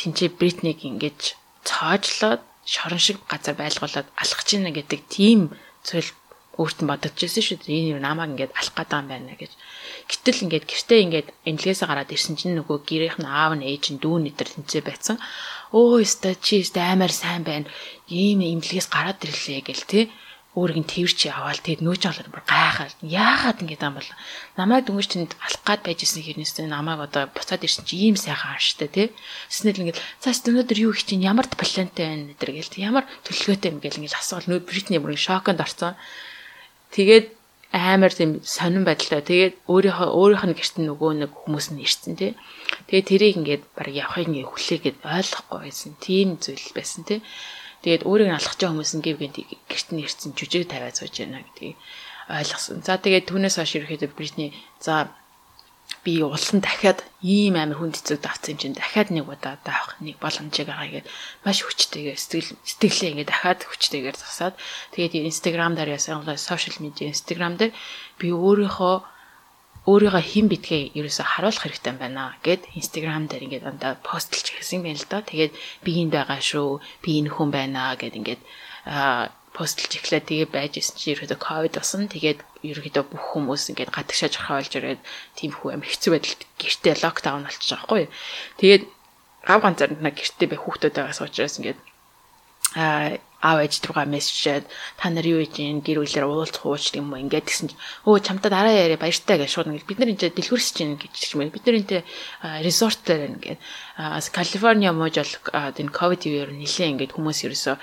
тэнцээ 0.00 0.34
Бритнийг 0.34 0.80
ингэж 0.82 1.38
цоожлоод 1.68 2.42
шорон 2.66 3.02
шиг 3.02 3.18
газар 3.30 3.54
байлгуулад 3.54 4.06
алхаж 4.18 4.48
гинэ 4.50 4.70
гэдэг 4.74 5.00
тийм 5.06 5.54
зүйл 5.86 6.10
өөрт 6.60 6.78
нь 6.82 6.88
бодож 6.88 7.16
ирсэн 7.20 7.44
шүү 7.44 7.58
дээ. 7.64 7.96
Энэ 7.96 8.04
намайг 8.04 8.32
ингээд 8.32 8.52
алах 8.56 8.74
гэдэг 8.76 8.96
юм 8.96 9.08
байна 9.12 9.34
гэж. 9.36 9.52
Гэтэл 10.08 10.42
ингээд 10.44 10.64
гэртээ 10.64 11.00
ингээд 11.04 11.28
эмнэлгээсээ 11.48 11.88
гараад 11.88 12.14
ирсэн 12.16 12.34
чинь 12.40 12.56
нөгөө 12.56 12.78
гэрийнх 12.88 13.18
нь 13.20 13.28
аав 13.28 13.52
нь 13.56 13.66
ээж 13.68 13.84
нь 13.92 14.00
дүү 14.00 14.16
нэтер 14.24 14.48
тэнцээ 14.48 14.82
байсан 14.84 15.16
өө 15.76 16.00
өстө 16.06 16.38
чи 16.40 16.64
өстө 16.64 16.80
аймаар 16.80 17.12
сайн 17.12 17.42
байна. 17.44 17.68
Ийм 18.08 18.40
имлэгээс 18.40 18.88
гараад 18.88 19.20
ирлээ 19.20 19.60
гэл 19.66 19.84
те 19.84 20.00
өөрийг 20.56 20.80
нь 20.80 20.88
тэрч 20.88 21.28
аваад 21.28 21.60
тэгээд 21.60 21.84
нөөч 21.84 22.02
олоор 22.08 22.28
бүр 22.32 22.44
гайхаад 22.48 22.96
яагаад 23.04 23.60
ингэж 23.60 23.80
юм 23.84 24.00
бол? 24.00 24.10
Намайг 24.56 24.88
дөнгөж 24.88 25.08
тэнд 25.12 25.36
алах 25.36 25.62
гад 25.68 25.84
байжсэн 25.84 26.24
хэрнээсээ 26.24 26.64
намайг 26.72 27.04
одоо 27.04 27.28
буцаад 27.28 27.60
ирсэн 27.60 27.84
чи 27.84 28.08
ийм 28.08 28.16
сайхан 28.16 28.56
ааштай 28.56 28.88
тий 28.88 29.06
Тэснэл 29.52 29.92
ингэж 29.92 30.00
цааш 30.24 30.48
өнөөдөр 30.48 30.78
юу 30.80 30.96
их 30.96 31.04
чинь 31.04 31.28
ямар 31.28 31.44
плантай 31.44 32.08
байна 32.08 32.32
гэдэр 32.32 32.50
гээл 32.56 32.88
ямар 32.88 33.04
төлөвлөгөөтэй 33.28 33.68
юм 33.68 33.84
гээл 33.84 34.00
ингэж 34.00 34.14
асуувал 34.16 34.48
нөө 34.48 34.60
бритний 34.64 34.96
бүр 34.96 35.12
шоконд 35.20 35.60
орсон 35.60 35.92
тэгээд 36.96 37.36
амар 37.76 38.12
тийм 38.12 38.40
сонирн 38.40 38.88
байдалтай. 38.88 39.20
Тэгээд 39.20 39.54
өөрийнхөө 39.68 40.08
өөрийнх 40.16 40.44
нь 40.48 40.56
гэрт 40.56 40.76
нөгөө 40.80 41.12
нэг 41.20 41.30
хүмүүс 41.44 41.66
нь 41.76 41.84
ирсэн 41.84 42.16
тий. 42.16 42.32
Тэгээд 42.88 43.08
тэрийг 43.10 43.36
ингээд 43.36 43.62
баг 43.76 43.88
явахыг 43.92 44.26
ингээд 44.32 44.48
хүлээгээд 44.48 44.98
ойлгохгүй 45.04 45.58
байсан. 45.60 45.92
Тийм 46.00 46.28
зүйл 46.40 46.72
байсан 46.72 47.02
тий. 47.04 47.20
Тэгээд 47.84 48.06
өөрийг 48.08 48.28
нь 48.32 48.38
алхаж 48.38 48.56
байгаа 48.56 48.72
хүмүүс 48.72 48.92
нь 48.96 49.04
гівгэн 49.04 49.32
гэрт 49.68 49.88
нь 49.92 50.02
ирсэн 50.02 50.30
жүжиг 50.32 50.64
тавиад 50.72 50.96
сууж 50.96 51.14
байна 51.20 51.44
гэдгийг 51.44 51.76
ойлгосон. 52.32 52.80
За 52.80 52.96
тэгээд 52.96 53.28
түүнээс 53.28 53.56
хойш 53.60 53.72
ерөөхдөө 53.76 54.10
Бритни 54.16 54.56
за 54.80 55.12
би 56.06 56.22
улсан 56.22 56.62
дахиад 56.62 57.02
ийм 57.18 57.58
амар 57.58 57.82
хүн 57.82 57.90
цэцэг 57.90 58.22
давцсан 58.22 58.54
юм 58.54 58.60
чинь 58.62 58.78
дахиад 58.78 59.10
нэг 59.10 59.26
удаа 59.26 59.58
даах 59.66 59.98
нэг 59.98 60.22
боломжийг 60.22 60.70
агаа 60.70 60.86
гэгээд 60.86 61.10
маш 61.42 61.58
хүчтэйгээр 61.66 62.14
сэтгэл 62.22 62.54
сэтгэлээ 62.62 63.10
ингээд 63.10 63.30
дахиад 63.34 63.60
хүчтэйгээр 63.66 64.16
засаад 64.22 64.54
тэгээд 64.94 65.26
инстаграм 65.26 65.74
дээр 65.74 65.98
яасан 65.98 66.22
сошиал 66.38 66.78
медиа 66.78 67.10
инстаграм 67.10 67.58
дээр 67.58 67.74
би 68.22 68.30
өөрийнхөө 68.30 68.96
өөрийгөө 69.86 70.22
хэн 70.30 70.46
битгээ 70.50 70.82
ерөөсө 70.98 71.22
харуулах 71.22 71.62
хэрэгтэй 71.62 71.94
байна 71.94 72.34
гэд 72.42 72.62
инстаграм 72.74 73.30
дээр 73.30 73.46
ингээд 73.46 73.70
андаа 73.70 73.94
постлж 74.02 74.46
хэлсэн 74.50 74.82
байна 74.82 74.98
л 74.98 75.06
да. 75.06 75.22
Тэгээд 75.22 75.54
би 75.86 75.90
энд 76.02 76.14
байгаа 76.18 76.42
шүү. 76.42 76.82
Би 77.06 77.22
энэ 77.22 77.30
хүн 77.30 77.50
байна 77.54 77.94
гэд 77.94 78.18
ингээд 78.18 78.42
постлж 79.56 79.92
эхлэе 79.96 80.20
тэгээ 80.20 80.48
байж 80.52 80.72
исэн 80.76 80.96
чи 81.00 81.16
ерөөдөө 81.16 81.40
ковид 81.40 81.74
болсон. 81.80 82.12
Тэгээд 82.12 82.40
ерөөдөө 82.60 83.04
бүх 83.08 83.24
хүмүүс 83.32 83.72
ингээд 83.72 83.94
гадагшаа 83.96 84.28
жахаалж 84.28 84.72
ирээд 84.76 85.00
тийм 85.32 85.50
хүү 85.56 85.80
амир 85.80 85.88
хэцүү 85.88 86.12
байдалд 86.12 86.42
гэртээ 86.60 86.94
локдаун 87.00 87.48
болчихж 87.48 87.70
байгаа 87.72 87.88
хгүй. 87.88 88.04
Тэгээд 88.60 88.84
гав 89.48 89.60
ганцаар 89.64 89.90
нэг 89.96 90.14
гэртээ 90.20 90.48
бай 90.52 90.60
хүүхдүүд 90.60 90.94
байгаас 91.00 91.24
учраас 91.24 91.56
ингээд 91.56 91.80
аа 92.76 93.16
аав 93.46 93.62
ээж 93.62 93.84
руугаа 93.84 94.08
мессежээд 94.08 94.64
та 94.98 95.06
нар 95.12 95.26
юу 95.28 95.40
хийж 95.44 95.60
ин 95.60 95.80
гэр 95.84 96.00
бүлээр 96.00 96.26
уулзах 96.26 96.66
ууч 96.66 96.96
юм 96.98 97.12
уу? 97.12 97.20
ингээд 97.20 97.46
гэсэн 97.46 97.68
чинь 97.70 97.80
өө 98.08 98.24
чамтаа 98.26 98.50
дараа 98.50 98.74
яриа 98.74 98.98
баяртай 98.98 99.36
гэж 99.38 99.50
шууд 99.52 99.68
ингээд 99.70 99.88
бид 99.88 99.98
нар 100.00 100.10
энэ 100.10 100.34
дэлгүүрсэж 100.34 100.74
чинь 100.74 100.96
гэж 100.96 101.36
юм 101.36 101.52
бид 101.52 101.64
нар 101.68 101.76
энэ 101.78 102.00
резорт 102.66 103.00
дээр 103.04 103.36
ингээд 103.36 103.60
Калифорниа 104.34 104.92
бол 104.96 105.12
энэ 105.12 105.94
ковид 105.94 106.22
үеэр 106.26 106.50
нэлээ 106.56 106.90
ингээд 106.96 107.14
хүмүүс 107.14 107.38
ерөөсөө 107.46 107.76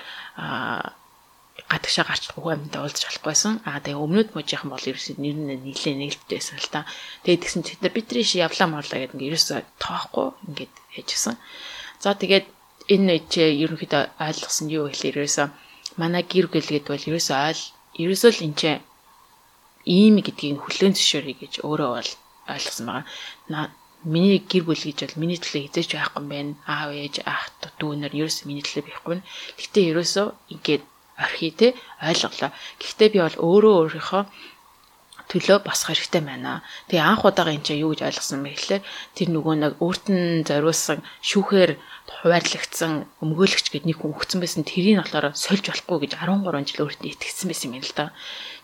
гадагшаа 1.74 2.06
гарч 2.06 2.30
бүх 2.30 2.46
амьтаа 2.54 2.86
уулзах 2.86 3.10
болохгүйсэн. 3.18 3.66
Аа 3.66 3.82
тэгээ 3.82 3.98
өмнөд 3.98 4.28
мужийнхан 4.38 4.70
бол 4.70 4.86
ерөөсөө 4.86 5.18
нэр 5.18 5.36
нь 5.42 5.58
нийлээ 5.66 5.94
нээлттэйсэн 5.98 6.62
л 6.62 6.70
та. 6.70 6.86
Тэгээд 7.26 7.42
тэгсэн 7.42 7.62
чинь 7.66 7.74
бид 7.74 7.82
нар 7.82 7.94
битриш 7.98 8.30
явлаа 8.38 8.68
морлаа 8.70 8.98
гэдэг 9.02 9.18
ингээ 9.18 9.30
ерөөсөө 9.34 9.58
тоохгүй 9.82 10.28
ингээд 10.46 10.74
яжсэн. 11.02 11.34
За 11.98 12.14
тэгээд 12.14 12.46
энэ 12.94 13.26
ч 13.26 13.34
ерөнхийдөө 13.42 14.02
ойлгосон 14.22 14.66
юу 14.70 14.86
гэхэлээ 14.86 15.12
ерөөсөө 15.18 15.46
манай 15.98 16.22
гэр 16.22 16.46
бүл 16.52 16.62
гэдэг 16.62 16.90
бол 16.94 17.08
ерөөсөө 17.10 17.38
ойл 17.48 17.62
ерөөсөө 18.02 18.30
л 18.30 18.44
энэ 18.46 18.58
ч 18.60 18.62
ийм 19.88 20.14
гэдгийг 20.22 20.62
хүлээн 20.62 20.94
зөвшөөрье 20.94 21.34
гэж 21.42 21.52
өөрөө 21.66 21.90
бол 21.96 22.10
ойлгосон 22.54 22.86
байгаа. 22.86 23.72
Миний 24.04 24.36
гэр 24.36 24.64
бүл 24.68 24.76
гэж 24.84 24.98
бол 25.00 25.20
миний 25.24 25.40
төлөө 25.40 25.64
хизээч 25.64 25.90
байхгүй 25.96 26.20
юм 26.20 26.28
байна. 26.28 26.52
Аав 26.68 26.90
ээж 26.92 27.24
ах 27.24 27.48
дүүнэр 27.80 28.12
ерөөсөө 28.12 28.44
миний 28.48 28.64
төлөө 28.64 28.84
байхгүй. 28.84 29.18
Гэхдээ 29.56 29.84
ерөөсөө 29.92 30.26
ингээд 30.52 30.84
орхий 31.18 31.52
те 31.54 31.74
ойлголоо. 32.02 32.50
Гэхдээ 32.80 33.08
би 33.14 33.18
бол 33.22 33.38
өөрөө 33.38 33.74
өөрийнхөө 33.80 34.22
төлөө 35.28 35.64
босох 35.64 35.88
хэрэгтэй 35.90 36.20
байна. 36.20 36.62
Тэгээ 36.88 37.02
анх 37.02 37.24
удаага 37.24 37.54
энэ 37.54 37.64
чинь 37.64 37.82
юу 37.82 37.96
гэж 37.96 38.04
ойлгосон 38.04 38.44
бэ 38.44 38.54
гэхлээр 38.54 38.82
тэр 39.16 39.28
нөгөө 39.32 39.54
нэг 39.56 39.72
өөрт 39.80 40.06
нь 40.12 40.44
зориулсан 40.44 41.00
шүүхээр 41.24 41.80
хуваарлагдсан 42.04 42.92
өмгөөлөгч 43.24 43.66
гэд 43.72 43.88
нэг 43.88 43.98
хүн 44.04 44.12
өгсөн 44.12 44.40
байсан 44.44 44.62
тэрийг 44.68 45.00
болохоор 45.00 45.32
сольж 45.32 45.64
болохгүй 45.64 45.98
гэж 46.04 46.12
13 46.20 46.68
жил 46.68 46.84
өөртөө 46.84 47.08
итгэсэн 47.16 47.48
байсан 47.48 47.72
юм 47.72 47.84
л 47.84 47.94
да. 47.96 48.12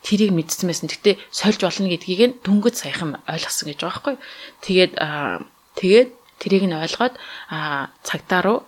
Тэрийг 0.05 0.31
мэдсэн 0.37 0.69
байсан. 0.69 0.93
Гэтэ 0.93 1.17
сольж 1.33 1.61
болно 1.65 1.89
гэдгийг 1.89 2.21
нь 2.21 2.37
дүнгэд 2.45 2.77
саяхан 2.77 3.17
ойлгосон 3.25 3.67
гэж 3.73 3.79
байгаа 3.81 3.97
байхгүй. 3.97 4.17
Тэгээд 4.61 4.93
тэгээд 5.81 6.09
тэрийг 6.37 6.65
нь 6.69 6.77
ойлгоод 6.77 7.15
цагдаа 8.05 8.41
руу 8.45 8.59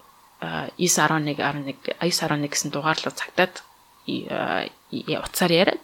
911 0.80 1.36
11 1.36 2.00
911 2.00 2.48
гэсэн 2.48 2.68
дугаар 2.72 2.98
руу 3.04 3.14
цагтаад 3.14 3.60
утсаар 4.06 5.52
яриад 5.52 5.82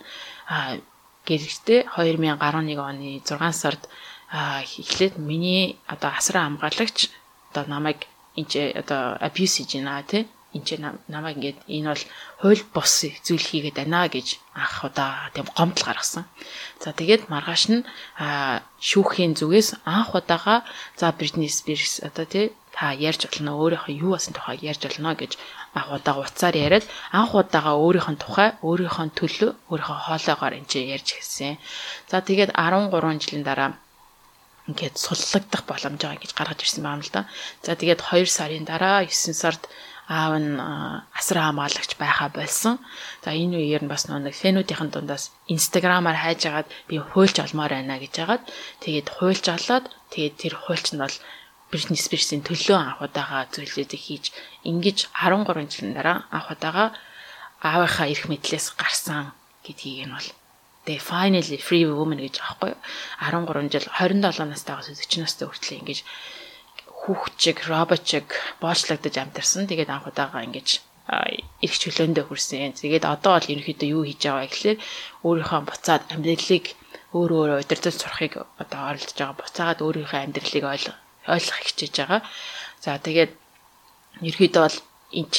гэрэгтээ 1.29 1.81
2011 1.93 2.79
оны 2.81 3.21
6 3.21 3.53
сард 3.53 3.83
эхлээд 4.33 5.19
миний 5.19 5.79
одоо 5.87 6.11
асран 6.17 6.57
хамгаалагч 6.59 7.09
одоо 7.51 7.65
намайг 7.69 8.05
энэ 8.37 8.77
одоо 8.81 9.17
abuse 9.21 9.61
хийж 9.61 9.73
байна 9.77 10.03
тий 10.03 10.29
энэ 10.55 10.97
намайг 11.09 11.37
ингээд 11.37 11.59
энэ 11.69 11.89
бол 11.93 12.05
хууль 12.41 12.63
бус 12.75 12.95
зүйл 13.27 13.45
хийгээд 13.45 13.77
байна 13.81 14.09
гэж 14.09 14.41
анх 14.57 14.85
удаа 14.85 15.29
тийм 15.35 15.47
гомдол 15.57 15.85
гаргасан. 15.85 16.25
За 16.81 16.97
тэгээд 16.97 17.29
маргааш 17.29 17.65
нь 17.73 17.85
шүүхийн 18.89 19.37
зүгээс 19.37 19.85
анх 19.85 20.17
удаага 20.17 20.65
за 20.97 21.13
Britney 21.13 21.53
Spears 21.53 22.01
одоо 22.01 22.25
тий 22.25 22.47
та 22.73 22.97
ярьж 22.97 23.29
болно 23.29 23.61
өөрийнхөө 23.61 23.95
юу 24.05 24.17
басан 24.17 24.33
тухайг 24.33 24.65
ярьж 24.65 24.83
болно 24.89 25.13
гэж 25.13 25.37
анх 25.79 25.89
удаага 25.97 26.27
уцаар 26.27 26.57
яриад 26.67 26.85
анх 27.15 27.33
удаага 27.39 27.73
өөрийнх 27.79 28.09
нь 28.13 28.23
тухай 28.23 28.49
өөрийнхөө 28.67 29.09
төлөө 29.19 29.51
өөрийнхөө 29.71 29.99
хоолойгоор 30.07 30.55
энэ 30.59 30.95
ярьж 30.95 31.09
хэлсэн. 31.15 31.57
За 32.11 32.19
тэгээд 32.29 32.51
13 32.59 33.23
жилийн 33.23 33.47
дараа 33.47 33.71
ингээд 34.69 34.97
суллагдах 35.01 35.63
боломж 35.65 36.01
байгаа 36.03 36.21
гэж 36.21 36.33
гаргаж 36.37 36.61
ирсэн 36.61 36.83
байна 36.85 37.03
л 37.07 37.13
да. 37.17 37.23
За 37.65 37.73
тэгээд 37.81 38.01
2 38.05 38.29
сарын 38.29 38.65
дараа 38.69 39.07
9 39.07 39.33
сард 39.33 39.63
аав 40.09 40.33
нь 40.41 40.57
асар 41.19 41.39
хамгаалагч 41.41 41.93
байхаа 42.01 42.29
болсон. 42.33 42.75
За 43.25 43.33
энэ 43.33 43.57
үеэр 43.61 43.85
нь 43.85 43.93
бас 43.93 44.09
нэг 44.09 44.37
фэнүүдийн 44.37 44.89
дундаас 44.93 45.33
инстаграмаар 45.55 46.17
хайж 46.21 46.41
агаад 46.49 46.69
би 46.89 46.97
хуульч 47.01 47.37
олмоор 47.45 47.73
байна 47.77 48.01
гэж 48.01 48.15
агаад 48.25 48.43
тэгээд 48.85 49.09
хуульч 49.17 49.45
олоод 49.57 49.85
тэгээд 50.13 50.35
тэр 50.41 50.55
хуульч 50.57 50.87
нь 50.93 51.01
бол 51.05 51.17
бизнес 51.73 52.09
бизнесийн 52.13 52.43
төлөө 52.49 52.77
анх 52.79 53.01
удаага 53.07 53.49
зүйлүүдийг 53.55 54.03
хийж 54.07 54.25
ингэж 54.71 54.99
13 55.13 55.69
жилийн 55.73 55.95
дараа 55.99 56.19
анх 56.33 56.49
удаага 56.55 56.85
аавынхаа 57.61 58.07
эрх 58.13 58.25
мэдлээс 58.31 58.67
гарсан 58.81 59.33
гэдгийг 59.67 60.09
нь 60.09 60.15
бол 60.17 60.29
тэгээ 60.87 61.05
finally 61.05 61.59
free 61.61 61.85
woman 61.85 62.21
гэж 62.25 62.41
аахгүй 62.41 62.73
13 63.21 63.73
жил 63.73 63.87
27 63.93 64.53
настайгаас 64.53 64.89
40 64.89 65.25
настай 65.25 65.47
хүртэл 65.49 65.79
ингэж 65.81 66.01
хүүхчиг, 67.09 67.65
роботчиг 67.73 68.27
боочлогдож 68.61 69.17
амьдарсан. 69.17 69.65
Тэгээд 69.65 69.89
анх 69.89 70.09
удаага 70.13 70.45
ингэж 70.45 70.69
эрх 71.65 71.77
чөлөөндөө 71.83 72.25
хүрсэн. 72.29 72.77
Тэгээд 72.77 73.09
одоо 73.09 73.41
бол 73.41 73.51
ерөнхийдөө 73.53 73.89
юу 73.97 74.05
хийж 74.05 74.21
байгаа 74.29 74.45
гэхэлэр 74.45 74.79
өөрийнхөө 75.25 75.61
буцаад 75.65 76.03
амьдралыг 76.13 76.65
өөрөө 77.17 77.39
өөрөө 77.41 77.59
удирдах 77.65 77.97
сурахыг 77.97 78.33
одоо 78.61 78.81
оролдож 78.93 79.17
байгаа. 79.17 79.41
Буцаагаад 79.41 79.81
өөрийнхөө 79.81 80.21
амьдралыг 80.21 80.65
ойлгох 80.69 80.99
хичээж 81.37 81.95
байгаа. 82.01 82.21
За 82.81 82.97
тэгээд 82.97 83.33
ерөнхийдөө 84.25 84.63
бол 84.65 84.79
энд 85.13 85.31
ч 85.35 85.39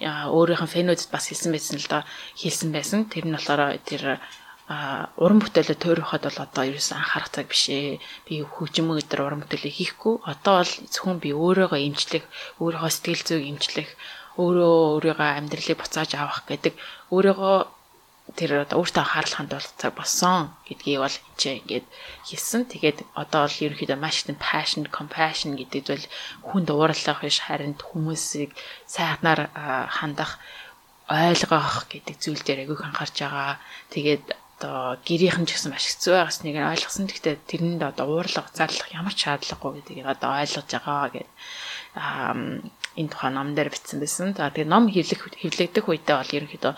өөрийнх 0.00 0.64
нь 0.64 0.74
фенодд 0.74 1.10
бас 1.12 1.28
хэлсэн 1.28 1.52
байсан 1.52 1.76
л 1.82 1.88
да 1.90 1.98
хэлсэн 2.40 2.70
байсан. 2.72 3.00
Тэр 3.12 3.24
нь 3.28 3.36
болохоор 3.36 3.76
тэр 3.84 4.22
а 4.70 5.10
уран 5.18 5.42
бүтээлээ 5.42 5.82
тойроход 5.82 6.22
бол 6.30 6.38
одоо 6.46 6.62
ерөөсөн 6.70 7.02
анхаарах 7.02 7.34
цаг 7.34 7.50
биш 7.50 7.74
ээ. 7.74 7.98
Би 8.22 8.46
хөгжмөө 8.46 9.02
өдр 9.02 9.26
уран 9.26 9.42
бүтээлээ 9.42 9.74
хийхгүй. 9.74 10.22
Одоо 10.30 10.62
бол 10.62 10.72
зөвхөн 10.94 11.18
би 11.18 11.34
өөрийгөө 11.34 11.80
эмчлэх, 11.90 12.24
өөрийнхөө 12.62 12.90
сэтгэл 12.94 13.26
зүйг 13.26 13.44
эмчлэх, 13.50 13.90
өөрөө 14.38 14.74
өөрийгөө 14.94 15.30
амьдралыг 15.42 15.74
буцааж 15.74 16.10
авах 16.14 16.46
гэдэг 16.46 16.74
өөрийгөө 17.10 17.58
тэр 18.36 18.64
одоо 18.64 18.82
өөртөө 18.82 19.02
анхаарал 19.02 19.34
хандуулах 19.36 19.74
цаг 19.80 19.92
болсон 19.96 20.54
гэдгийг 20.68 21.00
бол 21.02 21.16
энэ 21.16 21.58
ингээд 21.64 21.86
хэлсэн. 22.28 22.62
Тэгээд 22.70 22.98
одоо 23.16 23.40
бол 23.48 23.62
ерөнхийдөө 23.64 23.98
маш 23.98 24.26
их 24.28 24.38
passion, 24.38 24.86
compassion 24.86 25.56
гэдэг 25.58 25.82
зүйл 25.86 26.06
хүнд 26.46 26.68
уурлах 26.70 27.20
биш 27.24 27.40
харин 27.42 27.74
хүмүүсийг 27.74 28.50
сайхнаар 28.86 29.50
хандах 29.90 30.38
ойлгох 31.10 31.90
гэдэг 31.90 32.16
зүйл 32.22 32.42
дээр 32.44 32.70
агиух 32.70 32.86
анхаарч 32.86 33.16
байгаа. 33.18 33.58
Тэгээд 33.90 34.24
одоо 34.60 35.00
гэрийнхэн 35.02 35.48
ч 35.48 35.56
гэсэн 35.56 35.72
маш 35.72 35.88
хэцүү 35.88 36.12
байгаас 36.14 36.44
нэг 36.44 36.60
нь 36.60 36.70
ойлгосон. 36.70 37.08
Гэхдээ 37.08 37.36
тэрэнд 37.48 37.82
одоо 37.82 38.06
уурлах, 38.20 38.52
зарлах 38.52 38.92
ямар 38.92 39.16
ч 39.16 39.24
шаардлагагүй 39.24 39.80
гэдгийг 39.80 40.06
одоо 40.06 40.30
ойлгож 40.36 40.68
байгаа 40.68 41.08
гэдэг 41.08 41.28
энэ 43.00 43.10
тухайн 43.10 43.34
ном 43.34 43.54
дээр 43.56 43.72
бичсэн 43.72 43.98
байсан. 43.98 44.36
За 44.36 44.52
тэгээ 44.52 44.68
ном 44.68 44.92
хэвлэх 44.92 45.32
хэвлэгдэх 45.40 45.86
үедээ 45.88 46.16
бол 46.20 46.36
ерөнхийдөө 46.36 46.74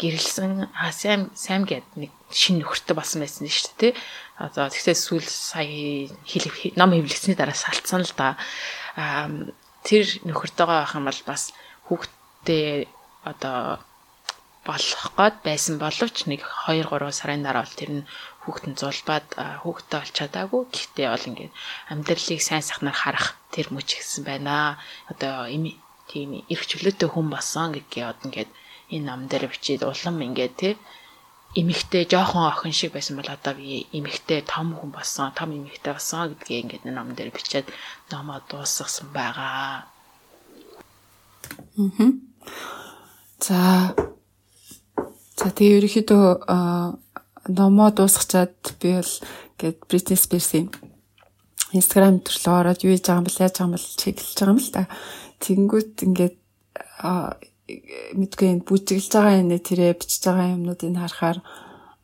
гэрэлсэн 0.00 0.74
сайн 0.90 1.30
сайн 1.38 1.62
гэд 1.64 1.86
нэг 1.94 2.10
шин 2.34 2.58
нөхөртэй 2.58 2.94
болсон 2.98 3.22
байсан 3.22 3.46
шүү 3.46 3.74
дээ. 3.78 3.92
Одоо 4.42 4.66
тэгсээ 4.66 4.96
сүүл 4.98 5.28
сая 5.28 6.10
хэл 6.26 6.74
ном 6.74 6.90
хэвлэгсний 6.90 7.38
дараа 7.38 7.54
салцсан 7.54 8.02
л 8.02 8.14
да. 8.18 8.34
Аа 8.98 9.30
тэр 9.86 10.06
нөхөртөөгөө 10.26 10.78
байх 10.82 10.94
юм 10.98 11.06
бол 11.06 11.22
бас 11.28 11.54
хүүхдээ 11.86 12.88
одоо 13.22 13.78
болох 14.64 15.04
гээд 15.14 15.36
байсан 15.44 15.76
боловч 15.78 16.24
нэг 16.26 16.40
2 16.66 16.88
3 16.88 17.12
сарын 17.12 17.44
дараа 17.44 17.62
бол 17.62 17.78
тэр 17.78 17.90
нь 18.00 18.08
хүүхдэн 18.42 18.74
зулбаад 18.80 19.28
хүүхдтэй 19.62 19.98
олж 20.00 20.12
чадаагүй. 20.16 20.62
Гэхдээ 20.72 21.08
бол 21.12 21.28
ингээд 21.28 21.52
амьдралыг 21.92 22.40
сайн 22.40 22.64
сахнаар 22.64 22.96
харах 22.96 23.36
тэр 23.54 23.68
мөч 23.70 23.88
гисэн 24.00 24.24
байна. 24.24 24.80
Одоо 25.12 25.52
тийм 26.08 26.44
эрх 26.48 26.64
чөлөөтэй 26.64 27.08
хүн 27.12 27.28
болсон 27.28 27.76
гэдгийг 27.76 28.08
одоо 28.08 28.24
ингээд 28.28 28.50
энэ 28.90 29.06
ном 29.06 29.28
дээр 29.28 29.48
бичээд 29.48 29.82
улам 29.84 30.20
ингээд 30.20 30.54
тий 30.56 30.74
эмэгтэй 31.54 32.04
жоохон 32.10 32.50
охин 32.50 32.74
шиг 32.74 32.92
байсан 32.92 33.16
бол 33.16 33.30
одоо 33.30 33.54
би 33.54 33.86
эмэгтэй 33.94 34.42
том 34.42 34.74
хүн 34.74 34.90
болсон, 34.90 35.30
том 35.32 35.54
эмэгтэй 35.54 35.92
болсон 35.94 36.34
гэдгийг 36.34 36.82
ингээд 36.82 36.90
ном 36.90 37.14
дээр 37.14 37.30
бичээд 37.30 37.70
номоо 38.10 38.42
дуусгасан 38.50 39.08
байгаа. 39.14 39.86
Мм. 41.78 42.26
За 43.38 43.94
За 45.34 45.50
тэгээ 45.50 45.78
ерөөхдөө 45.82 46.24
номоо 47.50 47.88
дуусгачаад 47.90 48.54
би 48.78 48.94
бол 48.96 49.14
гээд 49.58 49.76
Britney 49.90 50.18
Spears-ийн 50.18 50.70
Instagram 51.74 52.22
төрлөө 52.22 52.54
ороод 52.54 52.86
юу 52.86 52.94
хийж 52.94 53.10
байгаа 53.10 53.18
юм 53.18 53.26
бэ, 53.26 53.34
яаж 53.42 53.54
байгаа 53.58 53.66
юм 53.66 53.74
бол 53.74 53.88
чиглэж 53.98 54.38
байгаа 54.38 54.54
юм 54.54 54.62
л 54.62 54.70
та. 54.70 54.82
Тэнгүүт 55.42 55.94
ингээд 56.06 56.36
мэдгүй 57.66 58.48
энэ 58.52 58.66
бүжиглж 58.68 59.08
байгаа 59.08 59.40
юм 59.40 59.48
нэ 59.48 59.58
тэрэ 59.64 59.96
бичиж 59.96 60.22
байгаа 60.28 60.54
юмнуудыг 60.56 60.92
харахаар 60.92 61.38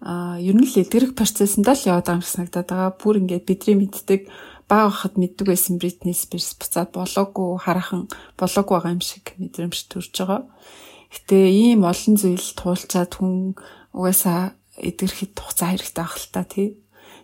а 0.01 0.41
ер 0.41 0.57
нь 0.57 0.65
л 0.65 0.81
эдгэрэх 0.81 1.13
процесснд 1.13 1.69
л 1.69 1.85
яваад 1.85 2.09
байгаа 2.09 2.21
юм 2.21 2.25
санагдаад 2.25 2.69
байгаа. 2.69 2.97
Бүр 2.97 3.21
ингээд 3.21 3.45
бидний 3.45 3.77
мэддэг 3.77 4.33
баг 4.65 4.89
хахад 4.89 5.21
мэддэг 5.21 5.47
байсан 5.53 5.77
Britney 5.77 6.17
Spears 6.17 6.57
буцаад 6.57 6.97
болоогүй 6.97 7.61
харахан 7.61 8.09
болоогүй 8.41 8.75
байгаа 8.81 8.97
юм 8.97 9.05
шиг 9.05 9.37
мэдрэмж 9.37 9.79
төрж 9.93 10.15
байгаа. 10.17 10.49
Гэтэ 11.13 11.37
ийм 11.53 11.85
олон 11.85 12.15
зүйл 12.17 12.49
туулчаад 12.57 13.13
хүн 13.21 13.59
угаасаа 13.93 14.57
эдгэрхэд 14.81 15.37
хугацаа 15.37 15.69
хэрэгтэй 15.77 16.01
байх 16.01 16.17
л 16.17 16.29
та 16.33 16.43
тий. 16.49 16.69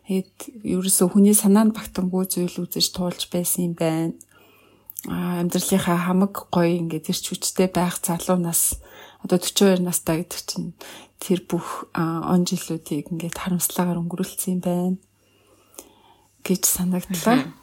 Тэгээд 0.04 0.36
ерөөсөө 0.76 1.08
хүний 1.16 1.32
санаанд 1.32 1.72
багтангүй 1.72 2.28
зүйл 2.28 2.66
үзэж 2.66 2.86
туулж 2.92 3.32
байсан 3.32 3.72
юм 3.72 3.74
байна. 3.78 4.12
Амьдралынхаа 5.06 6.10
хамаг 6.10 6.50
гоё 6.50 6.76
ингээд 6.82 7.10
ирч 7.10 7.30
хүчтэй 7.30 7.70
байх 7.70 8.02
залуу 8.02 8.42
нас 8.42 8.82
одоо 9.22 9.38
42 9.38 9.82
настай 9.86 10.26
гэдэг 10.26 10.42
чинь 10.42 10.74
тэр 11.22 11.46
бүх 11.46 11.86
он 11.94 12.42
жилүүдийг 12.42 13.14
ингээд 13.14 13.38
харамслагаар 13.38 14.02
өнгөрүүлсэн 14.02 14.58
юм 14.58 14.60
байна 14.66 14.98
гэж 16.42 16.62
санагдлаа. 16.66 17.54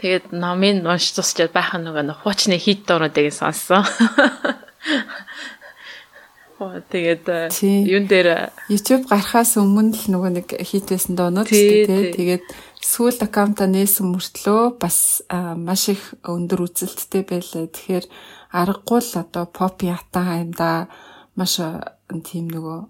Тэгээд 0.00 0.36
номын 0.36 0.84
унш 0.84 1.16
тусчаад 1.16 1.52
байх 1.56 1.72
нөгөө 1.72 2.20
хуучны 2.20 2.60
хит 2.60 2.84
дууруудыг 2.84 3.32
сонссон. 3.32 3.84
Тэгээд 6.64 7.24
э, 7.28 7.50
юун 7.84 8.06
дээр 8.06 8.28
э, 8.30 8.50
YouTube 8.70 9.10
гарахаас 9.10 9.58
өмнө 9.58 9.90
л 9.90 10.06
нөгөө 10.14 10.30
нэг 10.38 10.48
хийт 10.62 10.86
байсан 10.86 11.18
доонууд 11.18 11.50
шүү 11.50 11.88
дээ. 11.90 12.14
Тэгээд 12.14 12.44
сүүл 12.84 13.18
аккаунтаа 13.24 13.68
нээсэн 13.72 14.12
мөртлөө 14.12 14.76
бас 14.76 15.24
маш 15.56 15.88
их 15.88 16.02
өндөр 16.20 16.68
үзэлттэй 16.68 17.24
байлаа. 17.24 17.64
Тэгэхээр 17.72 18.06
аргагүй 18.52 19.00
л 19.00 19.12
одоо 19.24 19.44
pop 19.48 19.80
ятаа 19.80 20.36
аймда 20.36 20.92
маш 21.32 21.56
тийм 22.28 22.52
нөгөө 22.52 22.80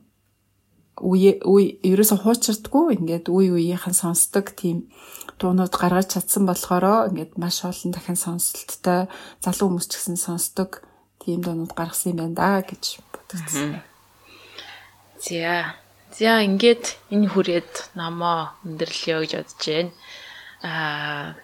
үе 1.03 1.39
үе 1.43 1.79
ерөөсө 1.83 2.23
хуучирдаггүй 2.23 2.99
ингээд 2.99 3.27
үе 3.31 3.51
үеийнхэн 3.55 3.95
сонсдог 3.95 4.55
тийм 4.55 4.91
дуунууд 5.39 5.75
гаргаж 5.75 6.15
чадсан 6.15 6.47
болохоор 6.47 7.11
ингээд 7.11 7.35
маш 7.39 7.63
олон 7.67 7.91
дахин 7.91 8.19
сонсолттой 8.19 9.11
залуу 9.43 9.67
хүмүүс 9.75 9.87
ч 9.91 9.93
гэсэн 9.99 10.19
сонсдог 10.19 10.87
тийм 11.19 11.43
дуунууд 11.43 11.75
гаргасан 11.75 12.15
юм 12.15 12.19
байна 12.19 12.35
да 12.39 12.51
гэж 12.63 13.03
бодогдсон. 13.11 13.83
За. 15.19 15.84
За 16.15 16.39
ингээд 16.47 16.95
энэ 17.11 17.27
хүрээд 17.27 17.99
намаа 17.99 18.55
өндөрлөё 18.63 19.27
гэж 19.27 19.33
бодож 19.35 19.67
байна. 19.67 19.91
Аа 20.63 21.35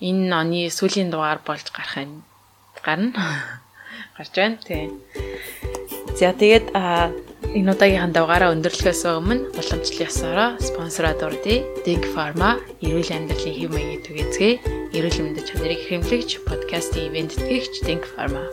энэ 0.00 0.32
оны 0.32 0.72
сүүлийн 0.72 1.12
дугаар 1.12 1.44
болж 1.44 1.68
гарах 1.68 2.00
нь 2.00 2.24
гарна. 2.80 3.12
Гарч 4.16 4.32
байна. 4.32 4.56
Тий. 4.64 4.88
За 6.16 6.32
тэгээд 6.32 6.72
энэ 6.72 7.68
удаагийн 7.68 8.16
дугаараа 8.16 8.56
өндөрлөхөөс 8.56 9.04
өмнө 9.12 9.52
уламжлалын 9.52 10.08
ясаараа 10.08 10.56
спонсороо 10.56 11.12
дурдъя. 11.20 11.60
Denk 11.84 12.08
Pharma 12.16 12.56
эрүүл 12.80 13.12
амьдралын 13.12 13.56
хэв 13.60 13.68
маягийн 13.76 14.04
түгээцгээ 14.08 14.54
эрүүл 14.96 15.20
мэндийн 15.20 15.44
чанарыг 15.44 15.80
хэмлэгч 15.84 16.30
подкастын 16.48 17.12
ивент 17.12 17.36
тэтгэгч 17.36 17.84
Denk 17.84 18.08
Pharma. 18.08 18.48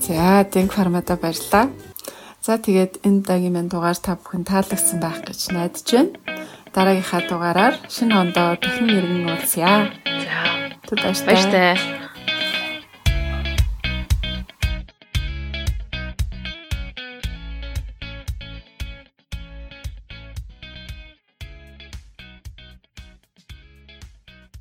За, 0.00 0.48
Denk 0.48 0.72
Pharma-да 0.72 1.20
баярлалаа. 1.20 1.89
За 2.40 2.56
тэгээд 2.56 3.04
энэ 3.04 3.20
удаагийн 3.20 3.52
мань 3.52 3.68
дугаар 3.68 3.98
та 4.00 4.16
бүхэн 4.16 4.48
таалагдсан 4.48 4.98
байх 5.04 5.20
гэж 5.28 5.40
найдаж 5.52 5.84
байна. 5.92 6.16
Дараагийнхаа 6.72 7.22
дугаараар 7.28 7.74
шинэ 7.94 8.14
ондоо 8.16 8.56
дахин 8.56 8.88
иргэн 8.88 9.28
уулзъя. 9.28 9.92
За. 10.24 10.40
Түр 10.88 10.98
баяртай. 11.04 11.99